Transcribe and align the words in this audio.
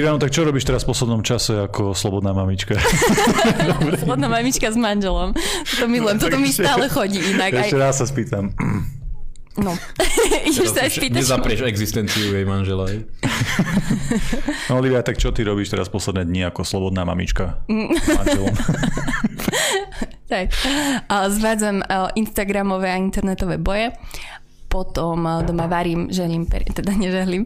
Olivia, 0.00 0.16
no 0.16 0.24
tak 0.24 0.32
čo 0.32 0.48
robíš 0.48 0.64
teraz 0.64 0.88
v 0.88 0.96
poslednom 0.96 1.20
čase 1.20 1.68
ako 1.68 1.92
slobodná 1.92 2.32
mamička? 2.32 2.72
slobodná 4.00 4.32
mamička 4.32 4.72
s 4.72 4.78
manželom. 4.80 5.36
To 5.76 5.84
milujem, 5.84 6.16
toto 6.16 6.40
mi 6.40 6.48
stále 6.48 6.88
chodí 6.88 7.20
inak. 7.20 7.52
Ešte 7.52 7.76
raz 7.76 8.00
sa 8.00 8.08
spýtam. 8.08 8.48
No, 9.60 9.76
ideš 10.48 10.72
sa 10.72 10.88
aj 10.88 10.96
spýtať. 10.96 11.20
Nezaprieš 11.20 11.68
existenciu 11.68 12.32
jej 12.32 12.48
manžela. 12.48 12.88
no 14.72 14.80
Olivia, 14.80 15.04
tak 15.04 15.20
čo 15.20 15.36
ty 15.36 15.44
robíš 15.44 15.68
teraz 15.68 15.92
posledné 15.92 16.24
dni 16.24 16.48
ako 16.48 16.64
slobodná 16.64 17.04
mamička 17.04 17.60
manželom? 17.68 18.56
tak, 20.32 20.48
zvádzam 21.12 21.84
Instagramové 22.16 22.88
a 22.88 22.96
internetové 22.96 23.60
boje, 23.60 23.92
potom 24.72 25.28
doma 25.44 25.68
varím, 25.68 26.08
želím, 26.08 26.48
teda 26.48 26.96
neželím, 26.96 27.44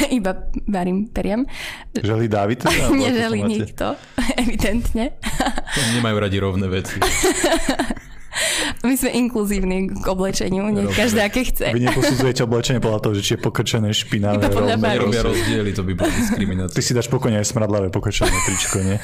iba 0.18 0.32
varím 0.68 1.08
periem. 1.08 1.46
Želí 1.94 2.28
David? 2.28 2.64
Neželí 2.90 3.40
nikto, 3.42 3.96
evidentne. 4.36 5.16
Nemajú 5.96 6.16
radi 6.18 6.36
rovné 6.40 6.66
veci. 6.68 6.96
My 8.86 8.94
sme 8.94 9.10
inkluzívni 9.12 9.90
k 9.90 10.06
oblečeniu, 10.06 10.70
nie 10.70 10.86
každá 10.94 11.26
aké 11.26 11.44
chce. 11.44 11.74
Vy 11.74 11.82
neposudzujete 11.82 12.46
oblečenie 12.46 12.80
podľa 12.80 13.00
toho, 13.02 13.12
že 13.18 13.22
či 13.26 13.30
je 13.36 13.40
pokrčené, 13.42 13.90
špinavé, 13.90 14.38
Iba 14.38 14.48
podľa. 14.48 14.78
Nerobia 14.78 15.22
rozdiely, 15.26 15.70
to 15.74 15.82
by 15.82 15.92
bolo 15.98 16.08
diskriminácia. 16.14 16.78
Ty 16.78 16.82
si 16.86 16.92
dáš 16.94 17.10
pokojne 17.10 17.42
aj 17.42 17.46
smradlavé 17.50 17.90
pokrčené 17.90 18.32
tričko, 18.46 18.80
nie? 18.86 18.96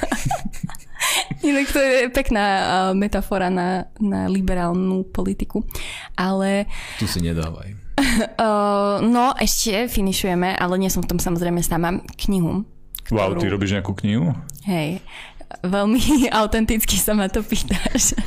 Inak 1.50 1.68
to 1.74 1.78
je 1.82 2.08
pekná 2.14 2.44
uh, 2.46 2.64
metafora 2.96 3.50
na, 3.50 3.90
na 3.98 4.30
liberálnu 4.30 5.10
politiku. 5.10 5.66
Ale... 6.16 6.70
Tu 6.96 7.10
si 7.10 7.20
nedávaj. 7.20 7.85
Uh, 8.36 9.00
no, 9.00 9.32
ešte 9.36 9.88
finišujeme, 9.88 10.56
ale 10.56 10.76
nie 10.76 10.92
som 10.92 11.00
v 11.04 11.08
tom 11.08 11.20
samozrejme 11.20 11.60
sama, 11.64 12.00
knihu. 12.24 12.68
Ktorú... 13.08 13.16
Wow, 13.16 13.40
ty 13.40 13.48
robíš 13.48 13.76
nejakú 13.76 13.92
knihu? 14.04 14.36
Hej, 14.68 15.00
veľmi 15.62 16.30
autenticky 16.40 16.96
sa 16.98 17.14
ma 17.14 17.30
to 17.30 17.42
pýtaš. 17.42 18.18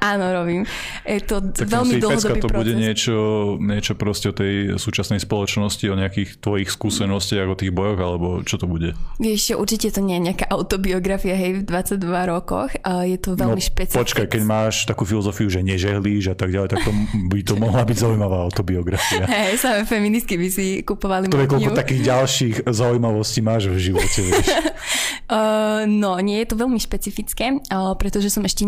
Áno, 0.00 0.32
robím. 0.32 0.64
Je 1.04 1.20
to 1.20 1.44
tak 1.52 1.68
veľmi 1.68 2.00
dlhodobý 2.00 2.40
to 2.40 2.48
proces. 2.48 2.60
bude 2.64 2.72
niečo, 2.72 3.16
niečo 3.60 3.92
proste 3.94 4.32
o 4.32 4.34
tej 4.34 4.80
súčasnej 4.80 5.20
spoločnosti, 5.20 5.84
o 5.92 5.96
nejakých 5.96 6.40
tvojich 6.40 6.72
skúsenostiach, 6.72 7.46
o 7.52 7.56
tých 7.56 7.68
bojoch, 7.68 8.00
alebo 8.00 8.40
čo 8.40 8.56
to 8.56 8.64
bude? 8.64 8.96
Vieš, 9.20 9.60
určite 9.60 9.92
to 9.92 10.00
nie 10.00 10.16
je 10.16 10.32
nejaká 10.32 10.48
autobiografia, 10.48 11.36
hej, 11.36 11.60
v 11.60 11.62
22 11.68 12.32
rokoch. 12.32 12.72
Je 13.04 13.18
to 13.20 13.36
veľmi 13.36 13.60
no, 13.60 13.68
špecifické. 13.68 14.00
Počkaj, 14.00 14.26
keď 14.32 14.42
máš 14.48 14.88
takú 14.88 15.04
filozofiu, 15.04 15.52
že 15.52 15.60
nežehlíš 15.60 16.32
a 16.32 16.36
tak 16.36 16.48
ďalej, 16.48 16.68
tak 16.72 16.80
to 16.80 16.92
by 17.28 17.40
to 17.44 17.54
mohla 17.60 17.84
byť 17.84 17.96
zaujímavá 18.00 18.40
autobiografia. 18.40 19.28
Hej, 19.36 19.60
samé 19.60 19.84
feministky 19.84 20.40
by 20.40 20.48
si 20.48 20.80
kupovali 20.80 21.28
To 21.28 21.44
je 21.44 21.50
koľko 21.50 21.76
takých 21.76 22.02
ďalších 22.08 22.54
zaujímavostí 22.72 23.44
máš 23.44 23.68
v 23.68 23.92
živote, 23.92 24.20
vieš? 24.24 24.48
uh, 25.30 25.86
no, 25.86 26.18
nie 26.18 26.42
je 26.42 26.48
to 26.50 26.60
veľmi 26.60 26.82
špecifické, 26.82 27.62
uh, 27.70 27.94
pretože 27.94 28.28
som 28.28 28.42
ešte... 28.42 28.66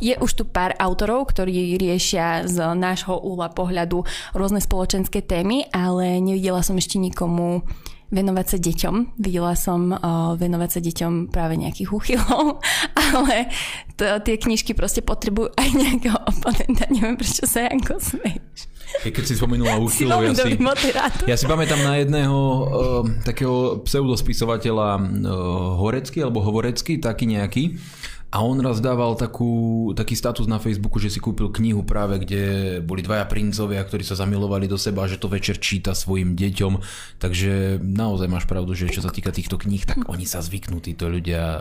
Je 0.00 0.14
už 0.16 0.30
tu 0.34 0.44
pár 0.48 0.72
autorov, 0.80 1.30
ktorí 1.30 1.76
riešia 1.76 2.48
z 2.48 2.72
nášho 2.74 3.20
úla 3.20 3.52
pohľadu 3.52 4.02
rôzne 4.32 4.58
spoločenské 4.58 5.20
témy, 5.20 5.68
ale 5.70 6.18
nevidela 6.18 6.64
som 6.64 6.74
ešte 6.80 6.96
nikomu 6.96 7.62
venovať 8.08 8.46
sa 8.48 8.58
deťom. 8.60 8.94
Videla 9.20 9.52
som 9.52 9.92
uh, 9.92 10.32
venovať 10.36 10.70
sa 10.72 10.80
deťom 10.80 11.12
práve 11.28 11.60
nejakých 11.60 11.92
úchylov, 11.92 12.64
ale 13.12 13.52
to, 14.00 14.08
tie 14.24 14.40
knižky 14.40 14.72
proste 14.72 15.04
potrebujú 15.04 15.52
aj 15.52 15.68
nejakého 15.76 16.16
oponenta. 16.16 16.88
Neviem, 16.88 17.20
prečo 17.20 17.44
sa 17.44 17.68
Janko 17.68 18.00
smeješ. 18.00 18.67
Keď 19.04 19.24
si 19.24 19.34
spomenula 19.38 19.78
úchylov, 19.78 20.26
ja 20.26 20.34
si, 20.34 20.58
ja 21.28 21.36
si 21.38 21.46
pamätám 21.46 21.80
na 21.84 22.02
jedného 22.02 22.36
uh, 22.36 22.64
takého 23.22 23.84
pseudospisovateľa 23.86 24.88
uh, 24.98 25.00
Horecký 25.78 26.24
alebo 26.24 26.42
Hovorecký, 26.42 26.98
taký 26.98 27.30
nejaký, 27.30 27.78
a 28.28 28.44
on 28.44 28.60
raz 28.60 28.84
dával 28.84 29.16
takú, 29.16 29.88
taký 29.96 30.12
status 30.12 30.44
na 30.44 30.60
Facebooku, 30.60 31.00
že 31.00 31.08
si 31.08 31.16
kúpil 31.16 31.48
knihu 31.48 31.80
práve, 31.80 32.20
kde 32.20 32.76
boli 32.84 33.00
dvaja 33.00 33.24
princovia, 33.24 33.80
ktorí 33.80 34.04
sa 34.04 34.20
zamilovali 34.20 34.68
do 34.68 34.76
seba, 34.76 35.08
že 35.08 35.16
to 35.16 35.32
večer 35.32 35.56
číta 35.56 35.96
svojim 35.96 36.36
deťom. 36.36 36.72
Takže 37.24 37.80
naozaj 37.80 38.28
máš 38.28 38.44
pravdu, 38.44 38.76
že 38.76 38.92
čo 38.92 39.00
sa 39.00 39.08
týka 39.08 39.32
týchto 39.32 39.56
kníh, 39.56 39.80
tak 39.88 40.04
oni 40.12 40.28
sa 40.28 40.44
zvyknú 40.44 40.84
títo 40.84 41.08
ľudia 41.08 41.40
uh, 41.40 41.60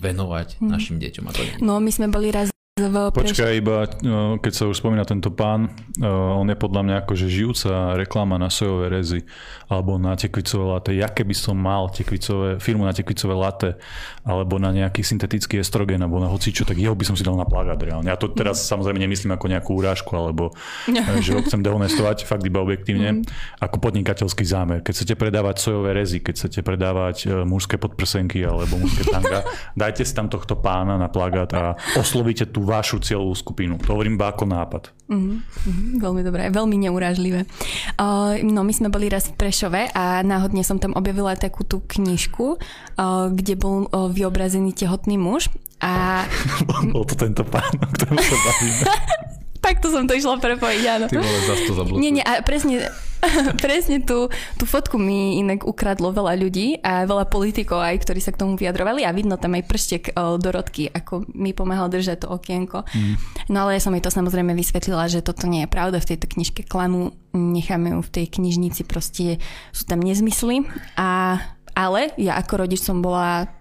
venovať 0.00 0.64
hmm. 0.64 0.68
našim 0.72 0.96
deťom. 0.96 1.24
A 1.28 1.32
to 1.36 1.44
nie. 1.44 1.54
No 1.60 1.76
my 1.76 1.92
sme 1.92 2.08
boli 2.08 2.32
raz 2.32 2.48
v 2.78 3.10
Počkaj, 3.10 3.52
iba 3.58 3.90
keď 4.38 4.52
sa 4.54 4.64
už 4.70 4.78
spomína 4.78 5.02
tento 5.02 5.34
pán, 5.34 5.74
on 6.06 6.46
je 6.46 6.54
podľa 6.54 6.82
mňa 6.86 6.94
akože 7.02 7.26
žijúca 7.26 7.98
reklama 7.98 8.38
na 8.38 8.46
sojové 8.46 8.86
rezy 8.94 9.26
alebo 9.66 9.98
na 9.98 10.14
tekvicové 10.14 10.64
latte. 10.64 10.90
Ja 10.94 11.10
keby 11.10 11.34
som 11.34 11.58
mal 11.58 11.90
tekvicové, 11.90 12.62
firmu 12.62 12.86
na 12.86 12.94
tekvicové 12.94 13.34
latte 13.34 13.76
alebo 14.22 14.56
na 14.62 14.70
nejaký 14.70 15.02
syntetický 15.02 15.58
estrogen 15.58 15.98
alebo 16.00 16.22
na 16.22 16.30
hocičo, 16.30 16.62
tak 16.62 16.78
jeho 16.78 16.94
by 16.94 17.04
som 17.04 17.18
si 17.18 17.26
dal 17.26 17.34
na 17.34 17.44
plagát 17.44 17.80
reálne. 17.82 18.06
Ja 18.06 18.16
to 18.16 18.30
teraz 18.30 18.62
samozrejme 18.64 19.02
nemyslím 19.02 19.34
ako 19.34 19.46
nejakú 19.50 19.70
úrážku 19.74 20.14
alebo 20.14 20.54
že 21.24 21.34
ho 21.34 21.40
chcem 21.42 21.60
dehonestovať, 21.60 22.24
fakt 22.28 22.46
iba 22.46 22.62
objektívne, 22.62 23.20
mm. 23.20 23.22
ako 23.58 23.76
podnikateľský 23.82 24.44
zámer. 24.46 24.78
Keď 24.84 24.92
chcete 24.94 25.14
predávať 25.18 25.56
sojové 25.58 25.96
rezy, 25.96 26.22
keď 26.22 26.34
chcete 26.44 26.60
predávať 26.62 27.42
mužské 27.42 27.80
podprsenky 27.80 28.44
alebo 28.44 28.78
mužské 28.78 29.08
tanga, 29.08 29.42
dajte 29.82 30.04
si 30.04 30.12
tam 30.14 30.30
tohto 30.30 30.54
pána 30.60 31.00
na 31.00 31.10
plagát 31.10 31.50
a 31.56 31.74
oslovíte 31.96 32.46
tú 32.48 32.67
vašu 32.68 33.00
cieľovú 33.00 33.32
skupinu. 33.32 33.80
To 33.80 33.96
hovorím 33.96 34.20
iba 34.20 34.28
ako 34.28 34.44
nápad. 34.44 34.82
Mm-hmm, 35.08 36.04
veľmi 36.04 36.20
dobré, 36.20 36.52
veľmi 36.52 36.76
neurážlivé. 36.84 37.48
Uh, 37.96 38.36
no 38.44 38.60
my 38.60 38.72
sme 38.76 38.92
boli 38.92 39.08
raz 39.08 39.32
v 39.32 39.40
Prešove 39.40 39.88
a 39.96 40.20
náhodne 40.20 40.60
som 40.60 40.76
tam 40.76 40.92
objavila 40.92 41.32
takú 41.32 41.64
tú 41.64 41.80
knižku, 41.80 42.60
uh, 42.60 43.32
kde 43.32 43.56
bol 43.56 43.88
uh, 43.88 44.12
vyobrazený 44.12 44.76
tehotný 44.76 45.16
muž 45.16 45.48
a... 45.80 46.22
bol 46.92 47.08
to 47.08 47.16
tento 47.16 47.40
pán, 47.48 47.72
o 47.80 47.88
ktorom 47.88 48.20
sa 48.20 48.36
bavíme. 48.36 48.84
Takto 49.68 49.92
som 49.92 50.08
to 50.08 50.16
išla 50.16 50.40
prepojiť, 50.40 50.84
áno. 50.88 51.06
Ty 51.12 51.20
vole, 51.20 51.40
zase 51.44 51.62
to 51.68 51.74
zablokuješ. 51.76 52.00
Nie, 52.00 52.10
nie, 52.16 52.24
a 52.24 52.40
presne, 52.40 52.88
presne 53.64 54.00
tú, 54.00 54.32
tú 54.56 54.64
fotku 54.64 54.96
mi 54.96 55.36
inak 55.36 55.68
ukradlo 55.68 56.08
veľa 56.08 56.40
ľudí 56.40 56.80
a 56.80 57.04
veľa 57.04 57.28
politikov 57.28 57.76
aj, 57.84 58.00
ktorí 58.00 58.20
sa 58.24 58.32
k 58.32 58.40
tomu 58.40 58.56
vyjadrovali 58.56 59.04
a 59.04 59.12
vidno 59.12 59.36
tam 59.36 59.60
aj 59.60 59.68
prštek 59.68 60.16
Dorotky, 60.16 60.88
ako 60.88 61.28
mi 61.36 61.52
pomáhal 61.52 61.92
držať 61.92 62.24
to 62.24 62.32
okienko. 62.32 62.88
Mm. 62.88 63.14
No 63.52 63.68
ale 63.68 63.76
ja 63.76 63.84
som 63.84 63.92
jej 63.92 64.00
to 64.00 64.08
samozrejme 64.08 64.56
vysvetlila, 64.56 65.04
že 65.12 65.20
toto 65.20 65.44
nie 65.44 65.68
je 65.68 65.72
pravda, 65.72 66.00
v 66.00 66.16
tejto 66.16 66.32
knižke 66.32 66.64
klamu, 66.64 67.12
necháme 67.36 67.92
ju 67.92 68.00
v 68.00 68.12
tej 68.16 68.26
knižnici, 68.40 68.88
proste 68.88 69.36
sú 69.76 69.84
tam 69.84 70.00
nezmysly. 70.00 70.64
A, 70.96 71.36
ale 71.76 72.16
ja 72.16 72.40
ako 72.40 72.64
rodič 72.64 72.80
som 72.80 73.04
bola 73.04 73.52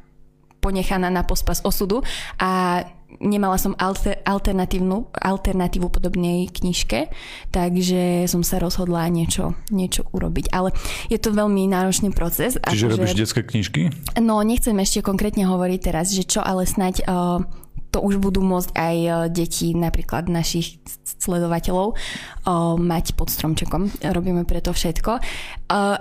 ponechaná 0.63 1.11
na 1.11 1.21
pospas 1.21 1.61
osudu 1.61 2.01
a 2.41 2.81
nemala 3.17 3.57
som 3.57 3.73
alter, 3.79 4.19
alternatívnu, 4.27 5.09
alternatívu 5.15 5.87
podobnej 5.89 6.51
knižke, 6.51 7.09
takže 7.49 8.27
som 8.27 8.43
sa 8.43 8.59
rozhodla 8.59 9.07
niečo, 9.09 9.55
niečo 9.71 10.05
urobiť. 10.11 10.51
Ale 10.53 10.75
je 11.07 11.17
to 11.17 11.33
veľmi 11.33 11.65
náročný 11.71 12.13
proces. 12.13 12.59
Čiže 12.59 12.93
robíš 12.93 13.15
že... 13.15 13.21
detské 13.23 13.41
knižky? 13.47 13.81
No, 14.21 14.43
nechcem 14.43 14.75
ešte 14.77 15.01
konkrétne 15.01 15.47
hovoriť 15.47 15.79
teraz, 15.81 16.13
že 16.13 16.27
čo, 16.27 16.43
ale 16.43 16.67
snať 16.67 17.07
uh, 17.07 17.41
to 17.89 18.03
už 18.03 18.19
budú 18.19 18.43
môcť 18.43 18.75
aj 18.75 18.97
uh, 19.07 19.15
deti 19.31 19.71
napríklad 19.71 20.27
našich 20.27 20.83
sledovateľov 21.17 21.95
uh, 21.95 22.75
mať 22.75 23.15
pod 23.15 23.31
stromčekom. 23.31 24.03
Robíme 24.03 24.43
preto 24.45 24.75
všetko. 24.75 25.11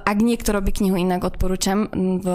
Ak 0.06 0.19
niekto 0.23 0.55
robí 0.55 0.71
knihu 0.75 0.99
inak, 0.99 1.27
odporúčam 1.27 1.91
v 1.94 2.27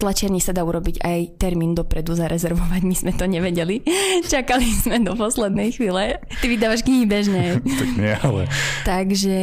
tlačiarni 0.00 0.40
sa 0.40 0.56
dá 0.56 0.64
urobiť 0.64 1.04
aj 1.04 1.20
termín 1.36 1.76
dopredu 1.76 2.16
zarezervovať, 2.16 2.80
my 2.80 2.94
sme 2.96 3.12
to 3.12 3.28
nevedeli. 3.28 3.84
Čakali 4.32 4.64
sme 4.72 5.04
do 5.04 5.12
poslednej 5.12 5.76
chvíle. 5.76 6.24
Ty 6.40 6.46
vydávaš 6.48 6.80
knihy 6.88 7.04
bežne. 7.04 7.60
tak 7.80 7.90
nie, 8.00 8.14
ale... 8.16 8.48
takže, 8.88 9.40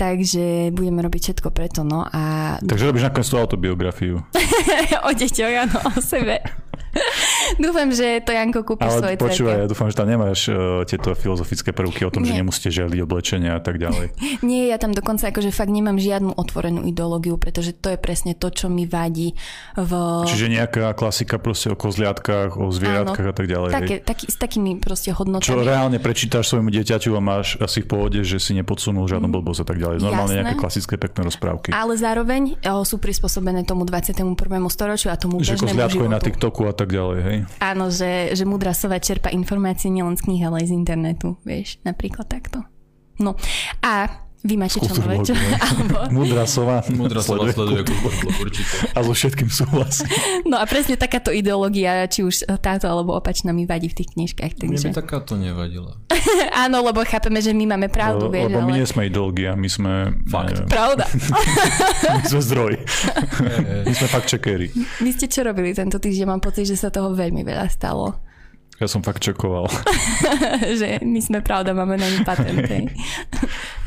takže 0.00 0.72
budeme 0.72 1.04
robiť 1.04 1.20
všetko 1.30 1.48
preto, 1.52 1.84
no 1.84 2.08
a... 2.08 2.56
Takže 2.64 2.88
robíš 2.88 3.04
nakoniec 3.04 3.28
tú 3.28 3.36
autobiografiu. 3.36 4.24
o 5.06 5.10
deťoch, 5.12 5.54
áno, 5.68 5.78
o 5.92 6.00
sebe. 6.00 6.67
dúfam, 7.64 7.88
že 7.90 8.20
to 8.24 8.30
Janko 8.32 8.60
kúpi 8.64 8.84
Ale 8.84 9.00
svoje 9.00 9.16
počúvaj, 9.16 9.56
ja 9.64 9.66
dúfam, 9.68 9.88
že 9.88 9.96
tam 9.96 10.08
nemáš 10.08 10.48
uh, 10.50 10.82
tieto 10.84 11.12
filozofické 11.16 11.70
prvky 11.72 12.04
o 12.04 12.10
tom, 12.10 12.24
Nie. 12.24 12.34
že 12.34 12.40
nemusíte 12.40 12.68
želiť 12.72 13.00
oblečenia 13.04 13.56
a 13.56 13.62
tak 13.62 13.80
ďalej. 13.80 14.12
Nie, 14.48 14.70
ja 14.70 14.76
tam 14.76 14.92
dokonca 14.92 15.30
akože 15.30 15.50
fakt 15.54 15.72
nemám 15.72 15.96
žiadnu 15.96 16.34
otvorenú 16.36 16.84
ideológiu, 16.84 17.36
pretože 17.40 17.72
to 17.76 17.94
je 17.94 17.98
presne 17.98 18.36
to, 18.36 18.48
čo 18.52 18.68
mi 18.68 18.84
vadí 18.84 19.34
v... 19.76 19.90
Čiže 20.28 20.46
nejaká 20.52 20.92
klasika 20.94 21.36
proste 21.40 21.72
o 21.72 21.76
kozliatkách, 21.76 22.58
o 22.58 22.68
zvieratkách 22.68 23.26
Áno, 23.28 23.32
a 23.32 23.36
tak 23.36 23.46
ďalej. 23.46 23.70
Také, 23.72 23.96
taký, 24.02 24.24
s 24.28 24.36
takými 24.36 24.80
proste 24.80 25.10
hodnotami. 25.14 25.46
Čo 25.46 25.62
reálne 25.62 25.98
prečítaš 26.00 26.50
svojmu 26.52 26.72
dieťaťu 26.72 27.14
a 27.14 27.20
máš 27.20 27.56
asi 27.60 27.84
v 27.84 27.86
pohode, 27.88 28.20
že 28.24 28.40
si 28.40 28.56
nepodsunul 28.56 29.06
žiadnu 29.06 29.28
mm. 29.28 29.34
blbosť 29.38 29.60
a 29.62 29.66
tak 29.66 29.78
ďalej. 29.78 29.96
Normálne 30.00 30.34
Jasné. 30.34 30.44
nejaké 30.44 30.56
klasické 30.56 30.94
pekné 30.96 31.20
rozprávky. 31.28 31.68
Ale 31.74 31.94
zároveň 31.94 32.58
o, 32.64 32.82
sú 32.82 32.96
prispôsobené 32.98 33.64
tomu 33.64 33.84
21. 33.84 34.34
storočiu 34.68 35.08
a 35.12 35.16
tomu 35.16 35.40
že 35.40 35.54
bežnému 35.56 35.78
životu. 35.78 36.04
je 36.04 36.10
na 36.10 36.20
TikToku 36.20 36.62
a 36.67 36.67
tak 36.74 36.92
ďalej, 36.92 37.18
hej? 37.24 37.38
Áno, 37.62 37.88
že, 37.88 38.32
že 38.36 38.44
múdra 38.44 38.74
sova 38.74 39.00
čerpa 39.00 39.32
informácie 39.32 39.88
nielen 39.88 40.18
z 40.18 40.24
knih, 40.26 40.42
ale 40.48 40.64
aj 40.64 40.66
z 40.68 40.76
internetu, 40.76 41.28
vieš, 41.46 41.80
napríklad 41.86 42.28
takto. 42.28 42.64
No 43.18 43.34
a 43.82 44.27
Vy 44.46 44.54
máte 44.54 44.78
čo? 44.78 44.94
Čo? 44.94 45.34
Múdra 46.14 46.46
sova. 46.46 46.86
Múdra 46.94 47.18
sova 47.26 47.50
sleduje 47.50 47.82
určite. 48.38 48.94
A 48.94 49.02
so 49.02 49.10
všetkým 49.10 49.50
súhlasí. 49.50 50.06
No 50.46 50.62
a 50.62 50.64
presne 50.70 50.94
takáto 50.94 51.34
ideológia, 51.34 52.06
či 52.06 52.22
už 52.22 52.46
táto 52.62 52.86
alebo 52.86 53.18
opačná 53.18 53.50
mi 53.50 53.66
vadí 53.66 53.90
v 53.90 53.98
tých 53.98 54.14
knižkách. 54.14 54.62
Takže... 54.62 54.94
Mne 54.94 54.94
by 54.94 55.00
takáto 55.02 55.34
nevadila. 55.34 55.98
Áno, 56.64 56.86
lebo 56.86 57.02
chápeme, 57.02 57.42
že 57.42 57.50
my 57.50 57.74
máme 57.74 57.90
pravdu. 57.90 58.30
Lebo, 58.30 58.38
vieš, 58.38 58.46
lebo 58.54 58.58
ale... 58.62 58.66
my 58.70 58.72
nie 58.78 58.86
sme 58.86 59.02
ideológia, 59.10 59.50
my 59.58 59.68
sme... 59.68 59.92
Fakt. 60.30 60.54
Ne, 60.54 60.70
Pravda. 60.70 61.04
my 62.22 62.24
sme 62.30 62.40
zdroj. 62.40 62.72
my 63.90 63.94
sme 63.94 64.06
fakt 64.06 64.30
čekéri. 64.30 64.70
Vy 65.02 65.10
ste 65.18 65.26
čo 65.26 65.42
robili 65.42 65.74
tento 65.74 65.98
týždeň? 65.98 66.30
Mám 66.30 66.42
pocit, 66.46 66.62
že 66.70 66.78
sa 66.78 66.94
toho 66.94 67.10
veľmi 67.10 67.42
veľa 67.42 67.66
stalo. 67.74 68.28
Ja 68.78 68.86
som 68.86 69.02
fakt 69.02 69.18
čakoval. 69.18 69.66
že 70.78 71.02
my 71.02 71.18
sme 71.18 71.42
pravda, 71.42 71.74
máme 71.74 71.98
na 71.98 72.06
ní 72.06 72.22
patent. 72.22 72.62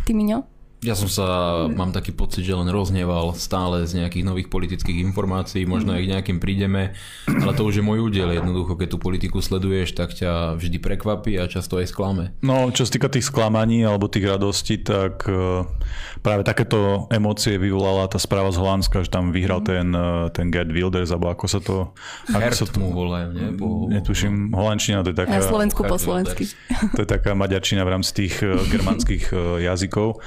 Ty, 0.05 0.13
Miňo? 0.13 0.43
Ja 0.81 0.97
som 0.97 1.05
sa, 1.05 1.25
mám 1.69 1.93
taký 1.93 2.09
pocit, 2.09 2.41
že 2.41 2.57
len 2.57 2.65
rozneval 2.65 3.37
stále 3.37 3.85
z 3.85 4.01
nejakých 4.01 4.25
nových 4.25 4.49
politických 4.49 5.05
informácií, 5.05 5.61
možno 5.69 5.93
aj 5.93 6.01
k 6.01 6.11
nejakým 6.17 6.37
prídeme, 6.41 6.97
ale 7.29 7.53
to 7.53 7.69
už 7.69 7.77
je 7.77 7.85
môj 7.85 8.09
údel. 8.09 8.33
Jednoducho, 8.33 8.81
keď 8.81 8.89
tú 8.89 8.97
politiku 8.97 9.45
sleduješ, 9.45 9.93
tak 9.93 10.17
ťa 10.17 10.57
vždy 10.57 10.81
prekvapí 10.81 11.37
a 11.37 11.45
často 11.45 11.77
aj 11.77 11.85
sklame. 11.85 12.33
No, 12.41 12.73
čo 12.73 12.89
sa 12.89 12.97
týka 12.97 13.13
tých 13.13 13.29
sklamaní 13.29 13.85
alebo 13.85 14.09
tých 14.09 14.25
radostí, 14.25 14.81
tak 14.81 15.21
e, 15.29 15.69
práve 16.25 16.41
takéto 16.41 17.05
emócie 17.13 17.61
vyvolala 17.61 18.09
tá 18.09 18.17
správa 18.17 18.49
z 18.49 18.57
Holandska, 18.57 19.05
že 19.05 19.13
tam 19.13 19.29
vyhral 19.29 19.61
ten, 19.61 19.93
e, 19.93 20.33
ten 20.33 20.49
Gerd 20.49 20.73
Wilders, 20.73 21.13
alebo 21.13 21.29
ako 21.29 21.45
sa 21.45 21.61
to... 21.61 21.93
Ako 22.33 22.57
sa 22.57 22.65
to 22.65 22.81
mu 22.81 22.89
volajú, 22.89 23.37
nie? 23.37 23.53
Po... 23.53 23.85
Netuším, 23.85 24.49
holandčina 24.49 25.05
to 25.05 25.13
je 25.13 25.17
taká... 25.29 25.45
Slovensku 25.45 25.85
po 25.85 26.01
slovensky. 26.01 26.49
To 26.97 27.05
je 27.05 27.09
taká 27.09 27.37
maďarčina 27.37 27.85
v 27.85 28.01
rámci 28.01 28.25
tých 28.25 28.41
e, 28.41 28.57
germánskych 28.65 29.29
jazykov. 29.61 30.17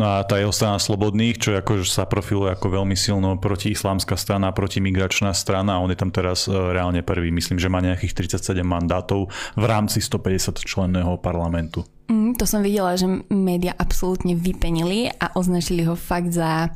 No 0.00 0.16
a 0.16 0.24
tá 0.24 0.40
jeho 0.40 0.48
strana 0.48 0.80
slobodných, 0.80 1.36
čo 1.36 1.52
ako 1.52 1.84
sa 1.84 2.08
profiluje 2.08 2.56
ako 2.56 2.72
veľmi 2.72 2.96
silno 2.96 3.36
protiislámska 3.36 4.16
strana, 4.16 4.48
protimigračná 4.48 5.36
strana 5.36 5.76
a 5.76 5.82
on 5.84 5.92
je 5.92 6.00
tam 6.00 6.08
teraz 6.08 6.48
e, 6.48 6.56
reálne 6.56 7.04
prvý. 7.04 7.28
Myslím, 7.28 7.60
že 7.60 7.68
má 7.68 7.84
nejakých 7.84 8.32
37 8.32 8.64
mandátov 8.64 9.28
v 9.60 9.64
rámci 9.68 10.00
150 10.00 10.56
členného 10.64 11.20
parlamentu. 11.20 11.84
Mm, 12.08 12.32
to 12.32 12.48
som 12.48 12.64
videla, 12.64 12.96
že 12.96 13.04
média 13.28 13.76
absolútne 13.76 14.32
vypenili 14.32 15.12
a 15.20 15.36
označili 15.36 15.84
ho 15.84 15.92
fakt 15.92 16.32
za, 16.32 16.72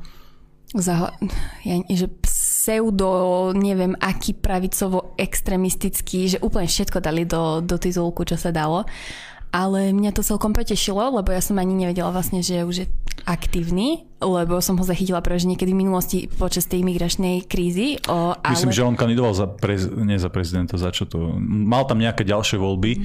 za 0.76 1.16
ja, 1.64 1.80
že 1.80 2.12
pseudo, 2.28 3.56
neviem, 3.56 3.96
aký 4.04 4.36
pravicovo 4.36 5.16
extremistický, 5.16 6.36
že 6.36 6.44
úplne 6.44 6.68
všetko 6.68 7.00
dali 7.00 7.24
do, 7.24 7.64
do 7.64 7.80
titulku, 7.80 8.28
čo 8.28 8.36
sa 8.36 8.52
dalo. 8.52 8.84
Ale 9.54 9.94
mňa 9.94 10.10
to 10.12 10.26
celkom 10.26 10.50
potešilo, 10.50 11.14
lebo 11.14 11.30
ja 11.30 11.38
som 11.38 11.56
ani 11.62 11.78
nevedela 11.78 12.10
vlastne, 12.10 12.42
že 12.42 12.66
už 12.66 12.76
je 12.84 12.86
aktívny, 13.26 14.06
lebo 14.24 14.58
som 14.64 14.80
ho 14.80 14.84
zachytila 14.84 15.20
práve 15.20 15.44
niekedy 15.44 15.76
v 15.76 15.80
minulosti 15.84 16.18
počas 16.26 16.64
tej 16.64 16.80
imigračnej 16.80 17.44
krízy. 17.44 18.00
O, 18.08 18.32
ale... 18.32 18.56
Myslím, 18.56 18.72
že 18.72 18.82
on 18.82 18.96
kandidoval 18.96 19.36
za, 19.36 19.46
prez... 19.46 19.84
nie 19.86 20.16
za 20.16 20.32
prezidenta, 20.32 20.80
za 20.80 20.88
čo 20.88 21.04
to... 21.04 21.36
Mal 21.44 21.84
tam 21.84 22.00
nejaké 22.00 22.24
ďalšie 22.24 22.56
voľby 22.56 22.92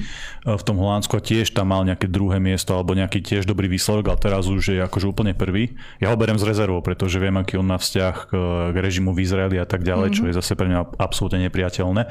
v 0.56 0.62
tom 0.64 0.80
Holandsku 0.80 1.12
a 1.16 1.22
tiež 1.22 1.52
tam 1.52 1.70
mal 1.70 1.84
nejaké 1.84 2.08
druhé 2.08 2.40
miesto 2.40 2.72
alebo 2.72 2.96
nejaký 2.96 3.20
tiež 3.20 3.44
dobrý 3.44 3.68
výsledok, 3.68 4.16
ale 4.16 4.18
teraz 4.18 4.48
už 4.48 4.74
je 4.74 4.80
akože 4.80 5.06
úplne 5.06 5.36
prvý. 5.36 5.76
Ja 6.00 6.10
ho 6.10 6.16
berem 6.16 6.40
z 6.40 6.48
rezervou, 6.48 6.80
pretože 6.80 7.20
viem, 7.20 7.36
aký 7.36 7.60
on 7.60 7.68
má 7.68 7.76
vzťah 7.76 8.14
k, 8.26 8.32
k 8.72 8.76
režimu 8.80 9.12
v 9.12 9.22
Izraeli 9.22 9.56
a 9.60 9.68
tak 9.68 9.84
ďalej, 9.84 10.08
mm-hmm. 10.10 10.24
čo 10.24 10.28
je 10.32 10.38
zase 10.38 10.52
pre 10.56 10.66
mňa 10.70 10.96
absolútne 10.96 11.44
nepriateľné. 11.44 12.02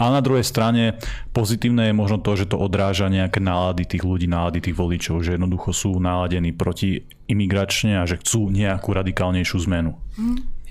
A 0.00 0.02
na 0.08 0.20
druhej 0.24 0.46
strane 0.46 0.96
pozitívne 1.36 1.90
je 1.90 1.94
možno 1.94 2.22
to, 2.22 2.32
že 2.38 2.48
to 2.48 2.56
odráža 2.56 3.10
nejaké 3.12 3.42
nálady 3.42 3.84
tých 3.84 4.06
ľudí, 4.06 4.30
nálady 4.30 4.64
tých 4.64 4.76
voličov, 4.78 5.20
že 5.20 5.36
jednoducho 5.36 5.74
sú 5.74 5.98
náladení 6.00 6.54
proti 6.54 7.04
imigračne 7.24 8.00
a 8.00 8.04
že 8.04 8.20
chcú 8.20 8.52
nejakú 8.54 8.94
radikálnejšiu 8.94 9.66
zmenu. 9.66 9.98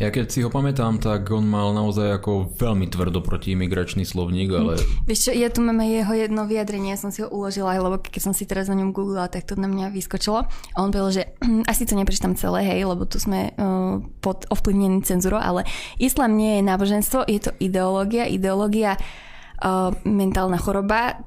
Ja 0.02 0.10
keď 0.10 0.26
si 0.34 0.42
ho 0.42 0.50
pamätám, 0.50 0.98
tak 0.98 1.30
on 1.30 1.46
mal 1.46 1.70
naozaj 1.70 2.18
ako 2.18 2.58
veľmi 2.58 2.90
tvrdo 2.90 3.22
proti 3.22 3.54
imigračný 3.54 4.02
slovník, 4.02 4.50
ale... 4.50 4.82
Vieš 5.06 5.30
čo, 5.30 5.32
ja 5.38 5.54
tu 5.54 5.62
máme 5.62 5.86
jeho 5.86 6.18
jedno 6.18 6.50
vyjadrenie, 6.50 6.98
ja 6.98 7.00
som 7.00 7.14
si 7.14 7.22
ho 7.22 7.30
uložila, 7.30 7.78
lebo 7.78 8.02
keď 8.02 8.22
som 8.26 8.34
si 8.34 8.50
teraz 8.50 8.74
na 8.74 8.76
ňom 8.82 8.90
googlila, 8.90 9.30
tak 9.30 9.46
to 9.46 9.54
na 9.54 9.70
mňa 9.70 9.94
vyskočilo. 9.94 10.50
A 10.50 10.78
on 10.82 10.90
povedal, 10.90 11.14
že 11.14 11.24
asi 11.72 11.86
to 11.86 11.94
neprečítam 11.94 12.34
celé, 12.34 12.66
hej, 12.66 12.90
lebo 12.90 13.06
tu 13.06 13.22
sme 13.22 13.54
uh, 13.54 14.02
pod 14.18 14.50
ovplyvnení 14.50 15.06
cenzúrou, 15.06 15.38
ale 15.38 15.70
islám 16.02 16.34
nie 16.34 16.58
je 16.58 16.68
náboženstvo, 16.68 17.30
je 17.30 17.40
to 17.40 17.52
ideológia, 17.62 18.26
ideológia 18.26 18.98
uh, 18.98 19.94
mentálna 20.10 20.58
choroba, 20.58 21.22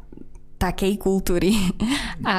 takej 0.57 0.97
kultúry 0.97 1.53
a 2.27 2.37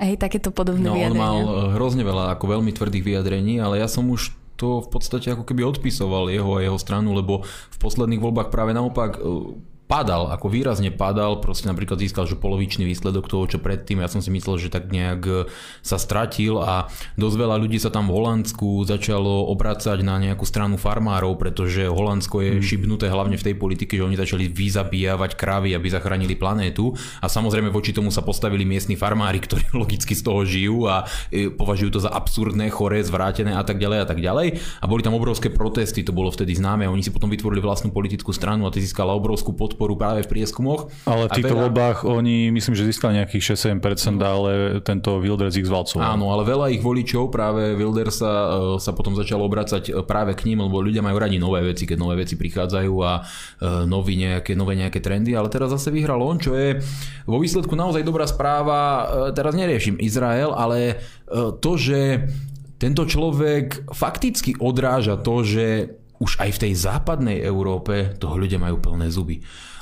hej, 0.00 0.16
takéto 0.16 0.52
podobné 0.52 0.88
no, 0.88 0.96
vyjadrenia. 0.96 1.20
on 1.20 1.24
mal 1.24 1.38
eh, 1.44 1.50
hrozne 1.76 2.02
veľa 2.04 2.36
ako 2.36 2.58
veľmi 2.58 2.72
tvrdých 2.72 3.04
vyjadrení, 3.04 3.60
ale 3.60 3.80
ja 3.80 3.88
som 3.88 4.08
už 4.08 4.32
to 4.58 4.82
v 4.82 4.88
podstate 4.90 5.30
ako 5.30 5.46
keby 5.46 5.62
odpisoval 5.62 6.34
jeho 6.34 6.58
a 6.58 6.64
jeho 6.64 6.78
stranu, 6.80 7.14
lebo 7.14 7.46
v 7.46 7.76
posledných 7.78 8.18
voľbách 8.18 8.50
práve 8.50 8.74
naopak 8.74 9.20
eh, 9.20 9.77
padal, 9.88 10.28
ako 10.28 10.52
výrazne 10.52 10.92
padal, 10.92 11.40
proste 11.40 11.64
napríklad 11.66 11.96
získal 11.96 12.28
že 12.28 12.36
polovičný 12.36 12.84
výsledok 12.84 13.24
toho, 13.24 13.48
čo 13.48 13.58
predtým, 13.58 14.04
ja 14.04 14.08
som 14.12 14.20
si 14.20 14.28
myslel, 14.28 14.60
že 14.60 14.68
tak 14.68 14.92
nejak 14.92 15.22
e, 15.24 15.34
sa 15.80 15.96
stratil 15.96 16.60
a 16.60 16.92
dosť 17.16 17.36
veľa 17.40 17.56
ľudí 17.56 17.80
sa 17.80 17.88
tam 17.88 18.12
v 18.12 18.20
Holandsku 18.20 18.84
začalo 18.84 19.48
obracať 19.48 20.04
na 20.04 20.20
nejakú 20.20 20.44
stranu 20.44 20.76
farmárov, 20.76 21.40
pretože 21.40 21.88
Holandsko 21.88 22.44
je 22.44 22.50
mm. 22.60 22.62
šibnuté 22.62 23.08
hlavne 23.08 23.40
v 23.40 23.46
tej 23.48 23.54
politike, 23.56 23.96
že 23.96 24.04
oni 24.04 24.20
začali 24.20 24.52
vyzabíjavať 24.52 25.30
kravy, 25.34 25.72
aby 25.72 25.88
zachránili 25.88 26.36
planétu 26.36 26.92
a 27.24 27.26
samozrejme 27.26 27.72
voči 27.72 27.96
tomu 27.96 28.12
sa 28.12 28.20
postavili 28.20 28.68
miestni 28.68 28.94
farmári, 28.94 29.40
ktorí 29.48 29.72
logicky 29.72 30.12
z 30.12 30.22
toho 30.22 30.44
žijú 30.44 30.84
a 30.84 31.08
e, 31.32 31.48
považujú 31.48 31.96
to 31.96 32.00
za 32.04 32.12
absurdné, 32.12 32.68
choré, 32.68 33.00
zvrátené 33.00 33.56
a 33.56 33.64
tak 33.64 33.80
ďalej 33.80 33.98
a 34.04 34.06
tak 34.06 34.20
ďalej. 34.20 34.60
A 34.78 34.84
boli 34.84 35.00
tam 35.00 35.16
obrovské 35.16 35.48
protesty, 35.48 36.04
to 36.04 36.12
bolo 36.12 36.28
vtedy 36.28 36.52
známe, 36.52 36.84
oni 36.84 37.00
si 37.00 37.08
potom 37.08 37.32
vytvorili 37.32 37.64
vlastnú 37.64 37.88
politickú 37.88 38.36
stranu 38.36 38.68
a 38.68 38.74
ty 38.74 38.84
získala 38.84 39.16
obrovskú 39.16 39.56
podporu 39.56 39.77
podporu 39.78 39.94
práve 39.94 40.26
v 40.26 40.34
prieskumoch. 40.34 40.90
Ale 41.06 41.30
v 41.30 41.38
týchto 41.38 41.54
veľa... 41.54 41.62
voľbách 41.70 41.98
oni 42.02 42.50
myslím, 42.50 42.74
že 42.74 42.82
získali 42.90 43.22
nejakých 43.22 43.54
6-7%, 43.54 44.18
ale 44.18 44.82
tento 44.82 45.22
Wilders 45.22 45.54
ich 45.54 45.70
zvalcoval. 45.70 46.02
Áno, 46.02 46.34
ale 46.34 46.42
veľa 46.42 46.74
ich 46.74 46.82
voličov 46.82 47.30
práve 47.30 47.78
Wilders 47.78 48.18
sa, 48.18 48.32
e, 48.74 48.82
sa 48.82 48.90
potom 48.90 49.14
začalo 49.14 49.46
obracať 49.46 49.94
e, 49.94 50.02
práve 50.02 50.34
k 50.34 50.50
ním, 50.50 50.66
lebo 50.66 50.82
ľudia 50.82 50.98
majú 50.98 51.22
radi 51.22 51.38
nové 51.38 51.62
veci, 51.62 51.86
keď 51.86 51.94
nové 52.02 52.26
veci 52.26 52.34
prichádzajú 52.34 52.94
a 53.06 53.12
e, 53.14 53.86
nový 53.86 54.18
nejaké, 54.18 54.58
nové 54.58 54.74
nejaké 54.74 54.98
trendy, 54.98 55.38
ale 55.38 55.46
teraz 55.46 55.70
zase 55.70 55.94
vyhral 55.94 56.18
on, 56.18 56.42
čo 56.42 56.58
je 56.58 56.82
vo 57.30 57.38
výsledku 57.38 57.78
naozaj 57.78 58.02
dobrá 58.02 58.26
správa. 58.26 59.06
Teraz 59.36 59.54
neriešim 59.54 60.00
Izrael, 60.00 60.50
ale 60.50 60.98
to, 61.60 61.76
že 61.76 62.26
tento 62.80 63.04
človek 63.04 63.90
fakticky 63.92 64.56
odráža 64.56 65.20
to, 65.20 65.44
že 65.44 65.66
už 66.18 66.42
aj 66.42 66.50
v 66.58 66.62
tej 66.68 66.72
západnej 66.74 67.38
Európe 67.42 68.14
toho 68.18 68.34
ľudia 68.34 68.58
majú 68.58 68.82
plné 68.82 69.06
zuby. 69.10 69.38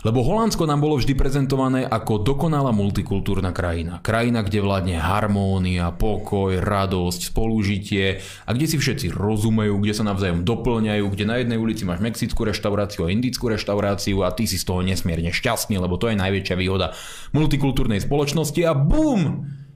Lebo 0.07 0.23
Holandsko 0.23 0.71
nám 0.71 0.85
bolo 0.85 1.03
vždy 1.03 1.19
prezentované 1.19 1.83
ako 1.83 2.23
dokonalá 2.23 2.71
multikultúrna 2.71 3.51
krajina. 3.51 3.99
Krajina, 4.05 4.47
kde 4.47 4.63
vládne 4.63 5.03
harmónia, 5.03 5.91
pokoj, 5.91 6.63
radosť, 6.63 7.35
spolužitie 7.35 8.23
a 8.47 8.55
kde 8.55 8.67
si 8.71 8.77
všetci 8.79 9.11
rozumejú, 9.11 9.83
kde 9.83 9.97
sa 9.97 10.07
navzájom 10.07 10.47
doplňajú, 10.47 11.05
kde 11.11 11.25
na 11.27 11.43
jednej 11.43 11.59
ulici 11.59 11.83
máš 11.83 11.99
mexickú 11.99 12.47
reštauráciu 12.47 13.09
a 13.09 13.11
indickú 13.11 13.51
reštauráciu 13.51 14.23
a 14.23 14.31
ty 14.31 14.47
si 14.47 14.63
z 14.63 14.69
toho 14.69 14.85
nesmierne 14.87 15.35
šťastný, 15.35 15.75
lebo 15.75 15.99
to 15.99 16.07
je 16.07 16.21
najväčšia 16.21 16.55
výhoda 16.55 16.95
multikultúrnej 17.35 17.99
spoločnosti 17.99 18.63
a 18.63 18.79
BUM! 18.79 19.23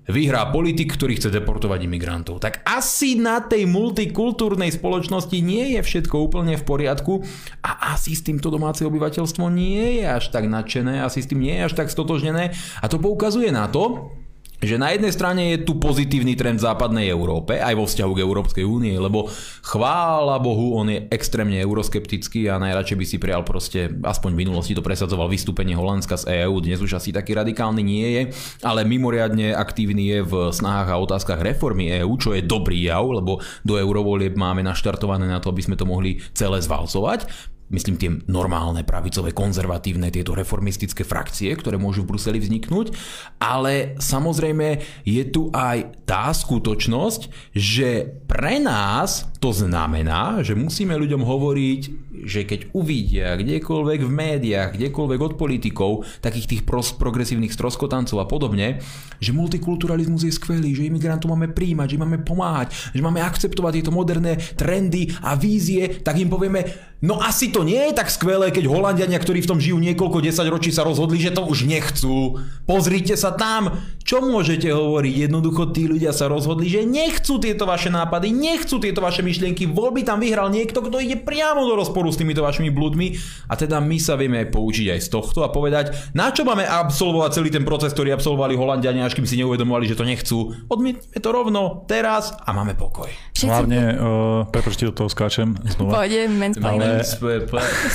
Vyhrá 0.09 0.49
politik, 0.49 0.97
ktorý 0.97 1.21
chce 1.21 1.29
deportovať 1.29 1.85
imigrantov. 1.85 2.41
Tak 2.41 2.65
asi 2.65 3.21
na 3.21 3.45
tej 3.45 3.69
multikultúrnej 3.69 4.73
spoločnosti 4.73 5.39
nie 5.45 5.77
je 5.77 5.81
všetko 5.85 6.17
úplne 6.17 6.57
v 6.57 6.65
poriadku 6.65 7.21
a 7.61 7.95
asi 7.95 8.17
s 8.17 8.25
týmto 8.25 8.49
domáce 8.49 8.81
obyvateľstvo 8.87 9.45
nie 9.53 10.01
je 10.01 10.05
až 10.09 10.33
tak 10.33 10.49
nadšené, 10.49 11.05
asi 11.05 11.21
s 11.21 11.29
tým 11.29 11.45
nie 11.45 11.55
je 11.61 11.67
až 11.69 11.75
tak 11.77 11.93
stotožnené 11.93 12.57
a 12.81 12.87
to 12.89 12.97
poukazuje 12.97 13.53
na 13.53 13.69
to, 13.69 14.15
že 14.61 14.77
na 14.77 14.93
jednej 14.93 15.09
strane 15.09 15.57
je 15.57 15.65
tu 15.65 15.81
pozitívny 15.81 16.37
trend 16.37 16.61
v 16.61 16.67
západnej 16.69 17.09
Európe, 17.09 17.57
aj 17.57 17.75
vo 17.75 17.89
vzťahu 17.89 18.13
k 18.13 18.23
Európskej 18.25 18.65
únie, 18.69 18.93
lebo 19.01 19.33
chvála 19.65 20.37
Bohu, 20.37 20.77
on 20.77 20.93
je 20.93 21.09
extrémne 21.09 21.57
euroskeptický 21.57 22.53
a 22.53 22.61
najradšej 22.61 22.97
by 23.01 23.07
si 23.09 23.17
prijal 23.17 23.43
proste, 23.43 23.89
aspoň 23.89 24.37
v 24.37 24.41
minulosti 24.45 24.77
to 24.77 24.85
presadzoval 24.85 25.33
vystúpenie 25.33 25.73
Holandska 25.73 26.21
z 26.21 26.45
EÚ, 26.45 26.61
dnes 26.61 26.85
už 26.85 27.01
asi 27.01 27.09
taký 27.09 27.33
radikálny 27.33 27.81
nie 27.81 28.09
je, 28.13 28.23
ale 28.61 28.85
mimoriadne 28.85 29.57
aktívny 29.57 30.13
je 30.13 30.21
v 30.29 30.33
snahách 30.53 30.93
a 30.93 31.01
otázkach 31.01 31.41
reformy 31.41 31.89
EÚ, 32.05 32.21
čo 32.21 32.37
je 32.37 32.45
dobrý 32.45 32.85
jav, 32.85 33.09
lebo 33.09 33.41
do 33.65 33.81
eurovolieb 33.81 34.37
máme 34.37 34.61
naštartované 34.61 35.25
na 35.25 35.41
to, 35.41 35.49
aby 35.49 35.65
sme 35.65 35.81
to 35.81 35.89
mohli 35.89 36.21
celé 36.37 36.61
zvalcovať 36.61 37.59
myslím 37.71 37.97
tie 37.97 38.11
normálne 38.27 38.83
pravicové, 38.83 39.31
konzervatívne, 39.31 40.11
tieto 40.11 40.35
reformistické 40.35 41.07
frakcie, 41.07 41.55
ktoré 41.55 41.79
môžu 41.79 42.03
v 42.03 42.15
Bruseli 42.15 42.43
vzniknúť, 42.43 42.93
ale 43.39 43.95
samozrejme 44.03 44.83
je 45.07 45.25
tu 45.31 45.49
aj 45.55 46.03
tá 46.05 46.35
skutočnosť, 46.35 47.55
že 47.55 48.21
pre 48.27 48.59
nás 48.59 49.31
to 49.41 49.55
znamená, 49.57 50.45
že 50.45 50.53
musíme 50.53 50.93
ľuďom 50.99 51.25
hovoriť, 51.25 51.83
že 52.29 52.45
keď 52.45 52.77
uvidia 52.77 53.41
kdekoľvek 53.41 54.01
v 54.05 54.13
médiách, 54.13 54.77
kdekoľvek 54.77 55.21
od 55.25 55.33
politikov, 55.41 56.05
takých 56.21 56.59
tých 56.59 56.63
progresívnych 57.01 57.55
stroskotancov 57.55 58.21
a 58.21 58.29
podobne, 58.29 58.85
že 59.17 59.33
multikulturalizmus 59.33 60.29
je 60.29 60.37
skvelý, 60.37 60.77
že 60.77 60.85
imigrantov 60.93 61.33
máme 61.33 61.49
príjmať, 61.57 61.97
že 61.97 62.01
máme 62.03 62.19
pomáhať, 62.21 62.93
že 62.93 63.01
máme 63.01 63.25
akceptovať 63.25 63.81
tieto 63.81 63.95
moderné 63.95 64.37
trendy 64.59 65.09
a 65.25 65.33
vízie, 65.41 66.05
tak 66.05 66.21
im 66.21 66.29
povieme, 66.29 66.91
No 67.01 67.17
asi 67.17 67.49
to 67.49 67.60
nie 67.63 67.91
je 67.91 67.97
tak 67.97 68.09
skvelé, 68.13 68.51
keď 68.51 68.69
Holandiania, 68.69 69.21
ktorí 69.21 69.45
v 69.45 69.51
tom 69.51 69.59
žijú 69.63 69.79
niekoľko 69.81 70.25
desať 70.25 70.47
ročí, 70.51 70.71
sa 70.73 70.87
rozhodli, 70.87 71.21
že 71.21 71.35
to 71.35 71.47
už 71.47 71.65
nechcú. 71.65 72.41
Pozrite 72.65 73.15
sa 73.17 73.33
tam. 73.33 73.81
Čo 74.03 74.25
môžete 74.25 74.73
hovoriť? 74.73 75.31
Jednoducho 75.31 75.71
tí 75.71 75.87
ľudia 75.87 76.11
sa 76.11 76.27
rozhodli, 76.27 76.67
že 76.67 76.83
nechcú 76.83 77.39
tieto 77.39 77.69
vaše 77.69 77.93
nápady, 77.93 78.35
nechcú 78.35 78.83
tieto 78.83 78.99
vaše 78.99 79.23
myšlienky. 79.23 79.71
Voľby 79.71 80.03
tam 80.03 80.19
vyhral 80.19 80.51
niekto, 80.51 80.83
kto 80.83 80.99
ide 80.99 81.21
priamo 81.21 81.63
do 81.63 81.79
rozporu 81.79 82.11
s 82.11 82.19
týmito 82.19 82.43
vašimi 82.43 82.75
blúdmi. 82.75 83.15
A 83.47 83.55
teda 83.55 83.79
my 83.79 83.97
sa 84.03 84.19
vieme 84.19 84.43
aj 84.43 84.51
poučiť 84.51 84.97
aj 84.97 85.01
z 85.05 85.09
tohto 85.09 85.47
a 85.47 85.53
povedať, 85.53 85.95
na 86.17 86.35
čo 86.35 86.43
máme 86.43 86.67
absolvovať 86.67 87.31
celý 87.39 87.49
ten 87.55 87.63
proces, 87.63 87.95
ktorý 87.95 88.17
absolvovali 88.17 88.59
Holandiania, 88.59 89.07
až 89.07 89.15
kým 89.15 89.29
si 89.29 89.39
neuvedomovali, 89.39 89.87
že 89.87 89.99
to 89.99 90.09
nechcú. 90.09 90.59
Odmietneme 90.67 91.19
to 91.21 91.31
rovno 91.31 91.85
teraz 91.87 92.35
a 92.35 92.51
máme 92.51 92.75
pokoj. 92.75 93.11
Hlavne, 93.41 93.97
uh, 93.97 94.45
prepočte 94.53 94.85
do 94.85 94.93
toho 94.93 95.09
skáčem 95.09 95.57
znova. 95.77 96.05
Pôjde, 96.05 96.29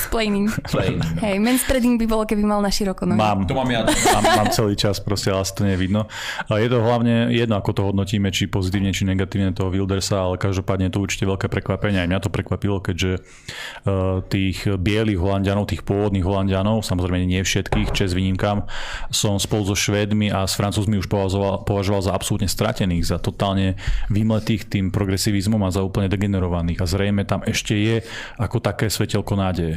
Splaining. 0.09 0.51
Hej, 1.25 1.39
manspreading 1.39 1.95
by 1.95 2.05
bolo, 2.05 2.23
keby 2.27 2.43
mal 2.43 2.59
na 2.59 2.67
široko 2.67 3.07
nohy. 3.07 3.19
Mám. 3.19 3.47
To 3.47 3.53
mám 3.55 3.69
ja. 3.71 3.87
Mám, 3.87 4.23
mám 4.45 4.49
celý 4.51 4.75
čas, 4.75 4.99
proste, 4.99 5.31
ale 5.31 5.47
to 5.47 5.63
nevidno. 5.63 6.11
Je 6.51 6.67
to 6.67 6.83
hlavne 6.83 7.31
jedno, 7.31 7.55
ako 7.55 7.71
to 7.71 7.81
hodnotíme, 7.87 8.27
či 8.33 8.51
pozitívne, 8.51 8.91
či 8.91 9.07
negatívne 9.07 9.55
toho 9.55 9.71
Wildersa, 9.71 10.27
ale 10.27 10.35
každopádne 10.35 10.91
je 10.91 10.93
to 10.93 11.03
určite 11.03 11.23
veľké 11.23 11.47
prekvapenie. 11.47 12.03
Aj 12.03 12.09
mňa 12.09 12.19
to 12.19 12.33
prekvapilo, 12.33 12.83
keďže 12.83 13.21
uh, 13.21 14.19
tých 14.27 14.67
bielých 14.67 15.19
Holandianov, 15.21 15.71
tých 15.71 15.85
pôvodných 15.87 16.25
Holandianov, 16.25 16.83
samozrejme 16.83 17.23
nie 17.23 17.39
všetkých, 17.39 17.95
čes 17.95 18.11
výnimkám, 18.11 18.67
som 19.13 19.39
spolu 19.39 19.63
so 19.71 19.75
Švédmi 19.77 20.33
a 20.33 20.43
s 20.43 20.57
Francúzmi 20.57 20.99
už 20.99 21.07
považoval, 21.07 21.63
považoval 21.63 22.01
za 22.03 22.11
absolútne 22.11 22.49
stratených, 22.49 23.15
za 23.15 23.17
totálne 23.21 23.79
vymletých 24.11 24.67
tým 24.67 24.89
progresivizmom 24.89 25.61
a 25.63 25.69
za 25.71 25.85
úplne 25.85 26.11
degenerovaných. 26.11 26.81
A 26.81 26.85
zrejme 26.89 27.23
tam 27.23 27.45
ešte 27.45 27.77
je 27.77 28.01
ako 28.41 28.59
také 28.59 28.89
svetelko 28.89 29.37
nádeje? 29.51 29.75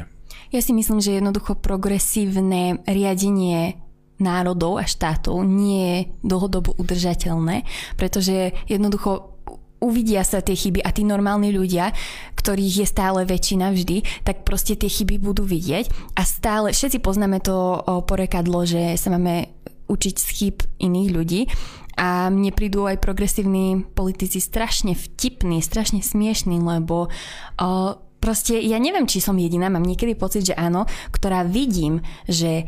Ja 0.48 0.60
si 0.64 0.72
myslím, 0.72 1.04
že 1.04 1.20
jednoducho 1.20 1.60
progresívne 1.60 2.80
riadenie 2.88 3.76
národov 4.18 4.82
a 4.82 4.84
štátov 4.88 5.44
nie 5.46 5.82
je 5.84 5.98
dlhodobo 6.26 6.74
udržateľné, 6.80 7.68
pretože 7.94 8.56
jednoducho 8.66 9.38
uvidia 9.78 10.26
sa 10.26 10.42
tie 10.42 10.58
chyby 10.58 10.82
a 10.82 10.90
tí 10.90 11.06
normálni 11.06 11.54
ľudia, 11.54 11.94
ktorých 12.34 12.82
je 12.82 12.86
stále 12.86 13.22
väčšina 13.22 13.70
vždy, 13.70 14.26
tak 14.26 14.42
proste 14.42 14.74
tie 14.74 14.90
chyby 14.90 15.22
budú 15.22 15.46
vidieť 15.46 16.18
a 16.18 16.22
stále, 16.26 16.74
všetci 16.74 16.98
poznáme 16.98 17.38
to 17.38 17.82
porekadlo, 18.06 18.66
že 18.66 18.98
sa 18.98 19.14
máme 19.14 19.54
učiť 19.86 20.14
z 20.18 20.26
chyb 20.34 20.56
iných 20.82 21.08
ľudí 21.14 21.40
a 21.98 22.30
mne 22.30 22.54
prídu 22.54 22.86
aj 22.86 23.02
progresívni 23.02 23.82
politici 23.94 24.38
strašne 24.38 24.94
vtipní, 24.94 25.58
strašne 25.62 25.98
smiešní, 26.02 26.58
lebo 26.62 27.06
o, 27.06 27.68
proste 28.18 28.58
ja 28.58 28.78
neviem, 28.78 29.06
či 29.06 29.22
som 29.22 29.38
jediná, 29.38 29.70
mám 29.70 29.86
niekedy 29.86 30.18
pocit, 30.18 30.50
že 30.50 30.54
áno, 30.58 30.84
ktorá 31.14 31.46
vidím, 31.46 32.02
že 32.26 32.66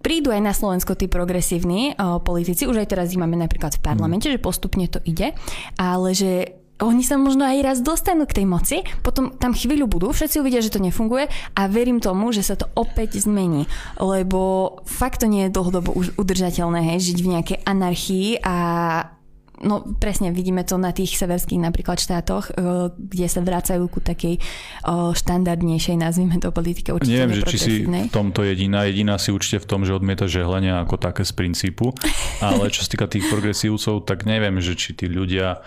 prídu 0.00 0.30
aj 0.30 0.42
na 0.42 0.54
Slovensko 0.54 0.94
tí 0.94 1.10
progresívni 1.10 1.92
o, 1.98 2.22
politici, 2.22 2.64
už 2.64 2.86
aj 2.86 2.88
teraz 2.88 3.10
ich 3.10 3.20
máme 3.20 3.34
napríklad 3.34 3.76
v 3.76 3.84
parlamente, 3.84 4.30
mm. 4.30 4.38
že 4.38 4.44
postupne 4.44 4.86
to 4.86 5.02
ide, 5.02 5.34
ale 5.76 6.14
že 6.14 6.58
oni 6.78 7.02
sa 7.02 7.18
možno 7.18 7.42
aj 7.42 7.58
raz 7.58 7.78
dostanú 7.82 8.22
k 8.22 8.42
tej 8.42 8.46
moci, 8.46 8.76
potom 9.02 9.34
tam 9.34 9.50
chvíľu 9.50 9.90
budú, 9.90 10.14
všetci 10.14 10.38
uvidia, 10.38 10.62
že 10.62 10.70
to 10.70 10.78
nefunguje 10.78 11.26
a 11.58 11.62
verím 11.66 11.98
tomu, 11.98 12.30
že 12.30 12.46
sa 12.46 12.54
to 12.54 12.70
opäť 12.78 13.18
zmení, 13.18 13.66
lebo 13.98 14.78
fakt 14.86 15.20
to 15.20 15.26
nie 15.26 15.50
je 15.50 15.54
dlhodobo 15.54 15.90
už 15.90 16.14
udržateľné, 16.14 16.94
hej, 16.94 17.12
žiť 17.12 17.18
v 17.18 17.30
nejakej 17.34 17.58
anarchii 17.66 18.28
a 18.46 18.56
No 19.58 19.82
presne, 19.98 20.30
vidíme 20.30 20.62
to 20.62 20.78
na 20.78 20.94
tých 20.94 21.18
severských 21.18 21.58
napríklad 21.58 21.98
štátoch, 21.98 22.54
eh, 22.54 22.94
kde 22.94 23.26
sa 23.26 23.40
vracajú 23.42 23.84
ku 23.90 23.98
takej 23.98 24.38
eh, 24.38 25.10
štandardnejšej, 25.14 25.96
nazvime 25.98 26.38
to 26.38 26.54
politike 26.54 26.94
určite 26.94 27.14
Neviem, 27.14 27.34
že 27.38 27.42
či 27.50 27.56
si 27.58 27.74
v 27.84 28.12
tomto 28.12 28.46
jediná. 28.46 28.86
Jediná 28.86 29.18
si 29.18 29.34
určite 29.34 29.62
v 29.62 29.66
tom, 29.66 29.80
že 29.82 29.94
odmieta 29.94 30.30
žehlenia 30.30 30.82
ako 30.86 30.96
také 30.98 31.26
z 31.26 31.32
princípu. 31.34 31.90
Ale 32.44 32.70
čo 32.70 32.86
sa 32.86 32.90
týka 32.90 33.10
tých 33.10 33.26
progresívcov, 33.26 34.06
tak 34.06 34.24
neviem, 34.28 34.62
že 34.62 34.78
či 34.78 34.94
tí 34.94 35.10
ľudia 35.10 35.62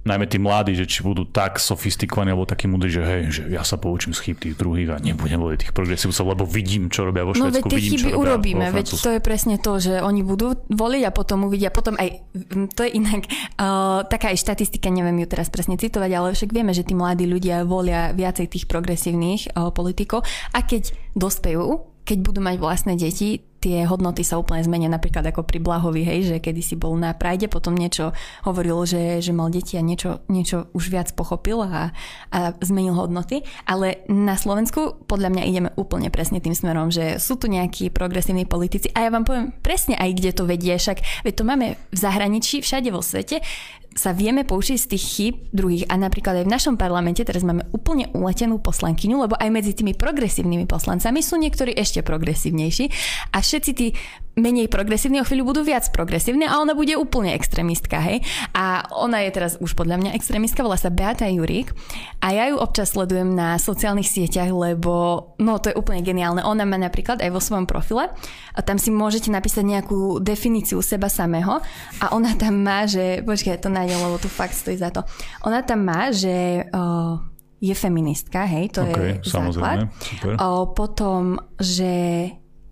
najmä 0.00 0.24
tí 0.24 0.40
mladí, 0.40 0.72
že 0.72 0.88
či 0.88 1.04
budú 1.04 1.28
tak 1.28 1.60
sofistikovaní 1.60 2.32
alebo 2.32 2.48
takí 2.48 2.64
múdri, 2.64 2.88
že 2.88 3.02
hej, 3.04 3.22
že 3.28 3.42
ja 3.52 3.60
sa 3.60 3.76
poučím 3.76 4.16
z 4.16 4.20
chyb 4.24 4.36
tých 4.40 4.56
druhých 4.56 4.88
a 4.92 4.96
nebudem 4.96 5.36
voliť 5.36 5.58
tých 5.68 5.74
progresívcov, 5.76 6.24
lebo 6.24 6.44
vidím, 6.48 6.88
čo 6.88 7.04
robia 7.04 7.28
vo 7.28 7.36
Švedsku, 7.36 7.68
no, 7.68 7.72
veď 7.72 7.76
vidím, 7.76 7.92
chyby 8.00 8.12
čo 8.12 8.16
urobíme, 8.16 8.66
veď 8.72 8.86
to 8.96 9.10
je 9.12 9.20
presne 9.20 9.56
to, 9.60 9.72
že 9.76 10.00
oni 10.00 10.24
budú 10.24 10.56
voliť 10.72 11.02
a 11.04 11.10
potom 11.12 11.44
uvidia, 11.44 11.68
potom 11.68 12.00
aj, 12.00 12.24
to 12.72 12.80
je 12.88 12.90
inak 12.96 13.28
uh, 13.60 14.02
taká 14.08 14.32
aj 14.32 14.40
štatistika, 14.40 14.88
neviem 14.88 15.20
ju 15.20 15.28
teraz 15.28 15.52
presne 15.52 15.76
citovať, 15.76 16.10
ale 16.16 16.28
však 16.32 16.50
vieme, 16.50 16.72
že 16.72 16.86
tí 16.86 16.96
mladí 16.96 17.28
ľudia 17.28 17.68
volia 17.68 18.16
viacej 18.16 18.48
tých 18.48 18.64
progresívnych 18.64 19.52
uh, 19.52 19.68
politikov 19.68 20.24
a 20.56 20.64
keď 20.64 20.96
dospejú, 21.12 21.84
keď 22.08 22.18
budú 22.24 22.40
mať 22.40 22.56
vlastné 22.56 22.96
deti, 22.96 23.49
tie 23.60 23.84
hodnoty 23.84 24.24
sa 24.24 24.40
úplne 24.40 24.64
zmenia, 24.64 24.88
napríklad 24.88 25.22
ako 25.28 25.44
pri 25.44 25.60
Blahovi, 25.60 26.02
hej, 26.02 26.20
že 26.32 26.36
kedy 26.40 26.64
si 26.64 26.74
bol 26.80 26.96
na 26.96 27.12
Prajde, 27.12 27.52
potom 27.52 27.76
niečo 27.76 28.16
hovoril, 28.48 28.88
že, 28.88 29.20
že 29.20 29.36
mal 29.36 29.52
deti 29.52 29.76
a 29.76 29.84
niečo, 29.84 30.24
niečo 30.32 30.72
už 30.72 30.88
viac 30.88 31.12
pochopil 31.12 31.60
a, 31.60 31.92
a 32.32 32.38
zmenil 32.64 32.96
hodnoty, 32.96 33.44
ale 33.68 34.02
na 34.08 34.40
Slovensku 34.40 35.04
podľa 35.04 35.28
mňa 35.36 35.42
ideme 35.44 35.70
úplne 35.76 36.08
presne 36.08 36.40
tým 36.40 36.56
smerom, 36.56 36.88
že 36.88 37.20
sú 37.20 37.36
tu 37.36 37.52
nejakí 37.52 37.92
progresívni 37.92 38.48
politici 38.48 38.88
a 38.96 39.04
ja 39.04 39.12
vám 39.12 39.28
poviem 39.28 39.52
presne 39.60 39.94
aj 40.00 40.10
kde 40.16 40.30
to 40.32 40.48
vedie, 40.48 40.72
však 40.80 41.28
veď 41.28 41.34
to 41.36 41.44
máme 41.44 41.66
v 41.76 41.98
zahraničí, 42.00 42.64
všade 42.64 42.88
vo 42.88 43.04
svete, 43.04 43.44
sa 43.90 44.14
vieme 44.14 44.46
poučiť 44.46 44.78
z 44.78 44.86
tých 44.94 45.04
chýb 45.04 45.34
druhých. 45.50 45.90
A 45.90 45.98
napríklad 45.98 46.42
aj 46.42 46.46
v 46.46 46.54
našom 46.54 46.74
parlamente 46.78 47.26
teraz 47.26 47.42
máme 47.42 47.66
úplne 47.74 48.06
uletenú 48.14 48.62
poslankyňu, 48.62 49.26
lebo 49.26 49.34
aj 49.34 49.50
medzi 49.50 49.74
tými 49.74 49.98
progresívnymi 49.98 50.70
poslancami 50.70 51.18
sú 51.20 51.36
niektorí 51.36 51.74
ešte 51.74 52.06
progresívnejší. 52.06 52.86
A 53.34 53.42
všetci 53.42 53.70
tí 53.74 53.90
menej 54.38 54.70
progresívni, 54.70 55.18
o 55.18 55.26
chvíľu 55.26 55.54
budú 55.54 55.60
viac 55.66 55.90
progresívne 55.90 56.46
a 56.46 56.62
ona 56.62 56.72
bude 56.72 56.94
úplne 56.94 57.34
extrémistka, 57.34 57.98
hej. 57.98 58.22
A 58.54 58.86
ona 58.94 59.26
je 59.26 59.30
teraz 59.34 59.58
už 59.58 59.74
podľa 59.74 59.98
mňa 59.98 60.10
extrémistka, 60.14 60.62
volá 60.62 60.78
sa 60.78 60.88
Beata 60.92 61.26
Jurík 61.26 61.74
a 62.22 62.30
ja 62.30 62.46
ju 62.50 62.56
občas 62.56 62.94
sledujem 62.94 63.34
na 63.34 63.58
sociálnych 63.58 64.06
sieťach, 64.06 64.50
lebo 64.54 65.34
no 65.42 65.58
to 65.58 65.74
je 65.74 65.78
úplne 65.78 66.06
geniálne. 66.06 66.46
Ona 66.46 66.62
má 66.62 66.78
napríklad 66.78 67.18
aj 67.20 67.30
vo 67.30 67.42
svojom 67.42 67.66
profile 67.66 68.10
a 68.54 68.60
tam 68.62 68.78
si 68.78 68.94
môžete 68.94 69.34
napísať 69.34 69.66
nejakú 69.66 70.22
definíciu 70.22 70.78
seba 70.80 71.10
samého 71.10 71.58
a 71.98 72.04
ona 72.14 72.34
tam 72.38 72.62
má, 72.62 72.86
že, 72.86 73.26
počkaj, 73.26 73.62
to 73.62 73.68
nájdem, 73.68 73.98
lebo 73.98 74.16
tu 74.22 74.30
fakt 74.30 74.54
stojí 74.54 74.78
za 74.78 74.94
to. 74.94 75.02
Ona 75.46 75.66
tam 75.66 75.82
má, 75.84 76.14
že 76.14 76.64
uh, 76.70 77.18
je 77.60 77.74
feministka, 77.76 78.48
hej, 78.48 78.72
to 78.72 78.80
okay, 78.88 79.20
je 79.20 79.28
základ. 79.28 79.92
Super. 80.00 80.32
O, 80.40 80.72
potom, 80.72 81.36
že 81.60 81.92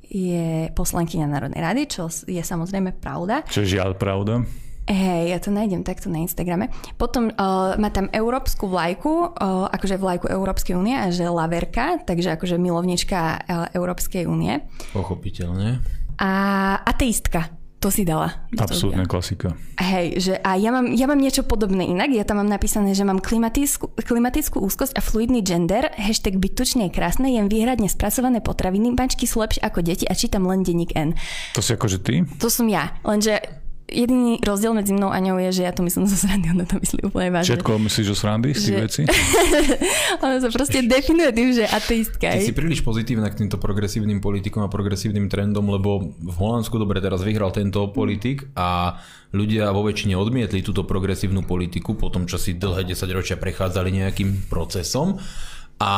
je 0.09 0.73
poslankyňa 0.73 1.29
Národnej 1.29 1.61
rady, 1.61 1.83
čo 1.87 2.09
je 2.09 2.41
samozrejme 2.41 2.97
pravda. 2.97 3.45
Čo 3.45 3.63
je 3.65 3.77
žiaľ 3.79 3.95
pravda. 3.95 4.45
Hej, 4.89 5.37
ja 5.37 5.39
to 5.39 5.53
nájdem 5.53 5.85
takto 5.85 6.09
na 6.09 6.25
Instagrame. 6.25 6.73
Potom 6.97 7.29
uh, 7.29 7.77
má 7.77 7.93
tam 7.93 8.09
európsku 8.09 8.73
vlajku, 8.73 9.37
uh, 9.37 9.69
akože 9.69 10.01
vlajku 10.01 10.33
Európskej 10.33 10.73
únie 10.81 10.97
a 10.97 11.13
že 11.13 11.29
laverka, 11.29 12.01
takže 12.09 12.41
akože 12.41 12.57
milovnička 12.57 13.21
uh, 13.21 13.69
Európskej 13.77 14.25
únie. 14.25 14.65
Pochopiteľne. 14.97 15.85
A 16.17 16.33
ateistka. 16.89 17.58
To 17.79 17.95
si 17.95 18.03
dala. 18.03 18.43
Absolutná 18.59 19.07
klasika. 19.07 19.55
Hej, 19.79 20.19
že 20.19 20.35
a 20.43 20.59
ja 20.59 20.75
mám, 20.75 20.91
ja 20.99 21.07
mám 21.07 21.23
niečo 21.23 21.47
podobné 21.47 21.87
inak. 21.87 22.11
Ja 22.11 22.27
tam 22.27 22.43
mám 22.43 22.51
napísané, 22.51 22.91
že 22.91 23.07
mám 23.07 23.23
klimatickú, 23.23 23.95
klimatickú 23.95 24.59
úzkosť 24.59 24.99
a 24.99 25.01
fluidný 25.01 25.47
gender, 25.47 25.87
hashtag 25.95 26.43
byť 26.43 26.53
tučne 26.59 26.83
je 26.91 26.99
krásne, 26.99 27.31
jem 27.31 27.47
výhradne 27.47 27.87
spracované 27.87 28.43
potraviny, 28.43 28.99
bačky 28.99 29.31
sú 29.31 29.47
lepšie 29.47 29.63
ako 29.63 29.87
deti 29.87 30.11
a 30.11 30.19
čítam 30.19 30.51
len 30.51 30.67
denník 30.67 30.91
N. 30.99 31.15
To 31.55 31.63
si 31.63 31.71
akože 31.79 32.03
ty? 32.03 32.27
To 32.43 32.51
som 32.51 32.67
ja, 32.67 32.99
lenže 33.07 33.39
jediný 33.89 34.37
rozdiel 34.45 34.77
medzi 34.77 34.93
mnou 34.93 35.09
a 35.09 35.19
ňou 35.19 35.41
je, 35.49 35.61
že 35.61 35.63
ja 35.65 35.73
to 35.73 35.81
myslím 35.81 36.05
zo 36.05 36.15
srandy, 36.15 36.53
ona 36.53 36.69
to 36.69 36.77
myslí 36.77 37.09
úplne 37.09 37.33
vážne. 37.33 37.57
Všetko 37.57 37.73
myslíš 37.81 38.07
zo 38.13 38.17
srandy 38.17 38.53
z 38.53 38.61
tých 38.61 38.77
že... 38.77 38.85
vecí? 38.85 39.03
ona 40.25 40.37
sa 40.45 40.49
proste 40.53 40.85
definuje 40.85 41.31
tým, 41.33 41.49
že 41.57 41.65
ateistka. 41.65 42.29
Ty 42.37 42.45
si 42.45 42.53
príliš 42.53 42.85
pozitívna 42.85 43.33
k 43.33 43.45
týmto 43.45 43.57
progresívnym 43.57 44.21
politikom 44.21 44.61
a 44.61 44.69
progresívnym 44.69 45.33
trendom, 45.33 45.65
lebo 45.73 46.13
v 46.13 46.37
Holandsku 46.37 46.77
dobre 46.77 47.01
teraz 47.01 47.25
vyhral 47.25 47.49
tento 47.49 47.81
politik 47.89 48.53
a 48.53 49.01
ľudia 49.33 49.73
vo 49.73 49.81
väčšine 49.85 50.13
odmietli 50.15 50.61
túto 50.61 50.85
progresívnu 50.85 51.49
politiku 51.49 51.97
po 51.97 52.13
tom, 52.13 52.29
čo 52.29 52.37
si 52.37 52.61
dlhé 52.61 52.85
10 52.85 53.09
ročia 53.17 53.41
prechádzali 53.41 54.05
nejakým 54.05 54.53
procesom. 54.53 55.17
A 55.79 55.93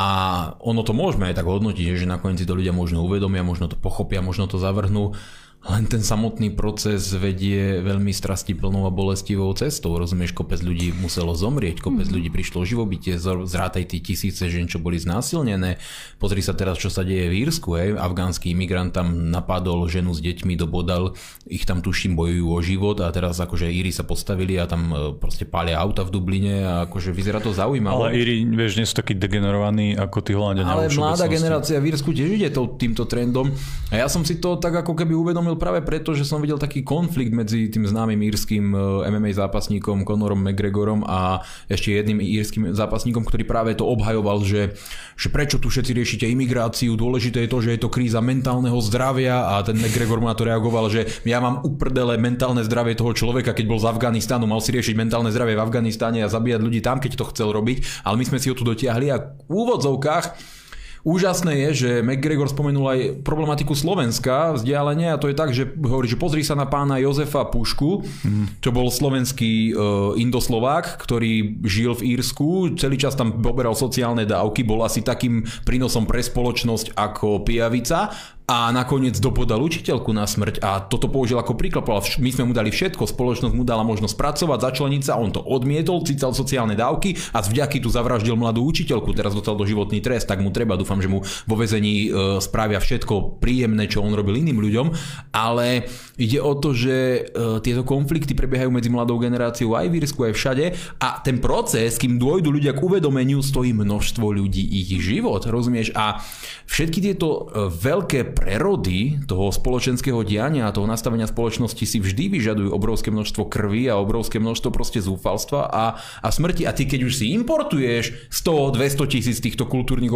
ono 0.61 0.85
to 0.85 0.93
môžeme 0.93 1.33
aj 1.33 1.41
tak 1.41 1.49
hodnotiť, 1.49 1.97
že 1.97 2.05
nakoniec 2.05 2.37
si 2.37 2.45
to 2.45 2.53
ľudia 2.53 2.71
možno 2.71 3.01
uvedomia, 3.01 3.41
možno 3.41 3.65
to 3.65 3.81
pochopia, 3.81 4.21
možno 4.21 4.45
to 4.45 4.61
zavrhnú 4.61 5.17
len 5.61 5.85
ten 5.85 6.01
samotný 6.01 6.57
proces 6.57 7.13
vedie 7.13 7.85
veľmi 7.85 8.17
strastiplnou 8.17 8.89
a 8.89 8.93
bolestivou 8.93 9.53
cestou. 9.53 9.93
Rozumieš, 10.01 10.33
kopec 10.33 10.65
ľudí 10.65 10.97
muselo 10.97 11.37
zomrieť, 11.37 11.85
kopec 11.85 12.09
mm-hmm. 12.09 12.17
ľudí 12.17 12.29
prišlo 12.33 12.65
o 12.65 12.69
živobytie, 12.69 13.21
zrátaj 13.21 13.93
tí 13.93 14.01
tisíce 14.01 14.49
žen, 14.49 14.73
čo 14.73 14.81
boli 14.81 14.97
znásilnené. 14.97 15.77
Pozri 16.17 16.41
sa 16.41 16.57
teraz, 16.57 16.81
čo 16.81 16.89
sa 16.89 17.05
deje 17.05 17.29
v 17.29 17.45
Írsku. 17.45 17.77
Hej. 17.77 18.01
Afgánsky 18.01 18.57
imigrant 18.57 18.97
tam 18.97 19.29
napadol 19.29 19.85
ženu 19.85 20.17
s 20.17 20.25
deťmi, 20.25 20.57
dobodal, 20.57 21.13
ich 21.45 21.69
tam 21.69 21.85
tuším 21.85 22.17
bojujú 22.17 22.47
o 22.49 22.61
život 22.65 22.97
a 23.05 23.13
teraz 23.13 23.37
akože 23.37 23.69
Íri 23.69 23.93
sa 23.93 24.09
postavili 24.09 24.57
a 24.57 24.65
tam 24.65 24.83
e, 24.91 24.97
proste 25.13 25.45
pália 25.45 25.77
auta 25.77 26.09
v 26.09 26.11
Dubline 26.17 26.65
a 26.65 26.89
akože 26.89 27.13
vyzerá 27.13 27.37
to 27.37 27.53
zaujímavé. 27.53 28.11
Ale 28.11 28.17
Íri, 28.17 28.49
vieš, 28.49 28.81
nie 28.81 28.89
sú 28.89 28.97
takí 28.97 29.13
degenerovaní 29.13 29.93
ako 29.93 30.19
tí 30.25 30.33
Holandia. 30.33 30.65
Ale 30.65 30.89
mladá 30.97 31.29
generácia 31.29 31.77
v 31.77 31.93
Írsku 31.93 32.17
tiež 32.17 32.33
ide 32.33 32.49
týmto 32.51 33.05
trendom. 33.05 33.53
A 33.93 34.01
ja 34.01 34.07
som 34.09 34.25
si 34.25 34.41
to 34.41 34.57
tak 34.57 34.73
ako 34.81 34.97
keby 34.97 35.13
uvedomil 35.13 35.50
uvedomil 35.51 35.59
práve 35.59 35.81
preto, 35.83 36.15
že 36.15 36.23
som 36.23 36.39
videl 36.39 36.63
taký 36.63 36.87
konflikt 36.87 37.35
medzi 37.35 37.67
tým 37.67 37.83
známym 37.83 38.23
írským 38.31 38.71
eh, 38.71 39.11
MMA 39.11 39.35
zápasníkom 39.35 40.07
Conorom 40.07 40.39
McGregorom 40.47 41.03
a 41.03 41.43
ešte 41.67 41.91
jedným 41.91 42.23
írským 42.23 42.71
zápasníkom, 42.71 43.27
ktorý 43.27 43.43
práve 43.43 43.75
to 43.75 43.83
obhajoval, 43.83 44.47
že, 44.47 44.79
že 45.19 45.29
prečo 45.35 45.59
tu 45.59 45.67
všetci 45.67 45.91
riešite 45.91 46.25
imigráciu, 46.31 46.95
dôležité 46.95 47.47
je 47.47 47.51
to, 47.51 47.59
že 47.59 47.71
je 47.75 47.81
to 47.83 47.91
kríza 47.91 48.23
mentálneho 48.23 48.79
zdravia 48.79 49.59
a 49.59 49.67
ten 49.67 49.75
McGregor 49.75 50.23
mu 50.23 50.31
na 50.31 50.39
to 50.39 50.47
reagoval, 50.47 50.87
že 50.87 51.11
ja 51.27 51.43
mám 51.43 51.67
uprdele 51.67 52.15
mentálne 52.21 52.63
zdravie 52.63 52.95
toho 52.95 53.11
človeka, 53.11 53.57
keď 53.57 53.67
bol 53.67 53.83
z 53.83 53.91
Afganistanu, 53.91 54.47
mal 54.47 54.63
si 54.63 54.71
riešiť 54.71 54.95
mentálne 54.95 55.35
zdravie 55.35 55.59
v 55.59 55.65
Afganistane 55.67 56.23
a 56.23 56.31
zabíjať 56.31 56.61
ľudí 56.63 56.81
tam, 56.85 57.03
keď 57.03 57.19
to 57.19 57.29
chcel 57.35 57.51
robiť, 57.51 58.07
ale 58.07 58.15
my 58.21 58.25
sme 58.25 58.39
si 58.39 58.47
ho 58.53 58.55
tu 58.55 58.63
dotiahli 58.63 59.07
a 59.11 59.17
v 59.19 59.53
úvodzovkách 59.53 60.60
Úžasné 61.01 61.69
je, 61.69 61.71
že 61.73 61.91
McGregor 62.05 62.53
spomenul 62.53 62.87
aj 62.87 63.01
problematiku 63.25 63.73
Slovenska 63.73 64.53
vzdialenie 64.53 65.17
a 65.17 65.21
to 65.21 65.33
je 65.33 65.37
tak, 65.37 65.51
že 65.57 65.65
hovorí, 65.65 66.05
že 66.05 66.21
pozri 66.21 66.45
sa 66.45 66.53
na 66.53 66.69
pána 66.69 67.01
Jozefa 67.01 67.49
Pušku, 67.49 68.05
mm. 68.05 68.61
čo 68.61 68.71
bol 68.71 68.93
slovenský 68.93 69.73
uh, 69.73 70.13
indoslovák, 70.21 71.01
ktorý 71.01 71.65
žil 71.65 71.97
v 71.97 72.17
Írsku, 72.17 72.77
celý 72.77 73.01
čas 73.01 73.17
tam 73.17 73.41
poberal 73.41 73.73
sociálne 73.73 74.29
dávky, 74.29 74.61
bol 74.61 74.85
asi 74.85 75.01
takým 75.01 75.41
prínosom 75.65 76.05
pre 76.05 76.21
spoločnosť 76.21 76.93
ako 76.93 77.49
pijavica 77.49 78.13
a 78.51 78.75
nakoniec 78.75 79.15
dopodal 79.23 79.63
učiteľku 79.63 80.11
na 80.11 80.27
smrť 80.27 80.59
a 80.59 80.83
toto 80.83 81.07
použil 81.07 81.39
ako 81.39 81.55
príklad. 81.55 81.87
My 82.19 82.35
sme 82.35 82.51
mu 82.51 82.53
dali 82.53 82.75
všetko, 82.75 83.07
spoločnosť 83.07 83.55
mu 83.55 83.63
dala 83.63 83.87
možnosť 83.87 84.19
pracovať, 84.19 84.59
začleniť 84.59 85.03
sa, 85.07 85.23
on 85.23 85.31
to 85.31 85.39
odmietol, 85.39 86.03
cícal 86.03 86.35
sociálne 86.35 86.75
dávky 86.75 87.15
a 87.31 87.47
z 87.47 87.55
vďaky 87.55 87.79
tu 87.79 87.95
zavraždil 87.95 88.35
mladú 88.35 88.67
učiteľku, 88.67 89.15
teraz 89.15 89.39
dostal 89.39 89.55
do 89.55 89.63
životný 89.63 90.03
trest, 90.03 90.27
tak 90.27 90.43
mu 90.43 90.51
treba, 90.51 90.75
dúfam, 90.75 90.99
že 90.99 91.07
mu 91.07 91.23
vo 91.23 91.55
vezení 91.55 92.11
e, 92.11 92.43
spravia 92.43 92.83
všetko 92.83 93.39
príjemné, 93.39 93.87
čo 93.87 94.03
on 94.03 94.19
robil 94.19 94.43
iným 94.43 94.59
ľuďom, 94.59 94.87
ale 95.31 95.87
ide 96.19 96.43
o 96.43 96.59
to, 96.59 96.75
že 96.75 97.31
e, 97.31 97.63
tieto 97.63 97.87
konflikty 97.87 98.35
prebiehajú 98.35 98.75
medzi 98.75 98.91
mladou 98.91 99.23
generáciou 99.23 99.79
aj 99.79 99.87
v 99.87 99.97
Írsku, 100.03 100.21
aj 100.27 100.35
všade 100.35 100.65
a 100.99 101.23
ten 101.23 101.39
proces, 101.39 101.95
kým 102.03 102.19
dôjdu 102.19 102.51
ľudia 102.51 102.75
k 102.75 102.83
uvedomeniu, 102.83 103.47
stojí 103.47 103.71
množstvo 103.71 104.27
ľudí 104.27 104.67
ich 104.75 104.91
život, 104.99 105.47
rozumieš? 105.47 105.95
A 105.95 106.19
všetky 106.67 106.99
tieto 106.99 107.47
e, 107.47 107.71
veľké 107.71 108.40
prerody 108.41 109.21
toho 109.29 109.53
spoločenského 109.53 110.25
diania 110.25 110.65
a 110.65 110.73
toho 110.73 110.89
nastavenia 110.89 111.29
spoločnosti 111.29 111.85
si 111.85 112.01
vždy 112.01 112.33
vyžadujú 112.41 112.73
obrovské 112.73 113.13
množstvo 113.13 113.53
krvi 113.53 113.93
a 113.93 114.01
obrovské 114.01 114.41
množstvo 114.41 114.73
proste 114.73 115.05
zúfalstva 115.05 115.69
a, 115.69 116.01
a 116.01 116.29
smrti. 116.33 116.65
A 116.65 116.73
ty 116.73 116.89
keď 116.89 117.05
už 117.05 117.21
si 117.21 117.37
importuješ 117.37 118.33
100-200 118.33 119.13
tisíc 119.13 119.45
týchto 119.45 119.69
kultúrnych 119.69 120.09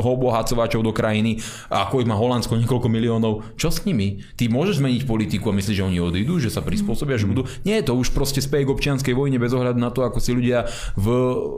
obohacovačov 0.00 0.80
do 0.80 0.92
krajiny, 0.96 1.44
ako 1.68 2.00
ich 2.00 2.08
má 2.08 2.16
Holandsko 2.16 2.56
niekoľko 2.56 2.88
miliónov, 2.88 3.44
čo 3.60 3.68
s 3.68 3.84
nimi? 3.84 4.24
Ty 4.40 4.48
môžeš 4.48 4.80
zmeniť 4.80 5.04
politiku 5.04 5.52
a 5.52 5.56
myslíš, 5.60 5.76
že 5.76 5.84
oni 5.84 6.00
odídu, 6.00 6.40
že 6.40 6.48
sa 6.48 6.64
prispôsobia, 6.64 7.20
že 7.20 7.28
budú... 7.28 7.44
Nie, 7.68 7.84
to 7.84 7.92
už 7.92 8.16
proste 8.16 8.40
speje 8.40 8.64
k 8.64 8.72
občianskej 8.72 9.12
vojne 9.12 9.36
bez 9.36 9.52
ohľadu 9.52 9.76
na 9.76 9.92
to, 9.92 10.00
ako 10.00 10.16
si 10.16 10.32
ľudia 10.32 10.64
v, 10.96 11.06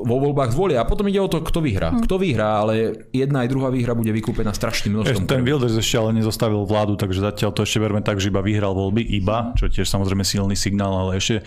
vo 0.02 0.16
voľbách 0.18 0.50
zvolia. 0.50 0.82
A 0.82 0.88
potom 0.88 1.06
ide 1.06 1.22
o 1.22 1.30
to, 1.30 1.38
kto 1.38 1.62
vyhrá. 1.62 1.94
Kto 2.02 2.18
vyhrá, 2.18 2.66
ale 2.66 3.06
jedna 3.14 3.46
aj 3.46 3.48
druhá 3.54 3.70
výhra 3.70 3.94
bude 3.94 4.10
vykúpená 4.10 4.50
strašným 4.50 4.98
množstvom. 4.98 5.30
Ten 5.30 5.46
Wilders 5.50 5.74
ešte 5.74 5.98
ale 5.98 6.14
nezostavil 6.14 6.62
vládu, 6.62 6.94
takže 6.94 7.18
zatiaľ 7.26 7.50
to 7.50 7.66
ešte 7.66 7.82
berme 7.82 7.98
tak, 7.98 8.22
že 8.22 8.30
iba 8.30 8.38
vyhral 8.38 8.70
voľby, 8.70 9.02
iba, 9.02 9.50
čo 9.58 9.66
tiež 9.66 9.90
samozrejme 9.90 10.22
silný 10.22 10.54
signál, 10.54 10.94
ale 10.94 11.18
ešte, 11.18 11.42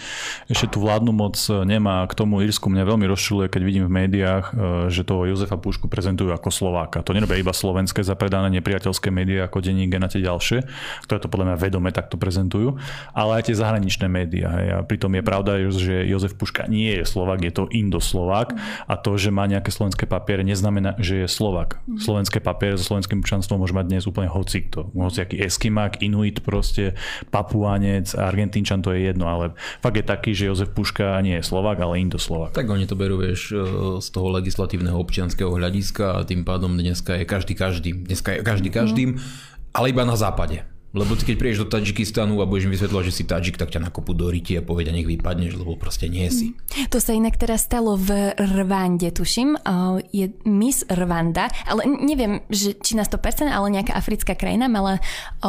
ešte 0.51 0.75
tú 0.75 0.83
vládnu 0.83 1.15
moc 1.15 1.39
nemá. 1.63 2.03
K 2.11 2.19
tomu 2.19 2.43
Írsku 2.43 2.67
mňa 2.67 2.83
veľmi 2.83 3.07
rozšuluje, 3.07 3.47
keď 3.47 3.61
vidím 3.63 3.87
v 3.87 3.95
médiách, 4.03 4.45
e, 4.51 4.91
že 4.91 5.07
to 5.07 5.23
Jozefa 5.23 5.55
Pušku 5.55 5.87
prezentujú 5.87 6.35
ako 6.35 6.51
Slováka. 6.51 6.99
To 6.99 7.15
nerobia 7.15 7.39
iba 7.39 7.55
slovenské 7.55 8.03
zapredané 8.03 8.51
nepriateľské 8.59 9.07
médiá 9.07 9.47
ako 9.47 9.63
denník 9.63 9.95
a 9.95 10.11
tie 10.11 10.19
ďalšie, 10.19 10.67
ktoré 11.07 11.17
to 11.23 11.31
podľa 11.31 11.55
mňa 11.55 11.57
vedome 11.63 11.87
takto 11.95 12.19
prezentujú, 12.19 12.75
ale 13.15 13.39
aj 13.39 13.47
tie 13.47 13.55
zahraničné 13.55 14.11
médiá. 14.11 14.51
A 14.51 14.83
pritom 14.83 15.15
je 15.15 15.23
pravda, 15.23 15.63
že 15.71 16.03
Jozef 16.11 16.35
Puška 16.35 16.67
nie 16.67 16.91
je 16.99 17.07
Slovák, 17.07 17.39
je 17.39 17.53
to 17.55 17.71
Indoslovák 17.71 18.51
a 18.83 18.99
to, 18.99 19.15
že 19.15 19.31
má 19.31 19.47
nejaké 19.47 19.71
slovenské 19.71 20.03
papiere, 20.03 20.43
neznamená, 20.43 20.99
že 20.99 21.23
je 21.23 21.27
Slovák. 21.31 21.79
Slovenské 22.03 22.43
papiere 22.43 22.75
so 22.75 22.83
slovenským 22.83 23.23
občanstvom 23.23 23.63
môže 23.63 23.71
mať 23.71 23.92
dnes 23.93 24.09
úplne 24.09 24.25
hocikto. 24.33 24.89
Hociaký 24.97 25.37
Eskimák, 25.37 26.01
Inuit 26.01 26.41
proste, 26.41 26.97
Papuánec, 27.29 28.17
Argentínčan, 28.17 28.81
to 28.81 28.89
je 28.97 29.13
jedno, 29.13 29.29
ale 29.29 29.53
fakt 29.85 30.01
je 30.01 30.05
taký, 30.05 30.33
že 30.33 30.49
Jozef 30.49 30.73
Puška 30.73 31.21
nie 31.21 31.37
je 31.37 31.45
Slovak, 31.45 31.77
ale 31.77 32.01
Indoslovak. 32.01 32.57
Tak 32.57 32.65
oni 32.65 32.89
to 32.89 32.97
berú, 32.97 33.21
vieš, 33.21 33.53
e, 33.53 33.61
z 34.01 34.07
toho 34.09 34.33
legislatívneho 34.33 34.97
občianského 34.97 35.53
hľadiska 35.53 36.17
a 36.17 36.25
tým 36.25 36.41
pádom 36.41 36.73
dneska 36.73 37.13
je 37.21 37.29
každý 37.29 37.53
každým. 37.53 38.09
Dneska 38.09 38.33
je 38.33 38.39
každý 38.41 38.73
mhm. 38.73 38.75
každým, 38.75 39.09
ale 39.77 39.85
iba 39.93 40.01
na 40.01 40.17
západe. 40.17 40.72
Lebo 40.93 41.17
ty 41.17 41.25
keď 41.25 41.35
prídeš 41.41 41.59
do 41.65 41.67
Tadžikistanu 41.73 42.37
a 42.37 42.45
budeš 42.45 42.69
mi 42.69 42.77
vysvetľovať, 42.77 43.05
že 43.09 43.13
si 43.17 43.23
Tadžik, 43.25 43.57
tak 43.57 43.73
ťa 43.73 43.89
nakopú 43.89 44.13
do 44.13 44.29
ryti 44.29 44.53
a 44.53 44.61
povedia, 44.61 44.93
nech 44.93 45.09
vypadneš, 45.09 45.57
lebo 45.57 45.73
proste 45.73 46.05
nie 46.05 46.29
si. 46.29 46.53
To 46.93 47.01
sa 47.01 47.17
inak 47.17 47.33
teraz 47.41 47.65
stalo 47.65 47.97
v 47.97 48.37
Rwande, 48.37 49.09
tuším. 49.09 49.57
Je 50.13 50.29
Miss 50.45 50.85
Rwanda, 50.85 51.49
ale 51.65 51.89
neviem, 51.89 52.45
že, 52.53 52.77
či 52.77 52.93
na 52.93 53.09
100%, 53.09 53.49
ale 53.49 53.73
nejaká 53.73 53.97
africká 53.97 54.37
krajina 54.37 54.69
mala 54.69 55.01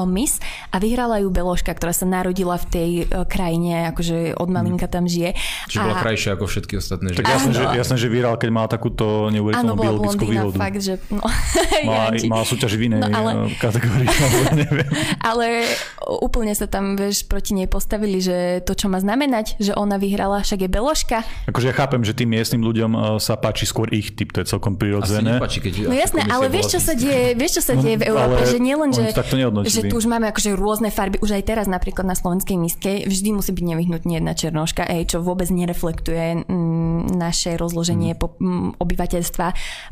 Miss 0.09 0.40
a 0.72 0.80
vyhrala 0.80 1.20
ju 1.20 1.28
Beloška, 1.28 1.76
ktorá 1.76 1.92
sa 1.92 2.09
narodila 2.09 2.57
v 2.57 2.66
tej 2.72 2.90
krajine, 3.28 3.92
akože 3.92 4.40
od 4.40 4.48
malinka 4.48 4.88
tam 4.88 5.04
žije. 5.04 5.37
Čiže 5.68 5.80
a... 5.80 5.85
bola 5.85 5.96
krajšia 6.00 6.40
ako 6.40 6.48
všetky 6.48 6.80
ostatné. 6.80 7.12
Tak 7.12 7.28
jasné, 7.28 7.52
že, 7.52 7.64
jasné, 7.76 7.96
že 8.00 8.09
vyhral, 8.09 8.40
keď 8.40 8.48
mala 8.48 8.68
takúto 8.72 9.28
neuveriteľnú 9.28 9.76
biologickú 9.76 10.24
výhodu. 10.24 10.57
fakt, 10.57 10.80
že... 10.80 10.96
No, 11.12 11.20
mala, 11.92 12.16
mala 12.33 12.44
súťaž 12.48 12.80
v 12.80 12.88
inej 12.88 13.04
no, 13.04 13.12
ale... 13.12 13.52
kategórii. 13.61 14.09
neviem 14.64 14.88
ale 15.33 15.33
úplne 16.04 16.52
sa 16.52 16.68
tam, 16.68 16.94
vieš, 16.94 17.26
proti 17.26 17.56
nej 17.56 17.66
postavili, 17.66 18.20
že 18.20 18.60
to, 18.62 18.76
čo 18.76 18.86
má 18.92 19.00
znamenať, 19.00 19.56
že 19.58 19.72
ona 19.74 19.96
vyhrala, 19.96 20.44
však 20.44 20.66
je 20.66 20.70
Beloška. 20.70 21.18
Akože 21.48 21.70
ja 21.70 21.74
chápem, 21.74 22.04
že 22.04 22.12
tým 22.12 22.30
miestnym 22.30 22.62
ľuďom 22.62 22.90
e, 22.94 22.98
sa 23.18 23.34
páči 23.40 23.64
skôr 23.64 23.88
ich 23.90 24.12
typ, 24.12 24.30
to 24.30 24.44
je 24.44 24.46
celkom 24.48 24.76
prirodzené. 24.76 25.40
Nepáči, 25.40 25.64
keď 25.64 25.88
no 25.88 25.96
jasné, 25.96 26.22
ale 26.28 26.52
vieš, 26.52 26.76
čo 26.76 26.80
sa 26.80 26.92
deje, 26.92 27.34
vieš, 27.34 27.60
čo 27.60 27.62
sa 27.62 27.74
no, 27.74 27.82
deje 27.82 27.96
v 28.00 28.04
Európe, 28.10 28.42
že 28.46 28.58
nielen, 28.60 28.90
že, 28.92 29.10
že 29.66 29.80
tu 29.88 29.94
už 29.96 30.06
máme 30.06 30.30
akože 30.30 30.50
rôzne 30.54 30.90
farby, 30.92 31.18
už 31.24 31.34
aj 31.34 31.42
teraz 31.48 31.66
napríklad 31.66 32.04
na 32.04 32.16
slovenskej 32.16 32.56
miske 32.60 32.92
vždy 33.08 33.28
musí 33.32 33.50
byť 33.50 33.64
nevyhnutne 33.64 34.12
jedna 34.20 34.32
černoška, 34.36 34.86
ej, 34.86 35.16
čo 35.16 35.24
vôbec 35.24 35.48
nereflektuje 35.48 36.44
mm, 36.46 37.16
naše 37.16 37.56
rozloženie 37.56 38.14
mm. 38.14 38.18
po, 38.20 38.36
mm, 38.36 38.78
obyvateľstva, 38.78 39.46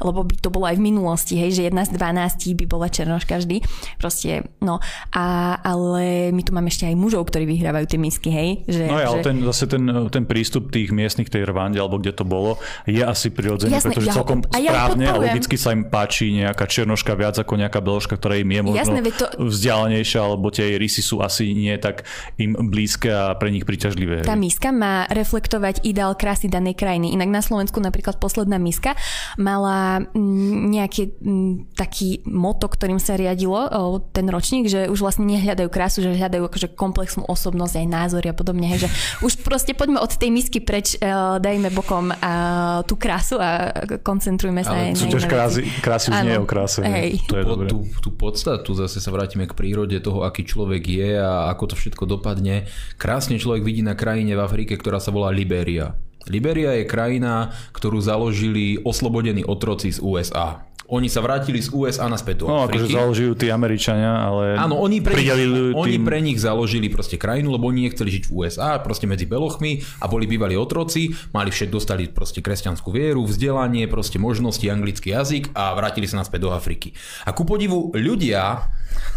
lebo 0.05 0.21
by 0.27 0.35
to 0.39 0.49
bolo 0.53 0.69
aj 0.69 0.77
v 0.77 0.85
minulosti, 0.85 1.35
hej, 1.41 1.57
že 1.57 1.63
jedna 1.73 1.89
z 1.89 1.97
12 1.97 2.59
by 2.59 2.65
bola 2.69 2.87
černoška 2.93 3.41
vždy. 3.41 3.65
Proste, 3.97 4.47
no. 4.61 4.79
A 5.15 5.32
ale 5.61 6.31
my 6.35 6.43
tu 6.45 6.51
máme 6.55 6.69
ešte 6.69 6.89
aj 6.89 6.97
mužov, 6.97 7.29
ktorí 7.29 7.45
vyhrávajú 7.49 7.87
tie 7.89 7.99
misky, 8.01 8.29
hej? 8.33 8.49
Že, 8.67 8.83
no 8.89 8.97
ja, 8.99 9.07
ale 9.11 9.19
že... 9.21 9.27
ten, 9.27 9.37
zase 9.47 9.65
ten, 9.69 9.85
ten 10.09 10.25
prístup 10.25 10.71
tých 10.73 10.91
miestnych 10.91 11.29
tej 11.29 11.49
Rwande, 11.49 11.79
alebo 11.81 11.99
kde 11.99 12.13
to 12.15 12.25
bolo, 12.25 12.61
je 12.85 13.03
asi 13.03 13.33
prirodzený, 13.33 13.77
Jasné, 13.77 13.93
pretože 13.93 14.09
ja, 14.11 14.15
celkom 14.17 14.39
a 14.53 14.59
ja 14.59 14.71
správne 14.73 15.05
a 15.09 15.15
logicky 15.19 15.57
sa 15.59 15.75
im 15.75 15.89
páči 15.89 16.33
nejaká 16.33 16.65
černoška 16.69 17.13
viac 17.17 17.37
ako 17.41 17.53
nejaká 17.59 17.81
beložka, 17.83 18.15
ktorá 18.17 18.39
im 18.39 18.51
je 18.51 18.61
možno 18.63 18.79
Jasné, 18.79 19.01
to... 19.15 19.27
vzdialenejšia, 19.41 20.21
alebo 20.21 20.49
tie 20.53 20.77
rysy 20.77 21.01
sú 21.03 21.21
asi 21.25 21.53
nie 21.53 21.75
tak 21.81 22.07
im 22.39 22.55
blízke 22.71 23.11
a 23.11 23.35
pre 23.37 23.51
nich 23.51 23.65
príťažlivé. 23.67 24.25
Tá 24.25 24.39
miska 24.39 24.71
má 24.71 25.05
reflektovať 25.11 25.83
ideál 25.83 26.15
krásy 26.15 26.47
danej 26.49 26.79
krajiny. 26.79 27.15
Inak 27.15 27.31
na 27.31 27.43
Slovensku 27.43 27.79
napríklad 27.81 28.19
posledná 28.23 28.57
miska 28.57 28.95
mala 29.37 30.05
mm, 30.13 30.55
nejaký 30.73 31.03
mm, 31.19 31.53
taký 31.75 32.23
moto, 32.29 32.69
ktorým 32.69 33.03
sa 33.03 33.19
riadilo 33.19 33.69
ten 34.13 34.27
ročník, 34.29 34.69
že 34.71 34.89
už 34.89 35.01
vlastne 35.03 35.22
vlastne 35.23 35.39
nehľadajú 35.39 35.69
krásu, 35.71 35.99
že 36.03 36.19
hľadajú 36.19 36.43
akože 36.51 36.69
komplexnú 36.75 37.23
osobnosť, 37.31 37.75
aj 37.79 37.87
názory 37.87 38.27
a 38.31 38.35
podobne. 38.35 38.67
Hej, 38.67 38.87
že 38.87 38.89
už 39.23 39.33
proste 39.47 39.73
poďme 39.73 40.03
od 40.03 40.11
tej 40.11 40.31
misky 40.35 40.59
preč, 40.59 40.99
uh, 40.99 41.39
dajme 41.39 41.71
bokom 41.71 42.11
uh, 42.11 42.83
tú 42.85 42.99
krásu 42.99 43.39
a 43.39 43.71
koncentrujme 44.03 44.67
sa 44.67 44.75
Ale 44.75 44.93
aj 44.93 45.07
na 45.07 45.31
krásy, 45.31 45.63
krásy 45.81 46.07
už 46.11 46.19
nie 46.27 46.35
je 46.35 46.43
o 46.43 46.49
kráse. 46.49 46.81
Hej. 46.83 47.23
To 47.31 47.37
je 47.39 47.45
tú, 47.47 47.55
tú, 47.63 47.79
tú 48.03 48.11
podstatu, 48.11 48.71
zase 48.75 48.99
sa 48.99 49.11
vrátime 49.15 49.47
k 49.47 49.55
prírode 49.55 49.97
toho, 50.03 50.27
aký 50.27 50.43
človek 50.43 50.83
je 50.83 51.11
a 51.23 51.49
ako 51.55 51.73
to 51.73 51.75
všetko 51.79 52.05
dopadne. 52.11 52.67
Krásne 52.99 53.39
človek 53.39 53.63
vidí 53.63 53.87
na 53.87 53.95
krajine 53.95 54.35
v 54.35 54.43
Afrike, 54.43 54.75
ktorá 54.75 54.99
sa 54.99 55.15
volá 55.15 55.31
Liberia. 55.31 55.95
Liberia 56.31 56.79
je 56.79 56.87
krajina, 56.87 57.51
ktorú 57.75 57.99
založili 57.99 58.79
oslobodení 58.87 59.43
otroci 59.43 59.91
z 59.91 59.99
USA 59.99 60.63
Oni 60.93 61.09
sa 61.09 61.25
vrátili 61.25 61.57
z 61.57 61.73
USA 61.73 62.05
naspäť 62.05 62.45
do 62.45 62.53
no, 62.53 62.69
akože 62.69 62.85
Afriky. 62.85 63.01
Založili 63.01 63.33
tí 63.33 63.49
Američania, 63.49 64.13
ale 64.29 64.61
Áno, 64.61 64.77
oni 64.77 65.01
pre, 65.01 65.17
nich, 65.17 65.33
tým... 65.33 65.73
oni 65.73 65.97
pre 66.05 66.21
nich 66.21 66.37
založili 66.37 66.93
proste 66.93 67.17
krajinu, 67.17 67.49
lebo 67.57 67.73
oni 67.73 67.89
nechceli 67.89 68.13
žiť 68.13 68.29
v 68.29 68.33
USA, 68.37 68.77
proste 68.77 69.09
medzi 69.09 69.25
belochmi 69.25 70.05
a 70.05 70.07
boli 70.07 70.29
bývali 70.29 70.53
otroci, 70.53 71.09
mali 71.33 71.49
všet, 71.49 71.73
dostali 71.73 72.13
proste 72.13 72.45
kresťanskú 72.45 72.93
vieru, 72.93 73.25
vzdelanie, 73.25 73.89
proste 73.89 74.21
možnosti, 74.21 74.69
anglický 74.69 75.17
jazyk 75.17 75.57
a 75.57 75.73
vrátili 75.73 76.05
sa 76.05 76.21
naspäť 76.21 76.45
do 76.45 76.51
Afriky. 76.53 76.93
A 77.25 77.33
ku 77.33 77.49
podivu 77.49 77.89
ľudia 77.97 78.69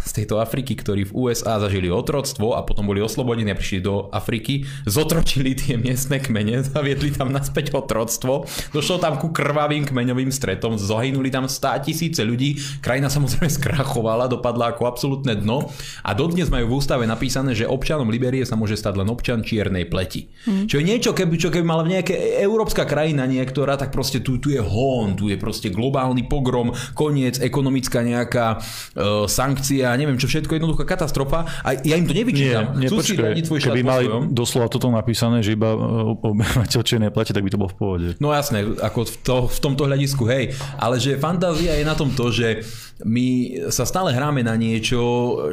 z 0.06 0.10
tejto 0.22 0.38
Afriky, 0.38 0.78
ktorí 0.78 1.10
v 1.10 1.14
USA 1.14 1.58
zažili 1.58 1.90
otroctvo 1.90 2.54
a 2.54 2.62
potom 2.62 2.86
boli 2.86 3.02
oslobodení 3.02 3.50
a 3.50 3.58
prišli 3.58 3.82
do 3.82 4.06
Afriky, 4.14 4.62
zotročili 4.86 5.58
tie 5.58 5.74
miestne 5.74 6.22
kmene, 6.22 6.62
zaviedli 6.72 7.10
tam 7.12 7.34
naspäť 7.34 7.74
otroctvo, 7.74 8.46
došlo 8.70 8.96
tam 9.02 9.18
ku 9.18 9.34
krvavým 9.34 9.84
kmeňovým 9.88 10.30
stretom, 10.30 10.78
zahynuli 10.78 11.28
tam 11.28 11.50
100 11.50 11.86
tisíce 11.86 12.22
ľudí, 12.22 12.58
krajina 12.80 13.10
samozrejme 13.10 13.50
skrachovala, 13.58 14.30
dopadla 14.30 14.72
ako 14.72 14.86
absolútne 14.86 15.34
dno 15.34 15.68
a 16.06 16.10
dodnes 16.14 16.48
majú 16.48 16.70
v 16.70 16.76
ústave 16.78 17.04
napísané, 17.04 17.52
že 17.52 17.68
občanom 17.68 18.08
Liberie 18.08 18.46
sa 18.46 18.54
môže 18.54 18.78
stať 18.78 19.02
len 19.02 19.08
občan 19.10 19.42
čiernej 19.42 19.90
pleti. 19.90 20.30
Mm. 20.46 20.66
Čo 20.70 20.76
je 20.78 20.84
niečo, 20.84 21.10
keby, 21.12 21.34
čo 21.36 21.48
keby 21.50 21.66
mala 21.66 21.82
nejaká 21.86 22.14
európska 22.40 22.86
krajina 22.86 23.26
niektorá, 23.26 23.74
tak 23.74 23.90
proste 23.90 24.22
tu, 24.22 24.38
tu 24.38 24.54
je 24.54 24.62
hon, 24.62 25.18
tu 25.18 25.26
je 25.28 25.36
proste 25.38 25.68
globálny 25.70 26.26
pogrom, 26.30 26.72
koniec, 26.94 27.42
ekonomická 27.42 28.02
nejaká 28.02 28.46
uh, 28.58 29.24
sankcia, 29.26 29.65
neviem 29.74 30.20
čo 30.20 30.30
všetko, 30.30 30.58
jednoduchá 30.58 30.84
katastrofa 30.86 31.48
a 31.66 31.74
ja 31.74 31.98
im 31.98 32.06
to 32.06 32.14
nevyčítam. 32.14 32.78
Nie, 32.78 32.86
nie, 32.86 32.90
počkej, 32.92 33.42
tvoj 33.42 33.60
keby 33.62 33.80
mali 33.82 34.04
doslova 34.30 34.70
toto 34.70 34.88
napísané, 34.92 35.42
že 35.42 35.56
iba 35.56 35.74
e, 35.74 35.78
obyvateľ 36.22 36.80
čiernej 36.86 37.10
plete, 37.10 37.34
tak 37.34 37.42
by 37.42 37.50
to 37.50 37.58
bolo 37.58 37.70
v 37.72 37.78
pohode. 37.78 38.06
No 38.22 38.30
jasné, 38.30 38.62
ako 38.62 39.08
v, 39.08 39.16
to, 39.24 39.36
v 39.48 39.58
tomto 39.58 39.82
hľadisku, 39.88 40.24
hej, 40.28 40.54
ale 40.76 41.00
že 41.00 41.16
fantázia 41.16 41.74
je 41.78 41.84
na 41.84 41.94
tom 41.96 42.12
to, 42.12 42.30
že 42.30 42.62
my 43.04 43.52
sa 43.68 43.84
stále 43.84 44.08
hráme 44.08 44.40
na 44.40 44.56
niečo, 44.56 44.96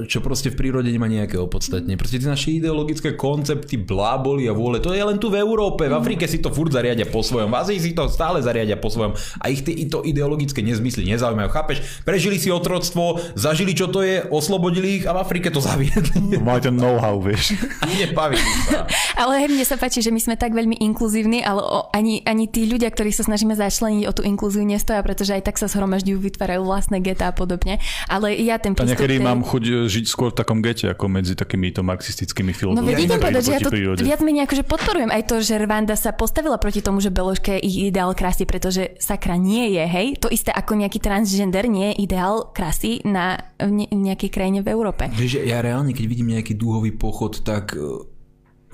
čo 0.08 0.23
proste 0.23 0.47
v 0.47 0.56
prírode 0.56 0.88
nemá 0.88 1.12
nejaké 1.12 1.36
opodstatne. 1.36 1.91
Proste 1.99 2.15
tie 2.15 2.32
naše 2.32 2.56
ideologické 2.56 3.19
koncepty, 3.19 3.76
bláboli 3.76 4.47
a 4.47 4.56
vôle, 4.56 4.80
to 4.80 4.95
je 4.95 5.04
len 5.04 5.19
tu 5.19 5.28
v 5.28 5.43
Európe, 5.43 5.91
v 5.91 5.95
Afrike 5.95 6.23
si 6.23 6.39
to 6.39 6.56
furt 6.56 6.71
zariadia 6.71 7.04
po 7.04 7.19
svojom, 7.19 7.52
v 7.52 7.60
Azii 7.60 7.84
si 7.84 7.91
to 7.91 8.08
stále 8.08 8.39
zariadia 8.39 8.80
po 8.80 8.88
svojom 8.88 9.12
a 9.43 9.45
ich 9.52 9.60
tie, 9.60 9.76
to 9.91 10.08
ideologické 10.08 10.63
nezmysly 10.63 11.04
nezaujímajú. 11.04 11.49
Chápeš? 11.52 11.78
Prežili 12.08 12.39
si 12.39 12.47
otroctvo, 12.47 13.19
zažili 13.36 13.76
čo 13.76 13.91
to 13.91 13.99
je, 13.99 14.03
oslobodili 14.30 15.02
ich 15.02 15.04
a 15.08 15.16
v 15.16 15.20
Afrike 15.22 15.50
to 15.50 15.60
zaviedli. 15.63 16.39
Ten 16.63 16.76
know-how, 16.80 17.20
vieš. 17.20 17.58
Nebaví 17.84 18.39
sa. 18.68 18.88
ale 19.22 19.46
mne 19.50 19.66
sa 19.66 19.76
páči, 19.76 20.00
že 20.00 20.12
my 20.12 20.20
sme 20.22 20.36
tak 20.39 20.56
veľmi 20.56 20.80
inkluzívni, 20.80 21.44
ale 21.44 21.62
o, 21.62 21.89
ani, 21.92 22.24
ani 22.24 22.48
tí 22.48 22.66
ľudia, 22.66 22.89
ktorí 22.92 23.12
sa 23.12 23.26
snažíme 23.26 23.54
začleniť 23.54 24.04
o 24.08 24.13
tú 24.16 24.22
inklúziu, 24.24 24.63
nestoja, 24.63 25.04
pretože 25.04 25.36
aj 25.36 25.44
tak 25.48 25.56
sa 25.60 25.68
zhromažďujú, 25.68 26.18
vytvárajú 26.20 26.62
vlastné 26.63 27.04
getá 27.04 27.30
podobne. 27.36 27.80
Ale 28.08 28.34
ja 28.39 28.58
ten 28.58 28.74
prístup... 28.74 28.89
A 28.89 28.94
niekedy 28.96 29.16
tej... 29.20 29.26
mám 29.26 29.39
chuť 29.44 29.63
e, 29.63 29.74
žiť 29.88 30.06
skôr 30.08 30.30
v 30.32 30.38
takom 30.39 30.60
gete, 30.63 30.89
ako 30.89 31.06
medzi 31.12 31.34
takýmito 31.38 31.86
marxistickými 31.86 32.52
filozofmi. 32.56 32.84
No 32.84 32.96
vidím 32.96 33.20
povedať, 33.20 33.44
že 33.44 33.54
ja 33.54 33.62
to 33.62 33.72
prírode. 33.72 34.02
viac 34.02 34.22
menej 34.24 34.44
akože 34.48 34.63
podporujem 34.66 35.10
aj 35.12 35.24
to, 35.30 35.36
že 35.44 35.54
Rwanda 35.62 35.96
sa 35.96 36.12
postavila 36.16 36.58
proti 36.58 36.82
tomu, 36.82 37.04
že 37.04 37.13
Beložka 37.13 37.56
je 37.60 37.62
ich 37.63 37.78
ideál 37.94 38.16
krásy, 38.18 38.44
pretože 38.50 38.96
sakra 38.98 39.38
nie 39.38 39.76
je, 39.76 39.84
hej? 39.86 40.08
To 40.24 40.28
isté 40.32 40.50
ako 40.50 40.80
nejaký 40.80 41.00
transgender 41.04 41.70
nie 41.70 41.94
je 41.94 42.10
ideál 42.10 42.50
krásy 42.52 43.04
na 43.06 43.39
ne, 43.60 43.86
nejakej 44.01 44.29
krajine 44.34 44.60
v 44.65 44.73
Európe. 44.73 45.10
Vieš, 45.13 45.45
ja 45.45 45.62
reálne, 45.62 45.93
keď 45.93 46.06
vidím 46.10 46.34
nejaký 46.34 46.58
dúhový 46.58 46.89
pochod, 46.95 47.45
tak 47.45 47.77
e, 47.77 47.82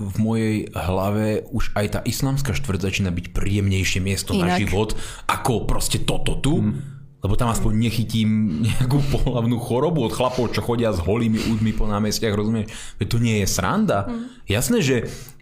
v 0.00 0.16
mojej 0.16 0.56
hlave 0.72 1.44
už 1.52 1.76
aj 1.76 1.86
tá 1.92 2.00
islamská 2.06 2.56
štvrť 2.56 2.80
začína 2.80 3.10
byť 3.12 3.36
príjemnejšie 3.36 4.00
miesto 4.00 4.32
Inak. 4.32 4.40
na 4.40 4.48
život, 4.56 4.96
ako 5.28 5.68
proste 5.68 6.00
toto 6.00 6.40
tu. 6.40 6.64
Mm 6.64 7.00
lebo 7.20 7.36
tam 7.36 7.52
aspoň 7.52 7.72
nechytím 7.76 8.28
nejakú 8.64 8.96
pohľavnú 9.14 9.60
chorobu 9.60 10.08
od 10.08 10.12
chlapov, 10.16 10.56
čo 10.56 10.64
chodia 10.64 10.92
s 10.92 11.04
holými 11.04 11.52
údmi 11.52 11.76
po 11.76 11.84
námestiach, 11.84 12.32
rozumieš? 12.32 12.72
Veď 12.96 13.06
to 13.12 13.18
nie 13.20 13.36
je 13.44 13.46
sranda. 13.46 14.08
Mm. 14.08 14.24
Jasné, 14.48 14.78
že 14.80 14.96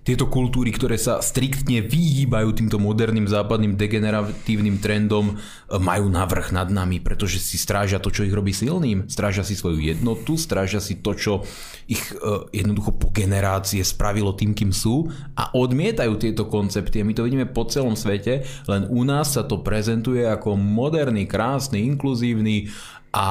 tieto 0.08 0.24
kultúry, 0.24 0.72
ktoré 0.72 0.96
sa 0.96 1.20
striktne 1.20 1.84
vyhýbajú 1.84 2.56
týmto 2.56 2.80
moderným 2.80 3.28
západným 3.28 3.76
degeneratívnym 3.76 4.80
trendom, 4.80 5.36
e, 5.36 5.76
majú 5.76 6.08
navrh 6.08 6.48
nad 6.48 6.72
nami, 6.72 6.96
pretože 6.96 7.36
si 7.36 7.60
strážia 7.60 8.00
to, 8.00 8.08
čo 8.08 8.24
ich 8.24 8.32
robí 8.32 8.56
silným. 8.56 9.04
Strážia 9.12 9.44
si 9.44 9.52
svoju 9.52 9.84
jednotu, 9.84 10.40
strážia 10.40 10.80
si 10.80 11.04
to, 11.04 11.12
čo 11.12 11.44
ich 11.88 12.00
uh, 12.20 12.44
jednoducho 12.52 13.00
po 13.00 13.08
generácie 13.08 13.80
spravilo 13.80 14.36
tým, 14.36 14.52
kým 14.52 14.76
sú 14.76 15.08
a 15.32 15.48
odmietajú 15.56 16.20
tieto 16.20 16.44
koncepty. 16.44 17.00
A 17.00 17.06
my 17.08 17.16
to 17.16 17.24
vidíme 17.24 17.48
po 17.48 17.64
celom 17.64 17.96
svete, 17.96 18.44
len 18.68 18.84
u 18.92 19.08
nás 19.08 19.32
sa 19.32 19.48
to 19.48 19.64
prezentuje 19.64 20.20
ako 20.28 20.52
moderný, 20.60 21.24
krásny, 21.24 21.88
inkluzívny 21.88 22.68
a 23.08 23.26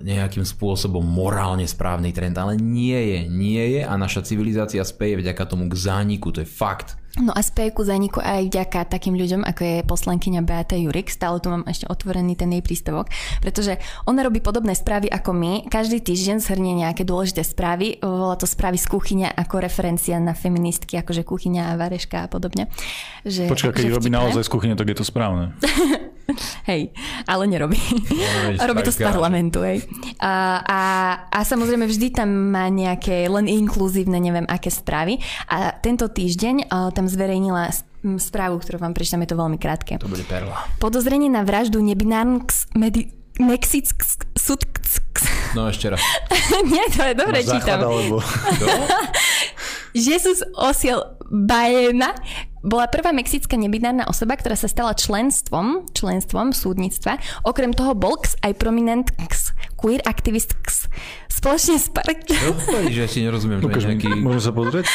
nejakým 0.00 0.44
spôsobom 0.44 1.04
morálne 1.04 1.68
správny 1.68 2.16
trend, 2.16 2.36
ale 2.40 2.56
nie 2.56 2.96
je, 2.96 3.20
nie 3.28 3.64
je 3.76 3.82
a 3.84 3.92
naša 4.00 4.24
civilizácia 4.24 4.80
speje 4.88 5.20
vďaka 5.20 5.44
tomu 5.44 5.68
k 5.68 5.76
zániku, 5.76 6.32
to 6.32 6.40
je 6.40 6.48
fakt. 6.48 6.96
No 7.16 7.32
a 7.32 7.40
speje 7.40 7.72
ku 7.72 7.80
zániku 7.80 8.20
aj 8.20 8.52
vďaka 8.52 8.92
takým 8.92 9.16
ľuďom, 9.16 9.40
ako 9.40 9.62
je 9.64 9.76
poslankyňa 9.88 10.44
Beata 10.44 10.76
Jurik, 10.76 11.08
stále 11.08 11.40
tu 11.40 11.48
mám 11.48 11.64
ešte 11.64 11.88
otvorený 11.88 12.36
ten 12.36 12.52
jej 12.52 12.60
príspevok, 12.60 13.08
pretože 13.40 13.80
ona 14.04 14.20
robí 14.20 14.44
podobné 14.44 14.76
správy 14.76 15.08
ako 15.08 15.32
my, 15.32 15.52
každý 15.72 16.04
týždeň 16.04 16.44
zhrnie 16.44 16.76
nejaké 16.76 17.08
dôležité 17.08 17.40
správy, 17.40 17.96
volá 18.04 18.36
to 18.36 18.44
správy 18.44 18.76
z 18.76 18.86
kuchyne 18.92 19.26
ako 19.32 19.64
referencia 19.64 20.20
na 20.20 20.36
feministky, 20.36 21.00
akože 21.00 21.24
kuchyňa 21.24 21.72
a 21.72 21.80
vareška 21.80 22.24
a 22.24 22.28
podobne. 22.28 22.68
Že, 23.24 23.48
Počkaj, 23.48 23.72
keď 23.80 23.96
robí 23.96 24.12
naozaj 24.12 24.44
z 24.44 24.52
kuchyne, 24.52 24.76
tak 24.76 24.92
je 24.92 25.00
to 25.00 25.04
správne. 25.08 25.56
hej, 26.70 26.90
ale 27.26 27.46
nerobí. 27.46 27.78
No, 28.58 28.66
robí 28.70 28.82
to 28.82 28.92
z 28.92 29.06
parlamentu, 29.06 29.62
hej. 29.62 29.86
A, 30.18 30.62
a, 30.62 30.80
a 31.30 31.38
samozrejme 31.46 31.86
vždy 31.86 32.12
tam 32.12 32.28
má 32.50 32.66
nejaké 32.66 33.30
len 33.30 33.46
inkluzívne, 33.46 34.18
neviem 34.18 34.46
aké 34.50 34.70
správy. 34.70 35.22
A 35.46 35.74
tento 35.78 36.10
týždeň 36.10 36.68
tam 36.92 37.05
tam 37.06 37.14
zverejnila 37.14 37.70
správu, 38.18 38.58
ktorú 38.58 38.82
vám 38.82 38.90
prečítam, 38.90 39.22
je 39.22 39.30
to 39.30 39.38
veľmi 39.38 39.62
krátke. 39.62 39.94
To 40.02 40.10
bude 40.10 40.26
perla. 40.26 40.66
Podozrenie 40.82 41.30
na 41.30 41.46
vraždu 41.46 41.78
nebinárnx 41.78 42.74
medi- 42.74 43.14
Mexick 43.38 43.94
No 45.54 45.70
ešte 45.70 45.94
raz. 45.94 46.02
Nie, 46.72 46.90
to 46.90 47.06
je 47.06 47.14
dobre 47.14 47.46
čítam. 47.46 47.78
Alebo... 47.86 48.18
Jesus 49.94 50.42
osiel 50.58 51.15
Bajena 51.30 52.14
bola 52.66 52.90
prvá 52.90 53.14
mexická 53.14 53.54
nebinárna 53.54 54.10
osoba, 54.10 54.34
ktorá 54.34 54.58
sa 54.58 54.66
stala 54.66 54.90
členstvom, 54.98 55.86
členstvom 55.94 56.50
súdnictva. 56.50 57.22
Okrem 57.46 57.70
toho 57.70 57.94
bol 57.94 58.18
aj 58.42 58.52
prominent 58.58 59.06
queer 59.76 60.02
aktivist 60.02 60.56
spoločne 61.30 61.76
s 61.76 61.92
park... 61.92 62.26
No, 62.32 62.88
že 62.88 63.00
ja 63.04 63.08
si 63.08 63.20
nerozumiem. 63.20 63.60
Ukáž 63.60 63.86
nejaký... 63.86 64.08
Môžem 64.18 64.50
sa 64.50 64.52
pozrieť? 64.56 64.88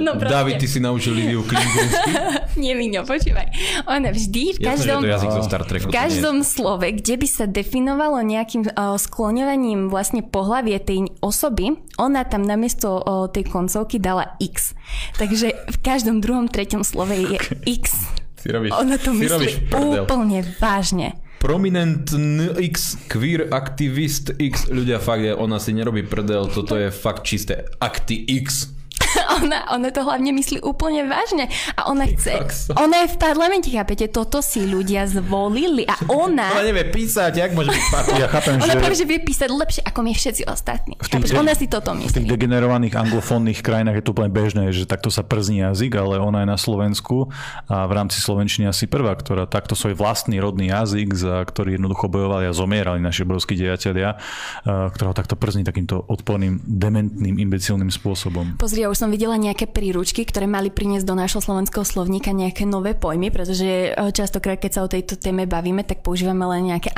No, 0.00 0.16
David, 0.16 0.58
ty 0.58 0.66
si 0.66 0.80
naučil 0.80 1.12
Liviu 1.12 1.44
Klingrensky? 1.44 2.10
Nie, 2.62 2.72
Miňo, 2.72 3.04
počúvaj. 3.04 3.52
Ona 3.86 4.10
vždy 4.10 4.56
v 4.56 4.58
každom, 4.64 5.04
ja 5.04 5.20
to 5.20 5.44
Star 5.44 5.62
Treku, 5.68 5.86
v 5.86 5.94
každom 5.94 6.40
slove, 6.40 6.88
kde 6.88 7.14
by 7.20 7.26
sa 7.28 7.44
definovalo 7.44 8.24
nejakým 8.24 8.64
uh, 8.64 8.96
skloňovaním 8.96 9.92
vlastne 9.92 10.24
pohlavie 10.24 10.80
tej 10.80 11.12
osoby, 11.20 11.76
ona 12.00 12.24
tam 12.24 12.42
namiesto 12.42 13.04
uh, 13.04 13.28
tej 13.28 13.44
koncovky 13.46 14.00
dala 14.00 14.34
X. 14.40 14.72
Takže 15.20 15.63
v 15.68 15.78
každom 15.80 16.20
druhom, 16.20 16.46
treťom 16.46 16.84
slove 16.84 17.14
je 17.14 17.38
okay. 17.38 17.80
X. 17.80 18.08
Si 18.38 18.52
robíš, 18.52 18.76
ona 18.76 19.00
to 19.00 19.16
myslí 19.16 19.72
úplne 19.72 20.44
vážne 20.60 21.16
prominent 21.44 22.08
X, 22.56 22.96
queer 23.12 23.52
aktivist 23.52 24.32
X, 24.40 24.72
ľudia 24.72 24.96
fakt, 24.96 25.28
je, 25.28 25.36
ona 25.36 25.60
si 25.60 25.76
nerobí 25.76 26.08
prdel, 26.08 26.48
toto 26.48 26.72
je 26.72 26.88
fakt 26.88 27.28
čisté 27.28 27.68
akty 27.76 28.24
X. 28.40 28.72
ona, 29.40 29.68
ona 29.70 29.88
to 29.90 30.02
hlavne 30.02 30.30
myslí 30.34 30.62
úplne 30.64 31.06
vážne. 31.06 31.48
A 31.78 31.90
ona 31.90 32.06
chce... 32.08 32.40
Ona 32.74 33.06
je 33.06 33.08
v 33.14 33.16
parlamente, 33.18 33.68
chápete? 33.70 34.10
Toto 34.10 34.42
si 34.42 34.64
ľudia 34.64 35.06
zvolili 35.08 35.86
a 35.86 35.96
ona... 36.10 36.54
Ona 36.54 36.66
nevie 36.66 36.90
písať, 36.90 37.32
jak 37.40 37.50
môže 37.52 37.70
byť 37.72 37.84
parlament? 37.90 38.20
Ja 38.20 38.28
chápem, 38.28 38.52
ona 38.60 38.74
že... 38.74 38.80
práve, 38.80 38.96
že 38.98 39.06
vie 39.06 39.18
písať 39.22 39.48
lepšie 39.50 39.82
ako 39.86 40.00
my 40.02 40.12
všetci 40.12 40.42
ostatní. 40.46 40.94
V 40.98 41.08
tých, 41.08 41.34
ona 41.34 41.52
si 41.54 41.66
toto 41.70 41.94
myslí. 41.94 42.10
V 42.10 42.14
tých 42.24 42.30
degenerovaných 42.30 42.94
anglofónnych 42.94 43.60
krajinách 43.60 44.00
je 44.00 44.04
to 44.04 44.12
úplne 44.12 44.30
bežné, 44.32 44.70
že 44.70 44.84
takto 44.88 45.08
sa 45.08 45.22
przní 45.24 45.64
jazyk, 45.66 45.92
ale 45.98 46.20
ona 46.20 46.44
je 46.44 46.48
na 46.48 46.58
Slovensku 46.58 47.28
a 47.66 47.86
v 47.88 47.92
rámci 47.92 48.18
Slovenčiny 48.22 48.70
asi 48.70 48.86
prvá, 48.86 49.14
ktorá 49.14 49.46
takto 49.48 49.74
svoj 49.74 49.98
vlastný 49.98 50.38
rodný 50.38 50.70
jazyk, 50.70 51.08
za 51.14 51.42
ktorý 51.44 51.76
jednoducho 51.76 52.06
bojovali 52.08 52.48
a 52.48 52.52
zomierali 52.54 53.00
naši 53.02 53.26
obrovskí 53.26 53.58
dejatelia, 53.58 54.16
ktorého 54.64 55.14
takto 55.14 55.34
przní 55.34 55.66
takýmto 55.66 56.02
odporným, 56.06 56.62
dementným, 56.64 57.40
imbecilným 57.40 57.90
spôsobom. 57.90 58.56
Pozri, 58.56 58.86
ja 58.86 58.88
už 58.88 58.98
som 58.98 59.03
videla 59.10 59.40
nejaké 59.40 59.66
príručky, 59.66 60.22
ktoré 60.28 60.44
mali 60.44 60.68
priniesť 60.68 61.06
do 61.08 61.18
nášho 61.18 61.40
slovenského 61.40 61.82
slovníka 61.82 62.30
nejaké 62.30 62.68
nové 62.68 62.92
pojmy, 62.92 63.32
pretože 63.32 63.64
e, 63.64 64.12
častokrát, 64.12 64.60
keď 64.60 64.70
sa 64.70 64.84
o 64.84 64.92
tejto 64.92 65.16
téme 65.16 65.48
bavíme, 65.48 65.82
tak 65.82 66.04
používame 66.04 66.44
len 66.46 66.70
nejaké 66.72 66.92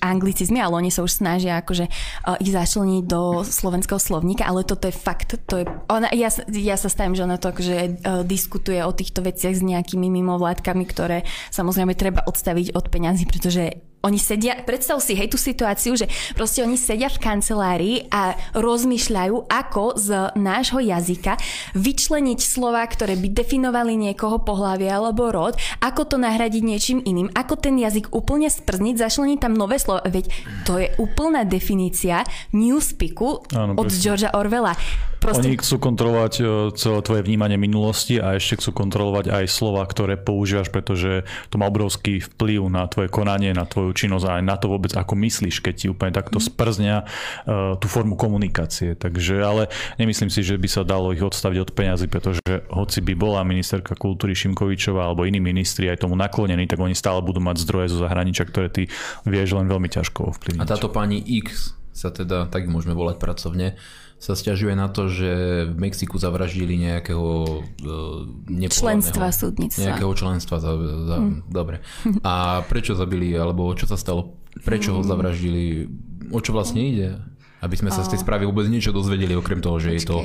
anglicizmy, 0.00 0.58
ale 0.58 0.80
oni 0.80 0.90
sa 0.90 1.04
už 1.04 1.22
snažia 1.22 1.60
akože 1.60 1.86
uh, 1.90 2.36
ich 2.40 2.52
začleniť 2.52 3.04
do 3.04 3.44
slovenského 3.44 4.00
slovníka, 4.00 4.48
ale 4.48 4.64
toto 4.64 4.88
je 4.88 4.94
fakt. 4.94 5.36
To 5.50 5.60
je, 5.60 5.64
ona, 5.90 6.08
ja, 6.16 6.32
ja 6.48 6.76
sa 6.80 6.88
stavím, 6.88 7.18
že 7.18 7.26
ona 7.26 7.36
to 7.36 7.52
akože 7.52 7.76
uh, 7.76 8.22
diskutuje 8.24 8.80
o 8.80 8.92
týchto 8.94 9.20
veciach 9.20 9.56
s 9.56 9.62
nejakými 9.62 10.08
mimovládkami, 10.08 10.84
ktoré 10.88 11.26
samozrejme 11.52 11.92
treba 11.98 12.24
odstaviť 12.24 12.72
od 12.72 12.86
peňazí, 12.88 13.24
pretože 13.28 13.89
Oni 14.00 14.16
sedia, 14.16 14.56
predstav 14.64 14.96
si, 15.04 15.12
hej, 15.12 15.28
tú 15.28 15.36
situáciu, 15.36 15.92
že 15.92 16.08
proste 16.32 16.64
oni 16.64 16.80
sedia 16.80 17.12
v 17.12 17.20
kancelárii 17.20 17.96
a 18.08 18.32
rozmýšľajú, 18.56 19.44
ako 19.44 19.84
z 20.00 20.08
nášho 20.40 20.80
jazyka 20.80 21.36
vyčleniť 21.76 22.40
slova, 22.40 22.80
ktoré 22.88 23.20
by 23.20 23.28
definovali 23.28 24.00
niekoho 24.00 24.40
pohlavie 24.40 24.88
alebo 24.88 25.28
rod, 25.28 25.60
ako 25.84 26.08
to 26.08 26.16
nahradiť 26.16 26.62
niečím 26.64 26.98
iným, 27.04 27.28
ako 27.36 27.60
ten 27.60 27.76
jazyk 27.76 28.08
úplne 28.16 28.48
sprzniť, 28.48 28.96
zašleniť 28.96 29.38
tam 29.38 29.52
nové 29.52 29.76
slova. 29.76 30.00
Veď 30.08 30.32
to 30.64 30.80
je 30.80 30.88
úplná 30.96 31.44
definícia 31.44 32.24
newspeaku 32.56 33.52
Áno, 33.52 33.76
od 33.76 33.88
Georgia 33.92 34.32
Orwella. 34.32 34.72
Proste... 35.20 35.52
Oni 35.52 35.60
chcú 35.60 35.76
kontrolovať 35.76 36.32
e, 36.40 36.42
celé 36.80 36.98
tvoje 37.04 37.20
vnímanie 37.20 37.60
minulosti 37.60 38.16
a 38.16 38.40
ešte 38.40 38.56
chcú 38.56 38.82
kontrolovať 38.84 39.28
aj 39.28 39.44
slova, 39.52 39.84
ktoré 39.84 40.16
používaš, 40.16 40.72
pretože 40.72 41.28
to 41.52 41.60
má 41.60 41.68
obrovský 41.68 42.24
vplyv 42.24 42.72
na 42.72 42.88
tvoje 42.88 43.12
konanie, 43.12 43.52
na 43.52 43.68
tvoju 43.68 43.92
činnosť 43.92 44.24
a 44.24 44.40
aj 44.40 44.44
na 44.48 44.56
to 44.56 44.72
vôbec, 44.72 44.96
ako 44.96 45.12
myslíš, 45.20 45.60
keď 45.60 45.74
ti 45.76 45.86
úplne 45.92 46.16
takto 46.16 46.40
mm. 46.40 46.44
sprzňa 46.48 46.96
uh, 47.04 47.76
tú 47.76 47.86
formu 47.92 48.16
komunikácie. 48.16 48.96
Takže, 48.96 49.44
ale 49.44 49.68
nemyslím 50.00 50.32
si, 50.32 50.40
že 50.40 50.56
by 50.56 50.68
sa 50.72 50.88
dalo 50.88 51.12
ich 51.12 51.20
odstaviť 51.20 51.58
od 51.68 51.70
peňazí, 51.76 52.08
pretože 52.08 52.40
hoci 52.72 53.04
by 53.04 53.12
bola 53.12 53.44
ministerka 53.44 53.92
kultúry 53.92 54.32
Šimkovičová 54.32 55.04
alebo 55.04 55.28
iní 55.28 55.36
ministri 55.36 55.92
aj 55.92 56.00
tomu 56.00 56.16
naklonení, 56.16 56.64
tak 56.64 56.80
oni 56.80 56.96
stále 56.96 57.20
budú 57.20 57.44
mať 57.44 57.60
zdroje 57.60 57.92
zo 57.92 58.00
zahraničia, 58.00 58.48
ktoré 58.48 58.72
ty 58.72 58.88
vieš 59.28 59.52
len 59.52 59.68
veľmi 59.68 59.92
ťažko 59.92 60.32
ovplyvniť. 60.32 60.64
A 60.64 60.70
táto 60.70 60.88
pani 60.88 61.20
X 61.20 61.76
sa 61.92 62.08
teda, 62.08 62.48
tak 62.48 62.64
môžeme 62.72 62.96
volať 62.96 63.20
pracovne, 63.20 63.76
sa 64.20 64.36
stiažuje 64.36 64.76
na 64.76 64.92
to, 64.92 65.08
že 65.08 65.64
v 65.72 65.76
Mexiku 65.80 66.20
zavraždili 66.20 66.76
nejakého 66.76 67.64
uh, 67.64 68.68
členstva 68.68 69.32
súdnictva. 69.32 69.96
Nejakého 69.96 70.12
členstva. 70.12 70.60
Za, 70.60 70.76
za, 71.08 71.16
mm. 71.16 71.48
Dobre. 71.48 71.80
A 72.20 72.60
prečo 72.68 72.92
zabili, 72.92 73.32
alebo 73.32 73.72
čo 73.72 73.88
sa 73.88 73.96
stalo? 73.96 74.36
Prečo 74.60 74.92
ho 74.92 75.00
hm. 75.00 75.08
zavraždili? 75.08 75.88
O 76.36 76.38
čo 76.44 76.52
vlastne 76.52 76.84
ide? 76.84 77.16
Aby 77.64 77.80
sme 77.80 77.88
sa 77.88 78.04
z 78.04 78.12
tej 78.12 78.20
správy 78.20 78.44
vôbec 78.44 78.68
niečo 78.68 78.92
dozvedeli, 78.92 79.32
okrem 79.32 79.64
toho, 79.64 79.80
že 79.80 79.96
Počkej. 79.96 80.00
je 80.00 80.04
to 80.04 80.18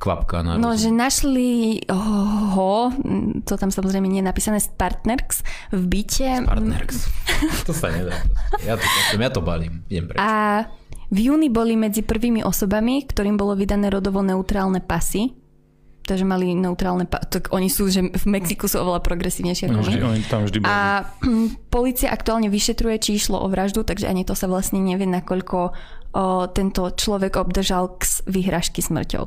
kvapka 0.00 0.40
na 0.40 0.56
No, 0.56 0.74
že 0.74 0.88
našli 0.88 1.84
ho, 1.86 2.88
to 3.44 3.54
tam 3.60 3.68
samozrejme 3.68 4.08
nie 4.08 4.24
je 4.24 4.26
napísané, 4.26 4.58
Partnerx 4.58 5.44
v 5.70 5.82
byte. 5.86 6.48
Partnerx. 6.48 6.90
to 7.68 7.76
sa 7.76 7.92
nedá. 7.92 8.16
Ja 8.64 8.74
to, 8.80 8.86
ja 9.14 9.30
to 9.30 9.44
balím. 9.44 9.84
Idem 9.92 10.08
preč. 10.08 10.18
A 10.18 10.64
v 11.10 11.18
júni 11.26 11.50
boli 11.50 11.74
medzi 11.74 12.06
prvými 12.06 12.46
osobami, 12.46 13.02
ktorým 13.02 13.34
bolo 13.34 13.58
vydané 13.58 13.90
rodovo 13.90 14.22
neutrálne 14.22 14.78
pasy, 14.78 15.34
takže 16.06 16.22
mali 16.26 16.54
neutrálne 16.54 17.06
pa- 17.06 17.22
tak 17.22 17.50
oni 17.50 17.66
sú, 17.70 17.90
že 17.90 18.02
v 18.02 18.24
Mexiku 18.30 18.66
sú 18.70 18.82
oveľa 18.82 19.02
progresívnejšie 19.02 19.70
no, 19.70 19.82
vždy, 19.82 19.98
oni 20.02 20.22
tam 20.26 20.46
vždy 20.46 20.58
boli. 20.62 20.70
A 20.70 21.06
policia 21.70 22.10
aktuálne 22.10 22.50
vyšetruje, 22.50 22.96
či 22.98 23.10
išlo 23.18 23.38
o 23.42 23.46
vraždu, 23.50 23.82
takže 23.82 24.10
ani 24.10 24.26
to 24.26 24.34
sa 24.34 24.46
vlastne 24.50 24.82
nevie, 24.82 25.06
nakoľko 25.06 25.58
o, 25.60 25.70
tento 26.50 26.82
človek 26.94 27.38
obdržal 27.38 27.94
k 27.98 28.06
výhražky 28.26 28.82
smrťou. 28.82 29.26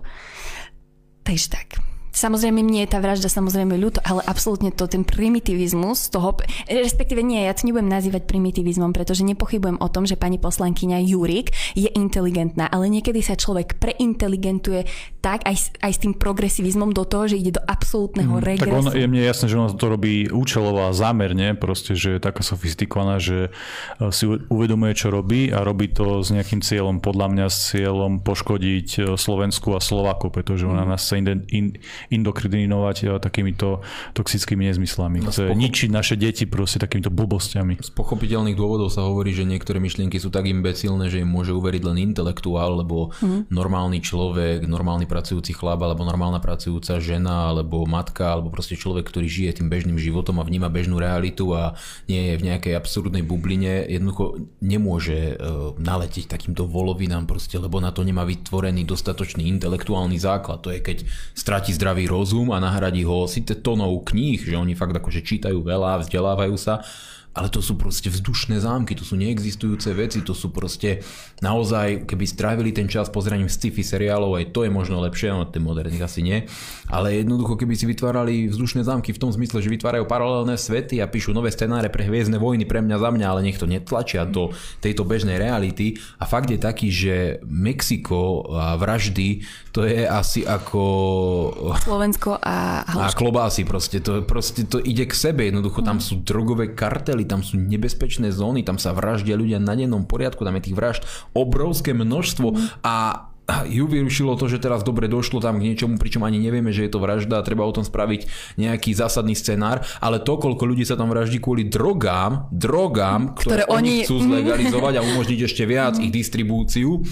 Takže 1.23 1.47
tak. 1.51 1.79
Samozrejme, 2.13 2.61
mne 2.61 2.85
je 2.85 2.93
tá 2.93 3.01
vražda 3.01 3.25
samozrejme 3.25 3.73
ľúto, 3.81 3.97
ale 4.05 4.21
absolútne 4.29 4.69
to, 4.69 4.85
ten 4.85 5.01
primitivizmus 5.01 6.13
toho, 6.13 6.37
respektíve 6.69 7.25
nie, 7.25 7.41
ja 7.41 7.57
to 7.57 7.65
nebudem 7.65 7.89
nazývať 7.89 8.29
primitivizmom, 8.29 8.93
pretože 8.93 9.25
nepochybujem 9.25 9.81
o 9.81 9.89
tom, 9.89 10.05
že 10.05 10.13
pani 10.13 10.37
poslankyňa 10.37 11.01
Jurik 11.09 11.49
je 11.73 11.89
inteligentná, 11.89 12.69
ale 12.69 12.85
niekedy 12.93 13.25
sa 13.25 13.33
človek 13.33 13.81
preinteligentuje 13.81 14.85
tak 15.23 15.47
aj, 15.47 15.79
aj 15.79 15.91
s 15.95 15.99
tým 16.03 16.13
progresivizmom 16.19 16.91
do 16.91 17.07
toho, 17.07 17.31
že 17.31 17.39
ide 17.39 17.55
do 17.55 17.63
absolútneho 17.63 18.37
mm, 18.37 18.43
regresu. 18.43 18.75
Tak 18.75 18.91
on, 18.91 18.91
je 18.91 19.07
mne 19.07 19.23
jasné, 19.23 19.45
že 19.47 19.55
ona 19.55 19.71
to 19.71 19.87
robí 19.87 20.27
účelovo 20.27 20.83
a 20.83 20.91
zámerne, 20.91 21.55
proste, 21.55 21.95
že 21.95 22.19
je 22.19 22.19
taká 22.19 22.43
sofistikovaná, 22.43 23.23
že 23.23 23.47
e, 24.03 24.11
si 24.11 24.27
uvedomuje, 24.27 24.91
čo 24.91 25.15
robí 25.15 25.47
a 25.47 25.63
robí 25.63 25.95
to 25.95 26.19
s 26.19 26.29
nejakým 26.29 26.59
cieľom, 26.59 26.99
podľa 26.99 27.27
mňa 27.31 27.45
s 27.47 27.71
cieľom 27.71 28.19
poškodiť 28.19 28.87
e, 28.99 29.01
Slovensku 29.15 29.71
a 29.71 29.79
Slovákov, 29.79 30.35
pretože 30.35 30.67
ona 30.67 30.83
mm. 30.83 30.89
nás 30.91 31.01
chce 31.07 31.15
in, 31.23 31.27
in, 31.47 31.65
indokrinovať 32.11 32.97
eh, 33.03 33.09
takýmito 33.21 33.85
toxickými 34.17 34.67
nezmyslami. 34.71 35.23
Chce 35.29 35.51
pochop... 35.51 35.59
ničiť 35.59 35.89
naše 35.93 36.15
deti 36.17 36.43
proste 36.49 36.81
takýmito 36.81 37.13
blbostiami. 37.13 37.79
Z 37.79 37.91
pochopiteľných 37.93 38.57
dôvodov 38.57 38.89
sa 38.89 39.05
hovorí, 39.05 39.35
že 39.35 39.45
niektoré 39.45 39.77
myšlienky 39.77 40.17
sú 40.17 40.33
tak 40.33 40.49
imbecilné, 40.49 41.11
že 41.11 41.21
im 41.21 41.29
môže 41.29 41.53
uveriť 41.53 41.81
len 41.85 41.97
intelektuál, 42.11 42.79
alebo 42.79 43.13
mm. 43.21 43.53
normálny 43.53 43.99
človek, 44.01 44.65
normálny 44.65 45.05
pracujúci 45.05 45.53
chlap, 45.53 45.83
alebo 45.85 46.01
normálna 46.07 46.41
pracujúca 46.41 46.97
žena, 46.97 47.53
alebo 47.53 47.85
matka, 47.85 48.33
alebo 48.33 48.49
proste 48.49 48.73
človek, 48.73 49.05
ktorý 49.05 49.27
žije 49.29 49.61
tým 49.61 49.69
bežným 49.69 50.01
životom 50.01 50.41
a 50.41 50.47
vníma 50.47 50.73
bežnú 50.73 50.97
realitu 50.97 51.53
a 51.53 51.77
nie 52.09 52.33
je 52.33 52.39
v 52.41 52.45
nejakej 52.49 52.73
absurdnej 52.73 53.21
bubline, 53.21 53.85
jednoducho 53.85 54.49
nemôže 54.63 55.37
uh, 55.37 55.77
naletiť 55.77 56.25
takýmto 56.25 56.65
volovinám 56.65 57.29
proste, 57.29 57.61
lebo 57.61 57.77
na 57.77 57.93
to 57.93 58.01
nemá 58.01 58.25
vytvorený 58.25 58.81
dostatočný 58.89 59.45
intelektuálny 59.53 60.17
základ. 60.17 60.65
To 60.65 60.73
je 60.73 60.81
keď 60.81 60.97
stratí 61.37 61.69
zdravie 61.69 61.92
zdravý 61.93 62.09
rozum 62.09 62.49
a 62.49 62.57
nahradí 62.57 63.05
ho 63.05 63.29
síce 63.29 63.61
tónou 63.61 64.01
kníh, 64.01 64.41
že 64.41 64.57
oni 64.57 64.73
fakt 64.73 64.97
akože 64.97 65.21
čítajú 65.21 65.61
veľa, 65.61 66.01
vzdelávajú 66.01 66.57
sa, 66.57 66.81
ale 67.33 67.49
to 67.49 67.59
sú 67.59 67.77
proste 67.77 68.13
vzdušné 68.13 68.61
zámky, 68.61 68.93
to 68.93 69.01
sú 69.01 69.17
neexistujúce 69.17 69.89
veci, 69.97 70.21
to 70.21 70.37
sú 70.37 70.53
proste 70.53 71.01
naozaj, 71.41 72.05
keby 72.05 72.25
strávili 72.29 72.69
ten 72.69 72.85
čas 72.85 73.09
pozeraním 73.09 73.49
sci-fi 73.49 73.81
seriálov, 73.81 74.37
aj 74.37 74.53
to 74.53 74.65
je 74.65 74.71
možno 74.71 75.01
lepšie, 75.01 75.33
no 75.33 75.49
ten 75.49 75.65
moderných 75.65 76.05
asi 76.05 76.21
nie, 76.21 76.45
ale 76.93 77.17
jednoducho 77.17 77.57
keby 77.57 77.73
si 77.73 77.89
vytvárali 77.89 78.53
vzdušné 78.53 78.85
zámky 78.85 79.11
v 79.11 79.21
tom 79.21 79.33
zmysle, 79.33 79.65
že 79.65 79.73
vytvárajú 79.73 80.05
paralelné 80.05 80.55
svety 80.55 81.01
a 81.01 81.09
píšu 81.09 81.33
nové 81.33 81.49
scenáre 81.49 81.89
pre 81.89 82.05
hviezdne 82.05 82.37
vojny 82.37 82.69
pre 82.69 82.85
mňa 82.85 82.97
za 83.01 83.09
mňa, 83.09 83.25
ale 83.25 83.41
nech 83.45 83.57
to 83.57 83.65
netlačia 83.65 84.29
do 84.29 84.53
tejto 84.79 85.01
bežnej 85.03 85.41
reality. 85.41 85.97
A 86.21 86.29
fakt 86.29 86.53
je 86.53 86.61
taký, 86.61 86.93
že 86.93 87.15
Mexiko 87.43 88.45
a 88.53 88.77
vraždy 88.77 89.41
to 89.73 89.89
je 89.89 90.05
asi 90.05 90.45
ako... 90.45 90.81
Slovensko 91.81 92.37
a 92.37 92.85
A 92.85 93.09
klobásy 93.09 93.65
proste, 93.65 93.97
to, 93.99 94.21
proste 94.21 94.69
to 94.69 94.77
ide 94.77 95.09
k 95.09 95.13
sebe, 95.17 95.49
jednoducho 95.49 95.81
tam 95.81 95.97
sú 95.97 96.21
drogové 96.21 96.77
kartely, 96.77 97.22
tam 97.25 97.45
sú 97.45 97.59
nebezpečné 97.59 98.31
zóny, 98.31 98.63
tam 98.63 98.77
sa 98.77 98.95
vraždia 98.95 99.39
ľudia 99.39 99.61
na 99.61 99.73
dennom 99.73 100.07
poriadku, 100.07 100.43
tam 100.43 100.55
je 100.59 100.71
tých 100.71 100.77
vražd 100.77 101.01
obrovské 101.33 101.91
množstvo 101.91 102.81
a 102.85 103.27
ju 103.67 103.83
vyrušilo 103.91 104.39
to, 104.39 104.47
že 104.47 104.63
teraz 104.63 104.87
dobre 104.87 105.11
došlo 105.11 105.43
tam 105.43 105.59
k 105.59 105.67
niečomu, 105.71 105.99
pričom 105.99 106.23
ani 106.23 106.39
nevieme, 106.39 106.71
že 106.71 106.87
je 106.87 106.91
to 106.95 107.03
vražda 107.03 107.43
a 107.43 107.45
treba 107.45 107.67
o 107.67 107.75
tom 107.75 107.83
spraviť 107.83 108.55
nejaký 108.55 108.95
zásadný 108.95 109.35
scenár, 109.35 109.83
ale 109.99 110.23
to, 110.23 110.39
koľko 110.39 110.63
ľudí 110.63 110.87
sa 110.87 110.95
tam 110.95 111.11
vraždí 111.11 111.43
kvôli 111.43 111.67
drogám, 111.67 112.47
drogám, 112.55 113.35
ktoré, 113.35 113.63
ktoré 113.63 113.63
oni 113.67 114.07
chcú 114.07 114.15
zlegalizovať 114.31 114.93
a 114.95 115.05
umožniť 115.05 115.39
ešte 115.43 115.63
viac 115.67 115.99
ich 115.99 116.13
distribúciu, 116.15 117.03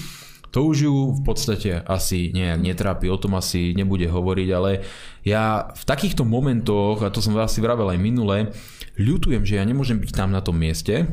to 0.52 0.67
už 0.67 0.78
ju 0.84 0.95
v 1.15 1.21
podstate 1.24 1.80
asi 1.88 2.32
nejak 2.36 2.60
netrápi, 2.60 3.08
o 3.08 3.15
tom 3.19 3.39
asi 3.39 3.71
nebude 3.71 4.08
hovoriť, 4.08 4.50
ale 4.52 4.84
ja 5.24 5.71
v 5.71 5.84
takýchto 5.84 6.28
momentoch, 6.28 7.04
a 7.04 7.12
to 7.12 7.24
som 7.24 7.36
vás 7.36 7.56
si 7.56 7.63
vravel 7.63 7.88
aj 7.88 8.00
minule, 8.00 8.52
ľutujem, 8.99 9.43
že 9.47 9.60
ja 9.60 9.63
nemôžem 9.63 9.99
byť 9.99 10.12
tam 10.12 10.32
na 10.32 10.43
tom 10.43 10.60
mieste, 10.60 11.08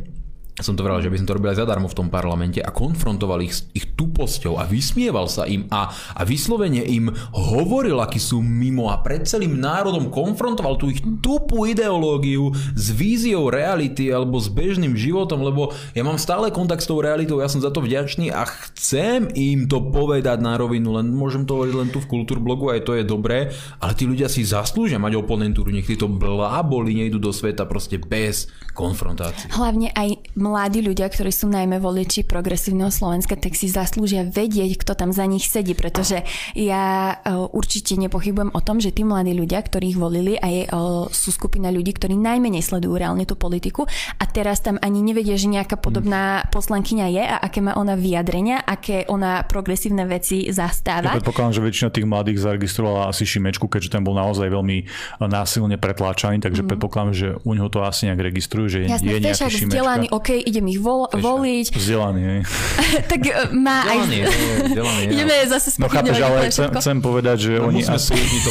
som 0.59 0.75
to 0.75 0.83
vral, 0.83 0.99
že 0.99 1.11
by 1.11 1.17
som 1.23 1.27
to 1.31 1.37
robil 1.39 1.55
aj 1.55 1.63
zadarmo 1.63 1.87
v 1.87 1.99
tom 1.99 2.09
parlamente 2.11 2.59
a 2.59 2.75
konfrontoval 2.75 3.43
ich 3.47 3.55
s 3.55 3.61
ich 3.75 3.95
tuposťou 3.95 4.59
a 4.59 4.67
vysmieval 4.67 5.31
sa 5.31 5.47
im 5.47 5.71
a, 5.71 5.91
a 5.91 6.23
vyslovene 6.27 6.83
im 6.83 7.15
hovoril, 7.35 7.99
akí 8.03 8.19
sú 8.19 8.43
mimo 8.43 8.91
a 8.91 8.99
pred 9.03 9.27
celým 9.27 9.59
národom 9.59 10.11
konfrontoval 10.11 10.79
tú 10.79 10.91
ich 10.91 11.03
tupú 11.23 11.67
ideológiu 11.67 12.51
s 12.75 12.91
víziou 12.95 13.51
reality 13.51 14.11
alebo 14.11 14.39
s 14.39 14.51
bežným 14.51 14.99
životom, 14.99 15.43
lebo 15.43 15.71
ja 15.95 16.03
mám 16.03 16.19
stále 16.19 16.51
kontakt 16.51 16.83
s 16.83 16.91
tou 16.91 16.99
realitou, 16.99 17.39
ja 17.39 17.51
som 17.51 17.63
za 17.63 17.71
to 17.71 17.83
vďačný 17.83 18.35
a 18.35 18.47
chcem 18.47 19.31
im 19.35 19.71
to 19.71 19.79
povedať 19.95 20.43
na 20.43 20.59
rovinu, 20.59 20.99
len 20.99 21.15
môžem 21.15 21.47
to 21.47 21.59
hovoriť 21.59 21.75
len 21.75 21.89
tu 21.95 22.03
v 22.03 22.11
Kultúrblogu, 22.11 22.75
aj 22.75 22.83
to 22.83 22.93
je 22.99 23.05
dobré, 23.07 23.55
ale 23.79 23.93
tí 23.95 24.07
ľudia 24.07 24.27
si 24.27 24.43
zaslúžia 24.43 24.99
mať 24.99 25.19
oponentúru, 25.23 25.71
nech 25.71 25.87
títo 25.87 26.11
bláboli 26.11 26.99
nejdu 26.99 27.23
do 27.23 27.31
sveta 27.31 27.67
proste 27.67 27.99
bez 27.99 28.51
konfrontácie. 28.75 29.51
Hlavne 29.55 29.91
aj 29.95 30.39
mladí 30.49 30.81
ľudia, 30.81 31.13
ktorí 31.13 31.29
sú 31.29 31.53
najmä 31.53 31.77
voliči 31.77 32.25
progresívneho 32.25 32.89
Slovenska, 32.89 33.37
tak 33.37 33.53
si 33.53 33.69
zaslúžia 33.69 34.25
vedieť, 34.25 34.81
kto 34.81 34.97
tam 34.97 35.13
za 35.13 35.29
nich 35.29 35.45
sedí, 35.45 35.77
pretože 35.77 36.25
ja 36.57 37.13
uh, 37.21 37.45
určite 37.53 38.01
nepochybujem 38.01 38.57
o 38.57 38.61
tom, 38.65 38.81
že 38.81 38.97
tí 38.97 39.05
mladí 39.05 39.37
ľudia, 39.37 39.61
ktorých 39.61 39.97
volili, 40.01 40.41
aj 40.41 40.73
uh, 40.73 41.05
sú 41.13 41.29
skupina 41.29 41.69
ľudí, 41.69 41.93
ktorí 41.93 42.17
najmenej 42.17 42.65
sledujú 42.65 42.97
reálne 42.97 43.29
tú 43.29 43.37
politiku 43.37 43.85
a 44.17 44.25
teraz 44.25 44.65
tam 44.65 44.81
ani 44.81 45.05
nevedia, 45.05 45.37
že 45.37 45.53
nejaká 45.53 45.77
podobná 45.77 46.49
poslankyňa 46.49 47.07
je 47.13 47.25
a 47.29 47.37
aké 47.45 47.61
má 47.61 47.77
ona 47.77 47.93
vyjadrenia, 47.99 48.65
aké 48.65 49.05
ona 49.13 49.45
progresívne 49.45 50.09
veci 50.09 50.49
zastáva. 50.49 51.13
Ja 51.13 51.21
predpokladám, 51.21 51.53
že 51.59 51.61
väčšina 51.61 51.89
tých 51.93 52.07
mladých 52.09 52.39
zaregistrovala 52.41 53.13
asi 53.13 53.29
Šimečku, 53.29 53.69
keďže 53.69 53.99
ten 53.99 54.03
bol 54.07 54.17
naozaj 54.17 54.49
veľmi 54.49 54.89
násilne 55.27 55.77
pretláčaný, 55.77 56.41
takže 56.41 56.65
mm. 56.65 56.69
predpokladám, 56.73 57.13
že 57.13 57.29
u 57.43 57.51
neho 57.53 57.69
to 57.69 57.85
asi 57.85 58.09
nejak 58.09 58.33
registrujú, 58.33 58.67
že 58.71 58.79
Jasne, 58.89 59.11
je 59.13 59.21
nejaký 59.21 59.53
Šimečka. 59.53 60.09
OK, 60.15 60.38
idem 60.41 60.65
ich 60.71 60.81
vol- 60.81 61.11
voliť. 61.11 61.75
Vzdelaný, 61.75 62.23
hej. 62.23 62.41
tak 63.13 63.21
e, 63.27 63.33
má 63.53 63.85
vzdelaný, 63.85 64.17
aj... 64.23 64.31
Vzdelaný, 64.71 65.03
Ideme 65.15 65.35
zase 65.51 65.69
No 65.83 65.91
chápeš, 65.91 66.17
ale 66.23 66.37
chcem, 66.49 66.69
chcem 66.79 66.97
povedať, 67.03 67.37
že 67.51 67.53
no, 67.59 67.69
oni 67.69 67.83
asi... 67.83 68.15
To 68.15 68.51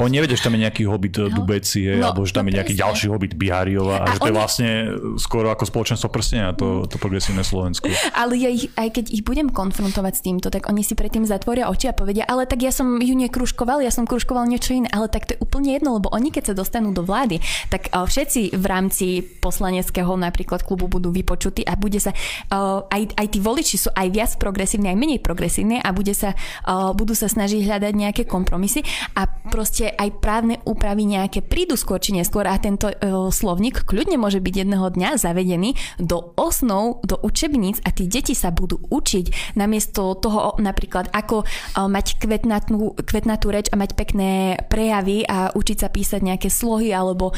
oni 0.04 0.12
nevedia, 0.20 0.36
že 0.36 0.44
tam 0.44 0.54
je 0.54 0.60
nejaký 0.68 0.82
hobbit 0.84 1.16
no. 1.18 1.32
Dubeci, 1.32 1.88
no, 1.96 2.12
alebo 2.12 2.22
že 2.28 2.32
tam 2.36 2.44
no, 2.46 2.52
je 2.52 2.52
nejaký 2.60 2.74
presne. 2.76 2.84
ďalší 2.86 3.06
hobbit 3.08 3.32
Bihariova 3.34 4.04
a, 4.04 4.04
a 4.04 4.12
že 4.14 4.18
to 4.20 4.30
je 4.30 4.36
vlastne 4.36 4.68
skoro 5.16 5.48
ako 5.48 5.64
spoločenstvo 5.64 6.08
prstenia, 6.12 6.52
to, 6.52 6.86
to 6.86 7.00
progresívne 7.00 7.42
Slovensko. 7.42 7.88
Ale 8.12 8.36
ja 8.36 8.52
ich, 8.52 8.70
aj 8.76 8.94
keď 8.94 9.04
ich 9.10 9.24
budem 9.24 9.50
konfrontovať 9.50 10.12
s 10.14 10.22
týmto, 10.22 10.46
tak 10.52 10.68
oni 10.68 10.84
si 10.84 10.92
predtým 10.94 11.24
zatvoria 11.24 11.72
oči 11.72 11.90
a 11.90 11.94
povedia, 11.96 12.28
ale 12.28 12.44
tak 12.44 12.62
ja 12.62 12.70
som 12.70 13.00
ju 13.00 13.14
nekruškoval, 13.16 13.82
ja 13.82 13.90
som 13.90 14.06
kruškoval 14.06 14.46
niečo 14.46 14.76
iné, 14.76 14.88
ale 14.92 15.08
tak 15.08 15.26
to 15.26 15.34
je 15.36 15.42
úplne 15.42 15.74
jedno, 15.74 15.96
lebo 15.98 16.12
oni 16.12 16.34
keď 16.34 16.52
sa 16.52 16.54
dostanú 16.54 16.94
do 16.94 17.02
vlády, 17.02 17.42
tak 17.68 17.92
uh, 17.92 18.06
všetci 18.06 18.56
v 18.56 18.64
rámci 18.66 19.06
poslaneckého 19.20 20.14
napríklad 20.14 20.62
klubu 20.64 20.86
budú 20.88 21.03
vypočutí 21.10 21.66
a 21.66 21.74
bude 21.74 21.98
sa, 21.98 22.12
uh, 22.14 22.86
aj, 22.88 23.16
aj 23.18 23.26
tí 23.28 23.38
voliči 23.40 23.76
sú 23.76 23.90
aj 23.92 24.08
viac 24.12 24.32
progresívni, 24.38 24.92
aj 24.92 24.98
menej 25.00 25.20
progresívni 25.20 25.80
a 25.80 25.90
bude 25.90 26.12
sa, 26.12 26.32
uh, 26.36 26.94
budú 26.94 27.12
sa 27.12 27.26
snažiť 27.26 27.64
hľadať 27.64 27.92
nejaké 27.92 28.22
kompromisy 28.24 28.86
a 29.18 29.26
proste 29.28 29.90
aj 29.92 30.20
právne 30.22 30.60
úpravy 30.64 31.04
nejaké 31.04 31.44
prídu 31.44 31.74
skôr 31.74 32.00
či 32.00 32.14
neskôr 32.16 32.46
a 32.48 32.56
tento 32.60 32.88
uh, 32.88 33.28
slovník 33.28 33.84
kľudne 33.84 34.16
môže 34.16 34.38
byť 34.40 34.54
jedného 34.64 34.86
dňa 34.94 35.10
zavedený 35.20 35.76
do 36.00 36.32
osnov, 36.38 37.02
do 37.02 37.18
učebníc 37.20 37.82
a 37.84 37.90
tí 37.90 38.06
deti 38.06 38.36
sa 38.36 38.54
budú 38.54 38.80
učiť. 38.88 39.56
Namiesto 39.58 40.14
toho 40.18 40.56
napríklad 40.60 41.10
ako 41.10 41.46
mať 41.76 42.20
kvetnatú, 42.20 42.94
kvetnatú 43.00 43.46
reč 43.50 43.66
a 43.70 43.78
mať 43.80 43.96
pekné 43.96 44.58
prejavy 44.68 45.26
a 45.26 45.50
učiť 45.54 45.78
sa 45.80 45.88
písať 45.88 46.20
nejaké 46.22 46.48
slohy 46.50 46.90
alebo 46.92 47.32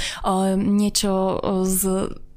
niečo 0.56 1.40
z 1.64 1.80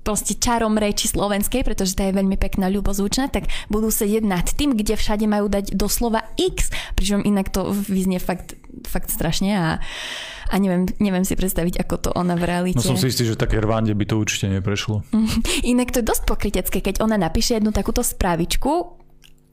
proste 0.10 0.34
čarom 0.42 0.74
reči 0.74 1.06
slovenskej, 1.06 1.62
pretože 1.62 1.94
tá 1.94 2.10
je 2.10 2.18
veľmi 2.18 2.34
pekná, 2.34 2.66
ľubozvučná, 2.74 3.30
tak 3.30 3.46
budú 3.70 3.94
sedieť 3.94 4.26
nad 4.26 4.42
tým, 4.42 4.74
kde 4.74 4.98
všade 4.98 5.30
majú 5.30 5.46
dať 5.46 5.78
doslova 5.78 6.26
X, 6.34 6.74
pričom 6.98 7.22
inak 7.22 7.54
to 7.54 7.70
vyznie 7.70 8.18
fakt, 8.18 8.58
fakt 8.90 9.14
strašne 9.14 9.54
a, 9.54 9.68
a 10.50 10.56
neviem, 10.58 10.90
neviem 10.98 11.22
si 11.22 11.38
predstaviť, 11.38 11.78
ako 11.86 11.96
to 12.02 12.10
ona 12.18 12.34
v 12.34 12.50
realite. 12.50 12.82
No 12.82 12.98
som 12.98 12.98
si 12.98 13.14
istý, 13.14 13.22
že 13.22 13.38
také 13.38 13.62
rvánde 13.62 13.94
by 13.94 14.06
to 14.10 14.18
určite 14.18 14.50
neprešlo. 14.50 15.06
Inak 15.62 15.94
to 15.94 16.02
je 16.02 16.10
dosť 16.10 16.24
pokrytecké, 16.26 16.82
keď 16.82 17.06
ona 17.06 17.14
napíše 17.14 17.62
jednu 17.62 17.70
takúto 17.70 18.02
správičku, 18.02 18.98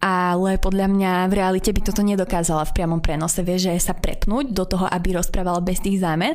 ale 0.01 0.57
podľa 0.57 0.89
mňa 0.89 1.13
v 1.29 1.37
realite 1.37 1.69
by 1.69 1.85
toto 1.85 2.01
nedokázala 2.01 2.65
v 2.65 2.75
priamom 2.81 3.05
prenose, 3.05 3.45
vie, 3.45 3.61
že 3.61 3.77
sa 3.77 3.93
prepnúť 3.93 4.57
do 4.57 4.65
toho, 4.65 4.89
aby 4.89 5.21
rozprávala 5.21 5.61
bez 5.61 5.85
tých 5.85 6.01
zámen 6.01 6.33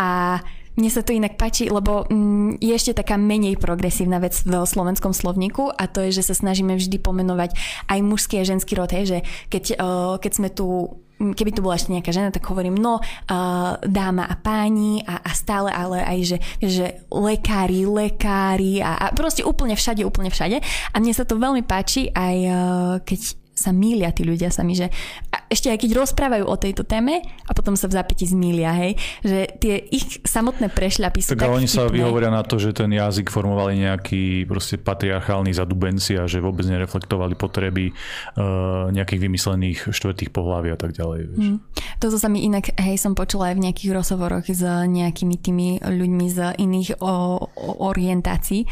a 0.00 0.40
mne 0.80 0.90
sa 0.90 1.04
to 1.04 1.12
inak 1.12 1.36
páči, 1.36 1.68
lebo 1.68 2.08
mm, 2.08 2.56
je 2.64 2.72
ešte 2.72 2.96
taká 2.96 3.20
menej 3.20 3.60
progresívna 3.60 4.16
vec 4.16 4.32
v 4.40 4.64
slovenskom 4.64 5.12
slovníku 5.12 5.68
a 5.68 5.84
to 5.84 6.00
je, 6.08 6.16
že 6.16 6.32
sa 6.32 6.34
snažíme 6.34 6.72
vždy 6.80 6.96
pomenovať 6.96 7.52
aj 7.92 7.98
mužský 8.00 8.40
a 8.40 8.48
ženský 8.48 8.72
rod, 8.80 8.88
hej, 8.96 9.04
že 9.04 9.18
keď, 9.52 9.64
uh, 9.76 10.16
keď 10.16 10.32
sme 10.32 10.48
tu 10.48 10.96
keby 11.20 11.52
tu 11.52 11.60
bola 11.60 11.76
ešte 11.76 11.92
nejaká 11.92 12.16
žena, 12.16 12.32
tak 12.32 12.48
hovorím, 12.48 12.80
no, 12.80 12.96
uh, 12.96 13.76
dáma 13.84 14.24
a 14.24 14.40
páni 14.40 15.04
a, 15.04 15.20
a 15.20 15.30
stále, 15.36 15.68
ale 15.68 16.00
aj, 16.00 16.18
že, 16.24 16.36
že 16.64 16.86
lekári, 17.12 17.84
lekári 17.84 18.80
a, 18.80 18.96
a 18.96 19.04
proste 19.12 19.44
úplne 19.44 19.76
všade, 19.76 20.00
úplne 20.00 20.32
všade. 20.32 20.64
A 20.64 20.96
mne 20.96 21.12
sa 21.12 21.28
to 21.28 21.36
veľmi 21.36 21.60
páči 21.60 22.08
aj 22.16 22.36
uh, 22.48 22.56
keď 23.04 23.36
sa 23.60 23.76
mília 23.76 24.08
tí 24.16 24.24
ľudia 24.24 24.48
sami, 24.48 24.72
že 24.72 24.88
a 25.28 25.44
ešte 25.52 25.68
aj 25.68 25.84
keď 25.84 25.90
rozprávajú 26.00 26.48
o 26.48 26.56
tejto 26.56 26.88
téme 26.88 27.20
a 27.20 27.52
potom 27.52 27.76
sa 27.76 27.92
v 27.92 28.00
zápäti 28.00 28.24
zmília, 28.24 28.72
hej, 28.72 28.96
že 29.20 29.52
tie 29.60 29.84
ich 29.92 30.24
samotné 30.24 30.72
prešľapy 30.72 31.20
sú 31.20 31.36
tak, 31.36 31.44
tak 31.44 31.52
oni 31.52 31.68
vtipné. 31.68 31.84
sa 31.84 31.92
vyhovoria 31.92 32.32
na 32.32 32.40
to, 32.40 32.56
že 32.56 32.72
ten 32.72 32.88
jazyk 32.88 33.28
formovali 33.28 33.84
nejaký 33.84 34.48
proste 34.48 34.80
patriarchálny 34.80 35.52
zadubenci 35.52 36.16
a 36.16 36.24
že 36.24 36.40
vôbec 36.40 36.64
nereflektovali 36.64 37.36
potreby 37.36 37.92
uh, 37.92 38.88
nejakých 38.88 39.20
vymyslených 39.20 39.78
štvrtých 39.92 40.32
pohľavy 40.32 40.72
a 40.72 40.78
tak 40.80 40.96
ďalej. 40.96 41.20
Vieš. 41.34 41.38
Mm. 41.44 41.58
Toto 42.00 42.16
sa 42.16 42.32
mi 42.32 42.48
inak, 42.48 42.72
hej, 42.80 42.96
som 42.96 43.12
počula 43.12 43.52
aj 43.52 43.60
v 43.60 43.64
nejakých 43.68 43.90
rozhovoroch 43.92 44.46
s 44.46 44.62
nejakými 44.64 45.36
tými 45.36 45.68
ľuďmi 45.82 46.26
z 46.30 46.38
iných 46.56 47.02
o, 47.02 47.42
o 47.44 47.70
orientácií 47.90 48.64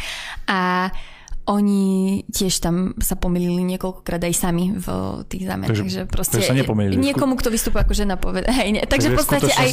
a 0.47 0.89
oni 1.49 2.23
tiež 2.29 2.61
tam 2.61 2.93
sa 3.01 3.17
pomýlili 3.17 3.65
niekoľkokrát 3.75 4.21
aj 4.21 4.35
sami 4.37 4.77
v 4.77 4.87
tých 5.33 5.49
zámenách. 5.49 5.73
Takže, 5.73 5.85
takže 5.89 6.01
proste 6.05 6.37
sa 6.45 6.53
niekomu, 6.53 7.41
kto 7.41 7.49
vystupuje 7.49 7.81
ako 7.89 7.95
žena, 7.97 8.21
povie. 8.21 8.45
Hej, 8.61 8.69
nie. 8.77 8.83
Takže, 8.85 8.93
takže 8.93 9.09
v 9.09 9.17
podstate 9.17 9.51
aj... 9.57 9.71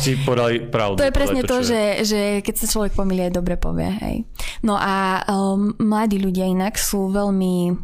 pravdu, 0.71 0.95
to 1.03 1.07
je 1.07 1.13
presne 1.13 1.41
to, 1.43 1.55
to 1.59 1.67
že, 1.67 1.81
že 2.07 2.21
keď 2.47 2.55
sa 2.63 2.67
človek 2.71 2.95
pomýli, 2.95 3.27
aj 3.27 3.33
dobre 3.35 3.59
povie. 3.59 3.91
Hej. 3.91 4.15
No 4.63 4.79
a 4.79 5.27
um, 5.27 5.75
mladí 5.75 6.15
ľudia 6.15 6.47
inak 6.47 6.79
sú 6.79 7.11
veľmi 7.11 7.75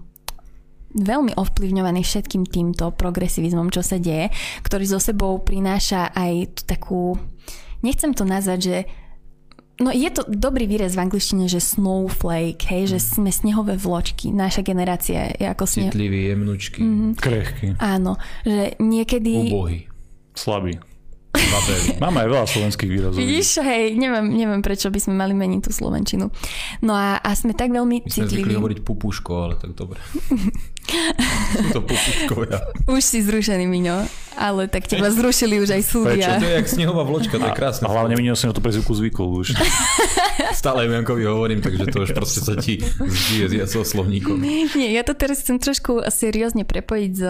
veľmi 0.92 1.40
ovplyvňovaní 1.40 2.04
všetkým 2.04 2.44
týmto 2.48 2.92
progresivizmom, 2.92 3.72
čo 3.72 3.80
sa 3.80 3.96
deje, 3.96 4.28
ktorý 4.60 4.84
zo 4.88 5.00
sebou 5.00 5.40
prináša 5.40 6.12
aj 6.12 6.34
tú 6.52 6.62
takú, 6.68 7.04
nechcem 7.80 8.12
to 8.12 8.28
nazvať, 8.28 8.60
že 8.60 8.78
No 9.82 9.90
je 9.90 10.10
to 10.14 10.22
dobrý 10.30 10.70
výraz 10.70 10.94
v 10.94 11.10
angličtine, 11.10 11.50
že 11.50 11.58
snowflake, 11.58 12.62
hej, 12.70 12.94
že 12.94 13.00
mm. 13.02 13.06
sme 13.18 13.30
snehové 13.34 13.74
vločky. 13.82 14.30
Naša 14.30 14.62
generácia 14.62 15.34
je 15.34 15.50
ako 15.50 15.66
sneh. 15.66 15.90
Citliví, 15.90 16.30
jemnučky. 16.30 16.86
Mm-hmm. 16.86 17.12
Krehky. 17.18 17.68
Áno, 17.82 18.22
že 18.46 18.78
niekedy... 18.78 19.50
Ubohy. 19.50 19.90
Slabý. 20.38 20.78
Máme 22.04 22.18
aj 22.22 22.30
veľa 22.30 22.46
slovenských 22.46 22.90
výrazov. 22.92 23.18
Vidíš, 23.18 23.64
hej, 23.64 23.96
neviem, 23.96 24.28
neviem, 24.36 24.62
prečo 24.62 24.92
by 24.92 25.00
sme 25.00 25.16
mali 25.16 25.32
meniť 25.32 25.62
tú 25.64 25.72
slovenčinu. 25.72 26.28
No 26.84 26.94
a, 26.94 27.18
a 27.24 27.30
sme 27.34 27.56
tak 27.56 27.72
veľmi 27.72 28.04
My 28.04 28.12
citliví. 28.12 28.52
My 28.52 28.60
hovoriť 28.60 28.80
pupuško, 28.84 29.32
ale 29.50 29.56
tak 29.56 29.74
dobre. 29.74 29.98
Sú 31.56 31.68
to 31.72 31.82
pupuškovia. 31.88 32.58
Už 32.92 33.02
si 33.02 33.24
zrušený, 33.24 33.64
Miňo. 33.64 34.04
Ale 34.36 34.72
tak 34.72 34.88
teba 34.88 35.12
zrušili 35.12 35.60
už 35.60 35.70
aj 35.76 35.84
súdia. 35.84 36.16
Prečo? 36.16 36.32
To 36.40 36.48
je 36.48 36.56
jak 36.64 36.68
snehová 36.68 37.04
vločka, 37.04 37.36
to 37.36 37.46
je 37.48 37.56
krásne. 37.58 37.84
A 37.88 37.92
hlavne 37.92 38.16
Miňo 38.16 38.36
si 38.36 38.48
na 38.48 38.54
to 38.56 38.64
prezivku 38.64 38.96
zvykol 38.96 39.28
už. 39.44 39.54
Stále 40.62 40.88
Jankovi 40.88 41.24
hovorím, 41.28 41.60
takže 41.60 41.88
to 41.92 42.04
už 42.08 42.12
proste 42.16 42.40
sa 42.44 42.56
ti 42.56 42.80
žije 43.08 43.68
s 43.68 43.76
slovníkom. 43.76 44.40
Nie, 44.40 44.96
ja 44.96 45.04
to 45.04 45.16
teraz 45.16 45.44
chcem 45.44 45.60
trošku 45.60 46.04
seriózne 46.08 46.64
prepojiť 46.64 47.12
s 47.12 47.24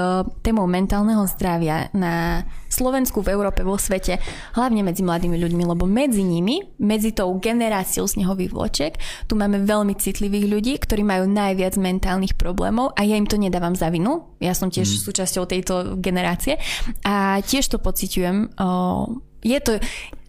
témou 0.46 0.66
mentálneho 0.70 1.26
zdravia 1.30 1.90
na 1.94 2.46
Slovensku, 2.72 3.20
v 3.20 3.36
Európe, 3.36 3.68
vo 3.68 3.76
svete, 3.76 4.18
hlavne 4.56 4.82
medzi 4.82 5.04
mladými 5.04 5.36
ľuďmi, 5.36 5.64
lebo 5.68 5.84
medzi 5.84 6.24
nimi, 6.24 6.64
medzi 6.80 7.12
tou 7.12 7.36
generáciou 7.36 8.08
snehových 8.08 8.56
vločiek, 8.56 8.94
tu 9.28 9.36
máme 9.36 9.68
veľmi 9.68 9.92
citlivých 10.00 10.48
ľudí, 10.48 10.74
ktorí 10.80 11.04
majú 11.04 11.28
najviac 11.28 11.76
mentálnych 11.76 12.40
problémov 12.40 12.96
a 12.96 13.04
ja 13.04 13.20
im 13.20 13.28
to 13.28 13.36
nedávam 13.36 13.76
za 13.76 13.92
vinu. 13.92 14.32
Ja 14.40 14.56
som 14.56 14.72
tiež 14.72 14.88
mm. 14.88 15.04
súčasťou 15.04 15.44
tejto 15.52 16.00
generácie 16.00 16.58
a 17.04 17.40
tiež 17.42 17.72
to 17.72 17.78
pociťujem 17.78 18.54
je 19.42 19.60
to 19.60 19.74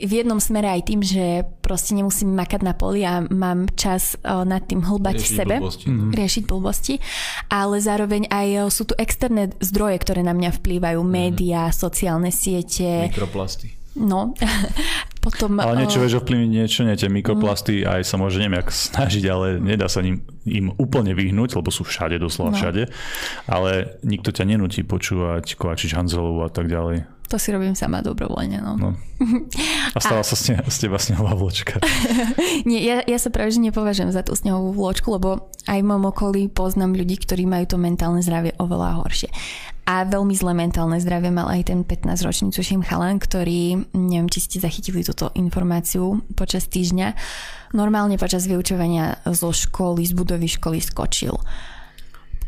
v 0.02 0.12
jednom 0.24 0.40
smere 0.40 0.66
aj 0.66 0.82
tým, 0.88 1.00
že 1.04 1.44
proste 1.60 1.92
nemusím 1.92 2.32
makať 2.32 2.60
na 2.64 2.72
poli 2.72 3.04
a 3.04 3.22
mám 3.22 3.68
čas 3.76 4.16
nad 4.24 4.64
tým 4.64 4.82
hlbať 4.82 5.16
riešiť 5.20 5.30
v 5.30 5.38
sebe, 5.38 5.56
blbosti. 5.60 5.86
Mm-hmm. 5.86 6.10
riešiť 6.16 6.42
blbosti, 6.48 6.94
ale 7.52 7.76
zároveň 7.78 8.22
aj 8.32 8.72
sú 8.72 8.88
tu 8.88 8.94
externé 8.96 9.52
zdroje, 9.60 10.00
ktoré 10.02 10.24
na 10.24 10.32
mňa 10.34 10.50
vplývajú, 10.58 11.00
mm-hmm. 11.04 11.20
médiá, 11.28 11.68
sociálne 11.70 12.32
siete. 12.32 13.12
Mikroplasty. 13.12 13.82
No, 13.92 14.32
potom... 15.24 15.60
Ale 15.60 15.84
niečo 15.84 16.00
vieš 16.00 16.24
ovplyvniť, 16.24 16.48
niečo 16.48 16.80
nie. 16.88 16.96
Tie 16.96 17.12
mikroplasty 17.12 17.84
mm. 17.84 17.92
aj 17.92 18.00
sa 18.08 18.16
môže 18.16 18.40
neviem 18.40 18.64
jak 18.64 18.72
snažiť, 18.72 19.24
ale 19.28 19.60
nedá 19.60 19.84
sa 19.92 20.00
im, 20.00 20.24
im 20.46 20.74
úplne 20.78 21.14
vyhnúť, 21.14 21.54
lebo 21.58 21.70
sú 21.70 21.86
všade, 21.86 22.18
doslova 22.18 22.54
no. 22.54 22.58
všade. 22.58 22.82
Ale 23.46 23.98
nikto 24.02 24.34
ťa 24.34 24.44
nenutí 24.46 24.82
počúvať 24.82 25.54
Kovačič 25.54 25.94
Hanzelovu 25.94 26.42
a 26.42 26.50
tak 26.50 26.66
ďalej. 26.66 27.06
To 27.32 27.40
si 27.40 27.48
robím 27.48 27.72
sama 27.72 28.04
dobrovoľne, 28.04 28.60
no. 28.60 28.76
no. 28.76 28.90
A 29.96 29.98
stala 30.04 30.20
a... 30.20 30.26
sa 30.26 30.36
s 30.36 30.76
teba 30.76 31.00
snehová 31.00 31.32
vločka. 31.32 31.80
Nie, 32.68 32.84
ja, 32.84 32.96
ja 33.00 33.16
sa 33.16 33.32
práve 33.32 33.56
že 33.56 33.64
nepovažujem 33.64 34.12
za 34.12 34.20
tú 34.20 34.36
snehovú 34.36 34.76
vločku, 34.76 35.08
lebo 35.16 35.48
aj 35.64 35.80
v 35.80 35.88
mojom 35.88 36.12
okolí 36.12 36.42
poznám 36.52 36.92
ľudí, 36.92 37.16
ktorí 37.24 37.48
majú 37.48 37.64
to 37.64 37.76
mentálne 37.80 38.20
zdravie 38.20 38.52
oveľa 38.60 39.00
horšie. 39.00 39.32
A 39.82 40.06
veľmi 40.06 40.36
zlé 40.36 40.52
mentálne 40.54 41.00
zdravie 41.00 41.32
mal 41.32 41.48
aj 41.50 41.72
ten 41.72 41.82
15-ročný 41.82 42.54
tuším 42.54 42.86
chalan, 42.86 43.18
ktorý, 43.18 43.90
neviem, 43.96 44.28
či 44.28 44.44
ste 44.44 44.62
zachytili 44.62 45.02
túto 45.02 45.32
informáciu 45.34 46.22
počas 46.36 46.68
týždňa, 46.68 47.16
normálne 47.72 48.16
počas 48.20 48.48
vyučovania 48.48 49.20
zo 49.28 49.52
školy, 49.52 50.04
z 50.04 50.12
budovy 50.16 50.48
školy 50.48 50.78
skočil 50.80 51.36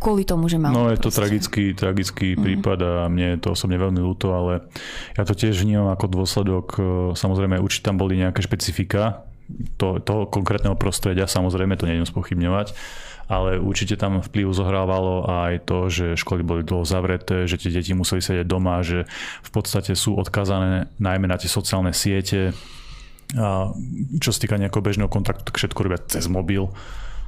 kvôli 0.05 0.29
tomu, 0.29 0.53
že 0.53 0.61
mal. 0.61 0.77
No 0.77 0.93
je 0.93 1.01
to 1.01 1.09
proste. 1.09 1.21
tragický, 1.25 1.65
tragický 1.73 2.29
mm. 2.37 2.41
prípad 2.45 2.79
a 2.85 3.09
mne 3.09 3.27
je 3.37 3.39
to 3.41 3.57
osobne 3.57 3.81
veľmi 3.81 4.05
ľúto, 4.05 4.37
ale 4.37 4.69
ja 5.17 5.25
to 5.25 5.33
tiež 5.33 5.65
vnímam 5.65 5.89
ako 5.89 6.07
dôsledok, 6.13 6.67
e, 6.77 6.81
samozrejme 7.17 7.57
určite 7.57 7.89
tam 7.89 7.97
boli 7.97 8.21
nejaké 8.21 8.45
špecifika 8.45 9.25
to, 9.81 10.05
toho 10.05 10.29
konkrétneho 10.29 10.77
prostredia, 10.77 11.25
samozrejme 11.25 11.81
to 11.81 11.89
nejdem 11.89 12.05
spochybňovať, 12.05 12.77
ale 13.33 13.57
určite 13.57 13.97
tam 13.97 14.21
vplyv 14.21 14.53
zohrávalo 14.53 15.25
aj 15.25 15.65
to, 15.65 15.89
že 15.89 16.07
školy 16.21 16.45
boli 16.45 16.61
dlho 16.61 16.85
zavreté, 16.85 17.49
že 17.49 17.57
tie 17.57 17.73
deti 17.73 17.97
museli 17.97 18.21
sedieť 18.21 18.45
doma, 18.45 18.85
že 18.85 19.09
v 19.41 19.51
podstate 19.53 19.97
sú 19.97 20.21
odkazané 20.21 20.93
najmä 21.01 21.25
na 21.29 21.41
tie 21.41 21.49
sociálne 21.49 21.97
siete, 21.97 22.53
a 23.35 23.75
čo 24.23 24.31
sa 24.31 24.39
týka 24.39 24.59
nejakého 24.59 24.83
bežného 24.83 25.11
kontaktu, 25.11 25.43
tak 25.47 25.59
všetko 25.59 25.81
robia 25.85 26.01
cez 26.07 26.31
mobil 26.31 26.71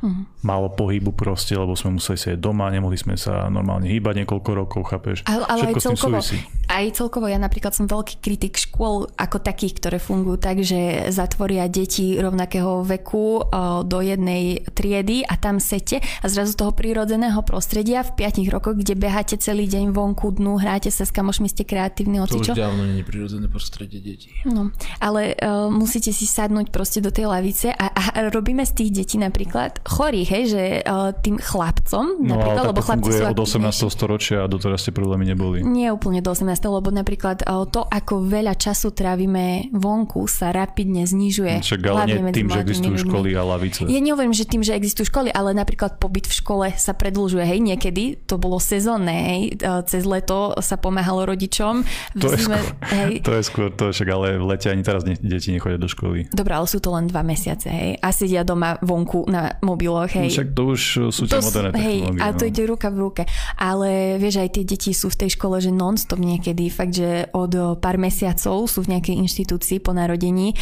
hmm. 0.03 0.45
málo 0.45 0.73
pohybu 0.73 1.13
proste, 1.15 1.57
lebo 1.57 1.77
sme 1.79 1.97
museli 1.97 2.17
sedieť 2.19 2.41
doma, 2.41 2.73
nemohli 2.73 2.99
sme 2.99 3.15
sa 3.17 3.47
normálne 3.49 3.89
hýbať 3.89 4.25
niekoľko 4.25 4.51
rokov, 4.53 4.81
chápeš? 4.91 5.23
Ale, 5.29 5.45
ale 5.47 5.73
aj 5.73 5.75
celkovo, 5.81 6.19
aj 6.67 6.87
celkovo, 6.99 7.27
ja 7.31 7.39
napríklad 7.39 7.73
som 7.73 7.87
veľký 7.87 8.19
kritik 8.19 8.59
škôl 8.59 9.07
ako 9.15 9.39
takých, 9.39 9.79
ktoré 9.79 9.97
fungujú 10.03 10.37
tak, 10.43 10.61
že 10.67 11.09
zatvoria 11.15 11.71
deti 11.71 12.19
rovnakého 12.19 12.83
veku 12.83 13.47
do 13.87 13.99
jednej 14.03 14.67
triedy 14.75 15.23
a 15.23 15.39
tam 15.39 15.63
sete 15.63 16.03
a 16.03 16.27
zrazu 16.27 16.59
toho 16.59 16.75
prírodzeného 16.75 17.39
prostredia 17.47 18.03
v 18.03 18.27
5 18.27 18.43
rokoch, 18.51 18.75
kde 18.75 18.99
beháte 18.99 19.39
celý 19.39 19.71
deň 19.71 19.95
vonku 19.95 20.35
dnu, 20.37 20.59
hráte 20.59 20.91
sa 20.91 21.07
s 21.07 21.15
kamošmi, 21.15 21.47
ste 21.47 21.63
kreatívni, 21.63 22.19
To 22.27 22.43
už 22.43 22.59
dávno 22.59 22.83
nie 22.89 23.03
je 23.03 23.07
prírodzené 23.07 23.47
prostredie 23.47 24.03
detí. 24.03 24.35
No, 24.49 24.75
ale 24.99 25.39
uh, 25.39 25.71
musíte 25.71 26.11
si 26.11 26.27
sadnúť 26.27 26.75
proste 26.75 26.99
do 26.99 27.15
tej 27.15 27.31
lavice 27.31 27.71
a, 27.71 27.87
a 27.95 28.03
robíme 28.35 28.67
z 28.67 28.73
tých 28.75 28.91
detí 28.91 29.17
napríklad 29.21 29.86
chorých, 29.87 30.29
hej, 30.35 30.45
že 30.51 30.63
uh, 30.83 31.15
tým 31.15 31.39
chlapcom, 31.39 32.19
no, 32.19 32.37
napríklad, 32.37 32.65
lebo 32.75 32.81
chlapci 32.83 33.11
sú 33.15 33.25
od 33.31 33.39
18. 33.39 33.87
storočia 33.87 34.37
a 34.43 34.47
doteraz 34.51 34.83
tie 34.83 34.93
problémy 34.93 35.31
neboli. 35.31 35.63
Nie 35.63 35.95
úplne 35.95 36.19
do 36.21 36.35
18. 36.35 36.51
lebo 36.67 36.91
napríklad 36.91 37.47
uh, 37.47 37.65
to, 37.71 37.87
ako 37.87 38.27
veľa 38.27 38.59
času 38.59 38.91
trávime 38.91 39.71
vonku, 39.71 40.27
sa 40.27 40.51
rapidne 40.51 41.07
znižuje. 41.07 41.63
Však 41.63 41.81
ale 41.87 42.01
nie 42.11 42.35
tým, 42.35 42.51
že 42.51 42.61
existujú 42.67 42.97
školy 43.07 43.39
a 43.39 43.43
lavice. 43.47 43.87
Ja 43.87 44.03
nehovorím, 44.03 44.35
že 44.35 44.45
tým, 44.45 44.67
že 44.67 44.75
existujú 44.75 45.07
školy, 45.09 45.31
ale 45.31 45.55
napríklad 45.55 46.03
pobyt 46.03 46.27
v 46.27 46.35
škole 46.35 46.67
sa 46.75 46.93
predlžuje. 46.93 47.47
Hej, 47.47 47.61
niekedy 47.63 48.19
to 48.27 48.37
bolo 48.37 48.59
sezónne, 48.59 49.15
hej, 49.15 49.41
cez 49.87 50.03
leto 50.03 50.59
sa 50.59 50.75
pomáhalo 50.77 51.31
rodičom. 51.31 51.87
To, 52.19 52.27
je 52.35 52.43
skôr, 52.43 52.65
hej. 52.91 53.13
to 53.23 53.33
je 53.39 53.43
skôr 53.47 53.69
to, 53.71 53.95
však 53.95 54.09
ale 54.11 54.41
v 54.41 54.45
lete 54.51 54.69
ani 54.73 54.83
teraz 54.83 55.07
deti 55.07 55.55
nechodia 55.55 55.79
do 55.79 55.87
školy. 55.87 56.27
Dobre, 56.33 56.53
ale 56.57 56.67
sú 56.67 56.83
to 56.83 56.91
len 56.91 57.07
dva 57.07 57.23
mesiace, 57.23 57.71
hej. 57.71 57.93
A 58.03 58.11
sedia 58.11 58.43
doma 58.43 58.81
vonku 58.83 59.29
na 59.31 59.55
mobiloch, 59.77 60.09
hej. 60.17 60.33
Však 60.33 60.49
to 60.57 60.63
už 60.73 60.81
sú 61.13 61.29
tie 61.29 61.45
moderné 61.45 61.77
hej, 61.77 61.99
a 62.25 62.33
to 62.33 62.49
no. 62.49 62.51
ide 62.51 62.63
ruka 62.65 62.89
v 62.89 62.97
ruke. 62.97 63.23
Ale 63.61 64.17
vieš, 64.17 64.41
aj 64.41 64.57
tie 64.57 64.65
deti 64.65 64.97
sú 64.97 65.13
v 65.13 65.17
tej 65.21 65.37
škole, 65.37 65.61
že 65.61 65.69
non-stop 65.69 66.17
niekedy, 66.17 66.73
fakt, 66.73 66.97
že 66.97 67.29
od 67.37 67.77
pár 67.77 68.01
mesiacov 68.01 68.65
sú 68.65 68.89
v 68.89 68.97
nejakej 68.97 69.21
inštitúcii 69.21 69.85
po 69.85 69.93
narodení 69.93 70.57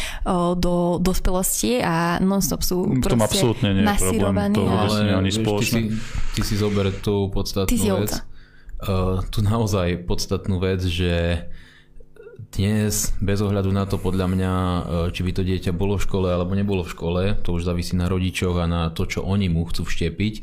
do 0.59 0.99
dospelosti 0.99 1.79
a 1.79 2.19
non-stop 2.19 2.59
sú 2.59 2.83
to 2.99 3.15
proste 3.15 3.23
absolútne 3.23 3.69
nie 3.71 3.87
masírovaní. 3.87 4.59
To 4.59 4.67
ale 4.67 5.15
ani 5.15 5.31
spoločné. 5.31 5.79
Ty, 5.87 5.95
ty 6.35 6.41
si 6.43 6.55
zober 6.59 6.91
tú 6.99 7.31
podstatnú 7.31 8.03
vec. 8.03 8.11
Uh, 8.75 9.23
tu 9.31 9.39
naozaj 9.39 10.03
podstatnú 10.03 10.59
vec, 10.59 10.83
že 10.83 11.47
dnes, 12.55 13.11
bez 13.19 13.39
ohľadu 13.43 13.71
na 13.71 13.83
to 13.83 13.99
podľa 13.99 14.27
mňa, 14.31 14.53
e, 14.55 14.81
či 15.11 15.21
by 15.23 15.31
to 15.35 15.43
dieťa 15.43 15.71
bolo 15.75 15.99
v 15.99 16.05
škole 16.07 16.27
alebo 16.31 16.55
nebolo 16.55 16.87
v 16.87 16.93
škole, 16.95 17.21
to 17.43 17.55
už 17.55 17.67
závisí 17.67 17.99
na 17.99 18.07
rodičoch 18.07 18.55
a 18.59 18.65
na 18.65 18.81
to, 18.91 19.03
čo 19.03 19.23
oni 19.27 19.51
mu 19.51 19.67
chcú 19.67 19.83
vštepiť, 19.83 20.33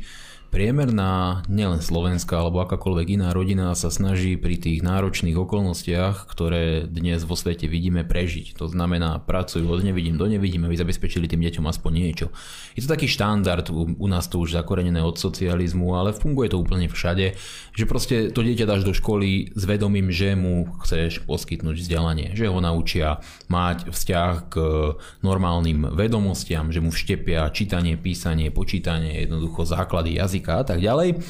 Priemerná, 0.53 1.41
nielen 1.49 1.81
slovenská 1.81 2.37
alebo 2.37 2.61
akákoľvek 2.61 3.17
iná 3.17 3.33
rodina 3.33 3.73
sa 3.73 3.89
snaží 3.89 4.37
pri 4.37 4.61
tých 4.61 4.85
náročných 4.85 5.33
okolnostiach, 5.33 6.29
ktoré 6.29 6.85
dnes 6.85 7.25
vo 7.25 7.41
svete 7.41 7.65
vidíme, 7.73 8.05
prežiť. 8.05 8.61
To 8.61 8.69
znamená, 8.69 9.17
pracujú 9.25 9.65
od 9.65 9.81
nevidím 9.81 10.21
do 10.21 10.29
nevidím, 10.29 10.69
aby 10.69 10.77
zabezpečili 10.77 11.25
tým 11.25 11.41
deťom 11.41 11.65
aspoň 11.65 11.93
niečo. 11.97 12.27
Je 12.77 12.85
to 12.85 12.93
taký 12.93 13.09
štandard, 13.09 13.65
u, 13.73 13.97
nás 14.05 14.29
to 14.29 14.45
už 14.45 14.53
zakorenené 14.53 15.01
od 15.01 15.17
socializmu, 15.17 15.97
ale 15.97 16.13
funguje 16.13 16.53
to 16.53 16.61
úplne 16.61 16.93
všade, 16.93 17.33
že 17.73 17.85
proste 17.89 18.29
to 18.29 18.45
dieťa 18.45 18.69
dáš 18.69 18.85
do 18.85 18.93
školy 18.93 19.57
s 19.57 19.63
vedomím, 19.65 20.13
že 20.13 20.37
mu 20.37 20.69
chceš 20.85 21.25
poskytnúť 21.25 21.81
vzdelanie, 21.81 22.37
že 22.37 22.53
ho 22.53 22.61
naučia 22.61 23.25
mať 23.49 23.89
vzťah 23.89 24.53
k 24.53 24.57
normálnym 25.25 25.97
vedomostiam, 25.97 26.69
že 26.69 26.85
mu 26.85 26.93
vštepia 26.93 27.49
čítanie, 27.57 27.97
písanie, 27.97 28.53
počítanie, 28.53 29.25
jednoducho 29.25 29.65
základy 29.65 30.21
jazyka 30.21 30.42
jazyka 30.43 30.53
a 30.59 30.65
tak 30.67 30.83
ďalej 30.83 31.23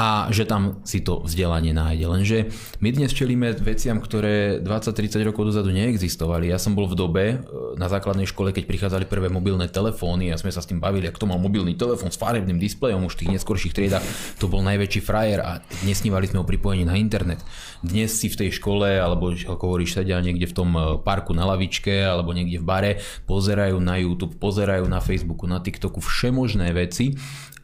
a 0.00 0.32
že 0.32 0.48
tam 0.48 0.80
si 0.88 1.04
to 1.04 1.20
vzdelanie 1.28 1.76
nájde. 1.76 2.04
Lenže 2.08 2.38
my 2.80 2.88
dnes 2.88 3.12
čelíme 3.12 3.52
veciam, 3.60 4.00
ktoré 4.00 4.56
20-30 4.64 5.28
rokov 5.28 5.52
dozadu 5.52 5.76
neexistovali. 5.76 6.48
Ja 6.48 6.56
som 6.56 6.72
bol 6.72 6.88
v 6.88 6.96
dobe 6.96 7.24
e, 7.28 7.36
na 7.76 7.84
základnej 7.92 8.24
škole, 8.24 8.56
keď 8.56 8.64
prichádzali 8.64 9.04
prvé 9.04 9.28
mobilné 9.28 9.68
telefóny 9.68 10.32
a 10.32 10.40
sme 10.40 10.48
sa 10.48 10.64
s 10.64 10.72
tým 10.72 10.80
bavili, 10.80 11.04
ak 11.04 11.20
to 11.20 11.28
mal 11.28 11.36
mobilný 11.36 11.76
telefón 11.76 12.08
s 12.08 12.16
farebným 12.16 12.56
displejom 12.56 13.04
už 13.04 13.12
v 13.12 13.20
tých 13.20 13.32
neskorších 13.36 13.76
triedach, 13.76 14.00
to 14.40 14.48
bol 14.48 14.64
najväčší 14.64 15.04
frajer 15.04 15.44
a 15.44 15.60
nesnívali 15.84 16.24
sme 16.24 16.40
o 16.40 16.48
pripojení 16.48 16.88
na 16.88 16.96
internet. 16.96 17.44
Dnes 17.84 18.16
si 18.16 18.32
v 18.32 18.40
tej 18.40 18.56
škole, 18.56 18.96
alebo 18.96 19.36
ako 19.36 19.76
hovoríš, 19.76 20.00
sedia 20.00 20.16
niekde 20.24 20.48
v 20.48 20.56
tom 20.56 20.70
e, 20.80 20.80
parku 21.04 21.36
na 21.36 21.44
lavičke 21.44 22.08
alebo 22.08 22.32
niekde 22.32 22.56
v 22.56 22.64
bare, 22.64 22.92
pozerajú 23.28 23.76
na 23.76 24.00
YouTube, 24.00 24.40
pozerajú 24.40 24.88
na 24.88 25.04
Facebooku, 25.04 25.44
na 25.44 25.60
TikToku 25.60 26.00
všemožné 26.00 26.72
veci 26.72 27.20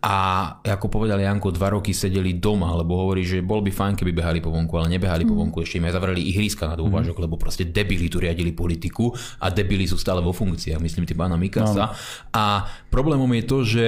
a 0.06 0.16
ako 0.62 0.86
povedal 0.86 1.18
Janko, 1.18 1.50
dva 1.50 1.74
roky 1.74 1.90
sedeli 1.90 2.38
doma, 2.38 2.70
lebo 2.78 2.94
hovorí, 2.94 3.26
že 3.26 3.42
bol 3.42 3.58
by 3.58 3.74
fajn, 3.74 3.98
keby 3.98 4.14
behali 4.14 4.38
po 4.38 4.54
vonku, 4.54 4.78
ale 4.78 4.94
nebehali 4.94 5.26
mm. 5.26 5.30
po 5.30 5.34
vonku, 5.34 5.66
ešte 5.66 5.82
im 5.82 5.90
aj 5.90 5.98
zavreli 5.98 6.22
ihriska 6.30 6.70
na 6.70 6.78
dôvažok, 6.78 7.18
mm. 7.18 7.22
lebo 7.26 7.34
proste 7.34 7.66
debili 7.66 8.06
tu 8.06 8.22
riadili 8.22 8.54
politiku 8.54 9.10
a 9.42 9.50
debili 9.50 9.82
sú 9.90 9.98
stále 9.98 10.22
vo 10.22 10.30
funkciách, 10.30 10.78
myslím 10.78 11.10
tým 11.10 11.18
pána 11.18 11.34
Mikasa. 11.34 11.90
No. 11.90 11.98
A 12.30 12.70
problémom 12.86 13.26
je 13.34 13.44
to, 13.50 13.58
že 13.66 13.84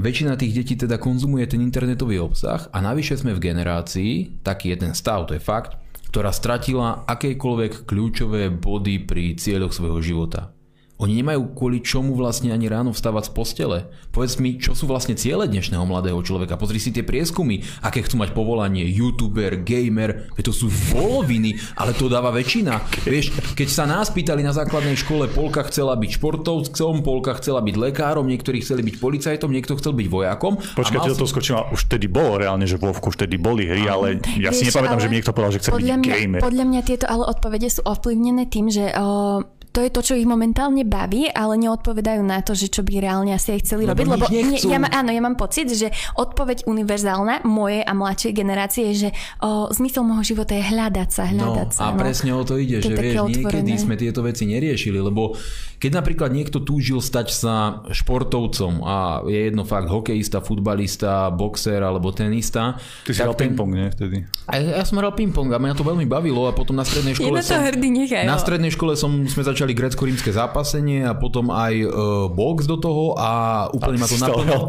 väčšina 0.00 0.40
tých 0.40 0.64
detí 0.64 0.80
teda 0.80 0.96
konzumuje 0.96 1.44
ten 1.44 1.60
internetový 1.60 2.24
obsah 2.24 2.72
a 2.72 2.80
navyše 2.80 3.20
sme 3.20 3.36
v 3.36 3.52
generácii, 3.52 4.40
taký 4.40 4.72
je 4.72 4.88
ten 4.88 4.92
stav, 4.96 5.28
to 5.28 5.36
je 5.36 5.44
fakt, 5.44 5.76
ktorá 6.08 6.32
stratila 6.32 7.04
akékoľvek 7.04 7.84
kľúčové 7.84 8.48
body 8.48 9.04
pri 9.04 9.36
cieľoch 9.36 9.76
svojho 9.76 10.00
života. 10.00 10.56
Oni 11.00 11.16
nemajú 11.16 11.56
kvôli 11.56 11.80
čomu 11.80 12.12
vlastne 12.12 12.52
ani 12.52 12.68
ráno 12.68 12.92
vstávať 12.92 13.28
z 13.28 13.32
postele. 13.32 13.78
Povedz 14.12 14.36
mi, 14.36 14.60
čo 14.60 14.76
sú 14.76 14.84
vlastne 14.84 15.16
ciele 15.16 15.48
dnešného 15.48 15.80
mladého 15.88 16.20
človeka. 16.20 16.60
Pozri 16.60 16.76
si 16.76 16.92
tie 16.92 17.00
prieskumy, 17.00 17.64
aké 17.80 18.04
chcú 18.04 18.20
mať 18.20 18.36
povolanie, 18.36 18.84
youtuber, 18.84 19.64
gamer, 19.64 20.28
to 20.44 20.52
sú 20.52 20.68
voloviny, 20.92 21.56
ale 21.80 21.96
to 21.96 22.12
dáva 22.12 22.28
väčšina. 22.28 22.84
Vieš, 23.08 23.56
keď 23.56 23.68
sa 23.72 23.88
nás 23.88 24.12
pýtali 24.12 24.44
na 24.44 24.52
základnej 24.52 24.92
škole, 25.00 25.24
polka 25.32 25.64
chcela 25.72 25.96
byť 25.96 26.20
športovcom, 26.20 27.00
polka 27.00 27.32
chcela 27.40 27.64
byť 27.64 27.74
lekárom, 27.80 28.28
niektorí 28.28 28.60
chceli 28.60 28.84
byť 28.84 29.00
policajtom, 29.00 29.48
niekto 29.48 29.80
chcel 29.80 29.96
byť 29.96 30.04
vojakom. 30.04 30.60
Počkaj, 30.60 31.00
mal... 31.00 31.16
to 31.16 31.24
skočím, 31.24 31.64
už 31.72 31.88
vtedy 31.88 32.12
bolo 32.12 32.44
reálne, 32.44 32.68
že 32.68 32.76
vo 32.76 32.92
už 32.92 33.16
vtedy 33.16 33.40
boli 33.40 33.64
hry, 33.64 33.88
ale 33.88 34.20
ja 34.36 34.52
Vieš, 34.52 34.60
si 34.60 34.64
nepamätám, 34.68 35.00
že 35.00 35.08
mi 35.08 35.16
niekto 35.16 35.32
povedal, 35.32 35.56
že 35.56 35.60
chce 35.64 35.70
byť 35.72 35.80
mňa, 35.80 36.12
gamer. 36.12 36.40
Podľa 36.44 36.64
mňa 36.68 36.80
tieto 36.84 37.06
ale 37.08 37.24
odpovede 37.24 37.68
sú 37.72 37.80
ovplyvnené 37.88 38.44
tým, 38.52 38.68
že 38.68 38.92
uh, 38.92 39.40
to 39.70 39.78
je 39.86 39.90
to, 39.90 40.00
čo 40.02 40.14
ich 40.18 40.26
momentálne 40.26 40.82
baví, 40.82 41.30
ale 41.30 41.54
neodpovedajú 41.62 42.22
na 42.26 42.42
to, 42.42 42.58
že 42.58 42.66
čo 42.66 42.82
by 42.82 42.98
reálne 42.98 43.30
asi 43.30 43.54
aj 43.54 43.60
chceli 43.62 43.86
lebo 43.86 44.02
robiť. 44.02 44.06
Lebo 44.10 44.26
nie, 44.28 44.58
ja, 44.58 44.78
áno, 44.82 45.10
ja 45.14 45.22
mám 45.22 45.38
pocit, 45.38 45.70
že 45.70 45.94
odpoveď 46.18 46.66
univerzálna 46.66 47.46
mojej 47.46 47.86
a 47.86 47.92
mladšej 47.94 48.32
generácie 48.34 48.82
je, 48.92 48.94
že 49.06 49.10
o, 49.38 49.70
zmysel 49.70 50.02
môjho 50.02 50.34
života 50.34 50.58
je 50.58 50.64
hľadať 50.66 51.08
sa, 51.08 51.22
hľadať 51.30 51.68
no, 51.70 51.74
sa. 51.74 51.80
A 51.86 51.94
no. 51.94 51.98
presne 52.02 52.30
o 52.34 52.42
to 52.42 52.58
ide, 52.58 52.82
to 52.82 52.90
že 52.90 52.98
vieš, 52.98 53.14
otvorené. 53.22 53.62
niekedy 53.62 53.72
sme 53.78 53.94
tieto 53.94 54.20
veci 54.26 54.44
neriešili, 54.50 54.98
lebo 54.98 55.38
keď 55.80 55.90
napríklad 56.02 56.30
niekto 56.34 56.60
túžil 56.60 57.00
stať 57.00 57.32
sa 57.32 57.80
športovcom 57.88 58.84
a 58.84 59.24
je 59.24 59.48
jedno 59.48 59.64
fakt 59.64 59.88
hokejista, 59.88 60.44
futbalista, 60.44 61.32
boxer 61.32 61.80
alebo 61.80 62.12
tenista. 62.12 62.76
Ty 63.06 63.10
si 63.16 63.20
hral 63.22 63.32
ten... 63.32 63.56
ping-pong, 63.56 63.72
nie? 63.72 63.88
Vtedy. 63.88 64.28
A 64.44 64.60
ja, 64.60 64.82
ja 64.82 64.84
som 64.84 65.00
hral 65.00 65.16
ping-pong 65.16 65.48
a 65.54 65.62
mňa 65.62 65.78
to 65.78 65.86
veľmi 65.86 66.04
bavilo 66.04 66.44
a 66.44 66.52
potom 66.52 66.76
na 66.76 66.84
strednej 66.84 67.16
škole 67.16 67.38
je 67.40 67.48
som... 67.48 67.64
hrdý, 67.64 67.88
nechaj, 67.88 68.28
na 68.28 68.36
strednej 68.36 68.68
škole 68.74 68.92
som, 68.92 69.24
sme 69.24 69.40
začali 69.40 69.59
začali 69.60 69.76
grecko-rímske 69.76 70.32
zápasenie 70.32 71.04
a 71.04 71.12
potom 71.12 71.52
aj 71.52 71.84
uh, 71.84 71.92
box 72.32 72.64
do 72.64 72.80
toho 72.80 73.12
a 73.20 73.68
úplne 73.76 74.00
a 74.00 74.02
ma 74.02 74.08
to 74.08 74.16
naplnilo. 74.16 74.64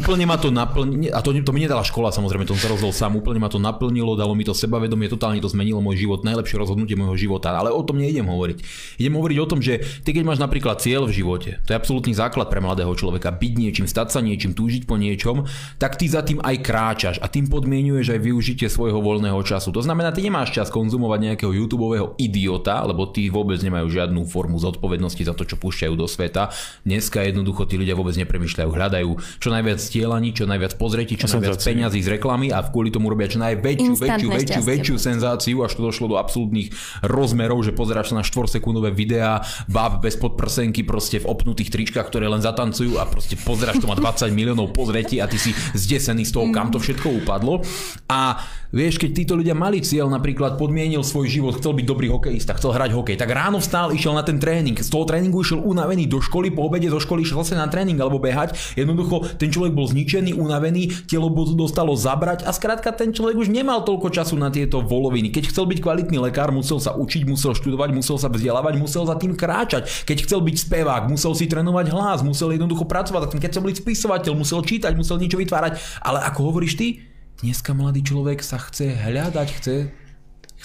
Úplne 0.00 0.24
ma 0.24 0.36
to 0.40 0.48
naplnilo, 0.48 1.12
a 1.12 1.20
to, 1.20 1.36
to 1.36 1.52
mi 1.52 1.60
nedala 1.60 1.84
škola 1.84 2.08
samozrejme, 2.08 2.48
to 2.48 2.56
som 2.56 2.64
sa 2.64 2.72
rozhodol 2.72 2.96
sám, 2.96 3.20
úplne 3.20 3.36
ma 3.36 3.52
to 3.52 3.60
naplnilo, 3.60 4.16
dalo 4.16 4.32
mi 4.32 4.48
to 4.48 4.56
sebavedomie, 4.56 5.12
totálne 5.12 5.44
to 5.44 5.52
zmenilo 5.52 5.84
môj 5.84 6.08
život, 6.08 6.24
najlepšie 6.24 6.56
rozhodnutie 6.56 6.96
môjho 6.96 7.20
života, 7.20 7.52
ale 7.52 7.68
o 7.68 7.84
tom 7.84 8.00
neidem 8.00 8.24
hovoriť. 8.24 8.64
Idem 8.96 9.12
hovoriť 9.20 9.38
o 9.44 9.46
tom, 9.52 9.60
že 9.60 9.84
ty 10.08 10.16
keď 10.16 10.24
máš 10.24 10.40
napríklad 10.40 10.80
cieľ 10.80 11.04
v 11.04 11.20
živote, 11.20 11.60
to 11.68 11.76
je 11.76 11.76
absolútny 11.76 12.16
základ 12.16 12.48
pre 12.48 12.64
mladého 12.64 12.96
človeka, 12.96 13.28
byť 13.36 13.52
niečím, 13.60 13.84
stať 13.84 14.08
sa 14.08 14.24
niečím, 14.24 14.56
túžiť 14.56 14.88
po 14.88 14.96
niečom, 14.96 15.44
tak 15.76 16.00
ty 16.00 16.08
za 16.08 16.24
tým 16.24 16.40
aj 16.40 16.56
kráčaš 16.64 17.16
a 17.20 17.28
tým 17.28 17.44
podmienuješ 17.52 18.16
aj 18.16 18.20
využitie 18.24 18.72
svojho 18.72 19.04
voľného 19.04 19.36
času. 19.44 19.68
To 19.76 19.84
znamená, 19.84 20.16
ty 20.16 20.24
nemáš 20.24 20.56
čas 20.56 20.72
konzumovať 20.72 21.28
nejakého 21.28 21.52
YouTube 21.52 21.92
idiota, 22.16 22.80
lebo 22.88 23.04
ty 23.04 23.28
vôbec 23.28 23.60
nemajú 23.60 23.90
žiadnu 23.90 24.29
formu 24.30 24.62
zodpovednosti 24.62 25.26
za 25.26 25.34
to, 25.34 25.42
čo 25.42 25.58
púšťajú 25.58 25.94
do 25.98 26.06
sveta. 26.06 26.54
Dneska 26.86 27.26
jednoducho 27.26 27.66
tí 27.66 27.74
ľudia 27.74 27.98
vôbec 27.98 28.14
nepremýšľajú, 28.14 28.70
hľadajú 28.70 29.10
čo 29.42 29.48
najviac 29.50 29.82
stielaní, 29.82 30.30
čo 30.30 30.46
najviac 30.46 30.78
pozretí, 30.78 31.18
čo 31.18 31.26
najviac 31.26 31.58
peňazí 31.58 31.98
z 31.98 32.08
reklamy 32.14 32.54
a 32.54 32.62
kvôli 32.62 32.94
tomu 32.94 33.10
robia 33.10 33.26
čo 33.26 33.42
najväčšiu, 33.42 33.92
väčšiu, 33.98 34.28
väčšiu, 34.30 34.62
väčšiu 34.62 34.96
senzáciu, 35.00 35.66
až 35.66 35.74
to 35.74 35.82
došlo 35.82 36.14
do 36.14 36.16
absolútnych 36.22 36.70
rozmerov, 37.02 37.66
že 37.66 37.74
pozeráš 37.74 38.14
na 38.14 38.22
4-sekundové 38.22 38.94
videá, 38.94 39.42
bab 39.66 39.98
bez 39.98 40.14
podprsenky 40.20 40.86
proste 40.86 41.18
v 41.18 41.26
opnutých 41.26 41.74
tričkách, 41.74 42.06
ktoré 42.06 42.30
len 42.30 42.44
zatancujú 42.44 43.00
a 43.00 43.08
proste 43.08 43.34
pozeráš, 43.34 43.82
to 43.82 43.90
má 43.90 43.96
20 43.96 44.30
miliónov 44.30 44.70
pozretí 44.70 45.18
a 45.18 45.26
ty 45.26 45.40
si 45.40 45.56
zdesený 45.74 46.28
z 46.28 46.32
toho, 46.36 46.46
kam 46.52 46.68
to 46.68 46.78
všetko 46.78 47.24
upadlo. 47.24 47.64
A 48.12 48.38
vieš, 48.70 49.00
keď 49.00 49.10
títo 49.10 49.34
ľudia 49.34 49.56
mali 49.56 49.82
cieľ, 49.82 50.12
napríklad 50.12 50.60
podmienil 50.60 51.02
svoj 51.02 51.26
život, 51.26 51.58
chcel 51.58 51.74
byť 51.74 51.86
dobrý 51.86 52.06
hokejista, 52.12 52.54
chcel 52.60 52.76
hrať 52.76 52.90
hokej, 52.94 53.16
tak 53.16 53.30
ráno 53.32 53.58
vstal, 53.58 53.90
išiel 53.90 54.14
na 54.14 54.19
na 54.20 54.22
ten 54.22 54.36
tréning. 54.36 54.76
Z 54.76 54.92
toho 54.92 55.08
tréningu 55.08 55.40
išiel 55.40 55.64
unavený 55.64 56.04
do 56.04 56.20
školy, 56.20 56.52
po 56.52 56.68
obede 56.68 56.92
do 56.92 57.00
školy 57.00 57.24
išiel 57.24 57.40
zase 57.40 57.56
na 57.56 57.72
tréning 57.72 57.96
alebo 57.96 58.20
behať. 58.20 58.76
Jednoducho 58.76 59.24
ten 59.40 59.48
človek 59.48 59.72
bol 59.72 59.88
zničený, 59.88 60.36
unavený, 60.36 61.08
telo 61.08 61.32
dostalo 61.56 61.96
zabrať 61.96 62.44
a 62.44 62.52
skrátka 62.52 62.92
ten 62.92 63.16
človek 63.16 63.40
už 63.40 63.48
nemal 63.48 63.80
toľko 63.80 64.12
času 64.12 64.36
na 64.36 64.52
tieto 64.52 64.84
voloviny. 64.84 65.32
Keď 65.32 65.48
chcel 65.48 65.64
byť 65.64 65.80
kvalitný 65.80 66.20
lekár, 66.20 66.52
musel 66.52 66.76
sa 66.76 66.92
učiť, 66.92 67.24
musel 67.24 67.56
študovať, 67.56 67.96
musel 67.96 68.20
sa 68.20 68.28
vzdelávať, 68.28 68.76
musel 68.76 69.08
za 69.08 69.16
tým 69.16 69.32
kráčať. 69.32 69.88
Keď 70.04 70.28
chcel 70.28 70.44
byť 70.44 70.56
spevák, 70.68 71.02
musel 71.08 71.32
si 71.32 71.48
trénovať 71.48 71.86
hlas, 71.94 72.20
musel 72.20 72.52
jednoducho 72.52 72.84
pracovať. 72.84 73.40
Keď 73.40 73.50
chcel 73.56 73.64
byť 73.64 73.76
spisovateľ, 73.80 74.32
musel 74.36 74.60
čítať, 74.60 74.92
musel 74.92 75.16
niečo 75.16 75.40
vytvárať. 75.40 75.80
Ale 76.04 76.20
ako 76.26 76.52
hovoríš 76.52 76.76
ty, 76.76 77.06
dneska 77.40 77.72
mladý 77.72 78.04
človek 78.04 78.44
sa 78.44 78.60
chce 78.60 78.92
hľadať, 78.92 79.48
chce 79.62 79.99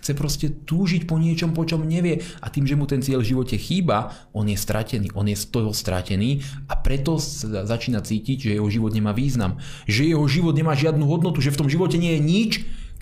chce 0.05 0.13
proste 0.13 0.53
túžiť 0.53 1.09
po 1.09 1.17
niečom, 1.17 1.57
po 1.57 1.65
čom 1.65 1.81
nevie. 1.81 2.21
A 2.45 2.53
tým, 2.53 2.69
že 2.69 2.77
mu 2.77 2.85
ten 2.85 3.01
cieľ 3.01 3.25
v 3.25 3.33
živote 3.33 3.57
chýba, 3.57 4.13
on 4.37 4.45
je 4.45 4.53
stratený, 4.53 5.09
on 5.17 5.25
je 5.25 5.33
z 5.33 5.49
toho 5.49 5.73
stratený 5.73 6.45
a 6.69 6.77
preto 6.77 7.17
začína 7.17 8.05
cítiť, 8.05 8.37
že 8.37 8.55
jeho 8.61 8.69
život 8.69 8.93
nemá 8.93 9.17
význam, 9.17 9.57
že 9.89 10.05
jeho 10.05 10.29
život 10.29 10.53
nemá 10.53 10.77
žiadnu 10.77 11.01
hodnotu, 11.09 11.41
že 11.41 11.49
v 11.49 11.65
tom 11.65 11.65
živote 11.73 11.97
nie 11.97 12.13
je 12.13 12.21
nič, 12.21 12.51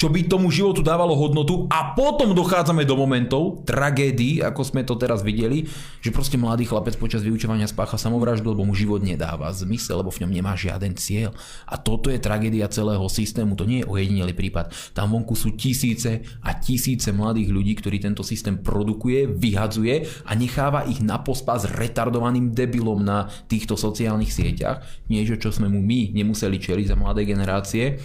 čo 0.04 0.12
by 0.12 0.28
tomu 0.28 0.52
životu 0.52 0.84
dávalo 0.84 1.16
hodnotu 1.16 1.64
a 1.72 1.96
potom 1.96 2.36
dochádzame 2.36 2.84
do 2.84 3.00
momentov 3.00 3.64
tragédií, 3.64 4.44
ako 4.44 4.62
sme 4.68 4.84
to 4.84 5.00
teraz 5.00 5.24
videli, 5.24 5.64
že 6.04 6.12
proste 6.12 6.36
mladý 6.36 6.68
chlapec 6.68 7.00
počas 7.00 7.24
vyučovania 7.24 7.72
spácha 7.72 7.96
samovraždu, 7.96 8.52
lebo 8.52 8.68
mu 8.68 8.76
život 8.76 9.00
nedáva 9.00 9.48
zmysel, 9.56 10.04
lebo 10.04 10.12
v 10.12 10.28
ňom 10.28 10.32
nemá 10.36 10.60
žiaden 10.60 11.00
cieľ. 11.00 11.32
A 11.72 11.80
toto 11.80 12.12
je 12.12 12.20
tragédia 12.20 12.68
celého 12.68 13.08
systému, 13.08 13.56
to 13.56 13.64
nie 13.64 13.80
je 13.80 13.88
ojedinelý 13.88 14.36
prípad. 14.36 14.76
Tam 14.92 15.08
vonku 15.08 15.40
sú 15.40 15.56
tisíce 15.56 16.20
a 16.44 16.52
tisíce 16.52 17.08
mladých 17.16 17.56
ľudí, 17.56 17.80
ktorí 17.80 18.04
tento 18.04 18.28
systém 18.28 18.60
produkuje, 18.60 19.32
vyhadzuje 19.32 20.04
a 20.28 20.36
necháva 20.36 20.84
ich 20.84 21.00
na 21.00 21.24
pospas 21.24 21.64
retardovaným 21.64 22.52
debilom 22.52 23.00
na 23.00 23.32
týchto 23.48 23.80
sociálnych 23.80 24.36
sieťach. 24.36 24.84
Niečo, 25.08 25.40
čo 25.40 25.56
sme 25.56 25.72
mu 25.72 25.80
my 25.80 26.12
nemuseli 26.12 26.60
čeliť 26.60 26.92
za 26.92 27.00
mladé 27.00 27.24
generácie 27.24 28.04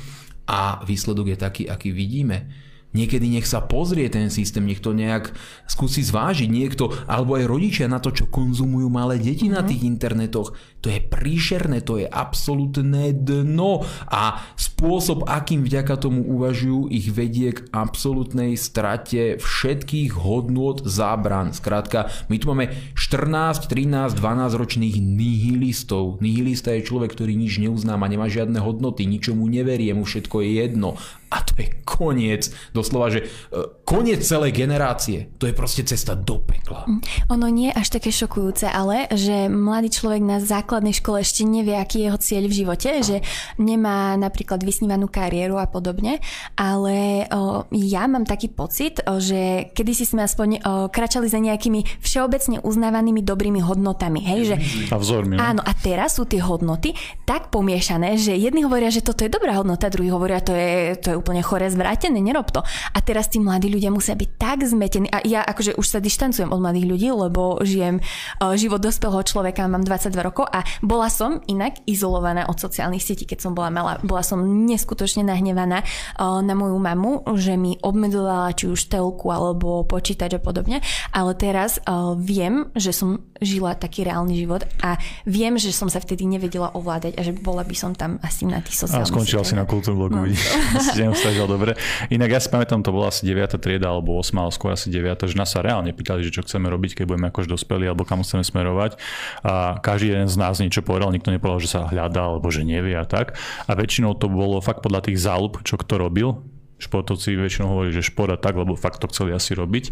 a 0.49 0.81
výsledok 0.85 1.27
je 1.27 1.37
taký, 1.37 1.63
aký 1.71 1.93
vidíme. 1.93 2.49
Niekedy 2.97 3.29
nech 3.29 3.45
sa 3.45 3.61
pozrie 3.61 4.09
ten 4.09 4.33
systém, 4.33 4.65
nech 4.65 4.81
to 4.81 4.97
nejak 4.97 5.37
skúsi 5.69 6.01
zvážiť 6.01 6.49
niekto, 6.49 6.89
alebo 7.05 7.37
aj 7.37 7.45
rodičia 7.45 7.87
na 7.87 8.01
to, 8.01 8.17
čo 8.17 8.33
konzumujú 8.33 8.89
malé 8.89 9.21
deti 9.21 9.47
mm. 9.49 9.53
na 9.53 9.61
mhm. 9.61 9.69
tých 9.69 9.83
internetoch. 9.85 10.49
To 10.79 10.95
je 10.95 11.03
príšerné, 11.03 11.83
to 11.83 11.99
je 11.99 12.07
absolútne 12.07 13.11
dno 13.11 13.83
a 14.07 14.41
spôsob, 14.55 15.27
akým 15.27 15.67
vďaka 15.67 15.99
tomu 15.99 16.23
uvažujú, 16.23 16.87
ich 16.95 17.11
vedie 17.11 17.51
k 17.51 17.67
absolútnej 17.75 18.55
strate 18.55 19.43
všetkých 19.43 20.15
hodnôt 20.15 20.79
zábran. 20.87 21.51
Skrátka, 21.51 22.15
my 22.31 22.37
tu 22.39 22.47
máme 22.47 22.71
14, 22.95 23.67
13, 23.67 24.15
12 24.15 24.55
ročných 24.55 24.97
nihilistov. 25.03 26.23
Nihilista 26.23 26.71
je 26.79 26.87
človek, 26.87 27.11
ktorý 27.11 27.35
nič 27.35 27.59
neuznáma, 27.59 28.07
nemá 28.07 28.31
žiadne 28.31 28.63
hodnoty, 28.63 29.03
ničomu 29.03 29.51
neverie, 29.51 29.91
mu 29.99 30.07
všetko 30.07 30.47
je 30.47 30.51
jedno. 30.63 30.95
A 31.29 31.45
to 31.45 31.53
je 31.61 31.69
koniec, 31.85 32.49
doslova, 32.73 33.13
že 33.13 33.25
e, 33.25 33.57
koniec 33.85 34.25
celej 34.25 34.57
generácie. 34.57 35.29
To 35.37 35.45
je 35.45 35.53
proste 35.53 35.85
cesta 35.85 36.17
do 36.17 36.41
pekla. 36.41 36.89
Mm. 36.89 37.01
Ono 37.37 37.47
nie 37.53 37.69
je 37.69 37.77
až 37.77 37.89
také 38.01 38.09
šokujúce, 38.09 38.65
ale 38.65 39.09
že 39.13 39.53
mladý 39.53 39.93
človek 39.93 40.23
na 40.25 40.41
základnej 40.41 40.97
škole 40.97 41.21
ešte 41.21 41.45
nevie, 41.45 41.77
aký 41.77 42.01
je 42.01 42.07
jeho 42.09 42.19
cieľ 42.19 42.45
v 42.49 42.59
živote, 42.65 42.91
že 43.05 43.17
nemá 43.61 44.17
napríklad 44.17 44.65
vysnívanú 44.65 45.13
kariéru 45.13 45.61
a 45.61 45.69
podobne, 45.69 46.25
ale 46.57 47.29
o, 47.29 47.69
ja 47.77 48.09
mám 48.09 48.25
taký 48.25 48.49
pocit, 48.49 49.05
o, 49.05 49.21
že 49.21 49.69
kedysi 49.77 50.09
sme 50.09 50.25
aspoň 50.25 50.49
o, 50.49 50.59
kračali 50.89 51.29
za 51.29 51.37
nejakými 51.37 52.01
všeobecne 52.01 52.65
uznávanými 52.65 53.21
dobrými 53.21 53.61
hodnotami. 53.61 54.25
Hej, 54.25 54.41
že, 54.49 54.57
a 54.89 54.97
vzormi. 54.97 55.37
No? 55.37 55.45
Áno, 55.45 55.61
a 55.61 55.73
teraz 55.77 56.17
sú 56.17 56.25
tie 56.25 56.41
hodnoty 56.41 56.97
tak 57.29 57.53
pomiešané, 57.53 58.17
že 58.17 58.33
jedni 58.33 58.65
hovoria, 58.65 58.89
že 58.89 59.05
toto 59.05 59.27
je 59.27 59.31
dobrá 59.31 59.61
hodnota, 59.61 59.93
druhí 59.93 60.09
hovoria, 60.09 60.41
to 60.41 60.57
je, 60.57 60.97
to 60.97 61.07
je 61.13 61.18
úplne 61.19 61.43
chore 61.43 61.67
zvrátené, 61.69 62.23
nerob 62.23 62.49
to. 62.55 62.63
A 62.95 62.99
teraz 63.03 63.29
tí 63.29 63.43
mladí 63.43 63.67
ľudia 63.67 63.91
musia 63.91 64.15
byť 64.15 64.31
tak 64.39 64.63
zmetení. 64.63 65.11
A 65.11 65.21
ja 65.27 65.43
akože 65.43 65.75
už 65.75 65.87
sa 65.87 65.99
dištancujem 65.99 66.55
od 66.55 66.61
mladých 66.63 66.87
ľudí, 66.87 67.09
lebo 67.11 67.59
žijem 67.67 67.99
uh, 67.99 68.55
život 68.55 68.79
dospelého 68.79 69.23
človeka, 69.27 69.67
mám 69.67 69.83
22 69.83 70.15
rokov 70.23 70.47
a 70.49 70.63
bola 70.81 71.11
som 71.11 71.43
inak 71.51 71.83
izolovaná 71.85 72.47
od 72.47 72.57
sociálnych 72.57 73.03
sietí, 73.03 73.27
keď 73.27 73.49
som 73.49 73.53
bola 73.53 73.69
malá. 73.75 73.99
Bola 74.07 74.23
som 74.23 74.41
neskutočne 74.43 75.27
nahnevaná 75.27 75.83
uh, 75.83 76.41
na 76.41 76.55
moju 76.55 76.79
mamu, 76.79 77.13
že 77.37 77.59
mi 77.59 77.75
obmedzovala 77.83 78.55
či 78.55 78.71
už 78.71 78.87
telku 78.87 79.29
alebo 79.35 79.83
počítač 79.85 80.39
a 80.39 80.41
podobne. 80.41 80.81
Ale 81.11 81.35
teraz 81.35 81.83
uh, 81.85 82.15
viem, 82.15 82.71
že 82.79 82.95
som 82.95 83.19
žila 83.39 83.79
taký 83.79 84.03
reálny 84.07 84.35
život 84.35 84.67
a 84.83 84.99
viem, 85.25 85.55
že 85.59 85.71
som 85.71 85.87
sa 85.87 86.03
vtedy 86.03 86.27
nevedela 86.27 86.75
ovládať 86.75 87.15
a 87.19 87.23
že 87.23 87.33
bola 87.35 87.63
by 87.63 87.77
som 87.77 87.95
tam 87.95 88.19
asi 88.23 88.45
na 88.45 88.59
tých 88.63 88.83
sociálnych 88.83 89.11
A 89.11 89.15
skončila 89.15 89.43
si 89.47 89.55
na 89.55 89.65
kultúrnom 89.65 90.07
blogu, 90.07 90.17
no. 90.19 90.23
vidíš. 90.27 90.43
si 91.15 91.31
dobre. 91.39 91.79
Inak 92.11 92.29
ja 92.35 92.41
si 92.43 92.49
pamätám, 92.51 92.83
to 92.83 92.91
bola 92.91 93.09
asi 93.09 93.25
9. 93.25 93.57
trieda 93.63 93.95
alebo 93.95 94.19
8. 94.21 94.35
ale 94.37 94.51
skôr 94.53 94.75
asi 94.75 94.91
9. 94.91 95.29
že 95.29 95.37
nás 95.39 95.53
sa 95.53 95.63
reálne 95.63 95.95
pýtali, 95.95 96.27
že 96.27 96.35
čo 96.35 96.43
chceme 96.45 96.67
robiť, 96.69 97.01
keď 97.01 97.05
budeme 97.07 97.27
akož 97.31 97.47
dospeli 97.47 97.87
alebo 97.87 98.05
kam 98.05 98.21
chceme 98.27 98.45
smerovať. 98.45 98.99
A 99.47 99.79
každý 99.79 100.13
jeden 100.13 100.29
z 100.29 100.37
nás 100.37 100.59
niečo 100.59 100.83
povedal, 100.85 101.15
nikto 101.15 101.31
nepovedal, 101.31 101.63
že 101.63 101.71
sa 101.71 101.89
hľadá 101.89 102.35
alebo 102.35 102.51
že 102.51 102.67
nevie 102.67 102.99
a 102.99 103.07
tak. 103.07 103.39
A 103.65 103.73
väčšinou 103.79 104.19
to 104.19 104.27
bolo 104.27 104.61
fakt 104.61 104.83
podľa 104.83 105.09
tých 105.09 105.23
záľub, 105.23 105.63
čo 105.63 105.79
kto 105.79 105.97
robil 106.03 106.58
športovci 106.79 107.35
väčšinou 107.35 107.67
hovorí, 107.69 107.91
že 107.91 108.07
šport 108.07 108.31
a 108.31 108.39
tak, 108.39 108.55
lebo 108.55 108.79
fakt 108.79 109.03
to 109.03 109.11
chceli 109.11 109.35
asi 109.35 109.53
robiť. 109.59 109.85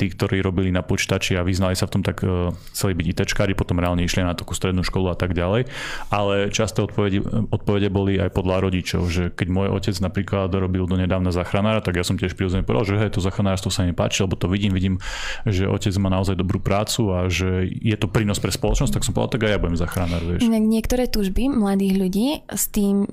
Tí, 0.00 0.04
ktorí 0.08 0.40
robili 0.40 0.72
na 0.72 0.80
počítači 0.80 1.36
a 1.36 1.44
vyznali 1.44 1.76
sa 1.76 1.86
v 1.86 1.92
tom, 1.98 2.02
tak 2.02 2.24
uh, 2.24 2.50
chceli 2.72 2.96
byť 2.96 3.06
ITčkári, 3.12 3.52
potom 3.52 3.78
reálne 3.78 4.02
išli 4.02 4.24
na 4.24 4.32
takú 4.32 4.56
strednú 4.56 4.80
školu 4.82 5.12
a 5.12 5.16
tak 5.16 5.36
ďalej. 5.36 5.68
Ale 6.08 6.48
časté 6.48 6.80
odpovede, 6.82 7.20
odpovede 7.52 7.88
boli 7.92 8.16
aj 8.16 8.32
podľa 8.32 8.64
rodičov, 8.64 9.06
že 9.12 9.28
keď 9.30 9.48
môj 9.52 9.68
otec 9.76 9.96
napríklad 10.00 10.48
robil 10.48 10.88
do 10.88 10.96
nedávna 10.96 11.30
zachranára, 11.30 11.84
tak 11.84 12.00
ja 12.00 12.04
som 12.04 12.16
tiež 12.16 12.34
prirodzene 12.34 12.64
povedal, 12.64 12.96
že 12.96 13.00
hej, 13.00 13.12
to 13.12 13.20
zachránárstvo 13.20 13.68
sa 13.68 13.84
mi 13.84 13.92
páči, 13.92 14.24
lebo 14.24 14.34
to 14.34 14.48
vidím, 14.48 14.72
vidím, 14.72 14.96
že 15.44 15.68
otec 15.68 15.92
má 16.00 16.08
naozaj 16.08 16.34
dobrú 16.34 16.58
prácu 16.58 17.12
a 17.12 17.28
že 17.28 17.68
je 17.68 17.96
to 18.00 18.08
prínos 18.08 18.40
pre 18.40 18.50
spoločnosť, 18.50 18.92
tak 18.96 19.04
som 19.04 19.12
povedal, 19.12 19.36
tak 19.36 19.42
aj 19.46 19.50
ja 19.52 19.58
budem 19.60 19.78
zachránár, 19.78 20.22
vieš. 20.24 20.48
Niektoré 20.48 21.04
túžby 21.10 21.52
mladých 21.52 21.94
ľudí 22.00 22.28
s 22.48 22.72
tým, 22.72 23.04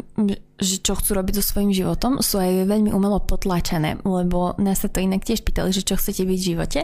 že 0.59 0.83
čo 0.83 0.93
chcú 0.99 1.15
robiť 1.15 1.39
so 1.39 1.43
svojím 1.55 1.71
životom, 1.71 2.19
sú 2.19 2.37
aj 2.37 2.67
veľmi 2.67 2.91
umelo 2.91 3.23
potlačené, 3.23 4.03
lebo 4.03 4.59
nás 4.59 4.83
sa 4.83 4.91
to 4.91 4.99
inak 4.99 5.23
tiež 5.23 5.41
pýtali, 5.47 5.71
že 5.71 5.87
čo 5.87 5.95
chcete 5.95 6.27
byť 6.27 6.39
v 6.39 6.47
živote. 6.53 6.79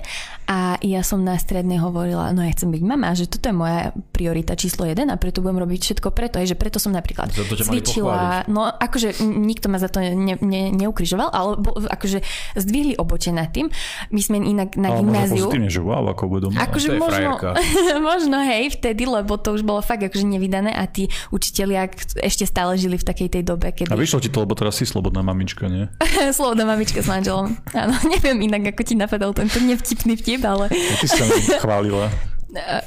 A 0.48 0.80
ja 0.80 1.04
som 1.04 1.22
na 1.22 1.36
strednej 1.36 1.84
hovorila, 1.84 2.32
no 2.32 2.40
ja 2.42 2.56
chcem 2.56 2.72
byť 2.72 2.84
mama, 2.88 3.12
že 3.14 3.28
toto 3.28 3.52
je 3.52 3.56
moja 3.56 3.92
priorita 4.16 4.56
číslo 4.56 4.88
jeden 4.88 5.12
a 5.12 5.20
preto 5.20 5.44
budem 5.44 5.60
robiť 5.60 5.80
všetko 5.92 6.10
preto, 6.16 6.40
že 6.40 6.56
preto 6.56 6.80
som 6.80 6.96
napríklad 6.96 7.36
cvičila, 7.36 8.48
no 8.48 8.64
akože 8.64 9.20
nikto 9.24 9.68
ma 9.68 9.78
za 9.78 9.92
to 9.92 10.00
ne, 10.00 10.40
ne, 10.40 10.72
neukrižoval, 10.72 11.30
ale 11.36 11.52
bo, 11.60 11.76
akože 11.76 12.24
zdvihli 12.56 12.96
oboče 12.96 13.36
nad 13.36 13.52
tým. 13.52 13.68
My 14.16 14.22
sme 14.24 14.40
inak 14.40 14.80
na 14.80 14.96
ale 14.96 14.98
gymnáziu. 15.04 15.52
Ale 15.52 15.68
že 15.68 15.82
wow, 15.84 16.06
ako 16.16 16.24
budú 16.32 16.46
Akože 16.56 16.96
možno, 16.96 17.36
možno 18.14 18.38
hej, 18.48 18.72
vtedy, 18.80 19.04
lebo 19.04 19.36
to 19.36 19.52
už 19.52 19.68
bolo 19.68 19.84
fakt 19.84 20.08
akože 20.08 20.24
nevydané 20.24 20.72
a 20.72 20.88
tí 20.88 21.12
učitelia 21.36 21.92
ešte 22.24 22.48
stále 22.48 22.80
žili 22.80 22.96
v 22.96 23.06
takej 23.06 23.28
tej 23.36 23.44
dobe 23.44 23.65
dobe, 23.66 23.78
kedy... 23.78 23.90
A 23.90 23.98
vyšlo 23.98 24.20
ti 24.22 24.30
to, 24.30 24.46
lebo 24.46 24.54
teraz 24.54 24.78
si 24.78 24.86
slobodná 24.86 25.26
mamička, 25.26 25.66
nie? 25.66 25.90
slobodná 26.38 26.70
mamička 26.70 27.02
s 27.02 27.10
manželom. 27.10 27.58
Áno, 27.74 27.96
neviem 28.14 28.38
inak, 28.46 28.76
ako 28.76 28.82
ti 28.86 28.94
napadol 28.94 29.34
tento 29.34 29.58
nevtipný 29.58 30.14
vtip, 30.20 30.46
ale... 30.46 30.70
Ja 30.70 30.96
ty 31.02 31.08
si 31.10 31.18
sa 31.18 31.26
chválila. 31.64 32.14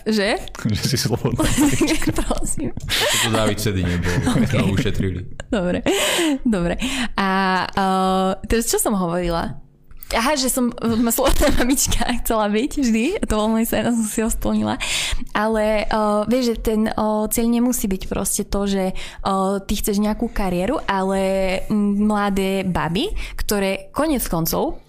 Že? 0.09 0.41
Že 0.65 0.85
si 0.89 0.97
slobodná. 0.97 1.45
Prosím. 2.25 2.73
To 3.27 3.29
David 3.29 3.61
Sedy 3.61 3.85
nebol. 3.85 4.17
Okay. 4.41 4.65
To 4.65 4.65
ušetrili. 4.73 5.21
Dobre, 5.53 5.85
dobre. 6.41 6.81
A 7.21 7.29
uh, 7.69 8.31
teraz 8.49 8.65
čo 8.65 8.81
som 8.81 8.97
hovorila? 8.97 9.61
Aha, 10.17 10.41
že 10.41 10.49
som 10.49 10.73
slobodná 11.17 11.53
mamička 11.61 12.01
chcela 12.25 12.49
byť 12.49 12.73
vždy, 12.81 13.05
to 13.29 13.35
bol 13.37 13.53
môj 13.53 13.69
sen, 13.69 13.85
som 13.93 14.09
si 14.09 14.21
ho 14.25 14.31
splnila. 14.33 14.81
Ale 15.37 15.85
uh, 15.85 16.25
vieš, 16.25 16.57
že 16.57 16.57
ten 16.65 16.81
uh, 16.89 17.29
cieľ 17.29 17.47
nemusí 17.53 17.85
byť 17.85 18.03
proste 18.09 18.43
to, 18.49 18.65
že 18.65 18.97
uh, 18.97 19.61
ty 19.61 19.77
chceš 19.77 20.01
nejakú 20.01 20.33
kariéru, 20.33 20.81
ale 20.89 21.63
mladé 21.73 22.65
baby, 22.65 23.13
ktoré 23.37 23.93
konec 23.93 24.25
koncov 24.25 24.81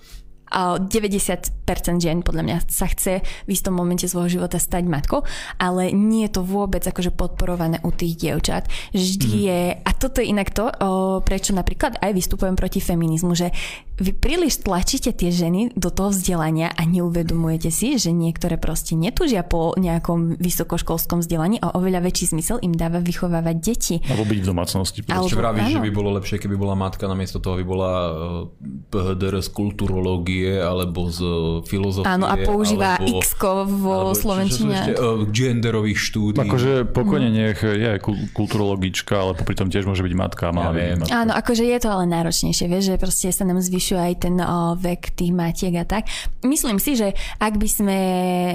90% 0.52 2.02
žien 2.02 2.26
podľa 2.26 2.44
mňa 2.46 2.58
sa 2.68 2.90
chce 2.90 3.22
v 3.22 3.50
istom 3.50 3.78
momente 3.78 4.10
svojho 4.10 4.42
života 4.42 4.58
stať 4.58 4.90
matkou, 4.90 5.22
ale 5.62 5.94
nie 5.94 6.26
je 6.26 6.40
to 6.40 6.42
vôbec 6.42 6.82
akože 6.82 7.14
podporované 7.14 7.78
u 7.86 7.94
tých 7.94 8.18
dievčat. 8.18 8.66
Vždy 8.92 9.30
mm. 9.30 9.42
je, 9.46 9.62
a 9.78 9.92
toto 9.94 10.20
je 10.20 10.32
inak 10.32 10.50
to, 10.50 10.70
o, 10.70 11.22
prečo 11.22 11.54
napríklad 11.54 12.02
aj 12.02 12.12
vystupujem 12.16 12.58
proti 12.58 12.82
feminizmu, 12.82 13.34
že 13.38 13.54
vy 14.00 14.16
príliš 14.16 14.64
tlačíte 14.64 15.12
tie 15.12 15.28
ženy 15.28 15.76
do 15.76 15.92
toho 15.92 16.16
vzdelania 16.16 16.72
a 16.72 16.88
neuvedomujete 16.88 17.68
si, 17.68 18.00
že 18.00 18.16
niektoré 18.16 18.56
proste 18.56 18.96
netúžia 18.96 19.44
po 19.44 19.76
nejakom 19.76 20.40
vysokoškolskom 20.40 21.20
vzdelaní 21.20 21.60
a 21.60 21.76
oveľa 21.76 22.08
väčší 22.08 22.32
zmysel 22.32 22.64
im 22.64 22.72
dáva 22.72 23.04
vychovávať 23.04 23.56
deti. 23.60 23.96
Alebo 24.08 24.24
byť 24.24 24.40
v 24.40 24.48
domácnosti. 24.48 25.00
Alebo, 25.12 25.28
vravíš, 25.28 25.76
že 25.76 25.84
by 25.84 25.92
bolo 25.92 26.16
lepšie, 26.16 26.40
keby 26.40 26.56
bola 26.56 26.80
matka 26.80 27.12
namiesto 27.12 27.44
toho, 27.44 27.60
aby 27.60 27.66
bola 27.68 27.92
PHDR 28.88 29.44
z 29.44 29.50
kulturológie 29.52 30.39
psychológie 30.40 30.56
alebo 30.64 31.00
z 31.12 31.20
filozofie. 31.68 32.08
Áno, 32.08 32.26
a 32.28 32.36
používa 32.40 32.96
alebo, 32.98 33.20
x 33.20 33.36
vo 33.68 34.16
slovenčine. 34.16 34.96
Uh, 34.96 35.28
genderových 35.30 36.00
štúdí. 36.00 36.40
Akože 36.40 36.88
pokojne 36.90 37.30
mm. 37.30 37.36
nech 37.36 37.60
je 37.60 37.92
kulturologička, 38.32 39.14
ale 39.16 39.32
popri 39.36 39.56
tom 39.56 39.68
tiež 39.68 39.86
môže 39.86 40.04
byť 40.04 40.14
matka. 40.16 40.52
Mala 40.56 40.72
ja 40.76 40.96
byť 40.96 41.00
matka. 41.04 41.16
Áno, 41.16 41.32
akože 41.36 41.64
je 41.68 41.80
to 41.80 41.90
ale 41.92 42.06
náročnejšie, 42.08 42.66
vieš, 42.72 42.84
že 42.94 43.02
proste 43.02 43.28
sa 43.34 43.44
nám 43.44 43.60
zvyšuje 43.60 44.00
aj 44.00 44.16
ten 44.20 44.36
o, 44.40 44.76
vek 44.80 45.14
tých 45.16 45.32
matiek 45.36 45.74
a 45.80 45.86
tak. 45.86 46.08
Myslím 46.46 46.80
si, 46.80 46.96
že 46.96 47.14
ak 47.40 47.54
by 47.60 47.70
sme 47.70 48.00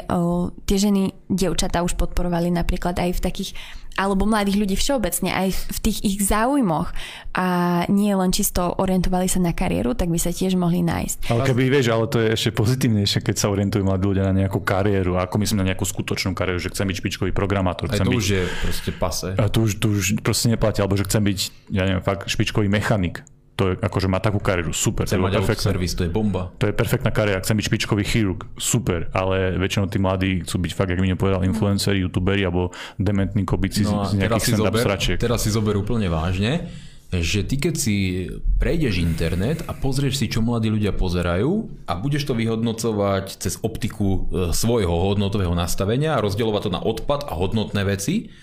o, 0.08 0.50
tie 0.64 0.76
ženy, 0.80 1.12
dievčatá 1.28 1.82
už 1.84 1.98
podporovali 1.98 2.48
napríklad 2.52 2.96
aj 2.96 3.10
v 3.18 3.20
takých 3.20 3.50
alebo 3.94 4.26
mladých 4.26 4.58
ľudí 4.58 4.76
všeobecne 4.78 5.30
aj 5.30 5.48
v 5.54 5.78
tých 5.78 5.98
ich 6.02 6.18
záujmoch 6.22 6.90
a 7.34 7.46
nie 7.90 8.14
len 8.14 8.30
čisto 8.30 8.74
orientovali 8.78 9.26
sa 9.26 9.42
na 9.42 9.50
kariéru, 9.50 9.94
tak 9.98 10.10
by 10.10 10.18
sa 10.18 10.30
tiež 10.30 10.54
mohli 10.54 10.82
nájsť. 10.86 11.30
Ale 11.30 11.42
keby 11.46 11.62
vieš, 11.70 11.90
ale 11.90 12.06
to 12.06 12.22
je 12.22 12.28
ešte 12.34 12.50
pozitívnejšie, 12.54 13.22
keď 13.22 13.36
sa 13.38 13.50
orientujú 13.50 13.82
mladí 13.82 14.04
ľudia 14.06 14.24
na 14.26 14.34
nejakú 14.34 14.62
kariéru, 14.62 15.18
ako 15.18 15.34
myslím 15.42 15.66
na 15.66 15.74
nejakú 15.74 15.86
skutočnú 15.86 16.34
kariéru, 16.34 16.62
že 16.62 16.70
chcem 16.70 16.86
byť 16.86 16.96
špičkový 17.02 17.30
programátor. 17.34 17.90
Chcem 17.90 18.06
aj 18.06 18.08
to 18.08 18.12
byť, 18.14 18.20
už 18.22 18.28
je 18.30 18.44
proste 18.62 18.90
pase. 18.94 19.28
A 19.34 19.46
tu 19.50 19.66
už, 19.66 19.82
tu 19.82 19.94
už 19.94 20.22
proste 20.22 20.46
neplatí, 20.50 20.78
alebo 20.82 20.94
že 20.94 21.06
chcem 21.06 21.22
byť, 21.22 21.38
ja 21.74 21.82
neviem, 21.86 22.02
fakt 22.02 22.30
špičkový 22.30 22.70
mechanik 22.70 23.26
to 23.54 23.70
je 23.70 23.74
akože 23.78 24.10
má 24.10 24.18
takú 24.18 24.42
kariéru, 24.42 24.74
super. 24.74 25.06
Chcem 25.06 25.22
mať 25.22 25.38
servis, 25.54 25.94
to 25.94 26.02
je 26.02 26.10
bomba. 26.10 26.50
To 26.58 26.66
je 26.66 26.74
perfektná 26.74 27.14
kariéra, 27.14 27.38
chcem 27.38 27.54
byť 27.54 27.66
špičkový 27.70 28.02
chirurg, 28.02 28.42
super, 28.58 29.06
ale 29.14 29.54
väčšinou 29.62 29.86
tí 29.86 29.98
mladí 30.02 30.30
chcú 30.42 30.58
byť 30.66 30.72
fakt, 30.74 30.90
jak 30.90 30.98
mi 30.98 31.14
nepovedal, 31.14 31.46
influenceri, 31.46 32.02
youtuberi 32.02 32.42
alebo 32.42 32.74
dementní 32.98 33.46
kobici 33.46 33.86
no 33.86 34.10
z 34.10 34.18
nejakých 34.18 34.58
stand-up 34.58 34.74
sračiek. 34.74 35.16
Teraz 35.22 35.46
si 35.46 35.54
zober 35.54 35.78
úplne 35.78 36.10
vážne, 36.10 36.66
že 37.14 37.46
ty 37.46 37.62
keď 37.62 37.74
si 37.78 38.26
prejdeš 38.58 38.98
internet 38.98 39.62
a 39.70 39.72
pozrieš 39.76 40.18
si, 40.18 40.26
čo 40.26 40.42
mladí 40.42 40.66
ľudia 40.66 40.90
pozerajú 40.90 41.86
a 41.86 41.92
budeš 41.94 42.26
to 42.26 42.34
vyhodnocovať 42.34 43.38
cez 43.38 43.62
optiku 43.62 44.26
e, 44.26 44.50
svojho 44.50 44.90
hodnotového 44.90 45.54
nastavenia 45.54 46.18
a 46.18 46.22
rozdielovať 46.24 46.62
to 46.66 46.70
na 46.74 46.82
odpad 46.82 47.30
a 47.30 47.38
hodnotné 47.38 47.86
veci, 47.86 48.34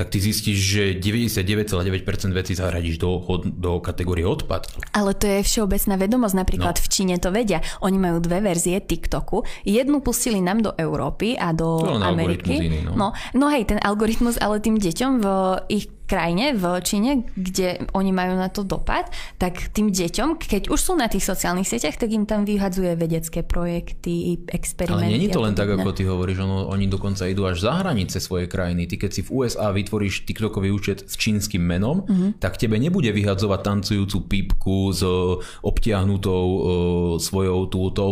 tak 0.00 0.16
ty 0.16 0.16
zistíš, 0.16 0.56
že 0.56 0.82
99,9% 0.96 2.32
vecí 2.32 2.56
zahradíš 2.56 2.96
do, 2.96 3.20
do 3.44 3.84
kategórie 3.84 4.24
odpad. 4.24 4.72
Ale 4.96 5.12
to 5.12 5.28
je 5.28 5.44
všeobecná 5.44 6.00
vedomosť, 6.00 6.34
napríklad 6.40 6.80
no. 6.80 6.80
v 6.80 6.88
Číne 6.88 7.14
to 7.20 7.28
vedia. 7.28 7.60
Oni 7.84 8.00
majú 8.00 8.16
dve 8.24 8.40
verzie 8.40 8.80
TikToku. 8.80 9.44
Jednu 9.68 10.00
pustili 10.00 10.40
nám 10.40 10.64
do 10.64 10.72
Európy 10.72 11.36
a 11.36 11.52
do 11.52 11.84
to 11.84 12.00
Ameriky. 12.00 12.64
Iný, 12.64 12.88
no. 12.88 12.96
No, 12.96 13.06
no 13.36 13.46
hej, 13.52 13.68
ten 13.68 13.76
algoritmus, 13.76 14.40
ale 14.40 14.64
tým 14.64 14.80
deťom 14.80 15.12
v 15.20 15.26
ich 15.68 15.92
krajine, 16.10 16.58
v 16.58 16.64
Číne, 16.82 17.22
kde 17.38 17.86
oni 17.94 18.10
majú 18.10 18.34
na 18.34 18.50
to 18.50 18.66
dopad, 18.66 19.06
tak 19.38 19.70
tým 19.70 19.94
deťom, 19.94 20.42
keď 20.42 20.66
už 20.66 20.80
sú 20.82 20.92
na 20.98 21.06
tých 21.06 21.22
sociálnych 21.22 21.70
sieťach, 21.70 21.94
tak 21.94 22.10
im 22.10 22.26
tam 22.26 22.42
vyhadzuje 22.42 22.98
vedecké 22.98 23.46
projekty, 23.46 24.42
experimenty. 24.50 25.14
Ale 25.14 25.22
je 25.22 25.30
to 25.30 25.46
len 25.46 25.54
tak, 25.54 25.70
ako 25.70 25.94
ty 25.94 26.02
hovoríš, 26.02 26.42
ono, 26.42 26.66
oni 26.66 26.90
dokonca 26.90 27.30
idú 27.30 27.46
až 27.46 27.62
za 27.62 27.78
hranice 27.78 28.18
svojej 28.18 28.50
krajiny. 28.50 28.90
Ty 28.90 29.06
keď 29.06 29.10
si 29.14 29.22
v 29.22 29.30
USA 29.30 29.70
vytvoríš 29.70 30.26
TikTokový 30.26 30.74
účet 30.74 31.06
s 31.06 31.14
čínskym 31.14 31.62
menom, 31.62 32.02
mm-hmm. 32.02 32.42
tak 32.42 32.58
tebe 32.58 32.74
nebude 32.74 33.14
vyhadzovať 33.14 33.60
tancujúcu 33.62 34.18
pípku 34.26 34.90
s 34.90 35.06
obtiahnutou 35.62 36.44
uh, 36.44 36.62
svojou 37.22 37.70
túto, 37.70 38.02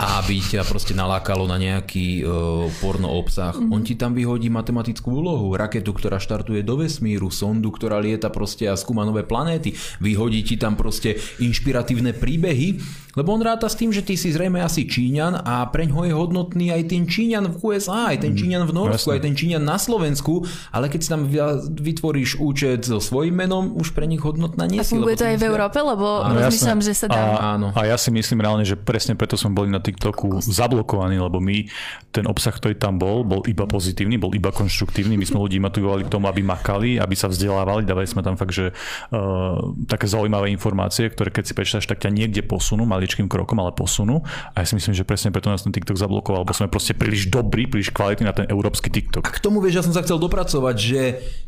aby 0.00 0.40
ťa 0.40 0.64
proste 0.64 0.96
nalákalo 0.96 1.44
na 1.44 1.60
nejaký 1.60 2.24
uh, 2.24 2.64
porno 2.80 3.12
obsah. 3.12 3.52
Mm-hmm. 3.52 3.74
On 3.76 3.82
ti 3.84 4.00
tam 4.00 4.16
vyhodí 4.16 4.48
matematickú 4.48 5.12
úlohu, 5.12 5.52
raketu, 5.52 5.92
ktorá 5.92 6.16
štartuje 6.16 6.64
do 6.64 6.80
vesmíru, 6.80 7.28
sondu, 7.28 7.68
ktorá 7.68 8.00
lieta 8.00 8.32
proste 8.32 8.64
a 8.64 8.80
skúma 8.80 9.04
nové 9.04 9.28
planéty, 9.28 9.76
vyhodí 10.00 10.40
ti 10.40 10.56
tam 10.56 10.80
proste 10.80 11.20
inšpiratívne 11.44 12.16
príbehy, 12.16 12.80
lebo 13.18 13.34
on 13.34 13.42
ráta 13.42 13.66
s 13.66 13.74
tým, 13.74 13.90
že 13.90 14.06
ty 14.06 14.14
si 14.14 14.30
zrejme 14.30 14.62
asi 14.62 14.86
Číňan 14.86 15.42
a 15.42 15.66
preň 15.66 15.88
ho 15.92 16.02
je 16.06 16.14
hodnotný 16.14 16.70
aj 16.70 16.82
ten 16.94 17.04
Číňan 17.10 17.50
v 17.50 17.56
USA, 17.58 18.14
aj 18.14 18.22
ten 18.22 18.32
mm, 18.32 18.38
Číňan 18.38 18.62
v 18.64 18.72
Norsku, 18.72 19.10
Jasne. 19.10 19.14
aj 19.18 19.22
ten 19.26 19.34
Číňan 19.34 19.62
na 19.66 19.76
Slovensku, 19.76 20.46
ale 20.70 20.86
keď 20.86 21.00
si 21.02 21.08
tam 21.10 21.26
vytvoríš 21.74 22.38
účet 22.38 22.86
so 22.86 23.02
svojím 23.02 23.34
menom, 23.34 23.74
už 23.74 23.92
pre 23.92 24.06
nich 24.06 24.22
hodnotná 24.22 24.70
nie 24.70 24.78
si. 24.80 24.94
A 24.94 25.02
funguje 25.02 25.18
to 25.18 25.26
aj 25.26 25.36
v 25.42 25.44
Európe, 25.44 25.78
lebo 25.82 26.22
áno, 26.22 26.38
rozmýšľam, 26.38 26.80
že 26.80 26.92
sa 26.94 27.06
dá. 27.10 27.18
A, 27.18 27.58
áno. 27.58 27.74
a 27.74 27.80
ja 27.82 27.98
si 27.98 28.14
myslím 28.14 28.46
reálne, 28.46 28.62
že 28.62 28.78
presne 28.78 29.18
preto 29.18 29.34
sme 29.34 29.58
boli 29.58 29.68
na 29.74 29.82
TikToku 29.90 30.40
zablokovaní, 30.40 31.18
lebo 31.18 31.42
my 31.42 31.66
ten 32.10 32.26
obsah, 32.26 32.50
ktorý 32.50 32.74
tam 32.74 32.98
bol, 32.98 33.22
bol 33.22 33.46
iba 33.46 33.66
pozitívny, 33.70 34.18
bol 34.18 34.34
iba 34.34 34.50
konštruktívny. 34.50 35.14
My 35.14 35.26
sme 35.26 35.38
ľudí 35.38 35.62
motivovali 35.62 36.06
k 36.06 36.10
tomu, 36.10 36.26
aby 36.26 36.42
makali, 36.42 36.98
aby 36.98 37.14
sa 37.14 37.30
vzdelávali, 37.30 37.86
dávali 37.86 38.10
sme 38.10 38.26
tam 38.26 38.34
fakt, 38.34 38.50
že 38.50 38.74
uh, 38.74 39.74
také 39.86 40.10
zaujímavé 40.10 40.50
informácie, 40.50 41.06
ktoré 41.06 41.30
keď 41.30 41.44
si 41.46 41.54
prečítaš, 41.54 41.86
tak 41.86 42.02
ťa 42.02 42.10
niekde 42.10 42.42
posunú, 42.42 42.82
maličkým 42.82 43.30
krokom, 43.30 43.62
ale 43.62 43.70
posunú. 43.70 44.26
A 44.54 44.62
ja 44.62 44.66
si 44.66 44.74
myslím, 44.74 44.94
že 44.94 45.06
presne 45.06 45.30
preto 45.30 45.54
nás 45.54 45.62
ten 45.62 45.70
TikTok 45.70 45.94
zablokoval, 45.94 46.42
lebo 46.42 46.54
sme 46.54 46.66
proste 46.66 46.98
príliš 46.98 47.30
dobrí, 47.30 47.70
príliš 47.70 47.94
kvalitní 47.94 48.26
na 48.26 48.34
ten 48.34 48.50
európsky 48.50 48.90
TikTok. 48.90 49.22
A 49.22 49.30
k 49.30 49.38
tomu 49.38 49.62
vieš, 49.62 49.82
ja 49.82 49.86
som 49.86 49.94
sa 49.94 50.02
chcel 50.02 50.18
dopracovať, 50.18 50.76
že 50.76 51.00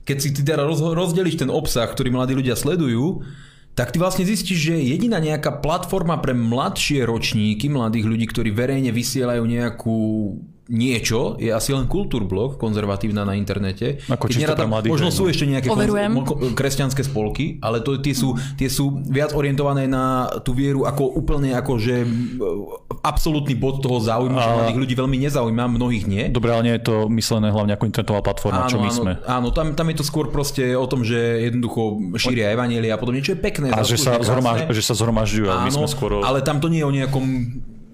keď 0.07 0.17
si 0.23 0.29
ty 0.31 0.47
teda 0.47 0.63
rozdelíš 0.71 1.43
ten 1.43 1.51
obsah, 1.51 1.91
ktorý 1.91 2.15
mladí 2.15 2.39
ľudia 2.39 2.55
sledujú, 2.55 3.27
tak 3.73 3.89
ty 3.89 3.97
vlastne 3.97 4.29
zistíš, 4.29 4.69
že 4.73 4.77
jediná 4.77 5.17
nejaká 5.17 5.65
platforma 5.65 6.21
pre 6.21 6.37
mladšie 6.37 7.09
ročníky, 7.09 7.73
mladých 7.73 8.05
ľudí, 8.05 8.27
ktorí 8.29 8.53
verejne 8.53 8.93
vysielajú 8.93 9.41
nejakú 9.49 9.99
niečo, 10.73 11.37
je 11.37 11.53
asi 11.53 11.77
len 11.77 11.85
kultúrblog 11.85 12.57
konzervatívna 12.57 13.29
na 13.29 13.37
internete. 13.37 14.01
Ako 14.09 14.25
Keď 14.25 14.37
nerada, 14.41 14.65
možno 14.65 15.13
sú 15.13 15.29
ešte 15.29 15.45
nejaké 15.45 15.69
konz- 15.69 16.57
kresťanské 16.57 17.05
spolky, 17.05 17.61
ale 17.61 17.85
to, 17.85 18.01
tie, 18.01 18.17
sú, 18.17 18.33
tie 18.57 18.73
sú 18.73 19.05
viac 19.05 19.37
orientované 19.37 19.85
na 19.85 20.33
tú 20.41 20.57
vieru 20.57 20.89
ako 20.89 21.13
úplne 21.13 21.53
ako, 21.53 21.73
že 21.77 22.09
absolútny 23.05 23.53
bod 23.53 23.85
toho 23.85 24.01
záujmu, 24.01 24.33
a... 24.33 24.41
že 24.41 24.49
mladých 24.49 24.81
ľudí 24.81 24.95
veľmi 24.97 25.17
nezaujíma, 25.29 25.65
mnohých 25.69 26.05
nie. 26.09 26.25
Dobre, 26.33 26.57
ale 26.57 26.63
nie 26.65 26.75
je 26.81 26.85
to 26.89 26.97
myslené 27.13 27.53
hlavne 27.53 27.77
ako 27.77 27.85
internetová 27.85 28.21
platforma, 28.25 28.65
áno, 28.65 28.73
čo 28.73 28.79
my 28.81 28.89
áno, 28.89 28.97
sme. 28.97 29.13
Áno, 29.29 29.49
tam, 29.53 29.77
tam 29.77 29.87
je 29.93 29.97
to 30.01 30.05
skôr 30.09 30.33
proste 30.33 30.73
o 30.73 30.89
tom, 30.89 31.05
že 31.05 31.53
jednoducho 31.53 32.01
šíria 32.17 32.49
evanielia 32.57 32.97
a 32.97 32.99
podobne, 32.99 33.21
čo 33.21 33.37
je 33.37 33.41
pekné. 33.45 33.69
A 33.77 33.85
že 33.85 34.01
sa, 34.01 34.17
zhromaž, 34.25 34.73
že 34.73 34.81
sa 34.81 34.97
zhromažďujú, 34.97 35.47
áno, 35.53 35.69
my 35.69 35.71
sme 35.85 35.89
skôr... 35.91 36.25
ale 36.25 36.41
tam 36.41 36.63
to 36.65 36.73
nie 36.73 36.81
je 36.81 36.87
o 36.89 36.95
nejakom 36.95 37.27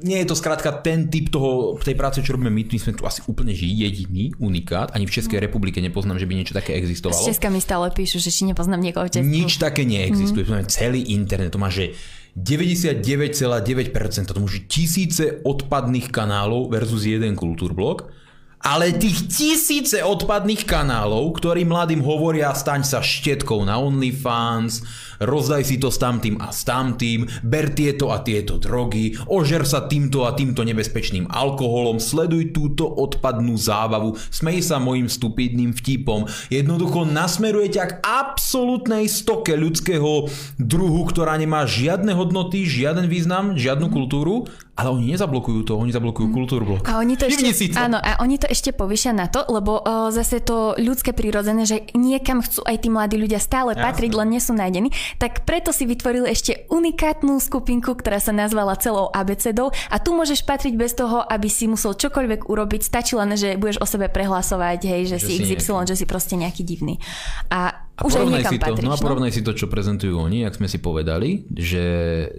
nie 0.03 0.23
je 0.23 0.27
to 0.31 0.39
skrátka 0.39 0.71
ten 0.79 1.11
typ 1.11 1.31
toho, 1.31 1.75
tej 1.83 1.99
práce, 1.99 2.23
čo 2.23 2.39
robíme 2.39 2.51
my, 2.55 2.63
my 2.71 2.79
sme 2.79 2.95
tu 2.95 3.03
asi 3.03 3.23
úplne 3.27 3.51
že 3.51 3.67
jediný 3.67 4.31
unikát, 4.39 4.95
ani 4.95 5.07
v 5.07 5.15
Českej 5.19 5.43
republike 5.43 5.83
nepoznám, 5.83 6.23
že 6.23 6.27
by 6.27 6.35
niečo 6.39 6.55
také 6.55 6.79
existovalo. 6.79 7.19
Z 7.19 7.35
Česka 7.35 7.51
mi 7.51 7.59
stále 7.59 7.91
píšu, 7.91 8.23
že 8.23 8.31
či 8.31 8.47
nepoznám 8.47 8.79
niekoho 8.79 9.11
v 9.11 9.19
Česku. 9.19 9.27
Nič 9.27 9.59
také 9.59 9.83
neexistuje, 9.83 10.47
mm-hmm. 10.47 10.71
celý 10.71 11.03
internet, 11.19 11.51
to 11.51 11.59
má, 11.59 11.67
že 11.67 11.99
99,9%, 12.39 14.31
to 14.31 14.39
môže 14.39 14.71
tisíce 14.71 15.43
odpadných 15.43 16.15
kanálov 16.15 16.71
versus 16.71 17.03
jeden 17.03 17.35
kultúrblok 17.35 18.28
ale 18.59 18.95
tých 18.95 19.31
tisíce 19.31 20.03
odpadných 20.03 20.67
kanálov, 20.67 21.39
ktorí 21.39 21.63
mladým 21.63 22.03
hovoria 22.03 22.51
staň 22.51 22.83
sa 22.83 22.99
štetkou 22.99 23.63
na 23.63 23.79
OnlyFans, 23.79 24.83
rozdaj 25.23 25.63
si 25.67 25.77
to 25.79 25.91
s 25.91 25.99
tamtým 25.99 26.39
a 26.43 26.51
s 26.51 26.67
tamtým, 26.67 27.27
ber 27.47 27.71
tieto 27.75 28.11
a 28.11 28.23
tieto 28.23 28.59
drogy, 28.59 29.15
ožer 29.31 29.63
sa 29.63 29.87
týmto 29.87 30.27
a 30.27 30.35
týmto 30.35 30.67
nebezpečným 30.67 31.31
alkoholom, 31.31 32.03
sleduj 32.03 32.51
túto 32.55 32.87
odpadnú 32.87 33.55
zábavu, 33.55 34.19
smej 34.31 34.63
sa 34.63 34.83
mojim 34.83 35.07
stupidným 35.07 35.75
vtipom. 35.75 36.27
Jednoducho 36.51 37.07
nasmeruje 37.07 37.79
ťa 37.79 37.85
k 37.87 37.93
absolútnej 38.03 39.07
stoke 39.07 39.55
ľudského 39.55 40.31
druhu, 40.59 41.03
ktorá 41.07 41.39
nemá 41.39 41.67
žiadne 41.67 42.15
hodnoty, 42.15 42.67
žiaden 42.67 43.07
význam, 43.07 43.55
žiadnu 43.55 43.91
kultúru 43.91 44.51
ale 44.79 44.95
oni 44.95 45.11
nezablokujú 45.11 45.67
to, 45.67 45.75
oni 45.75 45.91
zablokujú 45.91 46.31
kultúru 46.31 46.63
blok. 46.63 46.87
A 46.87 47.03
oni 47.03 47.19
to 47.19 47.27
ešte, 47.27 47.51
si 47.51 47.67
to. 47.75 47.83
Áno, 47.83 47.99
a 47.99 48.23
oni 48.23 48.39
to 48.39 48.47
ešte 48.47 48.71
povyšia 48.71 49.11
na 49.11 49.27
to, 49.27 49.43
lebo 49.51 49.83
o, 49.83 50.15
zase 50.15 50.39
to 50.39 50.79
ľudské 50.79 51.11
prirodzené, 51.11 51.67
že 51.67 51.91
niekam 51.99 52.39
chcú 52.39 52.63
aj 52.63 52.87
tí 52.87 52.89
mladí 52.89 53.19
ľudia 53.19 53.43
stále 53.43 53.75
Jasne. 53.75 53.83
patriť, 53.83 54.11
len 54.15 54.29
nie 54.31 54.39
sú 54.39 54.55
nájdení, 54.55 54.95
tak 55.19 55.43
preto 55.43 55.75
si 55.75 55.83
vytvorili 55.83 56.31
ešte 56.31 56.71
unikátnu 56.71 57.43
skupinku, 57.43 57.99
ktorá 57.99 58.23
sa 58.23 58.31
nazvala 58.31 58.79
celou 58.79 59.11
abecedou 59.11 59.75
a 59.91 59.99
tu 59.99 60.15
môžeš 60.15 60.47
patriť 60.47 60.79
bez 60.79 60.95
toho, 60.95 61.27
aby 61.27 61.51
si 61.51 61.67
musel 61.67 61.99
čokoľvek 61.99 62.47
urobiť, 62.47 62.81
stačí 62.87 63.19
len, 63.19 63.35
že 63.35 63.59
budeš 63.59 63.83
o 63.83 63.87
sebe 63.91 64.07
prehlasovať, 64.07 64.79
hej, 64.87 65.03
že, 65.11 65.19
že 65.19 65.27
si 65.27 65.59
XY, 65.59 65.91
že 65.91 65.99
si 65.99 66.07
proste 66.07 66.39
nejaký 66.39 66.63
divný. 66.63 67.03
A 67.51 67.88
a 67.99 68.07
už 68.07 68.15
porovnaj 68.15 68.47
si 68.47 68.63
to, 68.63 68.73
no 68.79 68.95
a 68.95 68.99
porovnaj 68.99 69.35
no? 69.35 69.37
si 69.37 69.43
to, 69.43 69.53
čo 69.59 69.67
prezentujú 69.67 70.23
oni, 70.23 70.47
ak 70.47 70.55
sme 70.55 70.71
si 70.71 70.79
povedali, 70.79 71.51
že 71.51 71.85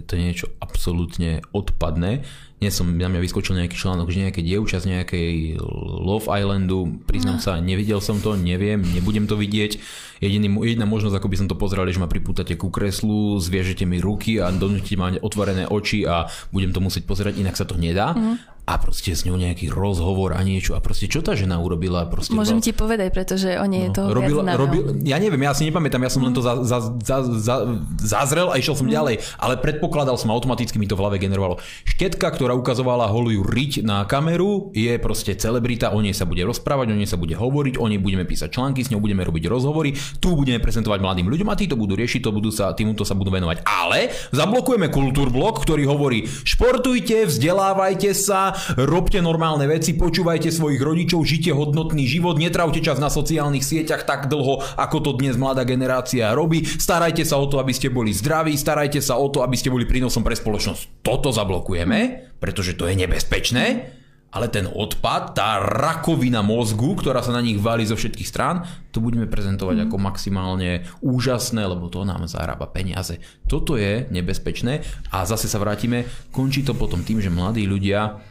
to 0.08 0.16
je 0.16 0.20
niečo 0.24 0.46
absolútne 0.56 1.44
odpadné. 1.52 2.24
Nie 2.64 2.72
som, 2.72 2.88
na 2.88 3.08
mňa 3.08 3.20
vyskočil 3.20 3.56
nejaký 3.56 3.76
článok, 3.76 4.08
že 4.08 4.24
nejaké 4.24 4.40
dievča 4.40 4.80
z 4.80 4.88
nejakej 4.96 5.60
Love 6.00 6.28
Islandu, 6.32 7.04
priznám 7.04 7.40
no. 7.40 7.44
sa, 7.44 7.60
nevidel 7.60 8.00
som 8.00 8.20
to, 8.24 8.40
neviem, 8.40 8.80
nebudem 8.80 9.28
to 9.28 9.36
vidieť. 9.36 9.76
Jediný, 10.20 10.48
jediná 10.64 10.84
možnosť, 10.88 11.16
ako 11.16 11.28
by 11.28 11.36
som 11.36 11.48
to 11.48 11.56
pozrel, 11.56 11.84
je, 11.88 11.96
že 11.96 12.04
ma 12.04 12.08
pripútate 12.08 12.56
ku 12.56 12.72
kreslu, 12.72 13.36
zviežete 13.40 13.84
mi 13.84 14.00
ruky 14.00 14.40
a 14.40 14.52
donútite 14.52 14.96
ma 14.96 15.12
otvorené 15.20 15.68
oči 15.68 16.08
a 16.08 16.28
budem 16.52 16.72
to 16.72 16.80
musieť 16.80 17.04
pozerať, 17.04 17.36
inak 17.40 17.56
sa 17.56 17.68
to 17.68 17.76
nedá. 17.76 18.16
Mm 18.16 18.59
a 18.70 18.78
proste 18.78 19.10
s 19.18 19.26
ňou 19.26 19.34
nejaký 19.34 19.66
rozhovor 19.66 20.38
a 20.38 20.40
niečo 20.46 20.78
a 20.78 20.80
proste 20.80 21.10
čo 21.10 21.26
tá 21.26 21.34
žena 21.34 21.58
urobila? 21.58 22.06
Proste 22.06 22.38
Môžem 22.38 22.62
bol... 22.62 22.64
ti 22.64 22.70
povedať, 22.70 23.10
pretože 23.10 23.58
o 23.58 23.66
nej 23.66 23.90
je 23.90 23.98
to 23.98 24.02
robila, 24.14 24.54
robil, 24.54 24.94
Ja 25.02 25.18
neviem, 25.18 25.42
ja 25.42 25.50
si 25.50 25.66
nepamätám, 25.66 25.98
ja 26.06 26.10
som 26.14 26.22
len 26.22 26.30
to 26.30 26.38
za, 26.38 26.62
za, 26.62 26.78
za, 27.02 27.16
za, 27.26 27.56
zazrel 27.98 28.54
a 28.54 28.62
išiel 28.62 28.78
som 28.78 28.86
mm. 28.86 28.94
ďalej, 28.94 29.14
ale 29.42 29.58
predpokladal 29.58 30.14
som, 30.14 30.30
automaticky 30.30 30.78
mi 30.78 30.86
to 30.86 30.94
v 30.94 31.02
hlave 31.02 31.18
generovalo. 31.18 31.58
Štetka, 31.82 32.30
ktorá 32.30 32.54
ukazovala 32.54 33.10
holujú 33.10 33.42
riť 33.42 33.82
na 33.82 34.06
kameru, 34.06 34.70
je 34.70 34.94
proste 35.02 35.34
celebrita, 35.34 35.90
o 35.90 35.98
nej 35.98 36.14
sa 36.14 36.22
bude 36.22 36.46
rozprávať, 36.46 36.94
o 36.94 36.96
nej 36.96 37.10
sa 37.10 37.18
bude 37.18 37.34
hovoriť, 37.34 37.74
o 37.74 37.90
nej 37.90 37.98
budeme 37.98 38.22
písať 38.22 38.54
články, 38.54 38.86
s 38.86 38.94
ňou 38.94 39.02
budeme 39.02 39.26
robiť 39.26 39.50
rozhovory, 39.50 39.98
tu 40.22 40.38
budeme 40.38 40.62
prezentovať 40.62 41.02
mladým 41.02 41.26
ľuďom 41.26 41.50
a 41.50 41.58
tí 41.58 41.66
to 41.66 41.74
budú 41.74 41.98
riešiť, 41.98 42.22
to 42.22 42.30
budú 42.30 42.54
sa, 42.54 42.70
týmuto 42.70 43.02
sa 43.02 43.18
budú 43.18 43.34
venovať. 43.34 43.66
Ale 43.66 44.14
zablokujeme 44.30 44.86
kultúrblok, 44.94 45.58
ktorý 45.66 45.90
hovorí, 45.90 46.30
športujte, 46.46 47.26
vzdelávajte 47.26 48.14
sa, 48.14 48.59
robte 48.76 49.18
normálne 49.20 49.66
veci, 49.68 49.96
počúvajte 49.96 50.52
svojich 50.52 50.80
rodičov, 50.80 51.24
žite 51.24 51.52
hodnotný 51.54 52.04
život, 52.06 52.36
netravte 52.36 52.80
čas 52.80 52.98
na 52.98 53.12
sociálnych 53.12 53.64
sieťach 53.64 54.04
tak 54.04 54.26
dlho, 54.30 54.62
ako 54.76 54.96
to 55.00 55.10
dnes 55.16 55.36
mladá 55.36 55.62
generácia 55.66 56.32
robí, 56.32 56.64
starajte 56.64 57.22
sa 57.26 57.38
o 57.38 57.46
to, 57.46 57.58
aby 57.58 57.72
ste 57.74 57.92
boli 57.92 58.10
zdraví, 58.10 58.54
starajte 58.54 59.00
sa 59.02 59.18
o 59.18 59.26
to, 59.28 59.42
aby 59.44 59.56
ste 59.56 59.72
boli 59.72 59.84
prínosom 59.84 60.22
pre 60.22 60.36
spoločnosť. 60.36 61.02
Toto 61.04 61.32
zablokujeme, 61.32 62.32
pretože 62.38 62.76
to 62.76 62.88
je 62.88 62.94
nebezpečné 62.98 63.98
ale 64.30 64.46
ten 64.46 64.70
odpad, 64.70 65.34
tá 65.34 65.58
rakovina 65.58 66.38
mozgu, 66.38 66.94
ktorá 66.94 67.18
sa 67.18 67.34
na 67.34 67.42
nich 67.42 67.58
valí 67.58 67.82
zo 67.82 67.98
všetkých 67.98 68.30
strán, 68.30 68.62
to 68.94 69.02
budeme 69.02 69.26
prezentovať 69.26 69.76
mm. 69.82 69.84
ako 69.90 69.96
maximálne 69.98 70.86
úžasné, 71.02 71.66
lebo 71.66 71.90
to 71.90 72.06
nám 72.06 72.30
zarába 72.30 72.70
peniaze. 72.70 73.18
Toto 73.50 73.74
je 73.74 74.06
nebezpečné 74.14 74.86
a 75.10 75.26
zase 75.26 75.50
sa 75.50 75.58
vrátime, 75.58 76.06
končí 76.30 76.62
to 76.62 76.78
potom 76.78 77.02
tým, 77.02 77.18
že 77.18 77.30
mladí 77.30 77.66
ľudia 77.66 78.22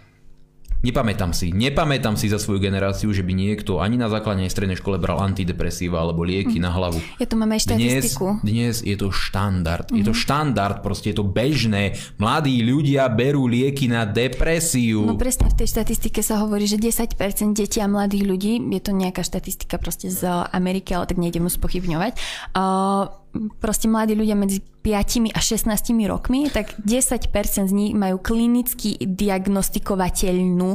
Nepamätám 0.80 1.36
si, 1.36 1.52
nepamätám 1.52 2.16
si 2.16 2.32
za 2.32 2.40
svoju 2.40 2.64
generáciu, 2.64 3.12
že 3.12 3.20
by 3.20 3.36
niekto 3.36 3.84
ani 3.84 4.00
na 4.00 4.08
základnej 4.08 4.48
strednej 4.48 4.80
škole 4.80 4.96
bral 4.96 5.20
antidepresíva 5.20 6.00
alebo 6.00 6.24
lieky 6.24 6.56
mm. 6.56 6.64
na 6.64 6.72
hlavu. 6.72 7.04
Ja 7.20 7.28
tu 7.28 7.36
máme 7.36 7.60
aj 7.60 7.68
štatistiku. 7.68 8.40
Dnes, 8.40 8.80
dnes 8.80 8.88
je 8.88 8.96
to 8.96 9.12
štandard. 9.12 9.92
Mm. 9.92 10.00
Je 10.00 10.04
to 10.08 10.16
mhm. 10.16 10.20
štandard, 10.24 10.78
proste 10.80 11.12
je 11.12 11.20
to 11.20 11.28
bežné. 11.28 12.00
Mladí 12.16 12.64
ľudia 12.64 13.12
berú 13.12 13.52
lieky 13.52 13.92
na 13.92 14.08
depresiu. 14.08 15.04
No 15.04 15.20
presne 15.20 15.52
v 15.52 15.60
tej 15.60 15.68
štatistike 15.68 16.24
sa 16.24 16.40
hovorí, 16.40 16.64
že 16.64 16.80
10% 16.80 17.12
detí 17.52 17.84
a 17.84 17.88
mladých 17.92 18.24
ľudí, 18.24 18.54
je 18.72 18.80
to 18.80 18.96
nejaká 18.96 19.20
štatistika 19.20 19.76
proste 19.84 20.08
z 20.08 20.32
Ameriky, 20.56 20.96
ale 20.96 21.12
tak 21.12 21.20
nejdem 21.20 21.44
mu 21.44 21.52
spochybňovať, 21.52 22.16
uh, 22.56 23.20
proste 23.62 23.86
mladí 23.86 24.18
ľudia 24.18 24.34
medzi 24.34 24.60
5 24.60 25.36
a 25.36 25.40
16 25.44 25.70
rokmi, 26.10 26.50
tak 26.50 26.74
10% 26.82 27.70
z 27.70 27.74
nich 27.76 27.94
majú 27.94 28.18
klinicky 28.18 28.98
diagnostikovateľnú 29.04 30.70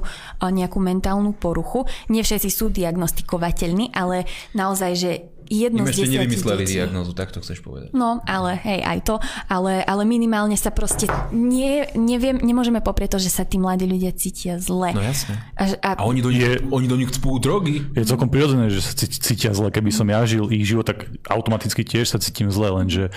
nejakú 0.44 0.78
mentálnu 0.78 1.34
poruchu. 1.34 1.88
Nie 2.12 2.22
všetci 2.22 2.50
sú 2.52 2.70
diagnostikovateľní, 2.70 3.90
ale 3.96 4.28
naozaj, 4.54 4.92
že 4.94 5.33
jedno 5.48 5.84
Im 5.84 5.88
z 5.88 6.04
ešte 6.04 6.08
nevymysleli 6.10 6.62
detí. 6.64 6.74
diagnozu, 6.80 7.12
tak 7.12 7.30
to 7.30 7.38
chceš 7.44 7.60
povedať. 7.60 7.92
No, 7.92 8.20
ale 8.24 8.56
hej, 8.60 8.80
aj 8.82 8.98
to, 9.04 9.14
ale, 9.48 9.84
ale 9.84 10.02
minimálne 10.08 10.56
sa 10.56 10.72
proste 10.72 11.06
nie, 11.30 11.84
neviem, 11.94 12.40
nemôžeme 12.40 12.80
poprieť 12.80 13.16
to, 13.16 13.28
že 13.28 13.30
sa 13.30 13.44
tí 13.44 13.60
mladí 13.60 13.84
ľudia 13.84 14.12
cítia 14.16 14.58
zle. 14.58 14.92
No 14.92 15.02
jasne. 15.02 15.40
A, 15.54 15.64
a, 15.80 15.90
a 16.00 16.02
oni, 16.04 16.20
do 16.24 16.30
nich, 16.32 16.42
je, 16.42 16.62
oni 16.68 16.86
do 16.88 16.96
nich 16.96 17.10
cpú 17.14 17.36
drogy. 17.38 17.84
Je 17.94 18.04
celkom 18.04 18.28
prirodzené, 18.28 18.68
že 18.68 18.80
sa 18.82 18.92
cítia 18.96 19.52
zle. 19.54 19.70
Keby 19.70 19.90
som 19.94 20.06
ja 20.08 20.24
žil 20.24 20.48
ich 20.50 20.64
život, 20.64 20.88
tak 20.88 21.08
automaticky 21.28 21.84
tiež 21.84 22.10
sa 22.10 22.18
cítim 22.18 22.48
zle, 22.48 22.72
lenže 22.72 23.10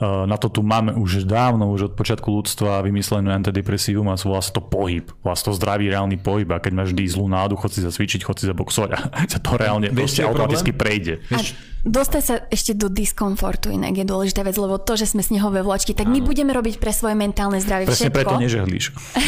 uh, 0.00 0.24
na 0.24 0.36
to 0.40 0.48
tu 0.48 0.60
máme 0.64 0.96
už 0.96 1.24
dávno, 1.28 1.70
už 1.72 1.90
od 1.90 1.94
počiatku 1.94 2.28
ľudstva 2.30 2.84
vymyslenú 2.84 3.30
antidepresívum 3.32 4.08
a 4.12 4.16
volá 4.20 4.40
sa 4.40 4.52
to 4.54 4.62
pohyb. 4.62 5.10
Sa 5.24 5.50
to 5.50 5.52
zdravý 5.56 5.90
reálny 5.90 6.16
pohyb 6.20 6.48
a 6.54 6.62
keď 6.62 6.72
máš 6.72 6.88
vždy 6.94 7.04
zlú 7.10 7.26
nádu, 7.26 7.58
chod 7.58 7.74
si 7.74 7.82
zacvičiť, 7.82 8.22
chod 8.22 8.38
si 8.38 8.46
zaboxovať 8.46 8.90
a 8.94 8.98
sa 9.32 9.38
to 9.42 9.58
reálne 9.58 9.90
Vieš, 9.90 10.24
automaticky 10.24 10.72
prejde. 10.72 11.20
Vieš, 11.28 11.73
Dostať 11.84 12.22
sa 12.24 12.34
ešte 12.48 12.72
do 12.72 12.88
diskomfortu 12.88 13.68
inak 13.68 13.92
je 14.00 14.08
dôležitá 14.08 14.40
vec, 14.40 14.56
lebo 14.56 14.80
to, 14.80 14.96
že 14.96 15.12
sme 15.12 15.20
snehové 15.20 15.60
vločky, 15.60 15.92
tak 15.92 16.08
my 16.08 16.24
budeme 16.24 16.56
robiť 16.56 16.80
pre 16.80 16.96
svoje 16.96 17.12
mentálne 17.12 17.60
zdravie 17.60 17.84
Presne 17.84 18.08
všetko. 18.08 18.16
preto 18.16 18.34
nežehlíš. 18.40 18.84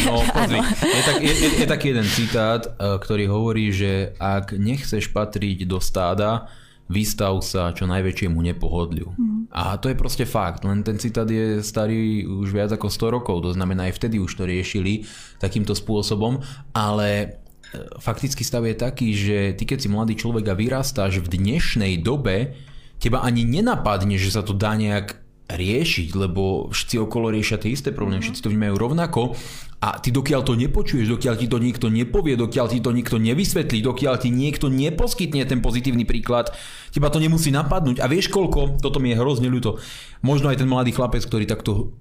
No, 0.09 0.25
pozri. 0.33 0.59
je, 0.65 1.01
tak, 1.05 1.15
je, 1.21 1.33
je, 1.37 1.49
je 1.61 1.67
taký 1.69 1.85
jeden 1.93 2.07
citát, 2.09 2.65
eh, 2.65 2.97
ktorý 2.97 3.29
hovorí, 3.29 3.69
že 3.69 4.17
ak 4.17 4.57
nechceš 4.57 5.13
patriť 5.13 5.69
do 5.69 5.77
stáda, 5.77 6.49
vystav 6.87 7.37
sa 7.43 7.75
čo 7.75 7.85
najväčšiemu 7.85 8.39
nepohodliu. 8.39 9.11
Mm. 9.13 9.51
A 9.51 9.75
to 9.77 9.91
je 9.91 9.99
proste 9.99 10.23
fakt, 10.23 10.63
len 10.63 10.81
ten 10.81 10.95
citát 10.95 11.27
je 11.27 11.59
starý 11.59 12.23
už 12.23 12.49
viac 12.51 12.71
ako 12.71 12.87
100 12.87 13.15
rokov, 13.21 13.43
to 13.43 13.51
znamená 13.53 13.91
aj 13.91 13.99
vtedy 13.99 14.17
už 14.23 14.31
to 14.33 14.47
riešili 14.47 15.03
takýmto 15.37 15.75
spôsobom, 15.75 16.39
ale 16.71 17.39
faktický 17.99 18.43
stav 18.43 18.63
je 18.65 18.75
taký, 18.75 19.07
že 19.13 19.37
ty 19.57 19.63
keď 19.67 19.77
si 19.83 19.87
mladý 19.91 20.13
človek 20.15 20.51
a 20.51 20.57
vyrastáš 20.57 21.19
v 21.19 21.31
dnešnej 21.31 21.99
dobe, 21.99 22.57
teba 22.97 23.21
ani 23.21 23.45
nenapadne, 23.45 24.17
že 24.17 24.33
sa 24.33 24.41
to 24.41 24.55
dá 24.55 24.73
nejak 24.73 25.21
riešiť, 25.47 26.11
lebo 26.11 26.67
všetci 26.75 26.95
okolo 26.99 27.31
riešia 27.31 27.55
tie 27.55 27.71
isté 27.71 27.95
problémy, 27.95 28.19
všetci 28.19 28.43
to 28.43 28.51
vnímajú 28.51 28.75
rovnako. 28.75 29.31
A 29.77 30.01
ty 30.01 30.09
dokiaľ 30.09 30.41
to 30.41 30.57
nepočuješ, 30.57 31.07
dokiaľ 31.07 31.35
ti 31.37 31.47
to 31.47 31.61
niekto 31.61 31.87
nepovie, 31.87 32.33
dokiaľ 32.35 32.65
ti 32.67 32.81
to 32.81 32.91
niekto 32.91 33.21
nevysvetlí, 33.21 33.79
dokiaľ 33.85 34.15
ti 34.19 34.33
niekto 34.33 34.67
neposkytne 34.67 35.45
ten 35.45 35.61
pozitívny 35.61 36.03
príklad, 36.03 36.51
teba 36.91 37.07
to 37.13 37.21
nemusí 37.21 37.53
napadnúť. 37.53 38.01
A 38.01 38.09
vieš 38.09 38.27
koľko, 38.33 38.81
toto 38.81 38.97
mi 38.99 39.13
je 39.13 39.21
hrozne 39.21 39.47
ľúto, 39.47 39.79
možno 40.25 40.49
aj 40.49 40.59
ten 40.59 40.67
mladý 40.67 40.91
chlapec, 40.91 41.23
ktorý 41.23 41.45
takto 41.47 41.93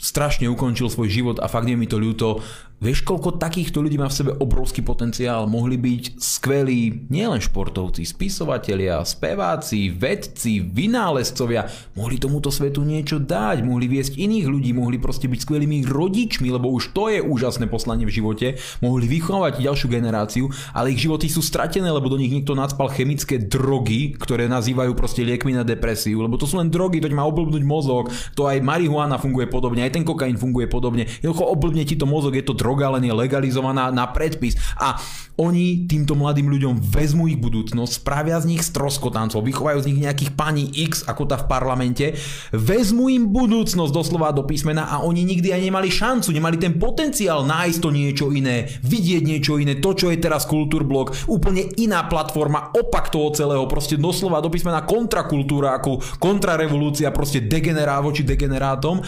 strašne 0.00 0.48
ukončil 0.48 0.88
svoj 0.88 1.12
život 1.12 1.36
a 1.38 1.46
fakt 1.46 1.68
je 1.68 1.76
mi 1.76 1.84
to 1.84 2.00
ľúto. 2.00 2.40
Vieš, 2.80 3.04
koľko 3.04 3.36
takýchto 3.36 3.84
ľudí 3.84 4.00
má 4.00 4.08
v 4.08 4.16
sebe 4.16 4.32
obrovský 4.32 4.80
potenciál? 4.80 5.44
Mohli 5.44 5.76
byť 5.76 6.04
skvelí 6.16 7.12
nielen 7.12 7.36
športovci, 7.36 8.08
spisovatelia, 8.08 9.04
speváci, 9.04 9.92
vedci, 9.92 10.64
vynálezcovia. 10.64 11.68
Mohli 11.92 12.16
tomuto 12.16 12.48
svetu 12.48 12.80
niečo 12.80 13.20
dať, 13.20 13.60
mohli 13.68 13.84
viesť 13.84 14.16
iných 14.16 14.48
ľudí, 14.48 14.72
mohli 14.72 14.96
proste 14.96 15.28
byť 15.28 15.44
skvelými 15.44 15.84
rodičmi, 15.84 16.48
lebo 16.48 16.72
už 16.72 16.96
to 16.96 17.12
je 17.12 17.20
úžasné 17.20 17.68
poslanie 17.68 18.08
v 18.08 18.16
živote. 18.16 18.56
Mohli 18.80 19.12
vychovať 19.12 19.60
ďalšiu 19.60 19.88
generáciu, 19.92 20.48
ale 20.72 20.96
ich 20.96 21.04
životy 21.04 21.28
sú 21.28 21.44
stratené, 21.44 21.92
lebo 21.92 22.08
do 22.08 22.16
nich 22.16 22.32
niekto 22.32 22.56
nadspal 22.56 22.88
chemické 22.96 23.36
drogy, 23.36 24.16
ktoré 24.16 24.48
nazývajú 24.48 24.96
proste 24.96 25.20
liekmi 25.20 25.52
na 25.52 25.68
depresiu, 25.68 26.24
lebo 26.24 26.40
to 26.40 26.48
sú 26.48 26.56
len 26.56 26.72
drogy, 26.72 27.04
to 27.04 27.12
má 27.12 27.28
oblbnúť 27.28 27.60
mozog, 27.60 28.08
to 28.32 28.48
aj 28.48 28.64
marihuana 28.64 29.20
funguje 29.20 29.44
podobne, 29.52 29.84
aj 29.90 29.98
ten 29.98 30.06
kokain 30.06 30.38
funguje 30.38 30.70
podobne. 30.70 31.10
Jednoducho 31.18 31.50
oblbne 31.50 31.82
ti 31.82 31.98
to 31.98 32.06
mozog, 32.06 32.38
je 32.38 32.46
to 32.46 32.54
droga, 32.54 32.94
len 32.94 33.02
je 33.02 33.10
legalizovaná 33.10 33.90
na 33.90 34.06
predpis. 34.06 34.54
A 34.78 34.94
oni 35.40 35.88
týmto 35.88 36.12
mladým 36.12 36.52
ľuďom 36.52 36.84
vezmú 36.84 37.24
ich 37.24 37.40
budúcnosť, 37.40 38.04
spravia 38.04 38.36
z 38.38 38.52
nich 38.52 38.62
stroskotancov, 38.62 39.40
vychovajú 39.40 39.78
z 39.80 39.88
nich 39.88 40.04
nejakých 40.04 40.36
pani 40.36 40.68
X, 40.68 41.08
ako 41.08 41.24
tá 41.24 41.40
v 41.40 41.48
parlamente, 41.48 42.12
vezmú 42.52 43.08
im 43.08 43.32
budúcnosť 43.32 43.88
doslova 43.88 44.36
do 44.36 44.44
písmena 44.44 44.92
a 44.92 45.00
oni 45.00 45.24
nikdy 45.24 45.56
aj 45.56 45.62
nemali 45.64 45.88
šancu, 45.88 46.28
nemali 46.36 46.60
ten 46.60 46.76
potenciál 46.76 47.48
nájsť 47.48 47.78
to 47.80 47.88
niečo 47.88 48.26
iné, 48.36 48.68
vidieť 48.84 49.22
niečo 49.24 49.56
iné, 49.56 49.80
to, 49.80 49.96
čo 49.96 50.12
je 50.12 50.20
teraz 50.20 50.44
Kultúrblok, 50.44 51.32
úplne 51.32 51.64
iná 51.80 52.04
platforma, 52.04 52.76
opak 52.76 53.08
toho 53.08 53.32
celého, 53.32 53.64
proste 53.64 53.96
doslova 53.96 54.44
do 54.44 54.52
písmena 54.52 54.84
kontrakultúra, 54.84 55.80
ako 55.80 56.04
kontrarevolúcia, 56.20 57.08
proste 57.16 57.40
degenerá 57.40 57.96
voči 58.04 58.28
degenerátom 58.28 59.00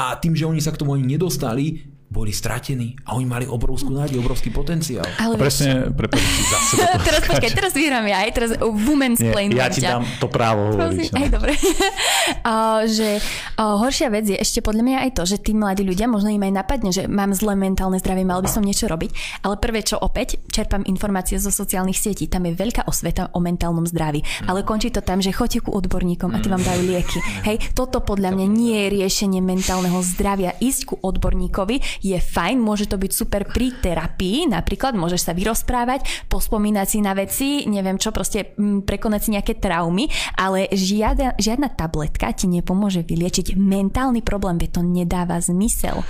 a 0.00 0.16
tým, 0.16 0.32
že 0.32 0.48
oni 0.48 0.64
sa 0.64 0.72
k 0.72 0.80
tomu 0.80 0.96
ani 0.96 1.04
nedostali, 1.04 1.84
boli 2.10 2.34
stratení 2.34 2.98
a 3.06 3.14
oni 3.14 3.22
mali 3.22 3.46
obrovskú 3.46 3.94
nádej, 3.94 4.18
obrovský 4.18 4.50
potenciál. 4.50 5.06
Ale 5.14 5.38
presne, 5.38 5.94
prepáč, 5.94 6.18
zase 6.50 6.82
Teraz 7.06 7.22
počkaj, 7.22 7.50
teraz 7.54 7.70
vyhrám 7.70 8.02
ja, 8.10 8.26
aj 8.26 8.30
teraz 8.34 8.50
women's 8.58 9.22
plane. 9.22 9.54
Ja 9.54 9.70
ti 9.70 9.78
dám 9.78 10.02
to 10.18 10.26
právo 10.26 10.74
hovoriť. 10.74 11.14
No. 11.14 11.18
Aj 11.22 11.28
dobre. 11.30 11.54
uh, 12.50 12.82
že 12.90 13.22
uh, 13.22 13.78
horšia 13.78 14.10
vec 14.10 14.26
je 14.26 14.34
ešte 14.34 14.58
podľa 14.58 14.82
mňa 14.82 14.96
aj 15.06 15.10
to, 15.14 15.22
že 15.22 15.38
tí 15.38 15.54
mladí 15.54 15.86
ľudia, 15.86 16.10
možno 16.10 16.34
im 16.34 16.42
aj 16.42 16.66
napadne, 16.66 16.90
že 16.90 17.06
mám 17.06 17.30
zlé 17.30 17.54
mentálne 17.54 18.02
zdravie, 18.02 18.26
mal 18.26 18.42
by 18.42 18.50
som 18.50 18.66
niečo 18.66 18.90
robiť, 18.90 19.46
ale 19.46 19.54
prvé 19.62 19.86
čo 19.86 19.94
opäť, 20.02 20.42
čerpám 20.50 20.82
informácie 20.90 21.38
zo 21.38 21.54
sociálnych 21.54 21.94
sietí, 21.94 22.26
tam 22.26 22.50
je 22.50 22.58
veľká 22.58 22.90
osveta 22.90 23.30
o 23.30 23.38
mentálnom 23.38 23.86
zdraví, 23.86 24.26
mm. 24.26 24.50
ale 24.50 24.66
končí 24.66 24.90
to 24.90 24.98
tam, 24.98 25.22
že 25.22 25.30
choďte 25.30 25.62
ku 25.62 25.70
odborníkom 25.78 26.34
a 26.34 26.42
tí 26.42 26.50
vám 26.50 26.66
dajú 26.66 26.82
lieky. 26.90 27.22
Hej, 27.46 27.70
toto 27.78 28.02
podľa 28.02 28.34
mňa 28.34 28.46
nie 28.50 28.76
je 28.82 28.86
riešenie 28.98 29.38
mentálneho 29.38 30.02
zdravia, 30.02 30.58
ísť 30.58 30.80
ku 30.90 30.94
odborníkovi, 30.98 31.99
je 32.00 32.16
fajn, 32.16 32.56
môže 32.60 32.88
to 32.88 32.96
byť 32.96 33.12
super 33.12 33.46
pri 33.46 33.76
terapii, 33.78 34.48
napríklad 34.48 34.96
môžeš 34.96 35.30
sa 35.30 35.32
vyrozprávať, 35.36 36.28
pospomínať 36.32 36.86
si 36.88 36.98
na 37.04 37.12
veci, 37.12 37.48
neviem 37.68 38.00
čo, 38.00 38.10
proste 38.10 38.56
mm, 38.56 38.88
prekonať 38.88 39.20
si 39.20 39.30
nejaké 39.36 39.54
traumy, 39.60 40.08
ale 40.40 40.66
žiadna, 40.72 41.36
žiadna 41.36 41.68
tabletka 41.76 42.32
ti 42.32 42.48
nepomôže 42.48 43.04
vyliečiť 43.04 43.54
mentálny 43.54 44.24
problém, 44.24 44.56
veď 44.56 44.80
to 44.80 44.82
nedáva 44.82 45.36
zmysel 45.38 46.02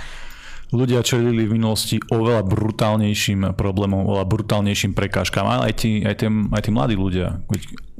ľudia 0.71 1.03
čelili 1.03 1.45
v 1.45 1.59
minulosti 1.59 1.99
oveľa 1.99 2.47
brutálnejším 2.47 3.59
problémom, 3.59 4.07
oveľa 4.07 4.25
brutálnejším 4.27 4.95
prekážkam, 4.95 5.43
ale 5.43 5.71
aj 5.71 5.83
tí, 5.83 5.91
aj 6.01 6.15
tí, 6.23 6.25
aj 6.31 6.61
tí 6.63 6.69
mladí 6.71 6.95
ľudia. 6.95 7.43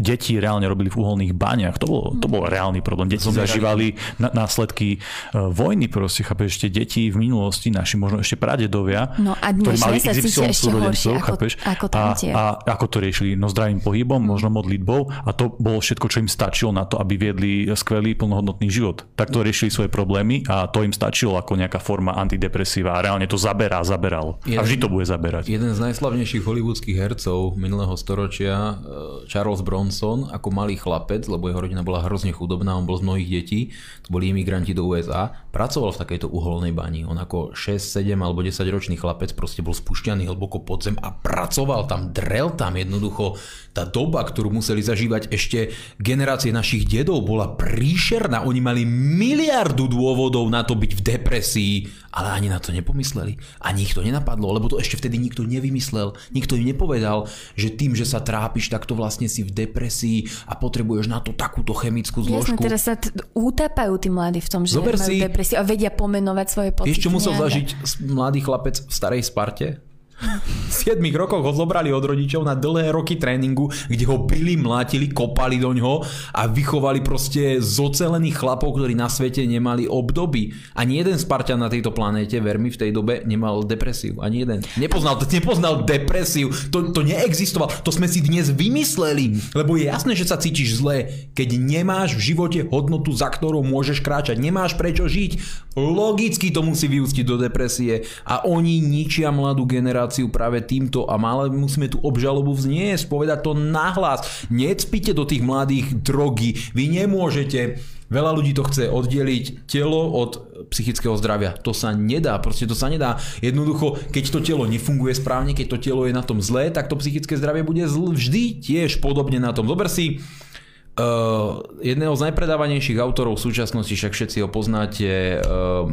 Deti 0.02 0.41
reálne 0.41 0.66
robili 0.66 0.89
v 0.89 0.97
uholných 0.97 1.34
baniach. 1.38 1.78
To 1.80 1.88
bol, 1.88 2.04
to 2.18 2.28
bol 2.28 2.49
reálny 2.49 2.82
problém. 2.82 3.08
Deti 3.08 3.30
zažívali 3.30 3.95
na, 4.18 4.34
následky 4.34 4.97
uh, 4.97 5.47
vojny, 5.54 5.88
proste, 5.88 6.26
chápeš, 6.26 6.58
ešte 6.58 6.68
deti 6.74 7.14
v 7.14 7.30
minulosti, 7.30 7.70
naši 7.70 7.95
možno 8.02 8.26
ešte 8.26 8.36
pradedovia, 8.41 9.14
no 9.22 9.38
a 9.38 9.54
ktorí 9.54 9.78
mali 9.78 9.97
XY 10.02 10.52
súrodencov, 10.52 11.14
chápeš, 11.22 11.52
ako, 11.62 11.86
ako 11.93 12.34
a, 12.34 12.36
a, 12.36 12.43
ako 12.74 12.86
to 12.89 12.97
riešili? 12.97 13.38
No 13.38 13.47
zdravým 13.47 13.80
pohybom, 13.80 14.20
možno 14.20 14.49
modlitbou 14.49 15.12
a 15.28 15.30
to 15.32 15.54
bolo 15.62 15.78
všetko, 15.80 16.06
čo 16.10 16.18
im 16.26 16.30
stačilo 16.30 16.74
na 16.74 16.89
to, 16.89 16.97
aby 16.97 17.16
viedli 17.16 17.70
skvelý 17.78 18.18
plnohodnotný 18.18 18.68
život. 18.74 19.06
Tak 19.14 19.30
to 19.30 19.45
riešili 19.45 19.70
svoje 19.70 19.89
problémy 19.93 20.41
a 20.49 20.66
to 20.68 20.82
im 20.82 20.91
stačilo 20.91 21.38
ako 21.38 21.60
nejaká 21.60 21.78
forma 21.78 22.18
antidepresíva 22.18 22.97
a 22.97 23.04
reálne 23.04 23.30
to 23.30 23.38
zaberá, 23.38 23.84
zaberalo. 23.86 24.41
Jeden, 24.43 24.58
a 24.58 24.66
vždy 24.66 24.78
to 24.82 24.88
bude 24.89 25.06
zaberať. 25.06 25.47
Jeden 25.47 25.72
z 25.72 25.80
najslavnejších 25.80 26.41
hollywoodských 26.41 26.97
hercov 26.97 27.60
minulého 27.60 27.93
storočia, 27.99 28.56
eh, 28.56 29.30
Charles 29.30 29.62
Bronson, 29.62 29.91
ako 29.92 30.50
malý 30.50 30.80
chlapec, 30.80 31.28
lebo 31.28 31.52
jeho 31.52 31.60
rodina 31.60 31.84
bola 31.84 32.02
hrozne 32.08 32.32
chudobná, 32.32 32.74
on 32.80 32.88
bol 32.88 32.98
z 32.98 33.06
mnohých 33.06 33.30
detí, 33.30 33.60
to 34.02 34.10
boli 34.16 34.32
imigranti 34.32 34.72
do 34.72 34.88
USA, 34.88 35.30
pracoval 35.52 35.94
v 35.94 36.02
takejto 36.02 36.28
uholnej 36.32 36.72
bani. 36.72 37.04
On 37.04 37.20
ako 37.20 37.54
6, 37.54 38.02
7 38.02 38.16
alebo 38.18 38.42
10 38.42 38.64
ročný 38.72 38.96
chlapec 38.96 39.36
proste 39.36 39.62
bol 39.62 39.76
spúšťaný 39.76 40.32
hlboko 40.32 40.64
pod 40.64 40.88
zem 40.88 40.96
a 41.04 41.12
pracoval 41.12 41.86
tam, 41.86 42.16
drel 42.16 42.56
tam 42.56 42.80
jednoducho. 42.80 43.36
Tá 43.72 43.88
doba, 43.88 44.19
ktorú 44.28 44.51
museli 44.51 44.84
zažívať 44.84 45.32
ešte 45.32 45.72
generácie 45.95 46.51
našich 46.51 46.84
dedov, 46.84 47.24
bola 47.24 47.55
príšerná. 47.55 48.43
Oni 48.43 48.59
mali 48.59 48.84
miliardu 48.84 49.88
dôvodov 49.88 50.43
na 50.51 50.67
to 50.67 50.76
byť 50.76 50.91
v 50.91 51.01
depresii, 51.01 51.76
ale 52.11 52.36
ani 52.36 52.51
na 52.51 52.59
to 52.59 52.76
nepomysleli. 52.76 53.39
Ani 53.63 53.88
ich 53.88 53.95
to 53.95 54.03
nenapadlo, 54.03 54.51
lebo 54.51 54.67
to 54.67 54.76
ešte 54.76 54.99
vtedy 54.99 55.15
nikto 55.15 55.47
nevymyslel. 55.47 56.19
Nikto 56.36 56.59
im 56.59 56.67
nepovedal, 56.67 57.32
že 57.55 57.72
tým, 57.72 57.95
že 57.95 58.03
sa 58.03 58.19
trápiš, 58.19 58.67
tak 58.67 58.84
to 58.84 58.91
vlastne 58.91 59.32
si 59.32 59.47
v 59.47 59.55
depresii 59.55 60.28
a 60.51 60.59
potrebuješ 60.59 61.07
na 61.07 61.24
to 61.24 61.32
takúto 61.32 61.72
chemickú 61.72 62.28
zložku. 62.28 62.59
Jasne, 62.59 62.67
teraz 62.67 62.82
sa 62.84 62.99
t- 62.99 63.15
utápajú 63.32 63.95
tí 63.95 64.11
mladí 64.11 64.43
v 64.43 64.49
tom, 64.51 64.67
že 64.67 64.76
Zober 64.76 64.99
majú 64.99 65.15
si, 65.15 65.24
depresiu 65.24 65.55
a 65.59 65.63
vedia 65.63 65.95
pomenovať 65.95 66.47
svoje 66.51 66.72
pocity. 66.76 66.91
Vieš, 66.91 67.03
čo 67.07 67.09
musel 67.09 67.34
zažiť 67.39 67.67
mladý 68.03 68.43
chlapec 68.43 68.84
v 68.84 68.91
starej 68.91 69.24
Sparte? 69.24 69.91
V 70.22 70.74
7 70.74 71.01
rokoch 71.17 71.41
ho 71.41 71.51
zobrali 71.51 71.89
od 71.89 72.05
rodičov 72.05 72.45
na 72.45 72.53
dlhé 72.53 72.93
roky 72.93 73.17
tréningu, 73.17 73.74
kde 73.89 74.05
ho 74.05 74.24
byli, 74.24 74.55
mlátili, 74.55 75.09
kopali 75.09 75.57
do 75.57 75.74
ňoho 75.74 76.05
a 76.38 76.47
vychovali 76.47 77.01
proste 77.01 77.57
zocelených 77.57 78.38
chlapov, 78.38 78.78
ktorí 78.78 78.93
na 78.93 79.09
svete 79.09 79.43
nemali 79.43 79.89
obdoby. 79.89 80.53
Ani 80.78 81.01
jeden 81.01 81.17
Spartan 81.17 81.59
na 81.59 81.67
tejto 81.67 81.89
planéte, 81.91 82.38
ver 82.39 82.61
mi, 82.61 82.69
v 82.69 82.78
tej 82.78 82.91
dobe 82.93 83.26
nemal 83.26 83.65
depresiu. 83.65 84.22
Ani 84.22 84.45
jeden. 84.45 84.61
Nepoznal, 84.78 85.17
nepoznal 85.26 85.84
depresiu. 85.84 86.53
To, 86.69 86.93
to 86.93 87.01
neexistoval. 87.01 87.67
To 87.82 87.91
sme 87.91 88.05
si 88.05 88.22
dnes 88.22 88.53
vymysleli. 88.53 89.57
Lebo 89.57 89.76
je 89.76 89.89
jasné, 89.89 90.13
že 90.13 90.30
sa 90.30 90.38
cítiš 90.38 90.80
zle, 90.80 91.09
keď 91.34 91.57
nemáš 91.57 92.15
v 92.15 92.32
živote 92.32 92.61
hodnotu, 92.69 93.11
za 93.11 93.28
ktorou 93.28 93.65
môžeš 93.65 93.99
kráčať. 94.05 94.38
Nemáš 94.38 94.78
prečo 94.78 95.09
žiť. 95.09 95.65
Logicky 95.76 96.51
to 96.53 96.61
musí 96.61 96.86
vyústiť 96.88 97.26
do 97.26 97.41
depresie. 97.41 98.07
A 98.28 98.45
oni 98.45 98.80
ničia 98.84 99.34
mladú 99.34 99.65
generáciu 99.65 100.11
situáciu 100.12 100.28
práve 100.28 100.59
týmto 100.59 101.07
a 101.07 101.16
mále 101.16 101.47
musíme 101.47 101.88
tú 101.88 102.03
obžalobu 102.03 102.51
vzniesť, 102.51 103.07
povedať 103.07 103.47
to 103.47 103.55
nahlas. 103.55 104.28
Necpite 104.51 105.16
do 105.16 105.24
tých 105.24 105.39
mladých 105.39 105.95
drogy. 106.03 106.59
Vy 106.76 106.99
nemôžete 106.99 107.80
Veľa 108.12 108.36
ľudí 108.36 108.51
to 108.51 108.68
chce 108.68 108.91
oddeliť 108.91 109.72
telo 109.72 110.12
od 110.12 110.43
psychického 110.68 111.16
zdravia. 111.16 111.55
To 111.64 111.72
sa 111.72 111.95
nedá, 111.95 112.36
proste 112.43 112.68
to 112.68 112.76
sa 112.76 112.91
nedá. 112.91 113.16
Jednoducho, 113.39 113.95
keď 114.12 114.24
to 114.36 114.39
telo 114.43 114.68
nefunguje 114.68 115.16
správne, 115.16 115.55
keď 115.55 115.68
to 115.72 115.78
telo 115.80 116.03
je 116.03 116.12
na 116.12 116.20
tom 116.20 116.43
zlé, 116.43 116.76
tak 116.76 116.91
to 116.91 116.99
psychické 116.99 117.39
zdravie 117.39 117.64
bude 117.64 117.88
zl- 117.88 118.12
vždy 118.12 118.59
tiež 118.59 118.99
podobne 118.99 119.39
na 119.39 119.55
tom. 119.55 119.64
Zober 119.64 119.88
si 119.88 120.20
uh, 120.20 121.64
jedného 121.80 122.12
z 122.12 122.24
najpredávanejších 122.28 122.99
autorov 122.99 123.39
v 123.39 123.47
súčasnosti, 123.47 123.95
však 123.95 124.12
všetci 124.12 124.43
ho 124.43 124.51
poznáte, 124.51 125.39
uh, 125.39 125.88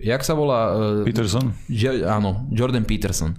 jak 0.00 0.22
sa 0.24 0.34
volá? 0.34 0.72
Uh, 0.74 1.04
Peterson? 1.04 1.52
Jo, 1.68 2.06
áno, 2.06 2.46
Jordan 2.50 2.84
Peterson. 2.84 3.34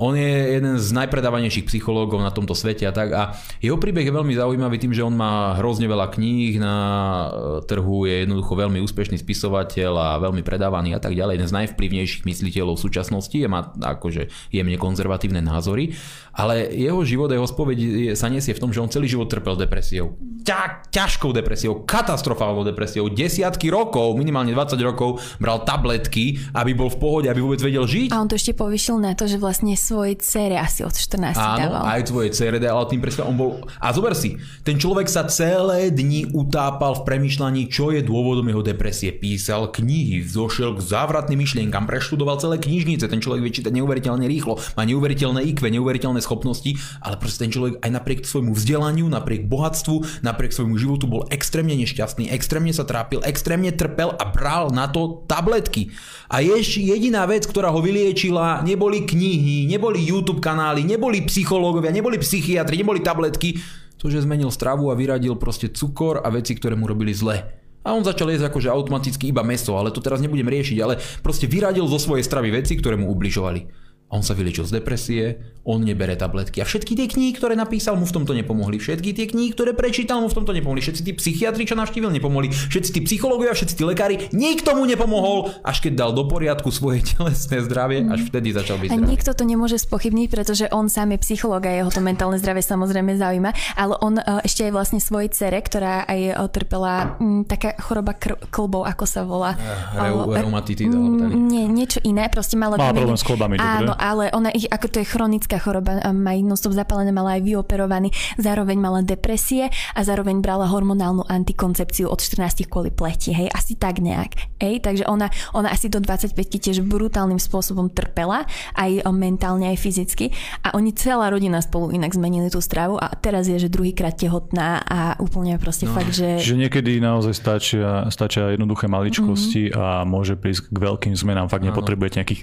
On 0.00 0.16
je 0.16 0.56
jeden 0.56 0.80
z 0.80 0.88
najpredávanejších 0.96 1.68
psychológov 1.68 2.22
na 2.24 2.32
tomto 2.32 2.56
svete 2.56 2.88
a 2.88 2.92
tak. 2.92 3.08
A 3.12 3.22
jeho 3.60 3.76
príbeh 3.76 4.06
je 4.08 4.14
veľmi 4.14 4.32
zaujímavý 4.32 4.76
tým, 4.80 4.92
že 4.96 5.04
on 5.04 5.12
má 5.12 5.58
hrozne 5.60 5.84
veľa 5.88 6.08
kníh 6.12 6.56
na 6.56 6.74
e, 6.76 7.28
trhu, 7.68 8.08
je 8.08 8.24
jednoducho 8.24 8.52
veľmi 8.56 8.80
úspešný 8.80 9.20
spisovateľ 9.20 9.92
a 9.96 10.08
veľmi 10.22 10.40
predávaný 10.40 10.96
a 10.96 11.00
tak 11.00 11.12
ďalej. 11.12 11.40
Jeden 11.40 11.50
z 11.50 11.56
najvplyvnejších 11.64 12.24
mysliteľov 12.24 12.80
v 12.80 12.84
súčasnosti 12.88 13.36
je 13.36 13.48
má 13.48 13.72
akože 13.76 14.32
jemne 14.48 14.76
konzervatívne 14.80 15.44
názory, 15.44 15.92
ale 16.32 16.72
jeho 16.72 17.04
život, 17.04 17.28
jeho 17.28 17.44
spoveď 17.44 17.78
sa 18.16 18.32
nesie 18.32 18.56
v 18.56 18.62
tom, 18.62 18.70
že 18.72 18.80
on 18.80 18.88
celý 18.88 19.08
život 19.08 19.28
trpel 19.28 19.56
depresiou. 19.60 20.16
Ťa, 20.42 20.90
ťažkou 20.90 21.30
depresiou, 21.30 21.86
katastrofálnou 21.86 22.66
depresiou. 22.66 23.06
Desiatky 23.06 23.70
rokov, 23.70 24.18
minimálne 24.18 24.50
20 24.50 24.74
rokov 24.82 25.22
bral 25.38 25.62
tabletky, 25.62 26.40
aby 26.50 26.74
bol 26.74 26.90
v 26.90 26.98
pohode, 26.98 27.26
aby 27.30 27.38
vôbec 27.38 27.62
vedel 27.62 27.86
žiť. 27.86 28.10
A 28.10 28.18
on 28.18 28.26
to 28.26 28.34
ešte 28.34 28.56
povyšil 28.58 28.98
na 28.98 29.14
to, 29.14 29.30
že 29.30 29.38
vlastne 29.38 29.78
svojej 29.92 30.16
cere 30.24 30.56
asi 30.56 30.80
od 30.80 30.96
14 30.96 31.36
Áno, 31.36 31.58
dával. 31.60 31.82
aj 31.84 32.00
svojej 32.08 32.32
cere 32.32 32.56
dával 32.56 32.88
tým 32.88 33.04
presne, 33.04 33.28
on 33.28 33.36
bol... 33.36 33.60
A 33.76 33.92
zober 33.92 34.16
si, 34.16 34.40
ten 34.64 34.80
človek 34.80 35.04
sa 35.04 35.28
celé 35.28 35.92
dni 35.92 36.32
utápal 36.32 36.96
v 36.96 37.04
premyšľaní, 37.04 37.68
čo 37.68 37.92
je 37.92 38.00
dôvodom 38.00 38.48
jeho 38.48 38.64
depresie. 38.64 39.12
Písal 39.12 39.68
knihy, 39.68 40.24
zošiel 40.24 40.80
k 40.80 40.80
závratným 40.80 41.36
myšlienkam, 41.44 41.84
preštudoval 41.84 42.40
celé 42.40 42.56
knižnice, 42.56 43.04
ten 43.04 43.20
človek 43.20 43.44
vie 43.44 43.52
čítať 43.52 43.72
neuveriteľne 43.76 44.24
rýchlo, 44.24 44.56
má 44.78 44.82
neuveriteľné 44.88 45.44
IQ, 45.52 45.68
neuveriteľné 45.68 46.24
schopnosti, 46.24 46.72
ale 47.04 47.20
proste 47.20 47.44
ten 47.44 47.52
človek 47.52 47.84
aj 47.84 47.90
napriek 47.92 48.24
svojmu 48.24 48.56
vzdelaniu, 48.56 49.06
napriek 49.12 49.44
bohatstvu, 49.44 50.24
napriek 50.24 50.56
svojmu 50.56 50.80
životu 50.80 51.04
bol 51.10 51.28
extrémne 51.28 51.76
nešťastný, 51.76 52.32
extrémne 52.32 52.72
sa 52.72 52.88
trápil, 52.88 53.20
extrémne 53.26 53.74
trpel 53.74 54.14
a 54.16 54.24
bral 54.30 54.70
na 54.70 54.88
to 54.88 55.26
tabletky. 55.28 55.92
A 56.32 56.40
jediná 56.40 57.28
vec, 57.28 57.44
ktorá 57.44 57.68
ho 57.68 57.84
vyliečila, 57.84 58.64
neboli 58.64 59.04
knihy, 59.04 59.68
neboli 59.72 60.04
YouTube 60.04 60.44
kanály, 60.44 60.84
neboli 60.84 61.24
psychológovia, 61.24 61.88
neboli 61.88 62.20
psychiatri, 62.20 62.76
neboli 62.76 63.00
tabletky. 63.00 63.56
To, 63.96 64.10
že 64.10 64.26
zmenil 64.26 64.50
stravu 64.52 64.90
a 64.90 64.98
vyradil 64.98 65.38
proste 65.38 65.70
cukor 65.70 66.20
a 66.20 66.28
veci, 66.28 66.58
ktoré 66.58 66.76
mu 66.76 66.90
robili 66.90 67.14
zle. 67.14 67.62
A 67.82 67.94
on 67.96 68.02
začal 68.02 68.30
jesť 68.30 68.50
akože 68.50 68.68
automaticky 68.70 69.30
iba 69.30 69.46
meso, 69.46 69.74
ale 69.78 69.94
to 69.94 70.02
teraz 70.02 70.22
nebudem 70.22 70.46
riešiť, 70.46 70.78
ale 70.82 70.98
proste 71.22 71.50
vyradil 71.50 71.86
zo 71.86 71.98
svojej 71.98 72.26
stravy 72.26 72.50
veci, 72.54 72.78
ktoré 72.78 72.94
mu 72.98 73.10
ubližovali 73.10 73.81
on 74.12 74.20
sa 74.20 74.36
vyliečil 74.36 74.68
z 74.68 74.76
depresie, 74.76 75.40
on 75.64 75.80
nebere 75.80 76.18
tabletky. 76.18 76.58
A 76.58 76.66
všetky 76.66 76.92
tie 76.98 77.06
knihy, 77.06 77.32
ktoré 77.38 77.54
napísal, 77.54 77.94
mu 77.94 78.04
v 78.04 78.12
tomto 78.12 78.34
nepomohli. 78.34 78.82
Všetky 78.82 79.14
tie 79.14 79.26
knihy, 79.30 79.54
ktoré 79.54 79.72
prečítal, 79.72 80.18
mu 80.20 80.28
v 80.28 80.36
tomto 80.42 80.52
nepomohli. 80.52 80.82
Všetci 80.82 81.02
tí 81.06 81.12
psychiatri, 81.16 81.64
čo 81.64 81.78
navštívil, 81.78 82.10
nepomohli. 82.10 82.50
Všetci 82.50 82.90
tí 82.92 83.00
psychológovia, 83.06 83.54
všetci 83.54 83.74
tí 83.78 83.84
lekári, 83.86 84.28
nikto 84.34 84.74
mu 84.74 84.84
nepomohol, 84.84 85.54
až 85.62 85.80
keď 85.80 85.92
dal 85.96 86.10
do 86.12 86.26
poriadku 86.26 86.68
svoje 86.74 87.06
telesné 87.14 87.62
zdravie, 87.62 88.04
až 88.10 88.26
vtedy 88.26 88.52
začal 88.52 88.76
byť 88.82 88.90
A 88.90 88.98
nikto 88.98 89.30
to 89.32 89.46
nemôže 89.46 89.78
spochybniť, 89.80 90.26
pretože 90.28 90.66
on 90.74 90.90
sám 90.90 91.14
je 91.16 91.18
psychológ 91.24 91.64
a 91.64 91.72
jeho 91.72 91.88
to 91.94 92.02
mentálne 92.02 92.36
zdravie 92.36 92.60
samozrejme 92.60 93.16
zaujíma, 93.16 93.78
ale 93.78 93.94
on 94.02 94.18
uh, 94.18 94.42
ešte 94.42 94.66
aj 94.66 94.72
vlastne 94.74 94.98
svojej 94.98 95.30
cere, 95.30 95.62
ktorá 95.62 96.04
aj 96.10 96.20
uh, 96.36 96.50
trpela 96.50 97.16
um, 97.22 97.46
taká 97.46 97.78
choroba 97.78 98.18
kr- 98.18 98.36
klbov, 98.50 98.82
ako 98.82 99.04
sa 99.06 99.22
volá. 99.22 99.54
Uh, 99.94 100.26
Reumatitida. 100.26 100.98
Nie, 101.32 101.70
niečo 101.70 102.02
iné, 102.02 102.26
proste 102.28 102.58
mala... 102.58 102.74
Má 102.74 102.90
problém 102.90 103.14
s 103.14 103.22
klbami, 103.22 103.54
Áno, 103.62 103.94
ale 104.02 104.34
ona 104.34 104.50
ich, 104.50 104.66
ako 104.66 104.90
to 104.90 104.96
je 104.98 105.06
chronická 105.06 105.62
choroba, 105.62 106.02
má 106.10 106.34
non-stop 106.34 106.74
zapálené, 106.74 107.14
mala 107.14 107.38
aj 107.38 107.46
vyoperovaný, 107.46 108.10
zároveň 108.34 108.82
mala 108.82 109.06
depresie 109.06 109.70
a 109.94 110.00
zároveň 110.02 110.42
brala 110.42 110.66
hormonálnu 110.66 111.22
antikoncepciu 111.30 112.10
od 112.10 112.18
14 112.18 112.66
kvôli 112.66 112.90
pleti, 112.90 113.30
hej, 113.30 113.46
asi 113.54 113.78
tak 113.78 114.02
nejak. 114.02 114.58
Hej, 114.58 114.82
takže 114.82 115.06
ona, 115.06 115.30
ona 115.54 115.70
asi 115.70 115.86
do 115.86 116.02
25 116.02 116.34
tiež 116.34 116.82
brutálnym 116.82 117.38
spôsobom 117.38 117.94
trpela, 117.94 118.42
aj 118.74 119.06
mentálne, 119.14 119.70
aj 119.70 119.78
fyzicky 119.78 120.34
a 120.66 120.74
oni 120.74 120.90
celá 120.98 121.30
rodina 121.30 121.62
spolu 121.62 121.94
inak 121.94 122.10
zmenili 122.10 122.50
tú 122.50 122.58
stravu 122.58 122.98
a 122.98 123.14
teraz 123.14 123.46
je, 123.46 123.60
že 123.60 123.70
druhýkrát 123.70 124.18
tehotná 124.18 124.82
a 124.82 125.14
úplne 125.22 125.54
proste 125.62 125.86
no, 125.86 125.94
fakt, 125.94 126.10
že... 126.10 126.42
Že 126.42 126.66
niekedy 126.66 126.98
naozaj 126.98 127.34
stačia, 127.36 128.08
stačia 128.10 128.50
jednoduché 128.50 128.88
maličkosti 128.88 129.70
mm-hmm. 129.70 129.78
a 129.78 130.02
môže 130.08 130.34
prísť 130.34 130.72
k 130.72 130.76
veľkým 130.80 131.14
zmenám. 131.14 131.52
Fakt 131.52 131.62
nepotrebujete 131.62 132.18
nejakých 132.24 132.42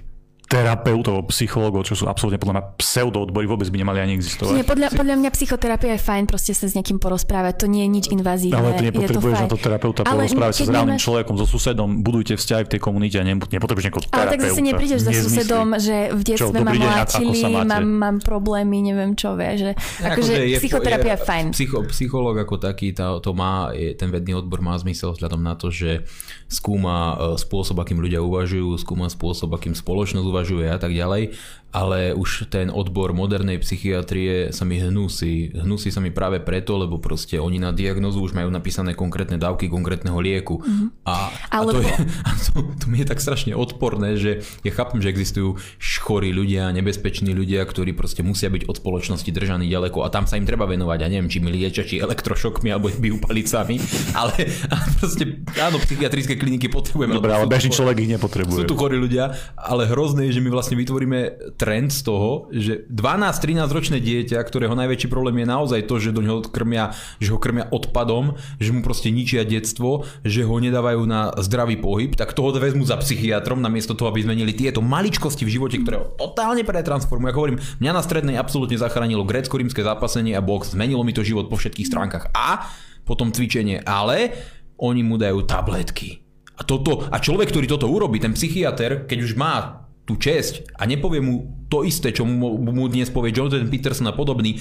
terapeutov, 0.50 1.30
psychológov, 1.30 1.86
čo 1.86 1.94
sú 1.94 2.10
absolútne 2.10 2.42
podľa 2.42 2.54
mňa 2.58 2.64
pseudoodbory, 2.82 3.46
vôbec 3.46 3.70
by 3.70 3.78
nemali 3.86 4.02
ani 4.02 4.18
existovať. 4.18 4.58
Nie, 4.58 4.66
podľa, 4.66 4.98
podľa 4.98 5.16
mňa 5.22 5.30
psychoterapia 5.38 5.94
je 5.94 6.02
fajn 6.02 6.24
proste 6.26 6.58
sa 6.58 6.66
s 6.66 6.74
niekým 6.74 6.98
porozprávať, 6.98 7.54
to 7.62 7.66
nie 7.70 7.86
je 7.86 7.90
nič 7.94 8.06
invazívne. 8.10 8.58
Ale 8.58 8.74
ty 8.82 8.90
nepotrebuješ 8.90 9.38
to 9.38 9.46
na 9.46 9.50
to 9.54 9.60
terapeuta 9.62 10.02
porozprávať 10.10 10.54
sa 10.58 10.64
s 10.66 10.70
reálnym 10.74 10.98
nemáš... 10.98 11.06
človekom, 11.06 11.36
so 11.38 11.46
susedom, 11.46 12.02
budujte 12.02 12.34
vzťahy 12.34 12.64
v 12.66 12.70
tej 12.74 12.82
komunite 12.82 13.16
a 13.22 13.24
nepotrebuješ 13.30 13.86
nejakého 13.86 14.04
terapeuta. 14.10 14.26
Ale 14.26 14.34
tak 14.34 14.42
zase 14.42 14.62
neprídeš 14.66 15.00
za 15.06 15.12
susedom, 15.14 15.68
že 15.78 15.96
v 16.18 16.22
detstve 16.26 16.60
ma 16.66 16.74
mláčili, 16.74 17.40
mám, 17.70 17.86
mám 17.86 18.18
problémy, 18.18 18.82
neviem 18.82 19.14
čo, 19.14 19.38
vie, 19.38 19.54
že 19.54 19.70
akože 20.02 20.34
psychoterapia 20.58 21.14
je, 21.14 21.20
je 21.22 21.26
fajn. 21.30 21.46
Psycho, 21.54 21.80
psychológ 21.94 22.42
ako 22.42 22.58
taký, 22.58 22.98
to, 22.98 23.22
to 23.22 23.38
má, 23.38 23.70
je, 23.78 23.94
ten 23.94 24.10
vedný 24.10 24.34
odbor 24.34 24.66
má 24.66 24.74
zmysel 24.82 25.14
vzhľadom 25.14 25.46
na 25.46 25.54
to, 25.54 25.70
že 25.70 26.10
skúma 26.50 27.14
e, 27.14 27.38
spôsob, 27.38 27.78
akým 27.78 28.02
ľudia 28.02 28.26
uvažujú, 28.26 28.74
skúma 28.82 29.06
spôsob, 29.14 29.54
akým 29.54 29.78
spoločnosť 29.78 30.26
uvažuje 30.26 30.39
neuvažuje 30.40 30.68
a 30.72 30.80
tak 30.80 30.96
ďalej 30.96 31.36
ale 31.70 32.18
už 32.18 32.50
ten 32.50 32.74
odbor 32.74 33.14
modernej 33.14 33.62
psychiatrie 33.62 34.50
sa 34.50 34.66
mi 34.66 34.82
hnusí. 34.82 35.54
Hnusí 35.54 35.94
sa 35.94 36.02
mi 36.02 36.10
práve 36.10 36.42
preto, 36.42 36.78
lebo 36.82 36.98
proste 36.98 37.38
oni 37.38 37.62
na 37.62 37.70
diagnozu 37.70 38.26
už 38.26 38.34
majú 38.34 38.50
napísané 38.50 38.98
konkrétne 38.98 39.38
dávky 39.38 39.70
konkrétneho 39.70 40.18
lieku. 40.18 40.62
Mm-hmm. 40.62 40.88
A, 41.06 41.16
Alebo... 41.54 41.78
a, 41.78 41.82
to, 41.82 41.82
je, 41.86 41.96
a 42.28 42.32
to, 42.34 42.52
to 42.74 42.86
mi 42.90 42.98
je 43.02 43.08
tak 43.08 43.22
strašne 43.22 43.54
odporné, 43.54 44.18
že 44.18 44.42
ja 44.66 44.72
chápem, 44.74 44.98
že 45.00 45.14
existujú 45.14 45.62
chorí 46.00 46.34
ľudia, 46.34 46.74
nebezpeční 46.74 47.38
ľudia, 47.38 47.62
ktorí 47.62 47.94
proste 47.94 48.26
musia 48.26 48.50
byť 48.50 48.66
od 48.66 48.76
spoločnosti 48.82 49.30
držaní 49.30 49.70
ďaleko 49.70 50.02
a 50.02 50.10
tam 50.10 50.26
sa 50.26 50.42
im 50.42 50.48
treba 50.48 50.66
venovať. 50.66 51.06
A 51.06 51.12
neviem, 51.12 51.30
či 51.30 51.38
mi 51.38 51.54
liečia, 51.54 51.86
či 51.86 52.02
elektrošokmi 52.02 52.74
alebo 52.74 52.90
bijú 52.90 53.22
palicami, 53.22 53.78
ale, 54.18 54.34
ale 54.74 54.86
proste 54.98 55.46
áno, 55.60 55.78
psychiatrické 55.78 56.34
kliniky 56.40 56.72
potrebujeme. 56.72 57.14
Dobre, 57.14 57.36
ale 57.36 57.46
bežný 57.46 57.70
človek 57.70 58.02
ich 58.02 58.10
nepotrebuje. 58.18 58.66
Sú 58.66 58.66
tu 58.66 58.74
chorí 58.80 58.98
ľudia, 58.98 59.38
ale 59.54 59.86
hrozné 59.86 60.32
je, 60.32 60.40
že 60.40 60.42
my 60.42 60.50
vlastne 60.50 60.80
vytvoríme 60.80 61.54
trend 61.60 61.92
z 61.92 62.08
toho, 62.08 62.48
že 62.56 62.88
12-13 62.88 63.68
ročné 63.68 63.98
dieťa, 64.00 64.40
ktorého 64.40 64.72
najväčší 64.80 65.12
problém 65.12 65.44
je 65.44 65.48
naozaj 65.52 65.82
to, 65.92 66.00
že 66.00 66.16
do 66.16 66.24
neho 66.24 66.40
krmia, 66.40 66.96
že 67.20 67.36
ho 67.36 67.38
krmia 67.38 67.68
odpadom, 67.68 68.40
že 68.64 68.72
mu 68.72 68.80
proste 68.80 69.12
ničia 69.12 69.44
detstvo, 69.44 70.08
že 70.24 70.48
ho 70.48 70.56
nedávajú 70.56 71.04
na 71.04 71.36
zdravý 71.44 71.76
pohyb, 71.76 72.16
tak 72.16 72.32
toho 72.32 72.56
vezmu 72.56 72.88
za 72.88 72.96
psychiatrom 73.04 73.60
namiesto 73.60 73.92
toho, 73.92 74.08
aby 74.08 74.24
zmenili 74.24 74.56
tieto 74.56 74.80
maličkosti 74.80 75.44
v 75.44 75.54
živote, 75.60 75.84
ktoré 75.84 76.00
ho 76.00 76.16
totálne 76.16 76.64
pretransformujú. 76.64 77.28
Ako 77.28 77.42
hovorím, 77.44 77.60
mňa 77.84 77.92
na 77.92 78.02
strednej 78.02 78.40
absolútne 78.40 78.80
zachránilo 78.80 79.28
grécko-rímske 79.28 79.84
zápasenie 79.84 80.40
a 80.40 80.42
box, 80.42 80.72
zmenilo 80.72 81.04
mi 81.04 81.12
to 81.12 81.28
život 81.28 81.52
po 81.52 81.60
všetkých 81.60 81.90
stránkach. 81.92 82.32
A 82.32 82.72
potom 83.04 83.36
cvičenie, 83.36 83.84
ale 83.84 84.32
oni 84.80 85.04
mu 85.04 85.20
dajú 85.20 85.44
tabletky. 85.44 86.24
A, 86.60 86.64
toto, 86.68 87.08
a 87.08 87.18
človek, 87.20 87.52
ktorý 87.52 87.68
toto 87.68 87.88
urobí, 87.88 88.20
ten 88.20 88.36
psychiatr, 88.36 89.08
keď 89.08 89.20
už 89.24 89.34
má 89.40 89.89
tú 90.10 90.18
česť 90.18 90.74
a 90.74 90.90
nepovie 90.90 91.22
mu 91.22 91.46
to 91.70 91.86
isté, 91.86 92.10
čo 92.10 92.26
mu, 92.26 92.58
mu 92.58 92.90
dnes 92.90 93.14
povie 93.14 93.30
Jordan 93.30 93.70
Peterson 93.70 94.10
a 94.10 94.18
podobný, 94.18 94.58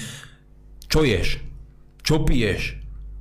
čo 0.93 1.09
ješ, 1.09 1.41
čo 2.05 2.21
piješ, 2.21 2.77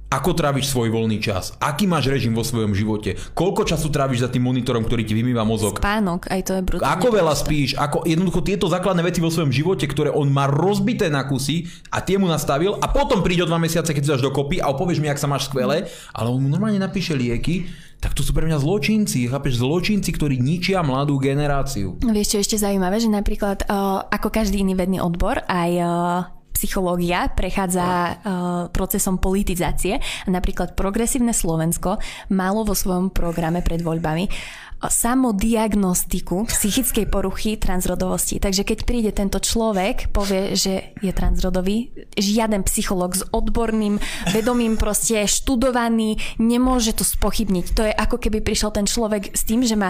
ako 0.07 0.39
tráviš 0.39 0.71
svoj 0.71 0.87
voľný 0.87 1.19
čas? 1.19 1.51
Aký 1.59 1.83
máš 1.83 2.07
režim 2.07 2.31
vo 2.31 2.39
svojom 2.39 2.71
živote? 2.71 3.19
Koľko 3.35 3.67
času 3.67 3.91
tráviš 3.91 4.23
za 4.23 4.31
tým 4.31 4.47
monitorom, 4.47 4.87
ktorý 4.87 5.03
ti 5.03 5.11
vymýva 5.11 5.43
mozog? 5.43 5.83
Spánok, 5.83 6.31
aj 6.31 6.41
to 6.47 6.51
je 6.55 6.61
brutálne. 6.63 6.95
Ako 6.95 7.07
veľa 7.11 7.35
spíš? 7.35 7.75
Ako, 7.75 8.07
jednoducho 8.07 8.39
tieto 8.39 8.71
základné 8.71 9.03
veci 9.03 9.19
vo 9.19 9.27
svojom 9.27 9.51
živote, 9.51 9.83
ktoré 9.83 10.07
on 10.07 10.31
má 10.31 10.47
rozbité 10.47 11.11
na 11.11 11.27
kusy 11.27 11.67
a 11.91 11.99
tie 11.99 12.15
mu 12.15 12.31
nastavil 12.31 12.79
a 12.79 12.87
potom 12.87 13.19
príde 13.19 13.43
o 13.43 13.51
dva 13.51 13.59
mesiace, 13.59 13.91
keď 13.91 14.03
si 14.03 14.11
dáš 14.15 14.23
dokopy 14.23 14.63
a 14.63 14.71
opovieš 14.71 15.03
mi, 15.03 15.11
ak 15.11 15.19
sa 15.19 15.27
máš 15.27 15.51
skvelé, 15.51 15.91
ale 16.15 16.27
on 16.31 16.39
mu 16.39 16.47
normálne 16.47 16.79
napíše 16.79 17.11
lieky, 17.11 17.67
tak 17.97 18.13
to 18.13 18.21
sú 18.21 18.29
pre 18.29 18.45
mňa 18.45 18.61
zločinci, 18.61 19.25
chápeš, 19.25 19.57
zločinci, 19.57 20.09
ktorí 20.13 20.37
ničia 20.37 20.85
mladú 20.85 21.17
generáciu. 21.17 21.97
Vieš, 22.01 22.37
čo 22.37 22.41
ešte 22.41 22.57
zaujímavé, 22.61 23.01
že 23.01 23.09
napríklad 23.09 23.65
uh, 23.65 24.05
ako 24.05 24.29
každý 24.29 24.61
iný 24.61 24.77
vedný 24.77 25.01
odbor, 25.01 25.41
aj 25.49 25.71
uh, 25.81 25.89
psychológia 26.57 27.29
prechádza 27.33 27.85
uh, 27.85 28.13
procesom 28.73 29.21
politizácie. 29.21 30.01
Napríklad 30.25 30.73
Progresívne 30.73 31.33
Slovensko 31.33 32.01
malo 32.33 32.65
vo 32.65 32.73
svojom 32.73 33.13
programe 33.13 33.61
pred 33.61 33.85
voľbami 33.85 34.25
samodiagnostiku 34.85 36.45
psychickej 36.45 37.09
poruchy 37.09 37.57
transrodovosti. 37.57 38.37
Takže 38.37 38.61
keď 38.61 38.79
príde 38.85 39.09
tento 39.09 39.41
človek, 39.41 40.13
povie, 40.13 40.53
že 40.53 40.93
je 41.01 41.09
transrodový, 41.09 41.89
žiaden 42.13 42.61
psycholog 42.69 43.17
s 43.17 43.25
odborným 43.33 43.97
vedomím 44.29 44.77
proste 44.77 45.25
študovaný 45.25 46.21
nemôže 46.37 46.93
to 46.93 47.01
spochybniť. 47.01 47.65
To 47.73 47.81
je 47.89 47.93
ako 47.93 48.17
keby 48.21 48.45
prišiel 48.45 48.69
ten 48.69 48.85
človek 48.85 49.33
s 49.33 49.43
tým, 49.43 49.65
že, 49.65 49.73
má, 49.73 49.89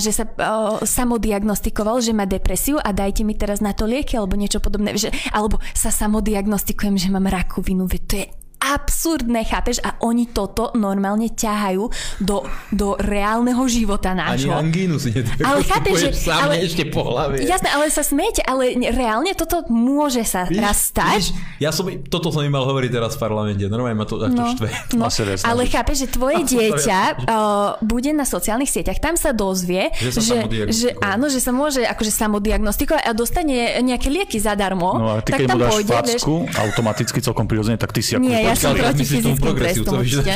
že 0.00 0.12
sa 0.12 0.24
uh, 0.24 0.80
samodiagnostikoval, 0.80 2.00
že 2.00 2.16
má 2.16 2.24
depresiu 2.24 2.80
a 2.80 2.90
dajte 2.96 3.22
mi 3.28 3.36
teraz 3.36 3.60
na 3.60 3.76
to 3.76 3.84
lieky 3.84 4.16
alebo 4.16 4.40
niečo 4.40 4.64
podobné. 4.64 4.96
Že, 4.96 5.12
alebo 5.32 5.60
sa 5.76 5.92
samodiagnostikujem, 5.92 6.96
že 6.96 7.12
mám 7.12 7.28
rakovinu. 7.28 7.84
To 7.88 8.14
je 8.16 8.41
absurdné, 8.62 9.42
chápeš? 9.42 9.82
A 9.82 9.98
oni 10.06 10.30
toto 10.30 10.70
normálne 10.78 11.26
ťahajú 11.34 11.84
do, 12.22 12.46
do 12.70 12.94
reálneho 12.94 13.60
života 13.66 14.14
nášho. 14.14 14.54
Ani 14.54 14.70
angínu 14.70 14.96
si 15.02 15.10
Ale 15.42 15.66
chápeš, 15.70 15.96
že... 15.98 16.10
Sám 16.30 16.48
ale, 16.48 16.62
ešte 16.62 16.86
po 16.86 17.02
hlave. 17.10 17.42
Jasné, 17.42 17.68
ale 17.74 17.90
sa 17.90 18.06
smiete, 18.06 18.40
ale 18.46 18.78
reálne 18.94 19.34
toto 19.34 19.66
môže 19.66 20.22
sa 20.22 20.46
víš, 20.46 20.62
raz 20.62 20.78
stať. 20.94 21.18
Víš, 21.18 21.28
ja 21.58 21.70
som, 21.74 21.90
toto 22.06 22.30
som 22.30 22.46
im 22.46 22.54
mal 22.54 22.62
hovoriť 22.62 22.90
teraz 22.94 23.18
v 23.18 23.20
parlamente, 23.26 23.66
normálne 23.66 23.98
ma 23.98 24.06
to 24.06 24.22
takto 24.22 24.38
no, 24.38 24.54
štve. 24.54 24.68
No, 24.94 25.06
ale 25.42 25.62
chápeš, 25.66 26.06
že 26.06 26.08
tvoje 26.14 26.46
dieťa 26.52 27.26
uh, 27.26 27.82
bude 27.82 28.14
na 28.14 28.22
sociálnych 28.22 28.70
sieťach, 28.70 29.02
tam 29.02 29.18
sa 29.18 29.34
dozvie, 29.34 29.90
že, 29.98 30.14
že, 30.14 30.36
že 30.70 30.88
áno, 31.02 31.26
že 31.26 31.42
sa 31.42 31.50
môže 31.50 31.82
akože 31.82 32.12
samodiagnostikovať 32.12 33.02
a 33.02 33.10
dostane 33.16 33.82
nejaké 33.82 34.08
lieky 34.12 34.38
zadarmo. 34.38 34.94
No 34.94 35.06
a 35.10 35.24
ty 35.24 35.34
tak 35.34 35.38
keď 35.44 35.48
mu 35.50 35.58
dáš 35.58 35.72
pôjde, 35.72 35.92
facku, 35.92 36.34
vieš, 36.46 36.56
automaticky 36.60 37.18
celkom 37.18 37.46
prirodzene, 37.50 37.78
tak 37.80 37.90
ty 37.90 38.00
si 38.04 38.14
ako 38.14 38.22
Nie, 38.22 38.51
ja 38.51 38.51
som 38.56 38.72
proti 38.76 39.04
fyzickým 39.04 39.54
trestom 39.56 39.94
určite. 40.00 40.32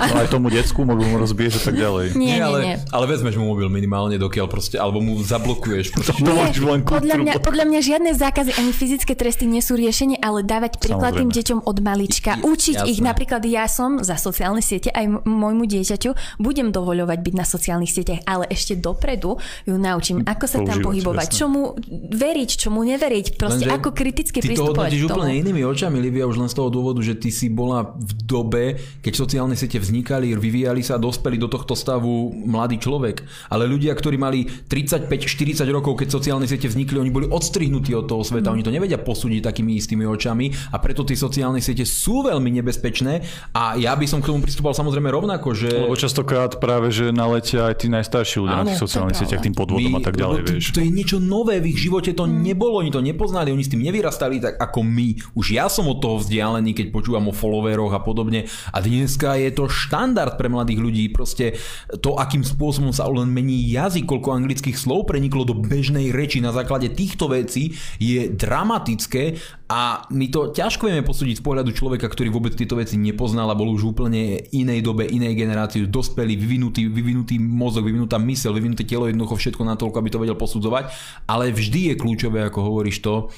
Aj 0.00 0.26
tomu 0.28 0.48
decku 0.50 0.82
mobil 0.82 1.06
mu 1.08 1.16
rozbiješ 1.20 1.60
a 1.60 1.72
tak 1.72 1.76
ďalej. 1.84 2.16
Nie, 2.18 2.36
nie, 2.36 2.38
ale, 2.40 2.58
nie. 2.62 2.76
ale 2.90 3.04
vezmeš 3.08 3.34
mu 3.40 3.50
mobil 3.54 3.70
minimálne, 3.72 4.20
dokiaľ 4.20 4.46
proste, 4.50 4.76
alebo 4.76 5.00
mu 5.00 5.16
zablokuješ. 5.20 5.94
Proste, 5.94 6.20
nie, 6.20 6.50
len 6.60 6.80
podľa, 6.84 7.16
mňa, 7.16 7.32
podľa 7.40 7.64
mňa 7.70 7.80
žiadne 7.80 8.10
zákazy 8.14 8.52
ani 8.58 8.72
fyzické 8.74 9.12
tresty 9.14 9.46
nie 9.46 9.62
sú 9.64 9.78
riešenie, 9.78 10.20
ale 10.20 10.42
dávať 10.42 10.82
príklad 10.82 11.16
tým 11.16 11.30
deťom 11.30 11.64
od 11.64 11.76
malička. 11.80 12.40
Učiť 12.40 12.76
Jasné. 12.82 12.90
ich, 12.90 12.98
napríklad 13.00 13.42
ja 13.46 13.66
som 13.70 14.02
za 14.02 14.18
sociálne 14.18 14.60
siete, 14.60 14.90
aj 14.90 15.24
môjmu 15.24 15.64
dieťaťu 15.66 16.40
budem 16.42 16.74
dovoľovať 16.74 17.18
byť 17.20 17.34
na 17.34 17.46
sociálnych 17.46 17.92
sieťach, 17.92 18.20
ale 18.26 18.44
ešte 18.50 18.76
dopredu 18.76 19.38
ju 19.64 19.74
naučím, 19.76 20.22
ako 20.26 20.44
sa 20.46 20.58
tam 20.62 20.82
pohybovať, 20.82 21.28
čomu 21.30 21.76
veriť, 22.10 22.50
čomu 22.56 22.82
neveriť, 22.84 23.26
proste 23.38 23.66
Lenže 23.66 23.76
ako 23.76 23.88
kriticky 23.94 24.38
pristupovať. 24.40 24.90
Ty 24.90 24.98
to 25.04 25.14
úplne 25.14 25.34
inými 25.40 25.62
očami, 25.66 25.96
Livia, 26.00 26.24
už 26.26 26.40
len 26.40 26.48
z 26.50 26.56
toho 26.56 26.68
dôvodu, 26.72 27.00
že 27.04 27.14
ty 27.16 27.28
si 27.28 27.52
bola 27.60 27.92
v 27.92 28.12
dobe, 28.24 28.64
keď 29.04 29.12
sociálne 29.12 29.52
siete 29.52 29.76
vznikali, 29.76 30.32
vyvíjali 30.32 30.80
sa 30.80 30.96
a 30.96 31.02
dospeli 31.02 31.36
do 31.36 31.52
tohto 31.52 31.76
stavu 31.76 32.32
mladý 32.32 32.80
človek. 32.80 33.20
Ale 33.52 33.68
ľudia, 33.68 33.92
ktorí 33.92 34.16
mali 34.16 34.48
35-40 34.48 35.68
rokov, 35.68 36.00
keď 36.00 36.08
sociálne 36.16 36.48
siete 36.48 36.72
vznikli, 36.72 36.96
oni 36.96 37.12
boli 37.12 37.26
odstrihnutí 37.28 37.92
od 37.92 38.08
toho 38.08 38.24
sveta. 38.24 38.48
Mm. 38.48 38.54
Oni 38.56 38.64
to 38.64 38.72
nevedia 38.72 38.96
posúdiť 38.96 39.44
takými 39.44 39.76
istými 39.76 40.08
očami 40.08 40.72
a 40.72 40.80
preto 40.80 41.04
tie 41.04 41.18
sociálne 41.18 41.60
siete 41.60 41.84
sú 41.84 42.24
veľmi 42.24 42.48
nebezpečné 42.62 43.20
a 43.52 43.76
ja 43.76 43.92
by 43.92 44.06
som 44.08 44.24
k 44.24 44.32
tomu 44.32 44.40
pristupoval 44.40 44.72
samozrejme 44.72 45.12
rovnako, 45.12 45.52
že... 45.52 45.68
Lebo 45.68 45.98
častokrát 45.98 46.56
práve, 46.56 46.88
že 46.94 47.12
naletia 47.12 47.68
aj 47.68 47.84
tí 47.84 47.86
najstarší 47.92 48.36
ľudia 48.40 48.56
Áno, 48.56 48.64
na 48.64 48.68
tých 48.72 48.80
sociálnych 48.80 49.18
sieťach 49.18 49.42
tým 49.44 49.52
podvodom 49.52 49.92
my, 49.92 50.00
a 50.00 50.06
tak 50.06 50.14
ďalej, 50.16 50.40
vieš. 50.46 50.64
To, 50.72 50.80
to 50.80 50.80
je 50.86 50.90
niečo 50.90 51.18
nové 51.18 51.58
v 51.58 51.74
ich 51.74 51.78
živote, 51.82 52.14
to 52.14 52.24
mm. 52.24 52.32
nebolo, 52.40 52.80
oni 52.80 52.88
to 52.94 53.02
nepoznali, 53.02 53.52
oni 53.52 53.64
s 53.66 53.70
tým 53.72 53.82
nevyrastali 53.84 54.38
tak 54.38 54.54
ako 54.56 54.80
my. 54.86 55.08
Už 55.34 55.52
ja 55.52 55.66
som 55.66 55.90
od 55.90 55.98
toho 55.98 56.22
vzdialený, 56.22 56.72
keď 56.72 56.86
počúvam 56.94 57.28
o 57.28 57.34
followeroch 57.50 57.90
a 57.90 58.00
podobne. 58.06 58.46
A 58.70 58.78
dneska 58.78 59.34
je 59.34 59.50
to 59.50 59.66
štandard 59.66 60.38
pre 60.38 60.46
mladých 60.46 60.78
ľudí. 60.78 61.04
Proste 61.10 61.58
to, 61.98 62.14
akým 62.14 62.46
spôsobom 62.46 62.94
sa 62.94 63.10
len 63.10 63.26
mení 63.26 63.66
jazyk, 63.74 64.06
koľko 64.06 64.38
anglických 64.38 64.78
slov 64.78 65.10
preniklo 65.10 65.42
do 65.42 65.58
bežnej 65.58 66.14
reči 66.14 66.38
na 66.38 66.54
základe 66.54 66.94
týchto 66.94 67.26
vecí, 67.26 67.74
je 67.98 68.30
dramatické 68.30 69.34
a 69.66 70.06
my 70.10 70.26
to 70.30 70.50
ťažko 70.50 70.90
vieme 70.90 71.06
posúdiť 71.06 71.38
z 71.38 71.46
pohľadu 71.46 71.70
človeka, 71.74 72.06
ktorý 72.10 72.30
vôbec 72.30 72.54
tieto 72.54 72.78
veci 72.78 72.98
nepoznal 72.98 73.50
a 73.50 73.58
bol 73.58 73.70
už 73.70 73.94
úplne 73.94 74.46
inej 74.50 74.82
dobe, 74.82 75.06
inej 75.06 75.34
generácii, 75.34 75.86
dospelý, 75.86 76.34
vyvinutý, 76.34 76.90
vyvinutý 76.90 77.38
mozog, 77.38 77.86
vyvinutá 77.86 78.18
mysel, 78.18 78.54
vyvinuté 78.54 78.86
telo, 78.86 79.06
jednoducho 79.06 79.38
všetko 79.38 79.62
na 79.62 79.78
toľko, 79.78 79.96
aby 80.02 80.10
to 80.10 80.22
vedel 80.22 80.34
posudzovať. 80.38 80.90
Ale 81.30 81.54
vždy 81.54 81.94
je 81.94 82.00
kľúčové, 82.02 82.42
ako 82.46 82.66
hovoríš 82.66 82.98
to, 83.02 83.30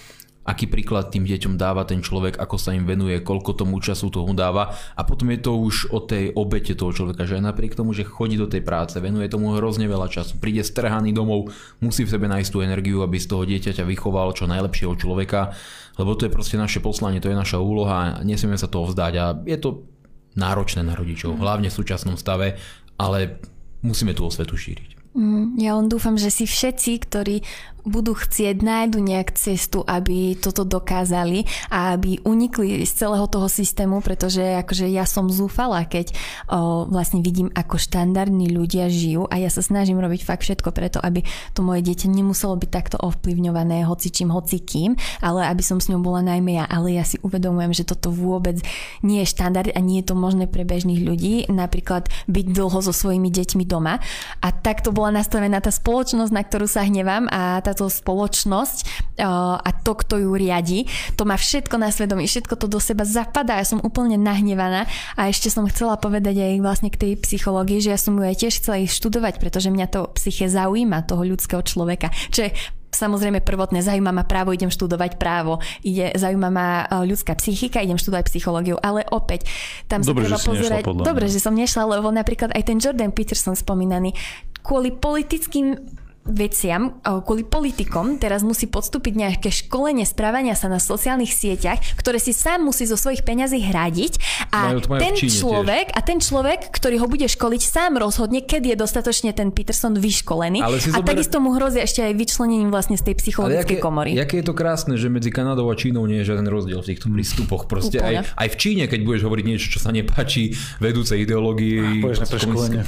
aký 0.43 0.66
príklad 0.66 1.14
tým 1.14 1.22
deťom 1.22 1.55
dáva 1.55 1.86
ten 1.86 2.03
človek, 2.03 2.34
ako 2.34 2.57
sa 2.59 2.74
im 2.74 2.82
venuje, 2.82 3.22
koľko 3.22 3.55
tomu 3.55 3.78
času 3.78 4.11
tomu 4.11 4.34
dáva. 4.34 4.74
A 4.99 5.07
potom 5.07 5.30
je 5.30 5.38
to 5.38 5.55
už 5.55 5.95
o 5.95 6.03
tej 6.03 6.34
obete 6.34 6.74
toho 6.74 6.90
človeka, 6.90 7.22
že 7.22 7.38
aj 7.38 7.55
napriek 7.55 7.78
tomu, 7.78 7.95
že 7.95 8.03
chodí 8.03 8.34
do 8.34 8.51
tej 8.51 8.66
práce, 8.66 8.99
venuje 8.99 9.30
tomu 9.30 9.55
hrozne 9.55 9.86
veľa 9.86 10.11
času, 10.11 10.43
príde 10.43 10.66
strhaný 10.66 11.14
domov, 11.14 11.55
musí 11.78 12.03
v 12.03 12.11
sebe 12.11 12.26
nájsť 12.26 12.51
tú 12.51 12.59
energiu, 12.59 13.07
aby 13.07 13.22
z 13.22 13.30
toho 13.30 13.47
dieťaťa 13.47 13.86
vychoval 13.86 14.34
čo 14.34 14.51
najlepšieho 14.51 14.99
človeka, 14.99 15.55
lebo 16.01 16.18
to 16.18 16.26
je 16.26 16.34
proste 16.34 16.59
naše 16.59 16.82
poslanie, 16.82 17.22
to 17.22 17.30
je 17.30 17.38
naša 17.38 17.62
úloha 17.62 18.22
nesmieme 18.26 18.59
sa 18.59 18.66
toho 18.66 18.90
vzdať. 18.90 19.12
A 19.22 19.26
je 19.47 19.59
to 19.61 19.86
náročné 20.34 20.82
na 20.82 20.97
rodičov, 20.97 21.36
hlavne 21.36 21.68
v 21.68 21.76
súčasnom 21.76 22.16
stave, 22.16 22.57
ale 22.97 23.38
musíme 23.84 24.16
tú 24.16 24.26
osvetu 24.26 24.57
šíriť. 24.57 25.03
Mm, 25.12 25.61
ja 25.61 25.76
len 25.76 25.93
dúfam, 25.93 26.16
že 26.16 26.32
si 26.32 26.49
všetci, 26.49 27.05
ktorí 27.05 27.45
budú 27.83 28.14
chcieť, 28.14 28.62
nájdu 28.62 29.03
nejak 29.03 29.35
cestu, 29.35 29.83
aby 29.83 30.39
toto 30.39 30.62
dokázali 30.62 31.45
a 31.68 31.99
aby 31.99 32.22
unikli 32.22 32.87
z 32.87 32.93
celého 32.95 33.26
toho 33.26 33.51
systému, 33.51 33.99
pretože 34.01 34.43
akože 34.62 34.87
ja 34.87 35.03
som 35.03 35.26
zúfala, 35.26 35.83
keď 35.87 36.14
o, 36.47 36.87
vlastne 36.87 37.20
vidím, 37.20 37.51
ako 37.51 37.78
štandardní 37.78 38.55
ľudia 38.55 38.87
žijú 38.87 39.26
a 39.26 39.39
ja 39.43 39.51
sa 39.51 39.61
snažím 39.66 39.99
robiť 39.99 40.22
fakt 40.22 40.47
všetko 40.47 40.70
preto, 40.70 40.99
aby 41.03 41.26
to 41.53 41.66
moje 41.66 41.83
dieťa 41.83 42.07
nemuselo 42.07 42.55
byť 42.55 42.70
takto 42.70 42.97
ovplyvňované 43.03 43.83
hoci 43.83 44.14
čím, 44.14 44.30
hoci 44.30 44.62
kým, 44.62 44.95
ale 45.18 45.51
aby 45.51 45.62
som 45.66 45.83
s 45.83 45.91
ňou 45.91 45.99
bola 45.99 46.22
najmä 46.22 46.62
ja. 46.62 46.64
Ale 46.70 46.95
ja 46.95 47.03
si 47.03 47.18
uvedomujem, 47.20 47.74
že 47.74 47.89
toto 47.89 48.14
vôbec 48.14 48.62
nie 49.03 49.26
je 49.26 49.33
štandard 49.35 49.74
a 49.74 49.80
nie 49.83 50.01
je 50.01 50.12
to 50.12 50.14
možné 50.14 50.47
pre 50.47 50.62
bežných 50.62 51.03
ľudí, 51.03 51.51
napríklad 51.51 52.07
byť 52.30 52.47
dlho 52.55 52.78
so 52.78 52.95
svojimi 52.95 53.28
deťmi 53.28 53.64
doma. 53.66 53.99
A 54.39 54.49
takto 54.55 54.95
bola 54.95 55.18
nastavená 55.18 55.59
tá 55.59 55.74
spoločnosť, 55.74 56.30
na 56.30 56.43
ktorú 56.47 56.70
sa 56.70 56.87
hnevám 56.87 57.26
a 57.26 57.59
tá 57.64 57.72
táto 57.73 57.89
spoločnosť 57.89 58.77
uh, 59.18 59.57
a 59.57 59.70
to, 59.81 59.97
kto 59.97 60.20
ju 60.20 60.31
riadi, 60.37 60.87
to 61.16 61.25
má 61.25 61.41
všetko 61.41 61.81
na 61.81 61.89
svedomí, 61.89 62.29
všetko 62.29 62.55
to 62.61 62.68
do 62.68 62.79
seba 62.79 63.09
zapadá, 63.09 63.59
ja 63.59 63.66
som 63.66 63.81
úplne 63.81 64.20
nahnevaná 64.20 64.85
a 65.16 65.33
ešte 65.33 65.49
som 65.49 65.64
chcela 65.66 65.97
povedať 65.97 66.37
aj 66.37 66.53
vlastne 66.61 66.93
k 66.93 67.01
tej 67.01 67.12
psychológii, 67.25 67.81
že 67.81 67.97
ja 67.97 67.99
som 67.99 68.14
ju 68.14 68.23
aj 68.23 68.37
tiež 68.37 68.61
chcela 68.61 68.85
ich 68.85 68.93
študovať, 68.93 69.41
pretože 69.41 69.73
mňa 69.73 69.87
to 69.89 70.01
psyche 70.20 70.47
zaujíma, 70.47 71.09
toho 71.09 71.25
ľudského 71.25 71.64
človeka. 71.64 72.12
Čo 72.31 72.47
je 72.47 72.51
samozrejme 72.93 73.41
prvotné, 73.41 73.81
zaujíma 73.81 74.12
ma 74.12 74.25
právo, 74.29 74.53
idem 74.53 74.68
študovať 74.68 75.16
právo, 75.16 75.64
ide, 75.81 76.12
zaujíma 76.12 76.49
ma 76.53 76.68
e, 76.85 77.09
ľudská 77.09 77.33
psychika, 77.41 77.81
idem 77.81 77.97
študovať 77.97 78.29
psychológiu, 78.29 78.77
ale 78.79 79.03
opäť 79.09 79.49
tam 79.89 80.05
Dobre, 80.05 80.29
sa 80.29 80.37
treba 80.37 80.39
pozerať. 80.45 80.83
Dobre, 80.85 81.25
že 81.33 81.41
som 81.41 81.57
nešla, 81.57 81.89
lebo 81.89 82.12
napríklad 82.12 82.53
aj 82.53 82.62
ten 82.68 82.77
Jordan 82.77 83.11
Peterson 83.11 83.57
spomínaný, 83.57 84.12
kvôli 84.61 84.93
politickým 84.95 85.75
veciam, 86.23 87.03
kvôli 87.03 87.43
politikom 87.43 88.14
teraz 88.23 88.47
musí 88.47 88.70
podstúpiť 88.70 89.12
nejaké 89.18 89.51
školenie 89.51 90.07
správania 90.07 90.55
sa 90.55 90.70
na 90.70 90.79
sociálnych 90.79 91.35
sieťach, 91.35 91.83
ktoré 91.99 92.23
si 92.23 92.31
sám 92.31 92.62
musí 92.62 92.87
zo 92.87 92.95
svojich 92.95 93.27
peňazí 93.27 93.59
hradiť 93.59 94.12
a 94.55 94.70
majú, 94.70 94.79
majú 94.87 95.01
ten 95.03 95.14
človek 95.18 95.91
tiež. 95.91 95.99
a 95.99 96.01
ten 96.07 96.18
človek, 96.23 96.70
ktorý 96.70 97.03
ho 97.03 97.07
bude 97.11 97.27
školiť, 97.27 97.62
sám 97.66 97.99
rozhodne, 97.99 98.47
kedy 98.47 98.75
je 98.75 98.77
dostatočne 98.79 99.35
ten 99.35 99.51
Peterson 99.51 99.99
vyškolený 99.99 100.62
Ale 100.62 100.79
a 100.79 101.03
zober... 101.03 101.11
takisto 101.11 101.43
mu 101.43 101.59
hrozí 101.59 101.83
ešte 101.83 102.07
aj 102.07 102.14
vyčlenením 102.14 102.70
vlastne 102.70 102.95
z 102.95 103.11
tej 103.11 103.14
psychologickej 103.18 103.83
jaké, 103.83 103.83
komory. 103.83 104.14
Jaké 104.14 104.39
je 104.41 104.47
to 104.47 104.55
krásne, 104.55 104.95
že 104.95 105.11
medzi 105.11 105.35
Kanadou 105.35 105.66
a 105.66 105.75
Čínou 105.75 106.07
nie 106.07 106.23
je 106.23 106.31
žiaden 106.31 106.47
rozdiel 106.47 106.87
v 106.87 106.95
týchto 106.95 107.11
prístupoch. 107.11 107.66
Proste 107.66 107.99
aj, 107.99 108.39
aj 108.39 108.49
v 108.53 108.57
Číne, 108.62 108.85
keď 108.87 109.01
budeš 109.03 109.27
hovoriť 109.27 109.45
niečo, 109.49 109.66
čo 109.75 109.83
sa 109.83 109.91
nepáči 109.91 110.55
vedúcej 110.79 111.27
ideológii, 111.27 112.07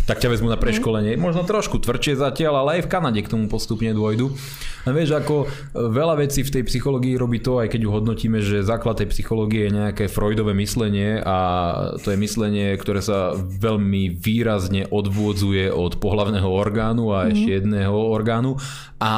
tak 0.06 0.22
ťa 0.22 0.30
vezmu 0.30 0.46
na 0.46 0.58
preškolenie. 0.60 1.18
Mm. 1.18 1.20
Možno 1.20 1.42
trošku 1.42 1.82
tvrdšie 1.82 2.14
zatiaľ, 2.14 2.62
ale 2.62 2.70
aj 2.78 2.82
v 2.86 2.88
Kanade 2.92 3.20
k 3.24 3.32
tomu 3.32 3.48
postupne 3.48 3.90
dôjdu. 3.96 4.30
A 4.84 4.92
vieš, 4.92 5.16
ako 5.16 5.44
e, 5.44 5.46
veľa 5.74 6.20
vecí 6.20 6.44
v 6.44 6.60
tej 6.60 6.62
psychológii 6.68 7.16
robí 7.16 7.40
to, 7.40 7.56
aj 7.56 7.72
keď 7.72 7.80
ju 7.88 7.90
hodnotíme, 7.90 8.38
že 8.44 8.60
základ 8.60 9.00
tej 9.00 9.08
psychológie 9.16 9.66
je 9.66 9.72
nejaké 9.72 10.04
Freudové 10.12 10.52
myslenie 10.52 11.24
a 11.24 11.38
to 12.04 12.12
je 12.12 12.20
myslenie, 12.20 12.76
ktoré 12.76 13.00
sa 13.00 13.32
veľmi 13.34 14.12
výrazne 14.12 14.84
odvôdzuje 14.92 15.72
od 15.72 15.96
pohlavného 15.96 16.46
orgánu 16.46 17.16
a 17.16 17.32
ešte 17.32 17.48
mm. 17.48 17.56
jedného 17.64 17.96
orgánu 17.96 18.60
a 19.00 19.12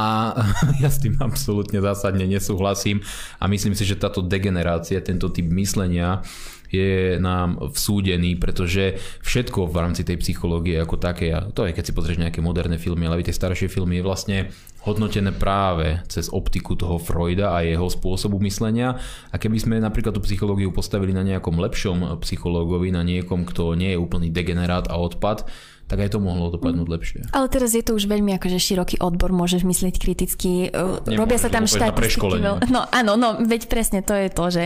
ja 0.83 0.91
s 0.91 1.03
tým 1.03 1.19
absolútne 1.19 1.83
zásadne 1.83 2.31
nesúhlasím 2.31 3.03
a 3.43 3.51
myslím 3.51 3.75
si, 3.75 3.83
že 3.83 3.99
táto 3.99 4.23
degenerácia, 4.23 5.03
tento 5.03 5.31
typ 5.35 5.51
myslenia 5.51 6.23
je 6.71 7.21
nám 7.23 7.59
vsúdený, 7.73 8.39
pretože 8.39 8.99
všetko 9.23 9.71
v 9.71 9.77
rámci 9.77 10.03
tej 10.03 10.19
psychológie 10.23 10.79
ako 10.81 10.97
také, 10.99 11.33
a 11.35 11.49
to 11.51 11.67
je 11.67 11.75
keď 11.77 11.85
si 11.85 11.97
pozrieš 11.97 12.23
nejaké 12.23 12.41
moderné 12.41 12.81
filmy, 12.81 13.07
ale 13.07 13.23
aj 13.23 13.31
tie 13.31 13.39
staršie 13.39 13.69
filmy, 13.69 14.01
je 14.01 14.07
vlastne 14.07 14.39
hodnotené 14.87 15.35
práve 15.35 15.99
cez 16.07 16.31
optiku 16.31 16.79
toho 16.79 17.03
Freuda 17.03 17.59
a 17.59 17.67
jeho 17.67 17.91
spôsobu 17.91 18.39
myslenia. 18.47 18.95
A 19.35 19.37
keby 19.37 19.59
sme 19.59 19.75
napríklad 19.83 20.15
tú 20.15 20.23
psychológiu 20.23 20.71
postavili 20.71 21.11
na 21.11 21.27
nejakom 21.27 21.59
lepšom 21.59 22.23
psychológovi, 22.23 22.95
na 22.95 23.03
niekom, 23.03 23.43
kto 23.43 23.75
nie 23.75 23.93
je 23.93 23.99
úplný 23.99 24.31
degenerát 24.31 24.87
a 24.87 24.95
odpad, 24.95 25.51
tak 25.87 26.03
aj 26.03 26.15
to 26.15 26.19
mohlo 26.19 26.51
dopadnúť 26.51 26.89
lepšie. 26.91 27.21
Ale 27.31 27.47
teraz 27.47 27.71
je 27.71 27.83
to 27.87 27.95
už 27.95 28.11
veľmi 28.11 28.35
akože 28.43 28.59
široký 28.59 28.99
odbor, 28.99 29.31
môžeš 29.31 29.63
myslieť 29.63 29.95
kriticky. 30.03 30.67
Nemôžeš, 30.75 31.15
Robia 31.15 31.39
sa 31.39 31.47
tam 31.47 31.71
štatistiky. 31.71 32.43
No 32.75 32.83
áno, 32.91 33.15
no 33.15 33.39
veď 33.39 33.71
presne 33.71 34.03
to 34.03 34.11
je 34.11 34.27
to, 34.27 34.45
že, 34.51 34.65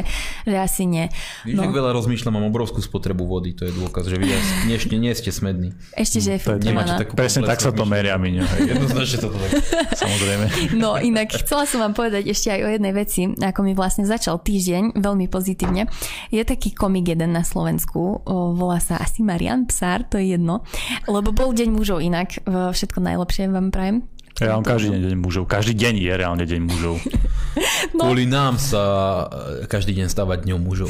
že 0.49 0.57
asi 0.57 0.89
nie. 0.89 1.13
Víš, 1.45 1.61
no. 1.61 1.69
veľa 1.69 1.93
rozmýšľam, 1.93 2.41
mám 2.41 2.49
obrovskú 2.49 2.81
spotrebu 2.81 3.29
vody, 3.29 3.53
to 3.53 3.69
je 3.69 3.73
dôkaz, 3.77 4.09
že 4.09 4.17
vy 4.17 4.33
nie, 4.65 4.77
nie 4.81 5.13
ste 5.13 5.29
smední. 5.29 5.77
Ešte, 5.93 6.25
že 6.25 6.31
je 6.37 6.41
takú 6.41 7.13
Presne 7.13 7.45
tak 7.45 7.61
sa 7.61 7.69
to 7.69 7.85
meria, 7.85 8.17
Miňo. 8.17 8.49
Jednoznačne 8.57 9.19
to 9.21 9.29
tak. 9.29 9.51
Samozrejme. 10.01 10.45
No 10.81 10.97
inak 10.97 11.37
chcela 11.37 11.69
som 11.69 11.85
vám 11.85 11.93
povedať 11.93 12.33
ešte 12.33 12.49
aj 12.49 12.61
o 12.65 12.69
jednej 12.73 12.93
veci, 12.97 13.29
ako 13.37 13.61
mi 13.61 13.77
vlastne 13.77 14.09
začal 14.09 14.41
týždeň 14.41 14.97
veľmi 14.97 15.29
pozitívne. 15.29 15.85
Je 16.33 16.41
taký 16.49 16.73
komik 16.73 17.13
jeden 17.13 17.37
na 17.37 17.45
Slovensku, 17.45 18.25
volá 18.57 18.81
sa 18.81 18.97
asi 18.97 19.21
Marian 19.21 19.69
Psár, 19.69 20.09
to 20.09 20.17
je 20.17 20.41
jedno 20.41 20.65
lebo 21.11 21.35
bol 21.35 21.51
deň 21.51 21.69
mužov 21.75 21.99
inak. 22.01 22.39
Všetko 22.47 23.03
najlepšie 23.03 23.51
vám 23.51 23.75
prajem. 23.75 24.07
Ja 24.41 24.57
mám 24.57 24.65
každý 24.65 24.97
deň 24.97 25.01
deň 25.13 25.19
mužov. 25.21 25.45
Každý 25.45 25.77
deň 25.77 25.95
je 26.01 26.13
reálne 26.17 26.45
deň 26.49 26.61
mužov. 26.65 26.97
No. 27.91 28.07
Kvôli 28.07 28.31
nám 28.31 28.63
sa 28.63 28.83
e, 29.27 29.67
každý 29.67 29.99
deň 29.99 30.07
stávať 30.07 30.47
dňom 30.47 30.61
mužov. 30.63 30.87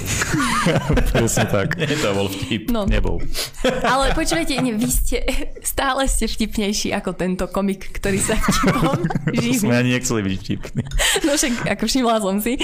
Presne 1.16 1.48
tak. 1.48 1.72
Nie, 1.80 1.96
to 1.96 2.12
bol 2.12 2.28
vtip. 2.28 2.68
No. 2.68 2.84
Nebol. 2.84 3.24
Ale 3.64 4.12
počujete, 4.12 4.60
ne, 4.60 4.76
vy 4.76 4.84
ste, 4.92 5.24
stále 5.64 6.04
ste 6.04 6.28
vtipnejší 6.28 6.92
ako 6.92 7.16
tento 7.16 7.48
komik, 7.48 7.88
ktorý 7.96 8.20
sa 8.20 8.36
vtipom 8.36 9.08
živí. 9.32 9.56
Sme 9.56 9.80
ani 9.80 9.96
nechceli 9.96 10.20
byť 10.20 10.34
vtipný. 10.36 10.82
No 11.24 11.30
však, 11.40 11.52
ako 11.64 11.84
všimla 11.88 12.16
som 12.20 12.36
si. 12.44 12.60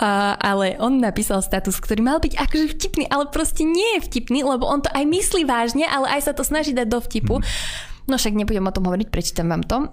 A, 0.00 0.40
ale 0.40 0.80
on 0.80 0.96
napísal 0.96 1.44
status, 1.44 1.76
ktorý 1.84 2.00
mal 2.00 2.24
byť 2.24 2.40
akože 2.40 2.66
vtipný, 2.80 3.04
ale 3.12 3.28
proste 3.28 3.68
nie 3.68 4.00
je 4.00 4.08
vtipný, 4.08 4.40
lebo 4.40 4.64
on 4.64 4.80
to 4.80 4.88
aj 4.88 5.04
myslí 5.04 5.44
vážne, 5.44 5.84
ale 5.84 6.08
aj 6.16 6.20
sa 6.24 6.32
to 6.32 6.40
snaží 6.40 6.72
dať 6.72 6.88
do 6.88 6.98
vtipu. 7.04 7.44
Hmm 7.44 7.92
No 8.04 8.20
však 8.20 8.36
nebudem 8.36 8.68
o 8.68 8.74
tom 8.74 8.84
hovoriť, 8.84 9.08
prečítam 9.08 9.48
vám 9.48 9.64
to. 9.64 9.88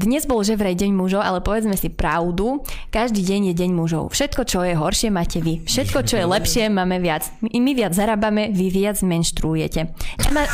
Dnes 0.00 0.24
bol 0.24 0.40
že 0.40 0.56
vraj 0.56 0.72
deň 0.72 0.96
mužov, 0.96 1.20
ale 1.20 1.44
povedzme 1.44 1.76
si 1.76 1.92
pravdu. 1.92 2.64
Každý 2.88 3.20
deň 3.20 3.52
je 3.52 3.54
deň 3.60 3.70
mužov. 3.76 4.16
Všetko, 4.16 4.48
čo 4.48 4.64
je 4.64 4.72
horšie, 4.72 5.12
máte 5.12 5.44
vy. 5.44 5.60
Všetko, 5.68 6.08
čo 6.08 6.16
je 6.16 6.24
lepšie, 6.24 6.72
máme 6.72 6.96
viac. 7.04 7.28
My 7.44 7.76
viac 7.76 7.92
zarábame, 7.92 8.48
vy 8.48 8.72
viac 8.72 8.96
menštruujete. 9.04 9.92
ma... 10.32 10.48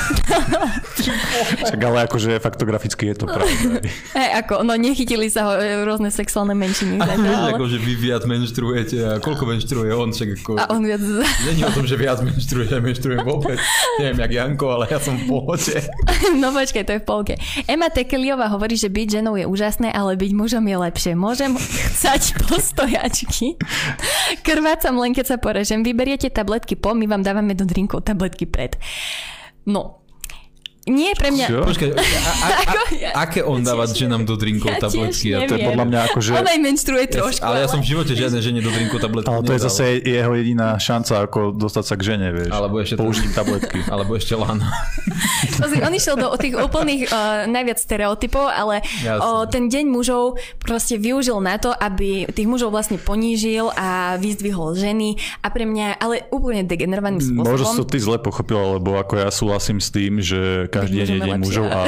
Však 1.71 1.79
ale 1.79 2.11
akože 2.11 2.43
faktograficky 2.43 3.15
je 3.15 3.17
to 3.23 3.27
pravda. 3.31 3.79
Hey, 4.17 4.41
ako, 4.41 4.65
no 4.65 4.73
nechytili 4.81 5.29
sa 5.29 5.45
ho 5.45 5.53
e, 5.61 5.85
rôzne 5.85 6.09
sexuálne 6.09 6.57
menšiny. 6.57 6.97
Ale... 6.97 7.53
akože 7.53 7.77
vy 7.77 7.93
viac 8.01 8.25
menštruujete 8.25 8.97
a 9.05 9.11
koľko 9.21 9.45
menštruuje 9.45 9.93
on? 9.93 10.11
Však 10.11 10.29
ako... 10.41 10.51
A 10.57 10.65
on 10.73 10.83
viac... 10.83 11.03
Není 11.45 11.63
o 11.69 11.73
tom, 11.75 11.85
že 11.85 12.01
viac 12.01 12.25
menštruuje, 12.25 12.73
ja 12.73 12.81
menštruujem 12.81 13.23
vôbec. 13.23 13.61
Neviem, 14.01 14.19
jak 14.25 14.33
Janko, 14.33 14.67
ale 14.73 14.85
ja 14.89 14.99
som 14.99 15.21
v 15.21 15.25
pohode. 15.29 15.77
no 16.43 16.49
počkaj, 16.57 16.83
to 16.89 16.93
je 16.96 16.96
v 17.01 17.07
polke. 17.07 17.35
Emma 17.67 17.93
Tekeliová 17.93 18.49
hovorí, 18.49 18.79
že 18.79 18.93
byť 18.93 19.21
ženou 19.21 19.35
je 19.37 19.45
úžasné, 19.45 19.93
ale 19.93 20.17
byť 20.17 20.33
mužom 20.33 20.65
je 20.65 20.77
lepšie. 20.77 21.13
Môžem 21.19 21.53
chcať 21.57 22.37
postojačky. 22.49 23.59
Krvácam 24.47 24.97
len 25.01 25.13
keď 25.13 25.35
sa 25.35 25.37
porežem. 25.37 25.83
Vyberiete 25.83 26.33
tabletky 26.33 26.79
po, 26.79 26.95
my 26.97 27.05
vám 27.11 27.27
dávame 27.27 27.53
do 27.53 27.67
drinkov 27.69 28.07
tabletky 28.07 28.47
pred. 28.49 28.79
No, 29.67 30.06
nie 30.87 31.11
je 31.11 31.17
pre 31.19 31.35
mňa... 31.35 31.47
Čo? 31.51 31.59
Počkaj, 31.67 31.89
a, 31.91 31.99
a, 31.99 32.49
a, 32.63 32.73
ja, 33.03 33.11
aké 33.19 33.43
on 33.43 33.59
dáva 33.59 33.91
ženám 33.91 34.23
do 34.23 34.39
drinkov 34.39 34.71
ja 34.71 34.79
tabletky? 34.79 35.35
A 35.35 35.43
to 35.43 35.59
je 35.59 35.67
podľa 35.67 35.87
mňa 35.91 36.01
ako, 36.07 36.19
že... 36.23 36.31
On 36.39 36.47
aj 36.47 36.61
menstruuje 36.63 37.05
trošku. 37.11 37.43
Ja, 37.43 37.51
ale 37.51 37.67
ja 37.67 37.69
som 37.69 37.83
v 37.83 37.87
živote 37.91 38.15
žiadne 38.15 38.39
žene 38.39 38.63
do 38.63 38.71
drinkov 38.71 39.03
tabletky 39.03 39.27
Ale 39.27 39.43
to 39.43 39.53
je 39.59 39.61
zase 39.67 39.83
jeho 40.07 40.33
jediná 40.39 40.79
šanca, 40.79 41.27
ako 41.27 41.51
dostať 41.59 41.85
sa 41.91 41.95
k 41.99 42.03
žene, 42.07 42.29
vieš. 42.31 42.55
Alebo 42.55 42.79
ešte 42.79 42.95
Použiť 43.03 43.35
tabletky. 43.35 43.83
Alebo 43.99 44.15
ešte 44.15 44.39
lana. 44.39 44.71
on 45.87 45.95
išiel 45.95 46.15
do 46.15 46.31
tých 46.39 46.55
úplných 46.55 47.11
uh, 47.11 47.51
najviac 47.51 47.83
stereotypov, 47.83 48.47
ale 48.47 48.79
uh, 49.11 49.43
ten 49.51 49.67
deň 49.67 49.91
mužov 49.91 50.39
proste 50.63 51.03
využil 51.03 51.43
na 51.43 51.59
to, 51.59 51.75
aby 51.75 52.31
tých 52.31 52.47
mužov 52.47 52.71
vlastne 52.71 53.03
ponížil 53.03 53.75
a 53.75 54.15
vyzdvihol 54.23 54.79
ženy 54.79 55.19
a 55.43 55.51
pre 55.51 55.67
mňa, 55.67 55.99
ale 55.99 56.31
úplne 56.31 56.63
degenerovaným 56.63 57.19
spôsobom. 57.19 57.59
Možno 57.59 57.83
to 57.83 57.91
ty 57.91 57.99
zle 57.99 58.23
pochopila, 58.23 58.79
lebo 58.79 58.95
ako 59.03 59.19
ja 59.19 59.29
súhlasím 59.35 59.83
s 59.83 59.91
tým, 59.91 60.23
že 60.23 60.71
každý 60.85 60.97
deň 61.01 61.09
je 61.09 61.21
deň 61.25 61.39
mužov 61.41 61.67
a 61.73 61.81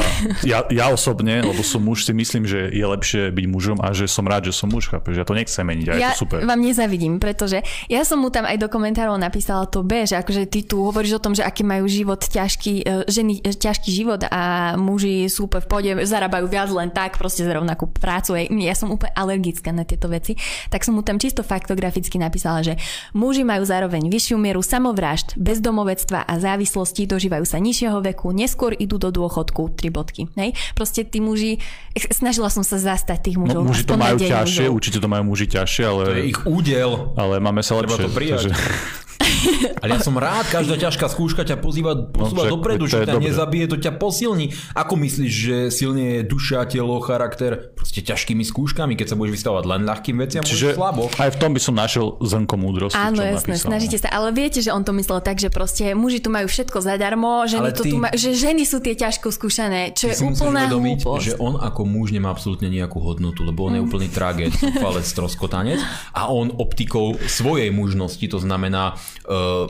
ja, 0.46 0.64
ja 0.72 0.86
osobne, 0.88 1.44
lebo 1.44 1.60
som 1.60 1.84
muž, 1.84 2.08
si 2.08 2.12
myslím, 2.16 2.48
že 2.48 2.72
je 2.72 2.84
lepšie 2.86 3.28
byť 3.34 3.46
mužom 3.50 3.78
a 3.84 3.92
že 3.92 4.08
som 4.08 4.24
rád, 4.24 4.48
že 4.48 4.54
som 4.56 4.70
muž, 4.72 4.88
chápeš? 4.88 5.20
Ja 5.20 5.24
to 5.28 5.36
nechcem 5.36 5.64
meniť 5.66 5.86
a 5.88 5.92
ja 5.94 5.98
je 5.98 6.02
to 6.16 6.28
super. 6.28 6.44
vám 6.44 6.60
nezavidím, 6.62 7.20
pretože 7.20 7.60
ja 7.86 8.02
som 8.02 8.22
mu 8.22 8.32
tam 8.32 8.48
aj 8.48 8.56
do 8.56 8.68
komentárov 8.70 9.16
napísala 9.20 9.68
to 9.68 9.84
B, 9.84 10.08
že 10.08 10.16
akože 10.16 10.48
ty 10.48 10.64
tu 10.64 10.80
hovoríš 10.80 11.18
o 11.18 11.22
tom, 11.22 11.36
že 11.36 11.44
aký 11.44 11.66
majú 11.66 11.84
život 11.90 12.20
ťažký, 12.24 12.74
e, 12.84 13.10
ženy 13.10 13.44
e, 13.44 13.52
ťažký 13.52 13.90
život 13.90 14.24
a 14.28 14.74
muži 14.78 15.28
sú 15.28 15.50
úplne 15.50 15.64
v 15.64 15.68
pôde, 15.68 15.90
zarábajú 16.06 16.46
viac 16.46 16.70
len 16.70 16.88
tak, 16.88 17.18
proste 17.18 17.42
za 17.44 17.52
rovnakú 17.52 17.90
prácu. 17.90 18.38
Ja 18.48 18.74
som 18.78 18.94
úplne 18.94 19.12
alergická 19.18 19.74
na 19.74 19.82
tieto 19.82 20.06
veci. 20.06 20.38
Tak 20.70 20.86
som 20.86 20.94
mu 20.94 21.02
tam 21.02 21.18
čisto 21.18 21.42
faktograficky 21.42 22.16
napísala, 22.16 22.62
že 22.62 22.78
muži 23.12 23.42
majú 23.42 23.66
zároveň 23.66 24.06
vyššiu 24.06 24.36
mieru 24.38 24.62
samovrážd, 24.62 25.34
bezdomovectva 25.34 26.24
a 26.24 26.34
závislosti, 26.38 27.10
dožívajú 27.10 27.44
sa 27.44 27.58
nižšieho 27.58 27.98
veku, 28.14 28.30
neskôr 28.30 28.77
idú 28.78 28.96
do 28.96 29.10
dôchodku, 29.10 29.74
tri 29.74 29.90
bodky. 29.90 30.30
Hej? 30.38 30.54
Proste 30.72 31.02
tí 31.04 31.18
muži, 31.18 31.58
snažila 31.94 32.48
som 32.48 32.62
sa 32.62 32.78
zastať 32.78 33.30
tých 33.30 33.36
mužov. 33.36 33.66
No, 33.66 33.74
muži 33.74 33.84
to 33.84 33.98
majú 33.98 34.16
ťažšie, 34.16 34.70
mužov. 34.70 34.76
určite 34.78 34.98
to 35.02 35.08
majú 35.10 35.22
muži 35.34 35.46
ťažšie, 35.50 35.84
ale... 35.84 36.02
To 36.06 36.14
je 36.14 36.26
ich 36.30 36.40
údel. 36.46 36.90
Ale 37.18 37.42
máme 37.42 37.60
sa 37.66 37.76
lepšie. 37.76 37.98
Treba 37.98 38.06
to 38.06 38.14
prijať. 38.14 38.42
Takže... 38.48 39.04
Ale 39.82 39.98
ja 39.98 40.00
som 40.02 40.14
rád, 40.16 40.46
každá 40.50 40.74
ťažká 40.78 41.06
skúška 41.10 41.42
ťa 41.46 41.56
pozýva, 41.60 41.94
posúva 42.10 42.48
no, 42.48 42.58
dopredu, 42.58 42.90
že 42.90 43.04
ťa 43.06 43.18
nezabije, 43.20 43.64
to 43.70 43.76
ťa 43.78 43.96
posilní. 43.96 44.52
Ako 44.74 44.94
myslíš, 44.98 45.32
že 45.32 45.56
silne 45.70 46.20
je 46.20 46.20
duša, 46.26 46.66
telo, 46.66 46.98
charakter? 47.00 47.72
Proste 47.74 48.02
ťažkými 48.02 48.42
skúškami, 48.42 48.98
keď 48.98 49.14
sa 49.14 49.16
budeš 49.16 49.40
vystavovať 49.40 49.64
len 49.68 49.80
ľahkým 49.86 50.16
veciam, 50.18 50.42
Čiže 50.42 50.74
slabo. 50.74 51.08
Aj 51.18 51.30
v 51.30 51.38
tom 51.38 51.54
by 51.54 51.60
som 51.62 51.74
našiel 51.78 52.18
zrnko 52.20 52.54
múdrosti. 52.58 52.98
Áno, 52.98 53.22
jasné, 53.22 53.54
napísal. 53.54 53.70
snažíte 53.70 53.98
sa. 54.02 54.08
Ale 54.10 54.34
viete, 54.34 54.58
že 54.60 54.70
on 54.74 54.82
to 54.82 54.92
myslel 54.96 55.22
tak, 55.22 55.38
že 55.38 55.48
proste 55.48 55.94
muži 55.94 56.18
tu 56.18 56.28
majú 56.32 56.50
všetko 56.50 56.78
zadarmo, 56.82 57.46
ženy 57.46 57.68
ty, 57.74 57.90
tu 57.92 57.96
majú, 58.00 58.14
že 58.16 58.30
ženy 58.34 58.62
sú 58.66 58.82
tie 58.82 58.94
ťažko 58.98 59.30
skúšané, 59.30 59.94
čo 59.94 60.10
je 60.10 60.16
úplná 60.24 60.66
hlúposť. 60.70 61.22
že 61.22 61.34
on 61.38 61.60
ako 61.60 61.82
muž 61.86 62.10
nemá 62.10 62.32
absolútne 62.34 62.66
nejakú 62.70 62.98
hodnotu, 63.02 63.46
lebo 63.46 63.68
on 63.68 63.78
je 63.78 63.82
mm. 63.82 63.88
úplný 63.88 64.08
traget, 64.10 64.54
falec, 64.82 65.06
stroskotanec 65.06 65.80
a 66.14 66.30
on 66.30 66.50
optikou 66.54 67.16
svojej 67.26 67.70
mužnosti, 67.70 68.24
to 68.26 68.38
znamená 68.38 68.98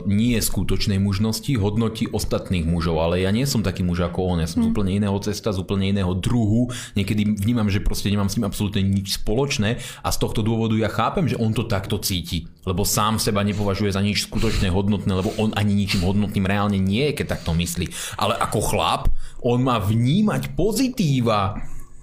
nie 0.07 0.39
skutočnej 0.39 1.01
mužnosti, 1.01 1.51
hodnotí 1.59 2.07
ostatných 2.07 2.63
mužov, 2.63 3.01
ale 3.01 3.23
ja 3.23 3.31
nie 3.33 3.43
som 3.43 3.65
taký 3.65 3.83
muž 3.83 4.05
ako 4.05 4.35
on, 4.35 4.37
ja 4.43 4.47
som 4.47 4.63
mm. 4.63 4.65
z 4.65 4.69
úplne 4.71 4.91
iného 4.95 5.17
cesta, 5.19 5.51
z 5.51 5.59
úplne 5.59 5.91
iného 5.91 6.11
druhu, 6.15 6.71
niekedy 6.95 7.27
vnímam, 7.39 7.67
že 7.67 7.83
proste 7.83 8.07
nemám 8.07 8.31
s 8.31 8.39
ním 8.39 8.47
absolútne 8.47 8.81
nič 8.85 9.19
spoločné 9.19 9.81
a 10.05 10.09
z 10.09 10.17
tohto 10.17 10.39
dôvodu 10.45 10.75
ja 10.79 10.87
chápem, 10.87 11.27
že 11.27 11.39
on 11.39 11.51
to 11.51 11.67
takto 11.67 11.99
cíti, 11.99 12.47
lebo 12.63 12.87
sám 12.87 13.19
seba 13.19 13.43
nepovažuje 13.43 13.91
za 13.91 13.99
nič 13.99 14.27
skutočné 14.29 14.71
hodnotné, 14.71 15.11
lebo 15.11 15.33
on 15.35 15.51
ani 15.55 15.75
ničím 15.75 16.07
hodnotným 16.07 16.47
reálne 16.47 16.79
nie 16.79 17.11
je, 17.11 17.23
keď 17.23 17.39
takto 17.39 17.51
myslí. 17.55 17.91
Ale 18.15 18.37
ako 18.39 18.59
chlap, 18.63 19.01
on 19.43 19.63
má 19.63 19.79
vnímať 19.79 20.55
pozitíva 20.55 21.55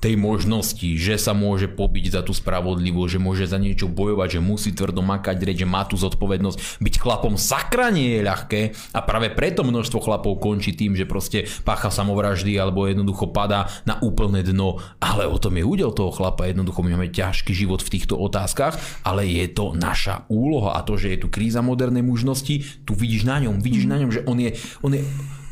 tej 0.07 0.15
možnosti, 0.15 0.87
že 0.95 1.19
sa 1.19 1.35
môže 1.35 1.67
pobiť 1.67 2.15
za 2.15 2.23
tú 2.23 2.31
spravodlivosť, 2.31 3.19
že 3.19 3.19
môže 3.19 3.45
za 3.51 3.59
niečo 3.59 3.91
bojovať, 3.91 4.39
že 4.39 4.41
musí 4.41 4.71
tvrdo 4.71 5.03
makať 5.03 5.43
reč, 5.43 5.67
že 5.67 5.67
má 5.67 5.83
tú 5.83 5.99
zodpovednosť. 5.99 6.79
Byť 6.79 6.95
chlapom 7.03 7.35
sakra 7.35 7.91
nie 7.91 8.15
je 8.15 8.23
ľahké 8.23 8.61
a 8.95 9.03
práve 9.03 9.35
preto 9.35 9.67
množstvo 9.67 9.99
chlapov 9.99 10.39
končí 10.39 10.79
tým, 10.79 10.95
že 10.95 11.11
proste 11.11 11.51
pácha 11.67 11.91
samovraždy 11.91 12.55
alebo 12.55 12.87
jednoducho 12.87 13.35
padá 13.35 13.67
na 13.83 13.99
úplné 13.99 14.47
dno. 14.47 14.79
Ale 15.03 15.27
o 15.27 15.43
tom 15.43 15.59
je 15.59 15.67
údel 15.67 15.91
toho 15.91 16.15
chlapa, 16.15 16.47
jednoducho 16.47 16.87
my 16.87 16.95
máme 16.95 17.11
ťažký 17.11 17.51
život 17.51 17.83
v 17.83 17.99
týchto 17.99 18.15
otázkach, 18.15 18.79
ale 19.03 19.27
je 19.27 19.51
to 19.51 19.75
naša 19.75 20.23
úloha 20.31 20.79
a 20.79 20.87
to, 20.87 20.95
že 20.95 21.19
je 21.19 21.27
tu 21.27 21.29
kríza 21.35 21.67
modernej 21.67 22.07
mužnosti, 22.07 22.87
tu 22.87 22.95
vidíš 22.95 23.27
na 23.27 23.43
ňom, 23.43 23.59
vidíš 23.59 23.91
na 23.91 23.99
ňom, 23.99 24.15
že 24.15 24.23
on 24.23 24.39
je, 24.39 24.55
on 24.87 24.95
je 24.95 25.03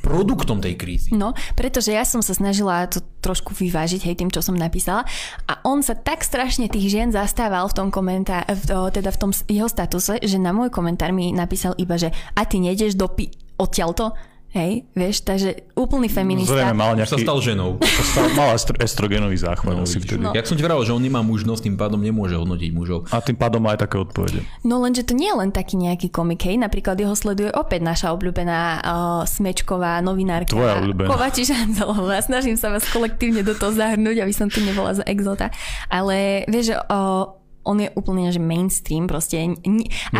produktom 0.04 0.60
tej 0.60 0.76
krízy. 0.76 1.16
No, 1.16 1.32
pretože 1.56 1.96
ja 1.96 2.04
som 2.04 2.20
sa 2.20 2.36
snažila 2.36 2.84
to 2.84 3.00
trošku 3.24 3.56
vyvážiť 3.56 4.04
hej 4.04 4.20
tým, 4.20 4.28
čo 4.28 4.44
som 4.44 4.52
napísala 4.52 5.08
a 5.48 5.64
on 5.64 5.80
sa 5.80 5.96
tak 5.96 6.20
strašne 6.20 6.68
tých 6.68 6.92
žien 6.92 7.08
zastával 7.08 7.72
v 7.72 7.76
tom 7.80 7.88
komentá, 7.88 8.44
v, 8.44 8.92
teda 8.92 9.08
v 9.08 9.20
tom 9.20 9.32
jeho 9.48 9.72
statuse, 9.72 10.20
že 10.20 10.36
na 10.36 10.52
môj 10.52 10.68
komentár 10.68 11.16
mi 11.16 11.32
napísal 11.32 11.72
iba, 11.80 11.96
že 11.96 12.12
a 12.36 12.44
ty 12.44 12.60
nejdeš 12.60 13.00
do 13.00 13.08
pi- 13.08 13.32
odtiaľto 13.56 14.12
Hej, 14.54 14.86
vieš, 14.94 15.26
takže 15.26 15.66
úplný 15.74 16.06
feminista. 16.06 16.54
Zrejme 16.54 16.78
mal 16.78 16.94
nejaký... 16.94 17.18
Sa 17.18 17.26
stal 17.26 17.42
ženou. 17.42 17.82
Stal, 17.82 18.30
mal 18.38 18.54
estrogenový 18.54 19.34
záchvat 19.34 19.74
no, 19.74 19.82
asi 19.82 19.98
vtedy. 19.98 20.22
No. 20.22 20.30
Jak 20.30 20.46
som 20.46 20.54
ti 20.54 20.62
vravel, 20.62 20.86
že 20.86 20.94
on 20.94 21.02
nemá 21.02 21.26
mužnosť, 21.26 21.66
tým 21.66 21.74
pádom 21.74 21.98
nemôže 21.98 22.38
hodnotiť 22.38 22.70
mužov. 22.70 23.10
A 23.10 23.18
tým 23.18 23.34
pádom 23.34 23.58
má 23.58 23.74
aj 23.74 23.82
také 23.82 23.98
odpovede. 23.98 24.46
No 24.62 24.78
lenže 24.78 25.02
to 25.02 25.18
nie 25.18 25.26
je 25.26 25.34
len 25.42 25.50
taký 25.50 25.74
nejaký 25.74 26.06
komik, 26.06 26.46
hej. 26.46 26.54
Napríklad 26.54 26.94
jeho 26.94 27.18
sleduje 27.18 27.50
opäť 27.50 27.82
naša 27.82 28.14
obľúbená 28.14 28.60
uh, 28.78 29.22
smečková 29.26 29.98
novinárka. 30.06 30.54
Tvoja 30.54 30.78
obľúbená. 30.78 31.10
Kovači 31.10 31.42
Žanzelová. 31.50 32.22
Snažím 32.22 32.54
sa 32.54 32.70
vás 32.70 32.86
kolektívne 32.86 33.42
do 33.42 33.58
toho 33.58 33.74
zahrnúť, 33.74 34.22
aby 34.22 34.30
som 34.30 34.46
tu 34.46 34.62
nebola 34.62 34.94
za 34.94 35.02
exota. 35.10 35.50
Ale 35.90 36.46
vieš, 36.46 36.70
že 36.70 36.76
uh, 36.78 37.42
on 37.64 37.80
je 37.80 37.88
úplne 37.96 38.28
že 38.28 38.40
mainstream, 38.40 39.08
proste. 39.08 39.40
A, 39.40 39.48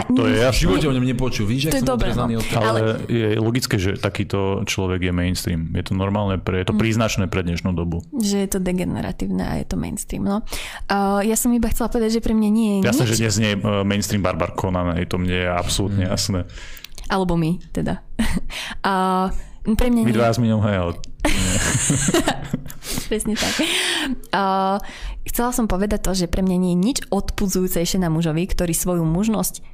no 0.08 0.16
to 0.16 0.26
je 0.26 0.40
ja 0.40 0.50
v 0.50 0.58
živote 0.64 0.88
o 0.88 0.92
ňom 0.96 1.04
nepočul, 1.04 1.44
víš, 1.44 1.68
to 1.68 1.78
je 1.78 1.84
dobré, 1.84 2.16
no. 2.16 2.24
ale... 2.24 2.40
ale 2.56 2.80
je 3.06 3.36
logické, 3.36 3.76
že 3.76 4.00
takýto 4.00 4.64
človek 4.64 5.04
je 5.04 5.12
mainstream. 5.12 5.68
Je 5.76 5.84
to 5.84 5.92
normálne, 5.92 6.40
pre, 6.40 6.64
je 6.64 6.72
to 6.72 6.74
mm. 6.74 6.80
príznačné 6.80 7.24
pre 7.28 7.44
dnešnú 7.44 7.76
dobu. 7.76 8.00
Že 8.16 8.36
je 8.44 8.48
to 8.48 8.58
degeneratívne 8.64 9.44
a 9.44 9.52
je 9.60 9.66
to 9.68 9.76
mainstream, 9.76 10.24
no. 10.24 10.40
Uh, 10.88 11.20
ja 11.20 11.36
som 11.36 11.52
iba 11.52 11.68
chcela 11.68 11.92
povedať, 11.92 12.18
že 12.18 12.24
pre 12.24 12.32
mňa 12.32 12.48
nie 12.48 12.70
je 12.80 12.88
Jasné, 12.88 13.04
nič... 13.04 13.10
že 13.12 13.20
dnes 13.20 13.36
nie 13.38 13.50
je 13.52 13.58
uh, 13.60 13.84
mainstream 13.84 14.24
Barbar 14.24 14.56
Conan, 14.56 14.96
to 15.04 15.16
mne 15.20 15.36
je 15.36 15.48
absolútne 15.48 16.08
mm. 16.08 16.10
jasné. 16.10 16.40
Alebo 17.12 17.36
my, 17.36 17.60
teda. 17.76 18.00
uh, 18.88 19.28
pre 19.64 19.88
mňa 19.92 20.02
My 20.04 20.12
nie... 20.12 20.16
dva 20.16 20.28
s 20.32 20.40
Miňom, 20.40 20.60
hej, 20.64 20.76
ale... 20.76 20.92
Presne 23.08 23.32
tak. 23.32 23.54
Uh, 24.28 24.76
chcela 25.28 25.50
som 25.52 25.66
povedať 25.66 26.00
to, 26.04 26.12
že 26.14 26.30
pre 26.30 26.44
mňa 26.44 26.56
nie 26.56 26.72
je 26.76 26.82
nič 26.84 26.98
odpudzujúcejšie 27.10 28.00
na 28.00 28.08
mužovi, 28.12 28.44
ktorý 28.48 28.72
svoju 28.72 29.04
mužnosť 29.04 29.64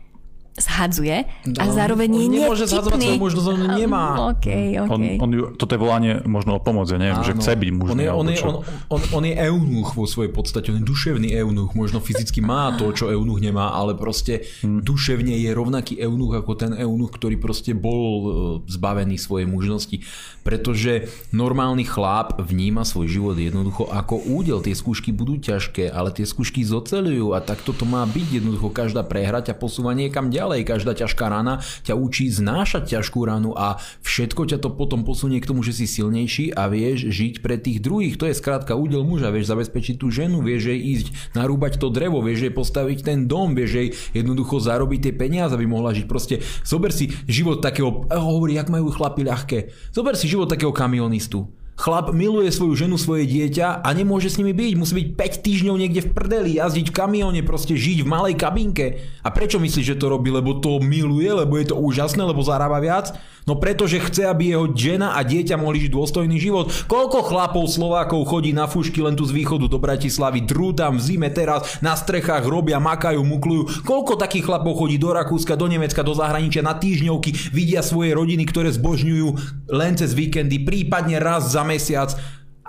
zhadzuje 0.60 1.26
a 1.26 1.64
no, 1.66 1.72
zároveň 1.72 2.08
je 2.08 2.26
nemôže 2.28 2.64
zhadzovať 2.68 3.00
svoju 3.00 3.20
možnosť, 3.20 3.46
on 3.48 3.60
nemá. 3.76 4.06
Okay, 4.40 4.78
okay. 4.78 5.18
On, 5.18 5.26
on, 5.26 5.30
toto 5.56 5.74
je 5.74 5.80
volanie 5.80 6.12
možno 6.28 6.56
o 6.56 6.60
pomoc, 6.62 6.86
ja 6.92 7.00
neviem, 7.00 7.18
Áno. 7.18 7.26
že 7.26 7.34
chce 7.34 7.56
byť 7.56 7.70
muž. 7.72 7.88
On 7.92 8.00
je, 8.00 8.10
on, 8.12 8.26
je, 8.28 8.38
on, 8.44 8.56
on, 8.92 9.00
on 9.16 9.24
je 9.26 9.34
eunuch 9.34 9.96
vo 9.96 10.04
svojej 10.06 10.30
podstate, 10.30 10.70
on 10.70 10.80
je 10.80 10.86
duševný 10.86 11.34
eunuch, 11.40 11.72
možno 11.74 11.98
fyzicky 11.98 12.44
má 12.44 12.72
to, 12.76 12.92
čo 12.92 13.10
eunuch 13.10 13.40
nemá, 13.40 13.72
ale 13.74 13.96
proste 13.96 14.44
hmm. 14.62 14.84
duševne 14.84 15.34
je 15.34 15.50
rovnaký 15.50 15.98
eunuch 15.98 16.36
ako 16.36 16.52
ten 16.56 16.72
eunuch, 16.76 17.10
ktorý 17.16 17.40
proste 17.40 17.72
bol 17.72 18.06
e, 18.06 18.24
zbavený 18.68 19.16
svojej 19.16 19.48
mužnosti. 19.48 19.96
Pretože 20.44 21.08
normálny 21.32 21.84
chlap 21.84 22.40
vníma 22.40 22.82
svoj 22.82 23.06
život 23.08 23.36
jednoducho 23.36 23.86
ako 23.88 24.20
údel. 24.24 24.58
Tie 24.60 24.74
skúšky 24.76 25.14
budú 25.14 25.38
ťažké, 25.38 25.88
ale 25.88 26.10
tie 26.10 26.26
skúšky 26.26 26.64
zocelujú 26.66 27.32
a 27.32 27.44
takto 27.44 27.72
to 27.72 27.86
má 27.86 28.02
byť. 28.04 28.42
Jednoducho 28.42 28.68
každá 28.72 29.06
prehra 29.06 29.40
ťa 29.40 29.54
posúva 29.56 29.94
niekam 29.94 30.28
ďalej 30.28 30.49
ďalej. 30.50 30.66
Každá 30.66 30.92
ťažká 30.98 31.30
rana 31.30 31.62
ťa 31.86 31.94
učí 31.94 32.26
znášať 32.26 32.98
ťažkú 32.98 33.22
ranu 33.22 33.54
a 33.54 33.78
všetko 34.02 34.50
ťa 34.50 34.58
to 34.58 34.74
potom 34.74 35.06
posunie 35.06 35.38
k 35.38 35.46
tomu, 35.46 35.62
že 35.62 35.70
si 35.70 35.86
silnejší 35.86 36.50
a 36.58 36.66
vieš 36.66 37.06
žiť 37.06 37.38
pre 37.38 37.54
tých 37.54 37.78
druhých. 37.78 38.18
To 38.18 38.26
je 38.26 38.34
skrátka 38.34 38.74
údel 38.74 39.06
muža, 39.06 39.30
vieš 39.30 39.54
zabezpečiť 39.54 40.02
tú 40.02 40.10
ženu, 40.10 40.42
vieš 40.42 40.74
jej 40.74 40.80
ísť 40.98 41.06
narúbať 41.38 41.78
to 41.78 41.86
drevo, 41.94 42.18
vieš 42.18 42.50
jej 42.50 42.54
postaviť 42.54 42.98
ten 43.06 43.30
dom, 43.30 43.54
vieš 43.54 43.70
jej 43.78 43.88
jednoducho 44.18 44.58
zarobiť 44.58 45.00
tie 45.06 45.14
peniaze, 45.14 45.54
aby 45.54 45.70
mohla 45.70 45.94
žiť. 45.94 46.06
Proste 46.10 46.42
zober 46.66 46.90
si 46.90 47.14
život 47.30 47.62
takého, 47.62 48.10
hovorí, 48.10 48.58
jak 48.58 48.66
majú 48.66 48.90
chlapi 48.90 49.22
ľahké. 49.22 49.70
Zober 49.94 50.18
si 50.18 50.26
život 50.26 50.50
takého 50.50 50.74
kamionistu 50.74 51.59
Chlap 51.80 52.12
miluje 52.12 52.52
svoju 52.52 52.76
ženu, 52.76 53.00
svoje 53.00 53.24
dieťa 53.24 53.80
a 53.80 53.88
nemôže 53.96 54.28
s 54.28 54.36
nimi 54.36 54.52
byť. 54.52 54.72
Musí 54.76 54.92
byť 55.00 55.08
5 55.16 55.46
týždňov 55.48 55.76
niekde 55.80 56.04
v 56.04 56.12
prdeli, 56.12 56.60
jazdiť 56.60 56.92
v 56.92 56.96
kamióne, 56.96 57.40
proste 57.40 57.72
žiť 57.72 58.04
v 58.04 58.10
malej 58.12 58.36
kabinke. 58.36 59.00
A 59.24 59.32
prečo 59.32 59.56
myslíš, 59.56 59.96
že 59.96 59.98
to 59.98 60.12
robí? 60.12 60.28
Lebo 60.28 60.60
to 60.60 60.76
miluje, 60.84 61.32
lebo 61.32 61.56
je 61.56 61.72
to 61.72 61.80
úžasné, 61.80 62.20
lebo 62.20 62.44
zarába 62.44 62.84
viac? 62.84 63.16
No 63.48 63.56
pretože 63.56 63.96
chce, 63.96 64.28
aby 64.28 64.52
jeho 64.52 64.68
žena 64.76 65.16
a 65.16 65.24
dieťa 65.24 65.56
mohli 65.56 65.88
žiť 65.88 65.90
dôstojný 65.96 66.36
život. 66.36 66.68
Koľko 66.86 67.24
chlapov 67.24 67.64
Slovákov 67.72 68.28
chodí 68.28 68.52
na 68.52 68.68
fušky 68.68 69.00
len 69.00 69.16
tu 69.16 69.24
z 69.24 69.32
východu 69.32 69.64
do 69.64 69.80
Bratislavy, 69.80 70.44
drú 70.44 70.76
tam 70.76 71.00
v 71.00 71.02
zime 71.02 71.32
teraz, 71.32 71.80
na 71.80 71.96
strechách 71.96 72.44
robia, 72.44 72.76
makajú, 72.76 73.24
muklujú. 73.24 73.82
Koľko 73.88 74.20
takých 74.20 74.44
chlapov 74.44 74.76
chodí 74.76 75.00
do 75.00 75.16
Rakúska, 75.16 75.56
do 75.56 75.66
Nemecka, 75.66 76.04
do 76.04 76.12
zahraničia 76.12 76.60
na 76.60 76.76
týždňovky, 76.76 77.50
vidia 77.50 77.80
svoje 77.80 78.12
rodiny, 78.12 78.44
ktoré 78.44 78.68
zbožňujú 78.76 79.28
len 79.72 79.96
cez 79.96 80.12
víkendy, 80.12 80.60
prípadne 80.60 81.16
raz 81.16 81.56
za 81.56 81.64
mesiac 81.70 82.10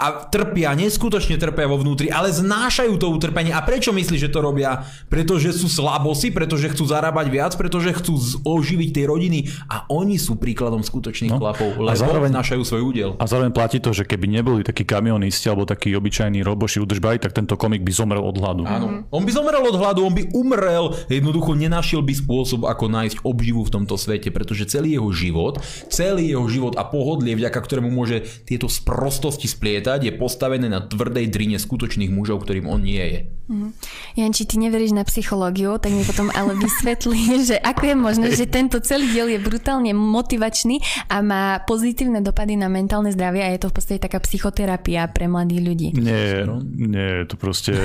a 0.01 0.25
trpia, 0.25 0.73
neskutočne 0.73 1.37
trpia 1.37 1.69
vo 1.69 1.77
vnútri, 1.77 2.09
ale 2.09 2.33
znášajú 2.33 2.97
to 2.97 3.13
utrpenie. 3.13 3.53
A 3.53 3.61
prečo 3.61 3.93
myslíš, 3.93 4.25
že 4.25 4.33
to 4.33 4.41
robia? 4.41 4.81
Pretože 5.13 5.53
sú 5.53 5.69
slabosi, 5.69 6.33
pretože 6.33 6.73
chcú 6.73 6.89
zarábať 6.89 7.29
viac, 7.29 7.53
pretože 7.53 7.93
chcú 7.93 8.17
oživiť 8.41 8.89
tie 8.89 9.05
rodiny 9.05 9.53
a 9.69 9.85
oni 9.93 10.17
sú 10.17 10.41
príkladom 10.41 10.81
skutočných 10.81 11.37
no. 11.37 11.37
chlapov, 11.37 11.77
lebo 11.77 11.93
a 11.93 11.93
zároveň, 11.93 12.33
znášajú 12.33 12.61
svoj 12.65 12.81
údel. 12.81 13.09
A 13.21 13.29
zároveň 13.29 13.53
platí 13.53 13.77
to, 13.77 13.93
že 13.93 14.09
keby 14.09 14.25
neboli 14.25 14.65
takí 14.65 14.81
kamionisti 14.81 15.45
alebo 15.53 15.69
takí 15.69 15.93
obyčajní 15.93 16.41
roboši 16.41 16.81
udržbali, 16.81 17.21
tak 17.21 17.37
tento 17.37 17.53
komik 17.53 17.85
by 17.85 17.93
zomrel 17.93 18.25
od 18.25 18.41
hladu. 18.41 18.65
Áno. 18.65 19.05
On 19.13 19.21
by 19.21 19.29
zomrel 19.29 19.61
od 19.61 19.77
hladu, 19.77 20.01
on 20.01 20.17
by 20.17 20.33
umrel, 20.33 20.97
jednoducho 21.13 21.53
nenašiel 21.53 22.01
by 22.01 22.17
spôsob, 22.17 22.65
ako 22.65 22.89
nájsť 22.89 23.21
obživu 23.21 23.61
v 23.61 23.73
tomto 23.77 24.01
svete, 24.01 24.33
pretože 24.33 24.65
celý 24.65 24.97
jeho 24.97 25.13
život, 25.13 25.61
celý 25.93 26.33
jeho 26.33 26.49
život 26.49 26.73
a 26.73 26.89
pohodlie, 26.89 27.37
vďaka 27.37 27.59
ktorému 27.61 27.93
môže 27.93 28.25
tieto 28.49 28.65
sprostosti 28.65 29.45
splieť 29.45 29.90
lietať, 29.91 30.07
je 30.07 30.13
postavené 30.15 30.67
na 30.71 30.79
tvrdej 30.79 31.27
drine 31.27 31.59
skutočných 31.59 32.11
mužov, 32.11 32.47
ktorým 32.47 32.71
on 32.71 32.79
nie 32.79 33.03
je. 33.03 33.19
Mm. 33.51 33.75
Janči, 34.15 34.47
ty 34.47 34.55
neveríš 34.55 34.95
na 34.95 35.03
psychológiu, 35.03 35.75
tak 35.75 35.91
mi 35.91 36.07
potom 36.07 36.31
ale 36.31 36.55
vysvetlí, 36.55 37.19
že 37.51 37.59
ako 37.59 37.83
je 37.83 37.95
možné, 37.99 38.27
že 38.31 38.47
tento 38.47 38.79
celý 38.79 39.11
diel 39.11 39.27
je 39.27 39.39
brutálne 39.43 39.91
motivačný 39.91 40.79
a 41.11 41.19
má 41.19 41.59
pozitívne 41.67 42.23
dopady 42.23 42.55
na 42.55 42.71
mentálne 42.71 43.11
zdravie 43.11 43.43
a 43.43 43.51
je 43.51 43.59
to 43.59 43.67
v 43.67 43.75
podstate 43.75 43.99
taká 43.99 44.23
psychoterapia 44.23 45.11
pre 45.11 45.27
mladých 45.27 45.61
ľudí. 45.61 45.87
Nie, 45.99 46.47
nie, 46.63 47.07
je 47.23 47.27
to 47.27 47.35
proste 47.35 47.75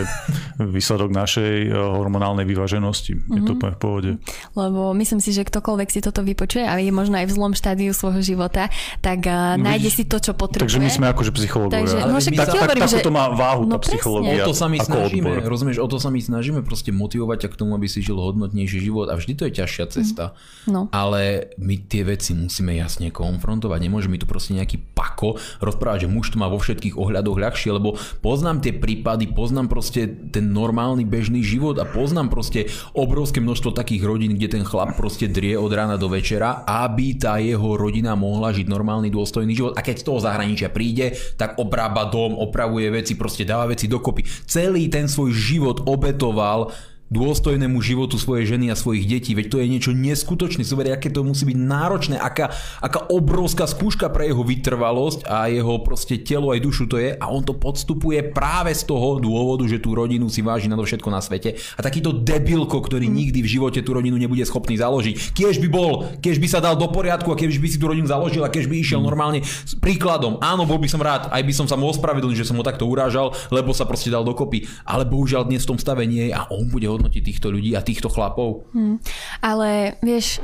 výsledok 0.62 1.10
našej 1.10 1.54
eh, 1.66 1.74
hormonálnej 1.74 2.46
vyváženosti. 2.46 3.18
Je 3.18 3.42
to 3.42 3.52
mhm. 3.54 3.58
úplne 3.58 3.74
v 3.74 3.80
pohode. 3.80 4.10
Lebo 4.54 4.94
myslím 4.94 5.18
si, 5.18 5.34
že 5.34 5.42
ktokoľvek 5.42 5.88
si 5.90 5.98
toto 5.98 6.22
vypočuje 6.22 6.62
a 6.62 6.78
je 6.78 6.94
možno 6.94 7.18
aj 7.18 7.26
v 7.26 7.32
zlom 7.34 7.52
štádiu 7.58 7.90
svojho 7.90 8.22
života, 8.22 8.70
tak 9.02 9.26
uh, 9.26 9.58
nájde 9.58 9.90
si 9.90 10.02
to, 10.06 10.22
čo 10.22 10.36
potrebuje. 10.36 10.68
Takže 10.68 10.82
my 10.82 10.90
sme 10.92 11.06
akože 11.10 11.32
psychológovia. 11.34 11.80
Takže 11.82 11.95
že, 11.96 12.08
no, 12.08 12.18
však 12.20 12.34
tak, 12.36 12.48
tak, 12.48 12.54
hovorím, 12.56 12.82
tak, 12.84 12.92
že... 12.92 13.04
to 13.04 13.12
má 13.12 13.24
váhu 13.32 13.62
no, 13.64 13.76
tá 13.76 13.78
psychológia. 13.82 14.44
O 14.44 14.48
to 14.50 14.54
sa 14.54 14.66
my 14.68 14.78
snažíme, 14.78 15.30
odbor. 15.32 15.48
rozumieš, 15.48 15.78
o 15.80 15.88
to 15.88 15.96
sa 15.96 16.08
my 16.12 16.20
snažíme 16.20 16.60
proste 16.62 16.90
motivovať 16.92 17.38
ťa 17.46 17.48
k 17.52 17.56
tomu, 17.56 17.72
aby 17.76 17.86
si 17.88 18.04
žil 18.04 18.18
hodnotnejší 18.20 18.78
život 18.84 19.08
a 19.08 19.14
vždy 19.16 19.32
to 19.34 19.42
je 19.48 19.52
ťažšia 19.62 19.84
cesta. 19.90 20.24
Mm. 20.66 20.72
No. 20.72 20.80
Ale 20.92 21.52
my 21.56 21.74
tie 21.88 22.02
veci 22.04 22.36
musíme 22.36 22.74
jasne 22.76 23.08
konfrontovať. 23.08 23.78
Nemôže 23.80 24.08
mi 24.10 24.20
tu 24.20 24.26
proste 24.28 24.54
nejaký 24.54 24.82
pako 24.94 25.40
rozprávať, 25.62 26.06
že 26.06 26.12
muž 26.12 26.34
to 26.34 26.36
má 26.36 26.50
vo 26.50 26.58
všetkých 26.60 26.98
ohľadoch 26.98 27.36
ľahšie, 27.38 27.70
lebo 27.74 27.94
poznám 28.20 28.60
tie 28.60 28.74
prípady, 28.74 29.30
poznám 29.30 29.70
proste 29.70 30.06
ten 30.06 30.50
normálny 30.50 31.06
bežný 31.06 31.40
život 31.40 31.78
a 31.78 31.88
poznám 31.88 32.28
proste 32.28 32.68
obrovské 32.92 33.38
množstvo 33.40 33.72
takých 33.72 34.02
rodín, 34.04 34.34
kde 34.34 34.60
ten 34.60 34.64
chlap 34.66 34.98
proste 34.98 35.30
drie 35.30 35.54
od 35.54 35.70
rána 35.70 35.96
do 35.96 36.10
večera, 36.10 36.66
aby 36.66 37.16
tá 37.16 37.38
jeho 37.38 37.78
rodina 37.78 38.18
mohla 38.18 38.50
žiť 38.50 38.66
normálny 38.66 39.08
dôstojný 39.12 39.52
život. 39.54 39.72
A 39.78 39.84
keď 39.84 40.02
z 40.02 40.06
toho 40.06 40.18
zahraničia 40.18 40.68
príde, 40.72 41.14
tak 41.38 41.56
obrába 41.76 42.08
dom, 42.08 42.32
opravuje 42.40 42.88
veci, 42.88 43.20
proste 43.20 43.44
dáva 43.44 43.68
veci 43.68 43.84
dokopy. 43.84 44.24
Celý 44.48 44.88
ten 44.88 45.04
svoj 45.04 45.36
život 45.36 45.84
obetoval 45.84 46.72
dôstojnému 47.06 47.78
životu 47.78 48.18
svojej 48.18 48.56
ženy 48.56 48.74
a 48.74 48.76
svojich 48.78 49.06
detí. 49.06 49.30
Veď 49.32 49.46
to 49.46 49.58
je 49.62 49.70
niečo 49.70 49.92
neskutočné. 49.94 50.66
Zoberie, 50.66 50.90
aké 50.90 51.06
to 51.06 51.22
musí 51.22 51.46
byť 51.46 51.58
náročné, 51.58 52.16
aká, 52.18 52.50
aká 52.82 53.06
obrovská 53.06 53.70
skúška 53.70 54.10
pre 54.10 54.26
jeho 54.26 54.42
vytrvalosť 54.42 55.22
a 55.30 55.46
jeho 55.46 55.78
proste 55.86 56.18
telo 56.18 56.50
aj 56.50 56.58
dušu 56.58 56.90
to 56.90 56.98
je 56.98 57.14
a 57.14 57.24
on 57.30 57.46
to 57.46 57.54
podstupuje 57.54 58.34
práve 58.34 58.74
z 58.74 58.82
toho 58.82 59.22
dôvodu, 59.22 59.62
že 59.70 59.78
tú 59.78 59.94
rodinu 59.94 60.26
si 60.26 60.42
váži 60.42 60.66
na 60.66 60.74
to 60.74 60.82
všetko 60.82 61.08
na 61.14 61.22
svete. 61.22 61.54
A 61.78 61.80
takýto 61.80 62.10
debilko, 62.10 62.82
ktorý 62.82 63.06
nikdy 63.06 63.38
v 63.38 63.48
živote 63.54 63.80
tú 63.86 63.94
rodinu 63.94 64.18
nebude 64.18 64.42
schopný 64.42 64.74
založiť. 64.74 65.30
Kiež 65.30 65.62
by 65.62 65.68
bol, 65.70 66.10
keď 66.18 66.34
by 66.42 66.48
sa 66.50 66.58
dal 66.58 66.74
do 66.74 66.90
poriadku 66.90 67.30
a 67.30 67.38
keď 67.38 67.54
by 67.54 67.68
si 67.70 67.78
tú 67.78 67.86
rodinu 67.86 68.10
založil 68.10 68.42
a 68.42 68.50
keď 68.50 68.66
by 68.66 68.76
išiel 68.82 68.98
normálne 68.98 69.46
s 69.46 69.78
príkladom. 69.78 70.42
Áno, 70.42 70.66
bol 70.66 70.82
by 70.82 70.90
som 70.90 70.98
rád, 70.98 71.30
aj 71.30 71.42
by 71.46 71.52
som 71.54 71.66
sa 71.70 71.78
mu 71.78 71.86
ospravedlnil, 71.86 72.34
že 72.34 72.48
som 72.48 72.58
ho 72.58 72.66
takto 72.66 72.82
urážal, 72.90 73.30
lebo 73.54 73.70
sa 73.70 73.86
proste 73.86 74.10
dal 74.10 74.26
dokopy. 74.26 74.66
Ale 74.82 75.06
bohužiaľ 75.06 75.46
dnes 75.46 75.62
v 75.62 75.70
tom 75.70 75.78
stave 75.78 76.02
nie 76.02 76.30
je 76.30 76.34
a 76.34 76.50
on 76.50 76.66
bude 76.66 76.95
hodnotiť 76.96 77.22
týchto 77.22 77.52
ľudí 77.52 77.76
a 77.76 77.84
týchto 77.84 78.08
chlapov. 78.08 78.64
Hmm. 78.72 78.96
Ale 79.44 80.00
vieš, 80.00 80.40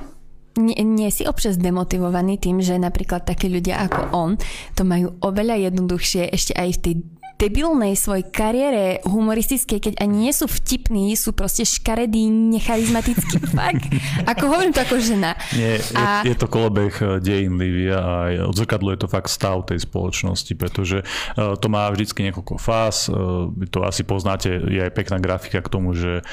nie, 0.60 0.76
nie 0.84 1.08
si 1.08 1.24
občas 1.24 1.56
demotivovaný 1.56 2.36
tým, 2.36 2.60
že 2.60 2.76
napríklad 2.76 3.24
takí 3.24 3.48
ľudia 3.48 3.88
ako 3.88 4.00
on 4.12 4.30
to 4.76 4.84
majú 4.84 5.16
oveľa 5.24 5.72
jednoduchšie 5.72 6.28
ešte 6.28 6.52
aj 6.52 6.68
v 6.76 6.80
tej 6.84 6.94
debilnej 7.42 7.98
svojej 7.98 8.30
kariére 8.30 9.02
humoristickej, 9.02 9.78
keď 9.82 9.94
ani 9.98 10.30
nie 10.30 10.32
sú 10.32 10.46
vtipní, 10.46 11.10
sú 11.18 11.34
proste 11.34 11.66
škaredí, 11.66 12.30
necharizmatickí. 12.30 13.42
Fakt. 13.58 13.90
Ako 14.30 14.46
hovorím 14.46 14.70
to 14.70 14.86
ako 14.86 15.02
žena. 15.02 15.34
Nie, 15.58 15.82
a... 15.98 16.22
je, 16.22 16.30
je 16.30 16.36
to 16.38 16.46
kolobeh 16.46 16.94
eh, 17.02 17.18
dejín 17.18 17.58
Livia 17.58 17.98
a 17.98 18.14
odzrkadluje 18.46 19.02
to 19.02 19.06
fakt 19.10 19.28
stav 19.28 19.66
tej 19.66 19.82
spoločnosti, 19.82 20.52
pretože 20.54 21.02
uh, 21.02 21.58
to 21.58 21.66
má 21.66 21.90
vždycky 21.90 22.22
niekoľko 22.30 22.54
fáz. 22.58 23.10
Uh, 23.10 23.50
to 23.68 23.82
asi 23.82 24.06
poznáte, 24.06 24.48
je 24.48 24.80
aj 24.80 24.92
pekná 24.94 25.18
grafika 25.18 25.58
k 25.60 25.72
tomu, 25.72 25.94
že 25.96 26.24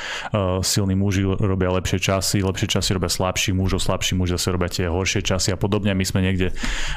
silní 0.62 0.96
muži 0.96 1.24
robia 1.24 1.72
lepšie 1.72 2.00
časy, 2.02 2.44
lepšie 2.44 2.68
časy 2.68 2.96
robia 2.96 3.12
slabší 3.12 3.56
mužov, 3.56 3.84
slabší 3.84 4.20
muži 4.20 4.36
zase 4.36 4.50
robia 4.52 4.70
tie 4.70 4.86
horšie 4.88 5.24
časy 5.24 5.56
a 5.56 5.58
podobne. 5.60 5.92
My 5.96 6.06
sme 6.06 6.24
niekde, 6.26 6.52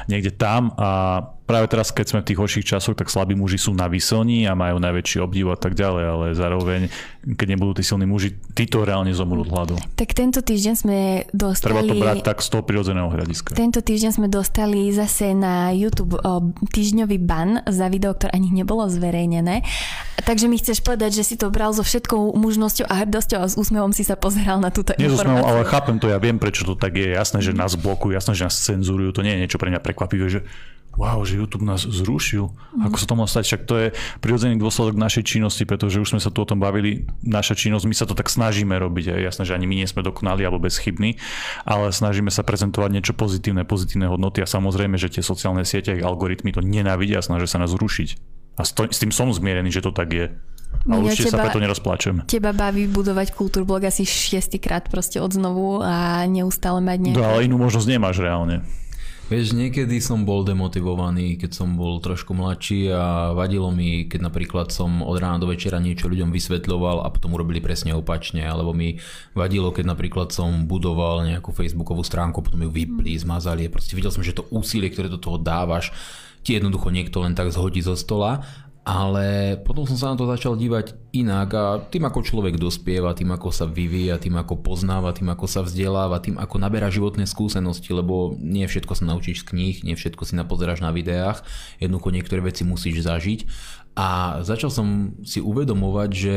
niekde 0.07 0.31
tam 0.35 0.73
a 0.75 1.21
práve 1.43 1.67
teraz, 1.67 1.91
keď 1.91 2.05
sme 2.07 2.19
v 2.23 2.27
tých 2.31 2.39
horších 2.39 2.65
časoch, 2.65 2.95
tak 2.95 3.11
slabí 3.11 3.35
muži 3.35 3.59
sú 3.59 3.75
na 3.75 3.91
vysoni 3.91 4.47
a 4.47 4.55
majú 4.55 4.79
najväčší 4.79 5.19
obdiv 5.19 5.51
a 5.51 5.57
tak 5.59 5.75
ďalej, 5.75 6.03
ale 6.07 6.25
zároveň, 6.33 6.81
keď 7.23 7.47
nebudú 7.55 7.79
tí 7.79 7.83
silní 7.83 8.07
muži, 8.07 8.35
títo 8.55 8.83
reálne 8.87 9.11
zomrú 9.11 9.43
hladu. 9.43 9.75
Tak 9.99 10.15
tento 10.15 10.39
týždeň 10.39 10.73
sme 10.73 10.97
dostali... 11.35 11.75
Treba 11.75 11.83
to 11.83 11.95
brať 11.99 12.17
tak 12.23 12.37
z 12.39 12.47
toho 12.47 12.63
prirodzeného 12.63 13.11
hľadiska. 13.11 13.55
Tento 13.55 13.83
týždeň 13.83 14.11
sme 14.15 14.27
dostali 14.31 14.89
zase 14.95 15.35
na 15.35 15.75
YouTube 15.75 16.15
týždňový 16.71 17.17
ban 17.19 17.61
za 17.67 17.91
video, 17.91 18.15
ktoré 18.15 18.33
ani 18.33 18.49
nebolo 18.49 18.87
zverejnené. 18.87 19.67
Takže 20.23 20.47
mi 20.47 20.55
chceš 20.55 20.79
povedať, 20.79 21.19
že 21.19 21.23
si 21.27 21.35
to 21.35 21.51
bral 21.51 21.75
so 21.75 21.83
všetkou 21.83 22.39
mužnosťou 22.39 22.87
a 22.87 23.03
hrdosťou 23.03 23.39
a 23.43 23.45
s 23.51 23.59
úsmevom 23.59 23.91
si 23.91 24.07
sa 24.07 24.15
pozeral 24.15 24.63
na 24.63 24.71
túto 24.71 24.95
Nie 24.95 25.11
informáciu. 25.11 25.43
ale 25.43 25.67
chápem 25.67 25.99
to, 25.99 26.07
ja 26.07 26.15
viem, 26.21 26.39
prečo 26.39 26.63
to 26.63 26.79
tak 26.79 26.95
je. 26.95 27.11
Jasné, 27.11 27.43
že 27.43 27.51
nás 27.51 27.75
blokujú, 27.75 28.15
jasné, 28.15 28.31
že 28.31 28.47
nás 28.47 28.55
cenzurujú, 28.55 29.11
to 29.11 29.25
nie 29.25 29.35
je 29.35 29.41
niečo 29.43 29.59
pre 29.59 29.67
mňa 29.67 29.83
prekvapivé, 29.83 30.31
že 30.31 30.47
wow, 30.95 31.19
že 31.25 31.37
YouTube 31.41 31.65
nás 31.65 31.83
zrušil. 31.83 32.53
Mm. 32.77 32.89
Ako 32.89 32.97
sa 33.01 33.05
to 33.09 33.13
mohlo 33.17 33.29
stať? 33.29 33.43
Však 33.49 33.61
to 33.65 33.75
je 33.77 33.87
prirodzený 34.21 34.61
dôsledok 34.61 34.93
našej 34.97 35.23
činnosti, 35.25 35.63
pretože 35.65 35.97
už 35.97 36.17
sme 36.17 36.21
sa 36.21 36.29
tu 36.29 36.41
o 36.41 36.47
tom 36.47 36.61
bavili. 36.61 37.09
Naša 37.25 37.57
činnosť, 37.57 37.85
my 37.89 37.95
sa 37.97 38.05
to 38.05 38.13
tak 38.13 38.29
snažíme 38.29 38.73
robiť. 38.77 39.13
Je 39.13 39.25
jasné, 39.25 39.43
že 39.45 39.55
ani 39.57 39.65
my 39.65 39.75
nie 39.81 39.87
sme 39.89 40.05
dokonali 40.05 40.45
alebo 40.45 40.61
bezchybní, 40.61 41.17
ale 41.65 41.89
snažíme 41.89 42.29
sa 42.29 42.45
prezentovať 42.45 42.89
niečo 42.93 43.13
pozitívne, 43.17 43.65
pozitívne 43.65 44.05
hodnoty 44.09 44.45
a 44.45 44.47
samozrejme, 44.47 44.95
že 45.01 45.09
tie 45.09 45.23
sociálne 45.25 45.65
siete 45.65 45.93
a 45.93 45.99
algoritmy 46.05 46.53
to 46.53 46.61
nenávidia 46.61 47.19
a 47.19 47.25
snažia 47.25 47.49
sa 47.49 47.61
nás 47.61 47.73
zrušiť. 47.73 48.09
A 48.53 48.61
s 48.69 48.99
tým 49.01 49.09
som 49.09 49.33
zmierený, 49.33 49.73
že 49.73 49.81
to 49.81 49.89
tak 49.89 50.13
je. 50.13 50.29
A 50.83 50.99
Mňa 50.99 51.05
určite 51.05 51.29
teba, 51.31 51.37
sa 51.39 51.45
preto 51.47 51.61
nerozpláčem. 51.61 52.15
Teba 52.27 52.51
baví 52.51 52.89
budovať 52.89 53.31
kultúrblog 53.37 53.87
asi 53.87 54.03
šiestýkrát 54.03 54.89
proste 54.89 55.21
od 55.21 55.31
znovu 55.31 55.79
a 55.79 56.25
neustále 56.27 56.81
mať 56.81 56.97
nejaké... 56.99 57.17
No 57.21 57.25
ale 57.29 57.45
inú 57.45 57.61
možnosť 57.61 57.87
nemáš 57.87 58.19
reálne. 58.19 58.65
Vieš, 59.23 59.55
niekedy 59.55 60.03
som 60.03 60.27
bol 60.27 60.43
demotivovaný, 60.43 61.39
keď 61.39 61.55
som 61.55 61.79
bol 61.79 62.03
trošku 62.03 62.35
mladší 62.35 62.91
a 62.91 63.31
vadilo 63.31 63.71
mi, 63.71 64.03
keď 64.03 64.19
napríklad 64.27 64.67
som 64.67 64.99
od 64.99 65.15
rána 65.15 65.39
do 65.39 65.47
večera 65.47 65.79
niečo 65.79 66.11
ľuďom 66.11 66.27
vysvetľoval 66.27 67.01
a 67.01 67.07
potom 67.07 67.31
urobili 67.31 67.63
presne 67.63 67.95
opačne, 67.95 68.43
alebo 68.43 68.75
mi 68.75 68.99
vadilo, 69.31 69.71
keď 69.71 69.95
napríklad 69.95 70.35
som 70.35 70.67
budoval 70.67 71.23
nejakú 71.23 71.55
facebookovú 71.55 72.03
stránku, 72.03 72.43
potom 72.43 72.67
ju 72.67 72.69
vypli, 72.69 73.15
zmazali. 73.15 73.71
Proste 73.71 73.95
videl 73.95 74.11
som, 74.11 74.27
že 74.27 74.35
to 74.35 74.43
úsilie, 74.51 74.91
ktoré 74.91 75.07
do 75.07 75.17
toho 75.17 75.39
dávaš, 75.39 75.95
ti 76.43 76.59
jednoducho 76.59 76.91
niekto 76.91 77.23
len 77.23 77.31
tak 77.31 77.55
zhodí 77.55 77.79
zo 77.79 77.95
stola 77.95 78.43
ale 78.83 79.55
potom 79.63 79.87
som 79.87 79.95
sa 79.95 80.11
na 80.11 80.19
to 80.19 80.27
začal 80.27 80.59
dívať 80.59 81.15
inak 81.15 81.49
a 81.55 81.63
tým 81.87 82.03
ako 82.03 82.19
človek 82.19 82.59
dospieva, 82.59 83.15
tým 83.15 83.31
ako 83.31 83.47
sa 83.47 83.63
vyvíja, 83.63 84.19
tým 84.19 84.35
ako 84.35 84.59
poznáva, 84.59 85.15
tým 85.15 85.31
ako 85.31 85.47
sa 85.47 85.63
vzdeláva, 85.63 86.19
tým 86.19 86.35
ako 86.35 86.59
naberá 86.59 86.91
životné 86.91 87.23
skúsenosti, 87.23 87.95
lebo 87.95 88.35
nie 88.35 88.67
všetko 88.67 88.91
sa 88.91 89.07
naučíš 89.07 89.47
z 89.47 89.55
kníh, 89.55 89.75
nie 89.87 89.95
všetko 89.95 90.27
si 90.27 90.35
napozeráš 90.35 90.83
na 90.83 90.91
videách, 90.91 91.47
jednoducho 91.79 92.11
niektoré 92.11 92.43
veci 92.43 92.67
musíš 92.67 93.07
zažiť. 93.07 93.47
A 93.95 94.41
začal 94.43 94.67
som 94.67 95.15
si 95.23 95.39
uvedomovať, 95.39 96.09
že 96.11 96.35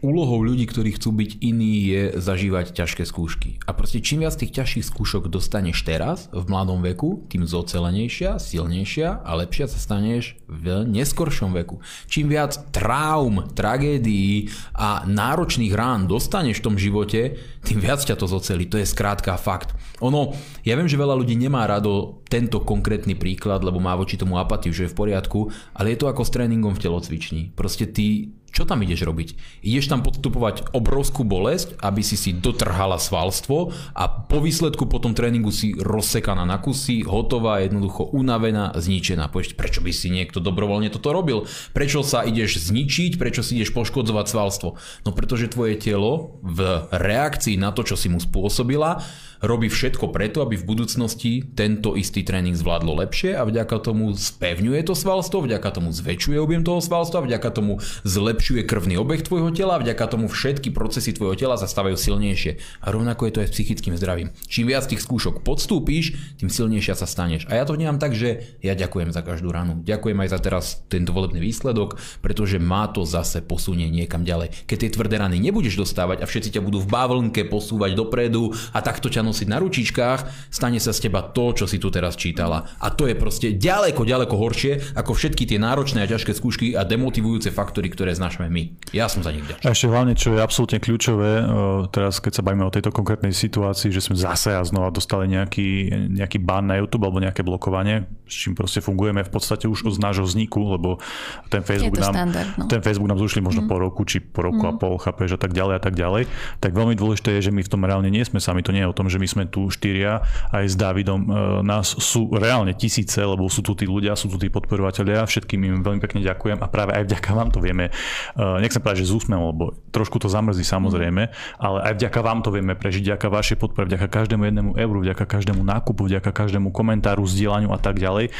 úlohou 0.00 0.44
ľudí, 0.44 0.66
ktorí 0.68 0.96
chcú 0.96 1.12
byť 1.16 1.30
iní, 1.40 1.88
je 1.88 2.02
zažívať 2.18 2.72
ťažké 2.76 3.04
skúšky. 3.06 3.60
A 3.64 3.72
proste 3.72 4.02
čím 4.02 4.24
viac 4.24 4.36
tých 4.36 4.52
ťažších 4.52 4.88
skúšok 4.92 5.28
dostaneš 5.32 5.84
teraz, 5.86 6.28
v 6.32 6.44
mladom 6.48 6.82
veku, 6.84 7.24
tým 7.30 7.48
zocelenejšia, 7.48 8.40
silnejšia 8.40 9.24
a 9.24 9.30
lepšia 9.38 9.66
sa 9.70 9.78
staneš 9.80 10.36
v 10.46 10.86
neskoršom 10.86 11.56
veku. 11.56 11.80
Čím 12.06 12.30
viac 12.30 12.56
traum, 12.70 13.50
tragédií 13.52 14.52
a 14.76 15.02
náročných 15.08 15.74
rán 15.74 16.06
dostaneš 16.06 16.60
v 16.60 16.66
tom 16.66 16.76
živote, 16.76 17.36
tým 17.66 17.82
viac 17.82 18.02
ťa 18.04 18.14
to 18.14 18.30
zoceli. 18.30 18.70
To 18.70 18.78
je 18.78 18.86
skrátka 18.86 19.34
fakt. 19.40 19.74
Ono, 20.04 20.36
ja 20.62 20.76
viem, 20.76 20.86
že 20.86 21.00
veľa 21.00 21.16
ľudí 21.16 21.34
nemá 21.34 21.64
rado 21.64 22.20
tento 22.28 22.60
konkrétny 22.62 23.16
príklad, 23.16 23.64
lebo 23.64 23.80
má 23.80 23.96
voči 23.96 24.20
tomu 24.20 24.36
apatiu, 24.36 24.70
že 24.70 24.86
je 24.86 24.92
v 24.92 24.98
poriadku, 24.98 25.50
ale 25.72 25.94
je 25.94 25.98
to 26.04 26.06
ako 26.06 26.22
s 26.22 26.34
tréningom 26.34 26.76
v 26.76 26.82
telocvični. 26.84 27.42
Proste 27.56 27.88
ty 27.88 28.36
čo 28.56 28.64
tam 28.64 28.80
ideš 28.80 29.04
robiť? 29.04 29.28
Ideš 29.60 29.92
tam 29.92 30.00
podstupovať 30.00 30.72
obrovskú 30.72 31.28
bolesť, 31.28 31.76
aby 31.84 32.00
si 32.00 32.16
si 32.16 32.32
dotrhala 32.32 32.96
svalstvo 32.96 33.76
a 33.92 34.08
po 34.08 34.40
výsledku 34.40 34.88
po 34.88 34.96
tom 34.96 35.12
tréningu 35.12 35.52
si 35.52 35.76
rozsekaná 35.76 36.48
na 36.48 36.56
kusy, 36.56 37.04
hotová, 37.04 37.60
jednoducho 37.60 38.08
unavená, 38.16 38.72
zničená. 38.72 39.28
Povieš, 39.28 39.60
prečo 39.60 39.84
by 39.84 39.92
si 39.92 40.08
niekto 40.08 40.40
dobrovoľne 40.40 40.88
toto 40.88 41.12
robil? 41.12 41.44
Prečo 41.76 42.00
sa 42.00 42.24
ideš 42.24 42.72
zničiť? 42.72 43.20
Prečo 43.20 43.44
si 43.44 43.60
ideš 43.60 43.76
poškodzovať 43.76 44.24
svalstvo? 44.24 44.80
No 45.04 45.10
pretože 45.12 45.52
tvoje 45.52 45.76
telo 45.76 46.40
v 46.40 46.88
reakcii 46.96 47.60
na 47.60 47.76
to, 47.76 47.84
čo 47.84 48.00
si 48.00 48.08
mu 48.08 48.16
spôsobila, 48.16 49.04
robí 49.44 49.68
všetko 49.68 50.08
preto, 50.12 50.40
aby 50.40 50.56
v 50.56 50.64
budúcnosti 50.64 51.44
tento 51.52 51.92
istý 51.92 52.24
tréning 52.24 52.56
zvládlo 52.56 53.04
lepšie 53.04 53.36
a 53.36 53.44
vďaka 53.44 53.76
tomu 53.84 54.16
spevňuje 54.16 54.80
to 54.86 54.96
svalstvo, 54.96 55.44
vďaka 55.44 55.68
tomu 55.76 55.92
zväčšuje 55.92 56.40
objem 56.40 56.64
toho 56.64 56.80
svalstva, 56.80 57.20
vďaka 57.20 57.48
tomu 57.52 57.84
zlepšuje 58.06 58.45
krvný 58.54 58.94
obeh 58.94 59.26
tvojho 59.26 59.50
tela, 59.50 59.82
vďaka 59.82 60.06
tomu 60.06 60.30
všetky 60.30 60.70
procesy 60.70 61.10
tvojho 61.10 61.34
tela 61.34 61.58
zastávajú 61.58 61.98
silnejšie. 61.98 62.62
A 62.78 62.94
rovnako 62.94 63.26
je 63.26 63.32
to 63.34 63.42
aj 63.42 63.48
s 63.50 63.54
psychickým 63.58 63.98
zdravím. 63.98 64.30
Čím 64.46 64.70
viac 64.70 64.86
tých 64.86 65.02
skúšok 65.02 65.42
podstúpíš, 65.42 66.38
tým 66.38 66.46
silnejšia 66.46 66.94
sa 66.94 67.10
staneš. 67.10 67.50
A 67.50 67.58
ja 67.58 67.66
to 67.66 67.74
vnímam 67.74 67.98
tak, 67.98 68.14
že 68.14 68.54
ja 68.62 68.78
ďakujem 68.78 69.10
za 69.10 69.26
každú 69.26 69.50
ranu. 69.50 69.82
Ďakujem 69.82 70.18
aj 70.22 70.28
za 70.30 70.38
teraz 70.38 70.64
tento 70.86 71.10
volebný 71.10 71.42
výsledok, 71.42 71.98
pretože 72.22 72.62
má 72.62 72.86
to 72.86 73.02
zase 73.02 73.42
posunie 73.42 73.90
niekam 73.90 74.22
ďalej. 74.22 74.54
Keď 74.70 74.78
tie 74.78 74.94
tvrdé 74.94 75.18
rany 75.18 75.42
nebudeš 75.42 75.74
dostávať 75.74 76.22
a 76.22 76.30
všetci 76.30 76.54
ťa 76.54 76.62
budú 76.62 76.78
v 76.78 76.86
bávlnke 76.86 77.50
posúvať 77.50 77.98
dopredu 77.98 78.54
a 78.70 78.78
takto 78.78 79.10
ťa 79.10 79.26
nosiť 79.26 79.50
na 79.50 79.58
ručičkách, 79.58 80.54
stane 80.54 80.78
sa 80.78 80.94
z 80.94 81.10
teba 81.10 81.26
to, 81.26 81.50
čo 81.50 81.66
si 81.66 81.82
tu 81.82 81.90
teraz 81.90 82.14
čítala. 82.14 82.70
A 82.78 82.94
to 82.94 83.10
je 83.10 83.18
proste 83.18 83.58
ďaleko, 83.58 84.06
ďaleko 84.06 84.38
horšie 84.38 84.94
ako 84.94 85.18
všetky 85.18 85.50
tie 85.50 85.58
náročné 85.58 86.06
a 86.06 86.10
ťažké 86.10 86.30
skúšky 86.30 86.78
a 86.78 86.86
demotivujúce 86.86 87.50
faktory, 87.50 87.90
ktoré 87.90 88.14
znášaš 88.14 88.35
prinášame 88.36 88.52
my. 88.52 88.64
Ja 88.94 89.10
som 89.10 89.24
za 89.24 89.34
nich 89.34 89.42
vďačný. 89.42 89.66
A 89.66 89.74
ešte 89.74 89.88
hlavne, 89.90 90.12
čo 90.14 90.36
je 90.36 90.40
absolútne 90.40 90.78
kľúčové, 90.78 91.42
teraz 91.90 92.22
keď 92.22 92.32
sa 92.38 92.42
bavíme 92.44 92.64
o 92.68 92.72
tejto 92.72 92.94
konkrétnej 92.94 93.34
situácii, 93.34 93.90
že 93.90 94.04
sme 94.04 94.14
zase 94.14 94.54
a 94.54 94.62
znova 94.62 94.94
dostali 94.94 95.26
nejaký, 95.26 95.90
nejaký 96.12 96.38
ban 96.38 96.70
na 96.70 96.78
YouTube 96.78 97.08
alebo 97.08 97.18
nejaké 97.18 97.42
blokovanie, 97.42 98.06
s 98.26 98.46
čím 98.46 98.54
proste 98.54 98.78
fungujeme 98.78 99.26
v 99.26 99.30
podstate 99.32 99.66
už 99.66 99.90
od 99.90 99.98
nášho 99.98 100.22
vzniku, 100.22 100.62
lebo 100.78 101.02
ten 101.50 101.66
Facebook, 101.66 101.98
nám, 101.98 102.14
štandard, 102.14 102.50
no. 102.58 102.64
ten 102.70 102.80
Facebook 102.82 103.10
nám 103.10 103.18
zrušili 103.18 103.42
možno 103.42 103.66
mm. 103.66 103.70
po 103.70 103.76
roku, 103.82 104.00
či 104.06 104.22
po 104.22 104.46
roku 104.46 104.62
mm. 104.62 104.70
a 104.70 104.72
pol, 104.78 104.94
chápeš, 105.02 105.34
a 105.34 105.40
tak 105.40 105.50
ďalej 105.50 105.74
a 105.78 105.82
tak 105.82 105.94
ďalej. 105.98 106.22
Tak 106.62 106.70
veľmi 106.70 106.94
dôležité 106.94 107.38
je, 107.38 107.50
že 107.50 107.52
my 107.54 107.66
v 107.66 107.70
tom 107.70 107.82
reálne 107.82 108.10
nie 108.10 108.22
sme 108.22 108.38
sami. 108.38 108.62
To 108.62 108.74
nie 108.74 108.86
je 108.86 108.90
o 108.90 108.96
tom, 108.96 109.10
že 109.10 109.18
my 109.18 109.26
sme 109.26 109.44
tu 109.50 109.66
štyria 109.70 110.22
aj 110.54 110.64
s 110.66 110.74
Davidom. 110.78 111.26
E, 111.26 111.30
nás 111.66 111.90
sú 111.90 112.30
reálne 112.34 112.74
tisíce, 112.74 113.18
lebo 113.18 113.46
sú 113.50 113.62
tu 113.62 113.74
tí 113.74 113.86
ľudia, 113.86 114.18
sú 114.18 114.30
tu 114.30 114.38
tí 114.38 114.50
podporovatelia. 114.50 115.26
Všetkým 115.26 115.62
im 115.62 115.76
veľmi 115.82 116.00
pekne 116.02 116.22
ďakujem 116.22 116.58
a 116.62 116.66
práve 116.66 116.98
aj 116.98 117.06
vďaka 117.06 117.30
vám 117.30 117.50
to 117.54 117.62
vieme, 117.62 117.94
nechcem 118.36 118.80
povedať, 118.82 119.04
že 119.04 119.10
z 119.10 119.16
úsmevom, 119.16 119.46
lebo 119.52 119.64
trošku 119.90 120.20
to 120.20 120.28
zamrzí 120.28 120.62
samozrejme, 120.62 121.22
ale 121.56 121.78
aj 121.86 121.92
vďaka 121.96 122.20
vám 122.20 122.40
to 122.44 122.50
vieme 122.52 122.74
prežiť, 122.76 123.14
vďaka 123.14 123.26
vašej 123.32 123.56
podpore, 123.60 123.88
vďaka 123.88 124.06
každému 124.08 124.42
jednému 124.48 124.70
euru, 124.76 124.98
vďaka 125.02 125.24
každému 125.24 125.62
nákupu, 125.62 126.06
vďaka 126.08 126.30
každému 126.32 126.70
komentáru, 126.70 127.24
zdieľaniu 127.24 127.70
a 127.72 127.78
tak 127.80 127.98
ďalej. 128.02 128.28
E, 128.28 128.32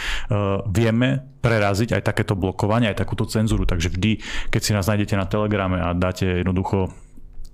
vieme 0.69 1.25
preraziť 1.41 1.95
aj 1.95 2.03
takéto 2.03 2.35
blokovanie, 2.35 2.91
aj 2.91 2.99
takúto 2.99 3.25
cenzúru. 3.31 3.65
Takže 3.65 3.95
vždy, 3.95 4.19
keď 4.51 4.61
si 4.61 4.75
nás 4.75 4.91
nájdete 4.91 5.15
na 5.15 5.31
Telegrame 5.31 5.79
a 5.79 5.95
dáte 5.95 6.43
jednoducho 6.43 6.91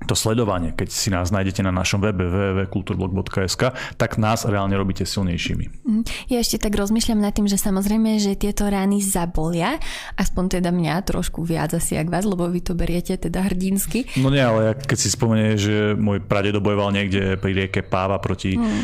to 0.07 0.15
sledovanie, 0.15 0.75
keď 0.75 0.89
si 0.91 1.09
nás 1.09 1.31
nájdete 1.31 1.63
na 1.65 1.73
našom 1.73 2.03
webe 2.03 2.27
www.kulturblog.sk, 2.27 3.63
tak 3.97 4.11
nás 4.19 4.45
reálne 4.45 4.75
robíte 4.75 5.07
silnejšími. 5.07 5.65
Mhm. 5.87 6.03
Ja 6.29 6.39
ešte 6.41 6.61
tak 6.63 6.75
rozmýšľam 6.77 7.21
nad 7.23 7.33
tým, 7.35 7.47
že 7.47 7.59
samozrejme, 7.59 8.19
že 8.19 8.39
tieto 8.39 8.67
rány 8.67 9.03
zabolia, 9.03 9.79
aspoň 10.17 10.61
teda 10.61 10.71
mňa 10.73 11.05
trošku 11.07 11.45
viac 11.45 11.75
asi 11.77 11.99
ak 11.99 12.09
vás, 12.09 12.25
lebo 12.27 12.47
vy 12.49 12.61
to 12.63 12.73
beriete 12.73 13.15
teda 13.17 13.45
hrdinsky. 13.47 14.09
No 14.19 14.31
nie, 14.33 14.43
ale 14.43 14.75
keď 14.77 14.99
si 14.99 15.09
spomenie, 15.13 15.55
že 15.59 15.95
môj 15.99 16.23
pradedo 16.25 16.63
bojoval 16.63 16.95
niekde 16.95 17.37
pri 17.39 17.53
rieke 17.53 17.81
Páva 17.83 18.23
proti 18.23 18.57
mm. 18.57 18.63
uh, 18.65 18.83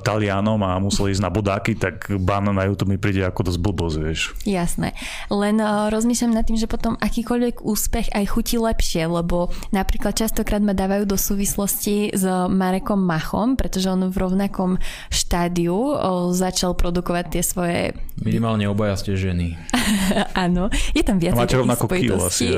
Talianom 0.00 0.60
a 0.62 0.78
museli 0.80 1.12
ísť 1.12 1.24
na 1.24 1.30
bodáky, 1.32 1.76
tak 1.76 2.08
ban 2.22 2.46
na 2.46 2.62
YouTube 2.68 2.94
mi 2.94 2.98
príde 3.00 3.26
ako 3.26 3.50
dosť 3.50 3.58
blbosť, 3.58 3.96
vieš. 3.98 4.20
Jasné. 4.46 4.94
Len 5.28 5.58
uh, 5.58 5.90
rozmýšľam 5.90 6.38
nad 6.38 6.46
tým, 6.46 6.56
že 6.60 6.70
potom 6.70 6.94
akýkoľvek 7.00 7.64
úspech 7.66 8.14
aj 8.14 8.24
chutí 8.30 8.56
lepšie, 8.56 9.10
lebo 9.10 9.50
napríklad 9.74 10.14
častokrát 10.14 10.55
častokrát 10.56 10.62
ma 10.64 10.72
dávajú 10.72 11.04
do 11.04 11.18
súvislosti 11.20 12.16
s 12.16 12.24
Marekom 12.48 12.96
Machom, 12.96 13.60
pretože 13.60 13.92
on 13.92 14.08
v 14.08 14.16
rovnakom 14.16 14.80
štádiu 15.12 15.92
začal 16.32 16.72
produkovať 16.72 17.24
tie 17.28 17.42
svoje... 17.44 17.80
Minimálne 18.16 18.64
obaja 18.64 18.96
ste 18.96 19.12
ženy. 19.12 19.52
Áno, 20.44 20.72
je 20.96 21.04
tam 21.04 21.20
viac 21.20 21.36
Máte 21.36 21.60
rovnako 21.60 21.92
kilo 21.92 22.24
asi. 22.24 22.48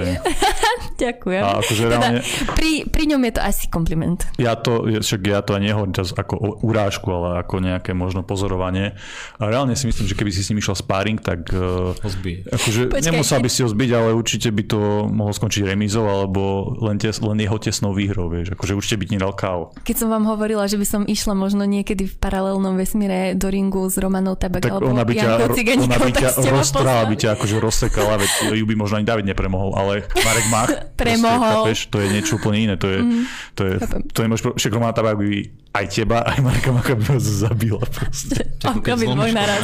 Ďakujem. 1.03 1.43
A 1.43 1.63
akože 1.63 1.83
teda, 1.87 1.99
reálne... 1.99 2.21
pri, 2.55 2.87
pri 2.87 3.05
ňom 3.15 3.23
je 3.23 3.33
to 3.35 3.41
asi 3.43 3.65
kompliment. 3.71 4.21
Ja 4.39 4.55
to, 4.59 4.87
však 4.87 5.21
ja 5.27 5.43
to 5.43 5.59
aj 5.59 5.63
nehovorím 5.63 5.95
čas 5.95 6.15
ako 6.15 6.63
urážku, 6.63 7.07
ale 7.11 7.43
ako 7.43 7.63
nejaké 7.63 7.95
možno 7.95 8.23
pozorovanie. 8.27 8.99
A 9.39 9.43
reálne 9.47 9.75
si 9.79 9.87
myslím, 9.87 10.07
že 10.11 10.15
keby 10.15 10.31
si 10.31 10.43
s 10.43 10.51
ním 10.51 10.63
išiel 10.63 10.79
sparing, 10.79 11.19
tak 11.23 11.51
Ozbije. 12.03 12.47
akože 12.51 12.95
nemusel 13.03 13.39
by 13.39 13.51
si 13.51 13.63
ho 13.63 13.69
zbiť, 13.71 13.91
ale 13.95 14.11
určite 14.15 14.51
by 14.51 14.63
to 14.67 15.07
mohlo 15.07 15.31
skončiť 15.31 15.71
remízou 15.71 16.07
alebo 16.07 16.75
len, 16.83 16.99
tes, 16.99 17.15
len 17.23 17.39
jeho 17.39 17.59
tesnou 17.63 17.88
jasnou 17.89 17.97
výhrou, 17.97 18.29
vieš, 18.29 18.53
akože 18.53 18.77
určite 18.77 18.97
byť 19.01 19.09
nedal 19.17 19.33
KO. 19.33 19.73
Keď 19.85 19.97
som 19.97 20.09
vám 20.13 20.29
hovorila, 20.29 20.69
že 20.69 20.77
by 20.77 20.87
som 20.87 21.03
išla 21.09 21.33
možno 21.33 21.65
niekedy 21.65 22.05
v 22.05 22.15
paralelnom 22.21 22.77
vesmíre 22.77 23.33
do 23.33 23.49
ringu 23.49 23.89
s 23.89 23.97
Romanou 23.97 24.37
Tabak 24.37 24.69
tak 24.69 24.77
alebo 24.77 24.93
ona 24.93 25.05
by 25.09 25.15
ťa, 25.17 25.29
ona 25.81 25.97
by 25.97 26.13
ťa 26.13 26.29
roztrhala, 26.53 27.09
by 27.09 27.17
ťa 27.17 27.29
akože 27.39 27.57
rozsekala, 27.57 28.21
veď 28.21 28.31
ju 28.61 28.65
by 28.69 28.75
možno 28.77 29.01
ani 29.01 29.07
David 29.09 29.25
nepremohol, 29.25 29.73
ale 29.73 30.05
Marek 30.13 30.47
Mach, 30.53 30.71
premohol. 31.01 31.73
Proste, 31.73 31.89
to 31.89 31.97
je 32.05 32.09
niečo 32.13 32.37
úplne 32.37 32.59
iné, 32.69 32.75
to 32.77 32.89
je, 32.93 32.99
mm. 33.01 33.25
to 33.57 33.63
je, 33.65 33.75
to 34.13 34.21
je, 34.21 34.27
to 34.37 34.49
je 34.53 34.53
však 34.61 34.73
Romana 34.77 34.93
Tabak 34.93 35.17
by 35.17 35.29
aj 35.79 35.87
teba, 35.95 36.27
aj 36.27 36.39
Marka 36.43 36.71
vás 36.99 37.23
zabila 37.23 37.83
proste. 37.87 38.59
Robiť 38.63 39.09
dvoj 39.15 39.33
naraz, 39.33 39.63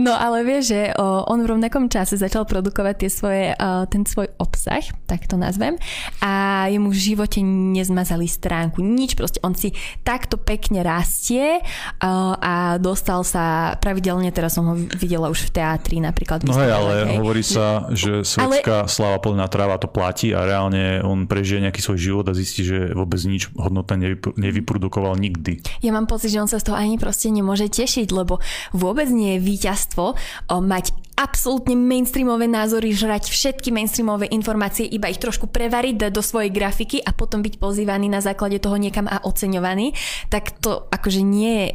No 0.00 0.12
ale 0.16 0.42
vieš, 0.42 0.72
že 0.72 0.96
on 1.00 1.44
v 1.44 1.50
rovnakom 1.56 1.86
čase 1.92 2.16
začal 2.16 2.48
produkovať 2.48 2.94
tie 3.06 3.10
svoje, 3.12 3.44
ten 3.92 4.02
svoj 4.08 4.32
obsah, 4.40 4.82
tak 5.04 5.28
to 5.28 5.36
nazvem, 5.36 5.76
a 6.24 6.66
jemu 6.72 6.88
v 6.90 6.98
živote 6.98 7.38
nezmazali 7.44 8.26
stránku, 8.26 8.80
nič 8.80 9.14
proste. 9.14 9.38
On 9.44 9.52
si 9.54 9.76
takto 10.02 10.40
pekne 10.40 10.82
rastie 10.82 11.60
a 12.00 12.80
dostal 12.80 13.22
sa 13.22 13.76
pravidelne, 13.78 14.32
teraz 14.32 14.56
som 14.56 14.64
ho 14.66 14.74
videla 14.96 15.28
už 15.30 15.52
v 15.52 15.60
teatri 15.60 16.00
napríklad. 16.02 16.42
No 16.42 16.56
hej, 16.56 16.72
ale 16.72 16.94
hej. 17.04 17.16
hovorí 17.20 17.44
sa, 17.44 17.86
že 17.92 18.24
svetská 18.24 18.88
ale... 18.88 18.90
sláva 18.90 19.18
plná 19.20 19.46
tráva 19.46 19.76
to 19.76 19.86
platí 19.86 20.32
a 20.32 20.42
reálne 20.48 21.04
on 21.04 21.28
prežije 21.28 21.62
nejaký 21.62 21.80
svoj 21.84 21.98
život 22.00 22.24
a 22.26 22.34
zistí, 22.34 22.64
že 22.64 22.90
vôbec 22.96 23.20
nič 23.22 23.52
hodnotné 23.54 23.89
nevyprodukoval 23.96 25.16
nikdy. 25.16 25.64
Ja 25.80 25.94
mám 25.94 26.10
pocit, 26.10 26.34
že 26.34 26.42
on 26.42 26.50
sa 26.50 26.58
z 26.60 26.70
toho 26.70 26.76
ani 26.76 27.00
proste 27.00 27.30
nemôže 27.32 27.70
tešiť, 27.70 28.10
lebo 28.10 28.42
vôbec 28.74 29.08
nie 29.08 29.38
je 29.38 29.44
víťazstvo 29.44 30.04
mať 30.50 30.92
absolútne 31.20 31.76
mainstreamové 31.76 32.48
názory, 32.48 32.96
žrať 32.96 33.28
všetky 33.28 33.68
mainstreamové 33.68 34.32
informácie, 34.32 34.88
iba 34.88 35.12
ich 35.12 35.20
trošku 35.20 35.52
prevariť, 35.52 36.08
dať 36.08 36.12
do 36.16 36.24
svojej 36.24 36.48
grafiky 36.48 36.96
a 37.04 37.12
potom 37.12 37.44
byť 37.44 37.60
pozývaný 37.60 38.08
na 38.08 38.24
základe 38.24 38.56
toho 38.56 38.80
niekam 38.80 39.04
a 39.04 39.20
oceňovaný, 39.20 39.92
tak 40.32 40.56
to 40.64 40.88
akože 40.88 41.20
nie 41.20 41.52
je 41.60 41.68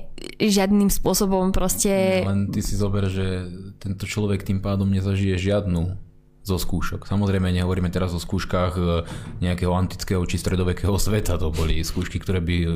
žiadnym 0.50 0.90
spôsobom 0.90 1.54
proste... 1.54 2.26
len 2.26 2.50
ty 2.50 2.66
si 2.66 2.74
zober, 2.74 3.06
že 3.06 3.46
tento 3.78 4.10
človek 4.10 4.42
tým 4.42 4.66
pádom 4.66 4.90
nezažije 4.90 5.38
žiadnu 5.38 6.05
zo 6.46 6.62
skúšok. 6.62 7.10
Samozrejme 7.10 7.50
nehovoríme 7.50 7.90
teraz 7.90 8.14
o 8.14 8.22
skúškach 8.22 8.78
e, 8.78 9.02
nejakého 9.42 9.74
antického 9.74 10.22
či 10.30 10.38
stredovekého 10.38 10.94
sveta, 11.02 11.42
to 11.42 11.50
boli 11.50 11.82
skúšky, 11.82 12.22
ktoré 12.22 12.38
by 12.38 12.56
e, 12.62 12.68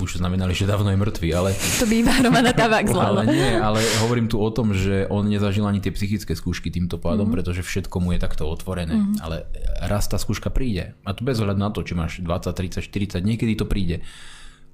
už 0.00 0.24
znamenali, 0.24 0.56
že 0.56 0.64
dávno 0.64 0.88
je 0.88 0.96
mŕtvy, 0.96 1.28
ale... 1.36 1.52
To 1.52 1.84
by 1.84 1.94
iba 2.00 2.16
Romana 2.24 2.56
Tabak 2.56 2.88
Ale 2.96 3.28
nie, 3.28 3.52
ale 3.60 3.84
hovorím 4.00 4.32
tu 4.32 4.40
o 4.40 4.48
tom, 4.48 4.72
že 4.72 5.04
on 5.12 5.28
nezažil 5.28 5.68
ani 5.68 5.84
tie 5.84 5.92
psychické 5.92 6.32
skúšky 6.32 6.72
týmto 6.72 6.96
pádom, 6.96 7.28
mm-hmm. 7.28 7.36
pretože 7.36 7.60
všetko 7.60 8.00
mu 8.00 8.16
je 8.16 8.24
takto 8.24 8.48
otvorené. 8.48 8.96
Mm-hmm. 8.96 9.20
Ale 9.20 9.44
raz 9.84 10.08
tá 10.08 10.16
skúška 10.16 10.48
príde. 10.48 10.96
A 11.04 11.12
to 11.12 11.28
bez 11.28 11.36
ohľadu 11.44 11.60
na 11.60 11.68
to, 11.68 11.84
či 11.84 11.92
máš 11.92 12.24
20, 12.24 12.56
30, 12.56 13.20
40, 13.20 13.20
niekedy 13.20 13.52
to 13.52 13.68
príde. 13.68 14.00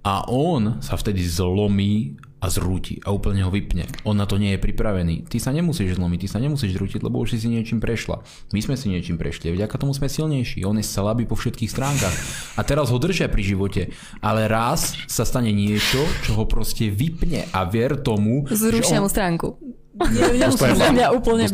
A 0.05 0.29
on 0.29 0.85
sa 0.85 1.01
vtedy 1.01 1.25
zlomí 1.25 2.21
a 2.45 2.53
zrúti 2.53 3.01
a 3.01 3.09
úplne 3.09 3.41
ho 3.41 3.49
vypne. 3.49 3.89
On 4.05 4.13
na 4.13 4.29
to 4.29 4.37
nie 4.37 4.53
je 4.53 4.61
pripravený. 4.61 5.25
Ty 5.33 5.41
sa 5.41 5.49
nemusíš 5.49 5.97
zlomiť, 5.97 6.19
ty 6.21 6.29
sa 6.29 6.37
nemusíš 6.45 6.77
zrútiť, 6.77 7.01
lebo 7.01 7.25
už 7.25 7.33
si 7.33 7.39
si 7.41 7.49
niečím 7.49 7.81
prešla. 7.81 8.21
My 8.53 8.61
sme 8.61 8.77
si 8.77 8.93
niečím 8.93 9.17
prešli, 9.17 9.57
vďaka 9.57 9.81
tomu 9.81 9.97
sme 9.97 10.13
silnejší. 10.13 10.61
On 10.69 10.77
je 10.77 10.85
slabý 10.85 11.25
po 11.25 11.41
všetkých 11.41 11.73
stránkach. 11.73 12.13
A 12.61 12.61
teraz 12.61 12.93
ho 12.93 13.01
držia 13.01 13.33
pri 13.33 13.43
živote. 13.49 13.83
Ale 14.21 14.45
raz 14.45 14.93
sa 15.09 15.25
stane 15.25 15.57
niečo, 15.57 16.05
čo 16.21 16.37
ho 16.37 16.45
proste 16.45 16.93
vypne 16.93 17.49
a 17.49 17.65
ver 17.65 17.97
tomu, 18.05 18.45
Zrušia 18.45 19.01
on... 19.01 19.09
mu 19.09 19.09
stránku. 19.09 19.57
Nie, 19.95 20.51
nemusia 20.51 20.75
mňa 20.75 21.09
úplne 21.15 21.47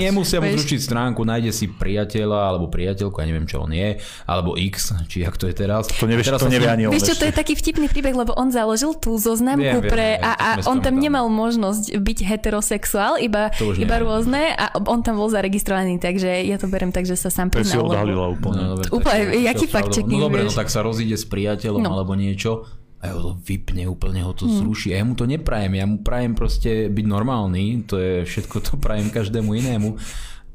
Nemusia 0.00 0.40
mu 0.40 0.48
zručiť 0.56 0.80
stránku, 0.80 1.28
nájde 1.28 1.52
si 1.52 1.68
priateľa 1.68 2.56
alebo 2.56 2.72
priateľku, 2.72 3.20
ja 3.20 3.26
neviem, 3.28 3.44
čo 3.44 3.60
on 3.60 3.72
je, 3.76 4.00
alebo 4.24 4.56
X, 4.56 4.96
či 5.12 5.20
jak 5.28 5.36
to 5.36 5.44
je 5.44 5.52
teraz. 5.52 5.92
To, 5.92 6.08
nevieš, 6.08 6.32
teraz 6.32 6.40
to 6.40 6.48
nevie 6.48 6.72
ani 6.72 6.88
on 6.88 6.96
Vieš 6.96 7.12
čo, 7.12 7.14
to 7.20 7.28
je 7.28 7.34
taký 7.36 7.52
vtipný 7.52 7.92
príbeh, 7.92 8.16
lebo 8.16 8.32
on 8.32 8.48
založil 8.48 8.96
tú 8.96 9.20
zoznamku 9.20 9.84
viem, 9.84 9.92
pre... 9.92 10.16
Viem, 10.16 10.24
a, 10.24 10.32
a 10.40 10.48
on 10.72 10.80
tam 10.80 10.96
nemal 10.96 11.28
možnosť 11.28 12.00
byť 12.00 12.18
heterosexuál, 12.24 13.20
iba, 13.20 13.52
iba 13.60 13.96
rôzne 14.00 14.56
a 14.56 14.80
on 14.88 15.04
tam 15.04 15.20
bol 15.20 15.28
zaregistrovaný, 15.28 16.00
takže 16.00 16.48
ja 16.48 16.56
to 16.56 16.64
berem 16.64 16.96
tak, 16.96 17.04
že 17.04 17.20
sa 17.20 17.28
sám 17.28 17.52
priznal. 17.52 17.84
Lebo... 17.92 18.40
úplne. 18.40 18.72
No, 18.72 18.74
úplne, 18.88 19.36
jaký 19.44 19.68
fakt 19.68 19.92
No 20.00 20.16
dobre, 20.16 20.48
no 20.48 20.52
tak 20.52 20.72
sa 20.72 20.80
rozíde 20.80 21.14
s 21.20 21.28
priateľom 21.28 21.84
no. 21.84 21.92
alebo 21.92 22.16
niečo 22.16 22.64
a 23.00 23.16
ho 23.16 23.20
to 23.20 23.32
vypne, 23.40 23.88
úplne 23.88 24.20
ho 24.20 24.36
to 24.36 24.44
hmm. 24.44 24.56
zruší. 24.60 24.92
A 24.92 25.00
ja 25.00 25.04
mu 25.08 25.16
to 25.16 25.24
neprajem, 25.24 25.72
ja 25.72 25.88
mu 25.88 26.04
prajem 26.04 26.36
proste 26.36 26.92
byť 26.92 27.06
normálny, 27.08 27.88
to 27.88 27.96
je 27.96 28.14
všetko 28.28 28.56
to 28.60 28.72
prajem 28.76 29.08
každému 29.08 29.56
inému. 29.56 29.96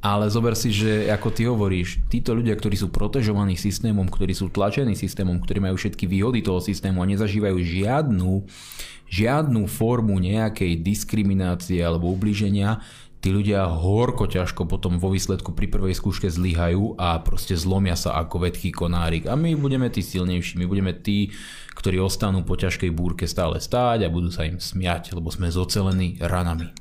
Ale 0.05 0.29
zober 0.29 0.53
si, 0.53 0.69
že 0.69 1.09
ako 1.09 1.33
ty 1.33 1.49
hovoríš, 1.49 2.05
títo 2.13 2.37
ľudia, 2.37 2.53
ktorí 2.53 2.77
sú 2.77 2.93
protežovaní 2.93 3.57
systémom, 3.57 4.05
ktorí 4.05 4.37
sú 4.37 4.53
tlačení 4.53 4.93
systémom, 4.93 5.41
ktorí 5.41 5.57
majú 5.65 5.81
všetky 5.81 6.05
výhody 6.05 6.45
toho 6.45 6.61
systému 6.61 7.01
a 7.01 7.09
nezažívajú 7.09 7.57
žiadnu, 7.57 8.45
žiadnu 9.09 9.65
formu 9.65 10.21
nejakej 10.21 10.77
diskriminácie 10.85 11.81
alebo 11.81 12.13
ubliženia, 12.13 12.85
tí 13.17 13.33
ľudia 13.33 13.65
horko 13.65 14.29
ťažko 14.29 14.69
potom 14.69 15.01
vo 15.01 15.09
výsledku 15.09 15.57
pri 15.57 15.73
prvej 15.73 15.97
skúške 15.97 16.29
zlyhajú 16.29 16.93
a 17.01 17.17
proste 17.25 17.57
zlomia 17.57 17.97
sa 17.97 18.13
ako 18.21 18.45
vedký 18.45 18.69
konárik. 18.69 19.25
A 19.25 19.33
my 19.33 19.57
budeme 19.57 19.89
tí 19.89 20.05
silnejší, 20.05 20.61
my 20.61 20.69
budeme 20.69 20.93
tí, 20.93 21.33
ktorí 21.75 21.99
ostanú 21.99 22.41
po 22.41 22.55
ťažkej 22.55 22.89
búrke 22.95 23.27
stále 23.27 23.59
stáť 23.59 24.07
a 24.07 24.13
budú 24.13 24.31
sa 24.31 24.47
im 24.47 24.57
smiať, 24.57 25.13
lebo 25.13 25.27
sme 25.29 25.51
zocelení 25.51 26.17
ranami. 26.23 26.71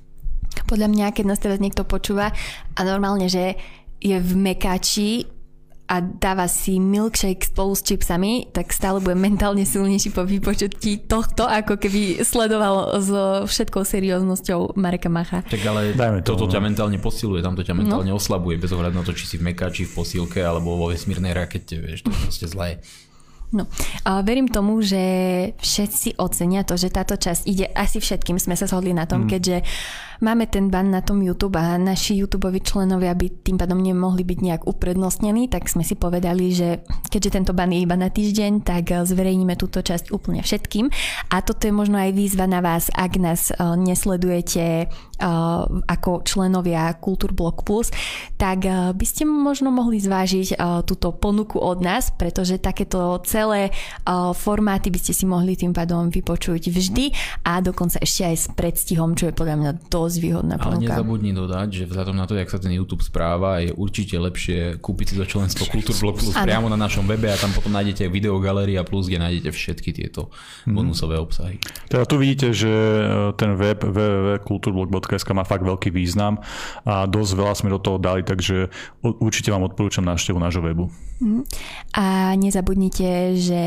Podľa 0.65 0.89
mňa, 0.89 1.07
keď 1.13 1.25
nás 1.27 1.43
teraz 1.43 1.59
niekto 1.59 1.83
počúva 1.85 2.31
a 2.73 2.81
normálne, 2.87 3.27
že 3.27 3.59
je 3.99 4.17
v 4.17 4.33
mekači 4.39 5.27
a 5.85 6.01
dáva 6.01 6.49
si 6.49 6.81
milkshake 6.81 7.45
spolu 7.45 7.77
s 7.77 7.85
chipsami, 7.85 8.49
tak 8.57 8.73
stále 8.73 9.05
bude 9.05 9.21
mentálne 9.21 9.69
silnejší 9.69 10.17
po 10.17 10.25
vypočutí 10.25 11.05
tohto, 11.05 11.45
ako 11.45 11.77
keby 11.77 12.25
sledoval 12.25 13.05
s 13.05 13.11
všetkou 13.53 13.85
serióznosťou 13.85 14.81
Mareka 14.81 15.13
Macha. 15.13 15.45
Tak 15.45 15.61
ale 15.61 15.93
Dajme 15.93 16.25
toto 16.25 16.49
ťa 16.49 16.65
mentálne 16.65 16.97
posiluje, 16.97 17.45
tam 17.45 17.53
to 17.53 17.61
ťa 17.61 17.77
mentálne 17.77 18.09
no. 18.09 18.17
oslabuje, 18.17 18.57
bez 18.57 18.73
ohľadu 18.73 18.97
na 18.97 19.05
to, 19.05 19.13
či 19.13 19.29
si 19.29 19.37
v 19.37 19.53
mekači, 19.53 19.85
v 19.85 19.93
posílke 19.93 20.41
alebo 20.41 20.73
vo 20.81 20.89
vesmírnej 20.89 21.37
rakete, 21.37 21.77
vieš, 21.77 22.09
to 22.09 22.09
je 22.09 22.21
proste 22.33 22.47
zlé. 22.49 22.81
No, 23.53 23.71
a 24.03 24.25
verím 24.25 24.49
tomu, 24.51 24.83
že 24.83 24.99
všetci 25.61 26.19
ocenia 26.19 26.67
to, 26.67 26.75
že 26.75 26.91
táto 26.91 27.15
časť 27.15 27.47
ide 27.47 27.71
asi 27.71 28.03
všetkým, 28.03 28.41
sme 28.41 28.59
sa 28.59 28.67
zhodli 28.67 28.91
na 28.91 29.07
tom, 29.07 29.27
mm. 29.27 29.29
keďže 29.31 29.57
máme 30.21 30.47
ten 30.47 30.71
ban 30.71 30.91
na 30.91 31.01
tom 31.01 31.23
YouTube 31.25 31.57
a 31.57 31.79
naši 31.79 32.21
YouTube 32.21 32.51
členovia 32.61 33.15
by 33.15 33.43
tým 33.43 33.57
pádom 33.57 33.81
nemohli 33.81 34.23
byť 34.23 34.39
nejak 34.43 34.63
uprednostnení, 34.69 35.49
tak 35.49 35.67
sme 35.67 35.83
si 35.83 35.97
povedali, 35.97 36.53
že 36.55 36.85
keďže 37.11 37.35
tento 37.41 37.53
ban 37.57 37.73
je 37.73 37.83
iba 37.83 37.97
na 37.97 38.13
týždeň, 38.13 38.63
tak 38.63 38.93
zverejníme 38.93 39.57
túto 39.59 39.81
časť 39.83 40.13
úplne 40.13 40.45
všetkým. 40.45 40.93
A 41.33 41.41
toto 41.41 41.67
je 41.67 41.75
možno 41.75 41.99
aj 41.99 42.13
výzva 42.13 42.45
na 42.45 42.61
vás, 42.61 42.93
ak 42.93 43.13
nás 43.17 43.51
uh, 43.51 43.75
nesledujete 43.75 44.87
uh, 44.87 45.65
ako 45.89 46.23
členovia 46.23 46.93
Kultúrblok 47.01 47.65
Plus, 47.65 47.89
tak 48.37 48.67
by 48.69 49.07
ste 49.07 49.25
možno 49.25 49.73
mohli 49.73 49.97
zvážiť 49.97 50.59
túto 50.85 51.17
ponuku 51.17 51.57
od 51.57 51.81
nás, 51.81 52.13
pretože 52.13 52.61
takéto 52.61 53.23
celé 53.25 53.73
formáty 54.37 54.93
by 54.93 54.99
ste 55.01 55.13
si 55.17 55.25
mohli 55.25 55.57
tým 55.57 55.73
pádom 55.73 56.13
vypočuť 56.13 56.69
vždy 56.69 57.15
a 57.47 57.65
dokonca 57.65 57.97
ešte 58.05 58.23
aj 58.29 58.37
s 58.37 58.47
predstihom, 58.53 59.17
čo 59.17 59.31
je 59.31 59.37
podľa 59.39 59.57
mňa 59.57 59.73
dosť 59.89 60.04
výhodná 60.21 60.61
ponuka. 60.61 60.85
Ale 60.85 60.87
nezabudni 60.87 61.33
dodať, 61.33 61.69
že 61.73 61.85
vzhľadom 61.89 62.17
na 62.17 62.29
to, 62.29 62.37
jak 62.37 62.53
sa 62.53 62.61
ten 62.61 62.77
YouTube 62.77 63.01
správa, 63.01 63.65
je 63.65 63.73
určite 63.73 64.21
lepšie 64.21 64.79
kúpiť 64.79 65.07
si 65.13 65.15
to 65.17 65.25
členstvo 65.25 65.65
Kultúrblog 65.73 66.21
Plus 66.21 66.37
ano. 66.37 66.45
priamo 66.45 66.67
na 66.69 66.79
našom 66.79 67.09
webe 67.09 67.33
a 67.33 67.37
tam 67.41 67.51
potom 67.57 67.73
nájdete 67.73 68.07
videogaleria 68.13 68.85
plus, 68.85 69.09
kde 69.09 69.25
nájdete 69.25 69.51
všetky 69.51 69.91
tieto 69.97 70.29
mhm. 70.69 70.75
bonusové 70.77 71.17
obsahy. 71.17 71.57
Teda 71.89 72.05
tu 72.05 72.21
vidíte, 72.21 72.53
že 72.53 72.71
e, 72.71 73.33
ten 73.41 73.57
web 73.57 73.81
www.kulturblog.sk 73.81 75.29
má 75.33 75.49
fakt 75.49 75.65
veľký 75.65 75.89
význam 75.89 76.39
a 76.85 77.09
dosť 77.09 77.33
veľa 77.35 77.55
sme 77.57 77.69
do 77.73 77.81
toho 77.81 77.97
dali, 77.97 78.21
takže 78.21 78.69
určite 79.01 79.49
vám 79.49 79.65
odporúčam 79.65 80.05
návštevu 80.05 80.37
nášho 80.37 80.61
webu. 80.61 80.93
Mhm. 81.25 81.41
A 81.97 82.37
nezabudnite, 82.37 83.39
že 83.41 83.63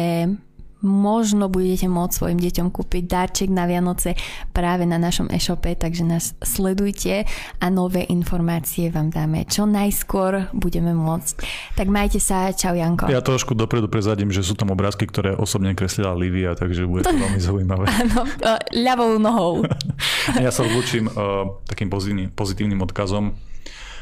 možno 0.85 1.49
budete 1.49 1.89
môcť 1.89 2.13
svojim 2.13 2.39
deťom 2.41 2.67
kúpiť 2.69 3.03
darček 3.09 3.49
na 3.49 3.65
Vianoce 3.65 4.13
práve 4.53 4.85
na 4.85 5.01
našom 5.01 5.29
e-shope, 5.33 5.73
takže 5.73 6.03
nás 6.05 6.37
sledujte 6.41 7.25
a 7.57 7.65
nové 7.73 8.05
informácie 8.07 8.93
vám 8.93 9.09
dáme 9.09 9.47
čo 9.49 9.65
najskôr 9.65 10.53
budeme 10.53 10.93
môcť. 10.93 11.33
Tak 11.73 11.87
majte 11.89 12.21
sa, 12.21 12.53
čau 12.53 12.77
Janko. 12.77 13.09
Ja 13.09 13.25
trošku 13.25 13.57
dopredu 13.57 13.89
prezadím, 13.89 14.29
že 14.29 14.45
sú 14.45 14.53
tam 14.53 14.69
obrázky, 14.69 15.09
ktoré 15.09 15.33
osobne 15.33 15.73
kreslila 15.73 16.13
Livia, 16.13 16.53
takže 16.53 16.85
bude 16.85 17.07
to 17.07 17.15
veľmi 17.25 17.41
zaujímavé. 17.41 17.85
Áno, 17.89 18.21
ľavou 18.73 19.17
nohou. 19.17 19.65
ja 20.45 20.53
sa 20.53 20.61
odlučím 20.65 21.09
uh, 21.09 21.57
takým 21.65 21.89
pozitívnym, 21.89 22.29
pozitívnym 22.33 22.79
odkazom 22.85 23.33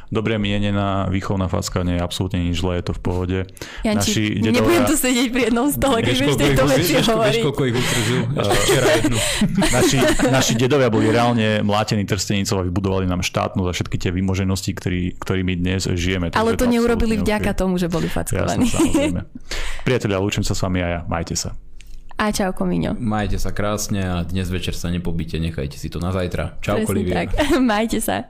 dobre 0.09 0.37
mienená 0.37 1.07
výchovná 1.09 1.49
facka 1.49 1.81
nie 1.81 1.97
je 1.97 2.01
absolútne 2.01 2.39
nič 2.41 2.61
zlé, 2.61 2.81
je 2.81 2.85
to 2.91 2.93
v 2.97 3.01
pohode. 3.01 3.39
Janči, 3.81 3.95
Naši 3.95 4.23
dedovia... 4.41 4.55
nebudem 4.61 4.83
tu 4.85 4.95
sedieť 4.97 5.27
pri 5.31 5.41
jednom 5.49 5.67
stole, 5.71 5.97
keď 6.01 6.15
budeš 6.21 6.37
tejto 6.37 6.63
veci 6.69 6.93
hovoriť. 6.99 7.35
Vieš, 7.39 7.45
koľko 7.45 7.61
ich 7.65 7.75
utržil? 7.75 8.19
Včera 8.35 8.87
jednu. 8.99 9.17
naši, 9.73 9.97
naši 10.29 10.53
dedovia 10.57 10.89
boli 10.89 11.07
reálne 11.09 11.61
mlátení 11.61 12.03
trstenicou 12.05 12.61
a 12.61 12.63
vybudovali 12.65 13.05
nám 13.09 13.25
štátnu 13.25 13.61
za 13.65 13.71
všetky 13.73 13.97
tie 13.97 14.11
vymoženosti, 14.13 14.71
ktorý, 14.73 15.01
ktorými 15.17 15.53
dnes 15.57 15.89
žijeme. 15.89 16.33
Ale 16.33 16.57
to, 16.57 16.65
to 16.65 16.73
neurobili 16.73 17.19
vďaka 17.19 17.51
okay. 17.53 17.59
tomu, 17.59 17.81
že 17.81 17.87
boli 17.89 18.09
fackovaní. 18.09 18.69
Jasne, 18.69 19.25
Priatelia, 19.85 20.17
lúčim 20.21 20.41
sa 20.41 20.57
s 20.57 20.61
vami 20.61 20.81
a 20.81 20.87
ja. 20.87 20.99
Majte 21.05 21.37
sa. 21.37 21.53
A 22.15 22.31
čau, 22.31 22.55
Komíňo. 22.55 22.95
Majte 22.95 23.35
sa 23.35 23.51
krásne 23.51 23.99
a 23.99 24.23
dnes 24.23 24.47
večer 24.47 24.71
sa 24.71 24.87
nepobíte, 24.87 25.35
nechajte 25.35 25.75
si 25.75 25.91
to 25.91 25.99
na 25.99 26.15
zajtra. 26.15 26.63
Čau, 26.63 26.87
Olivia. 26.87 27.27
tak. 27.27 27.35
Majte 27.59 27.99
sa. 27.99 28.23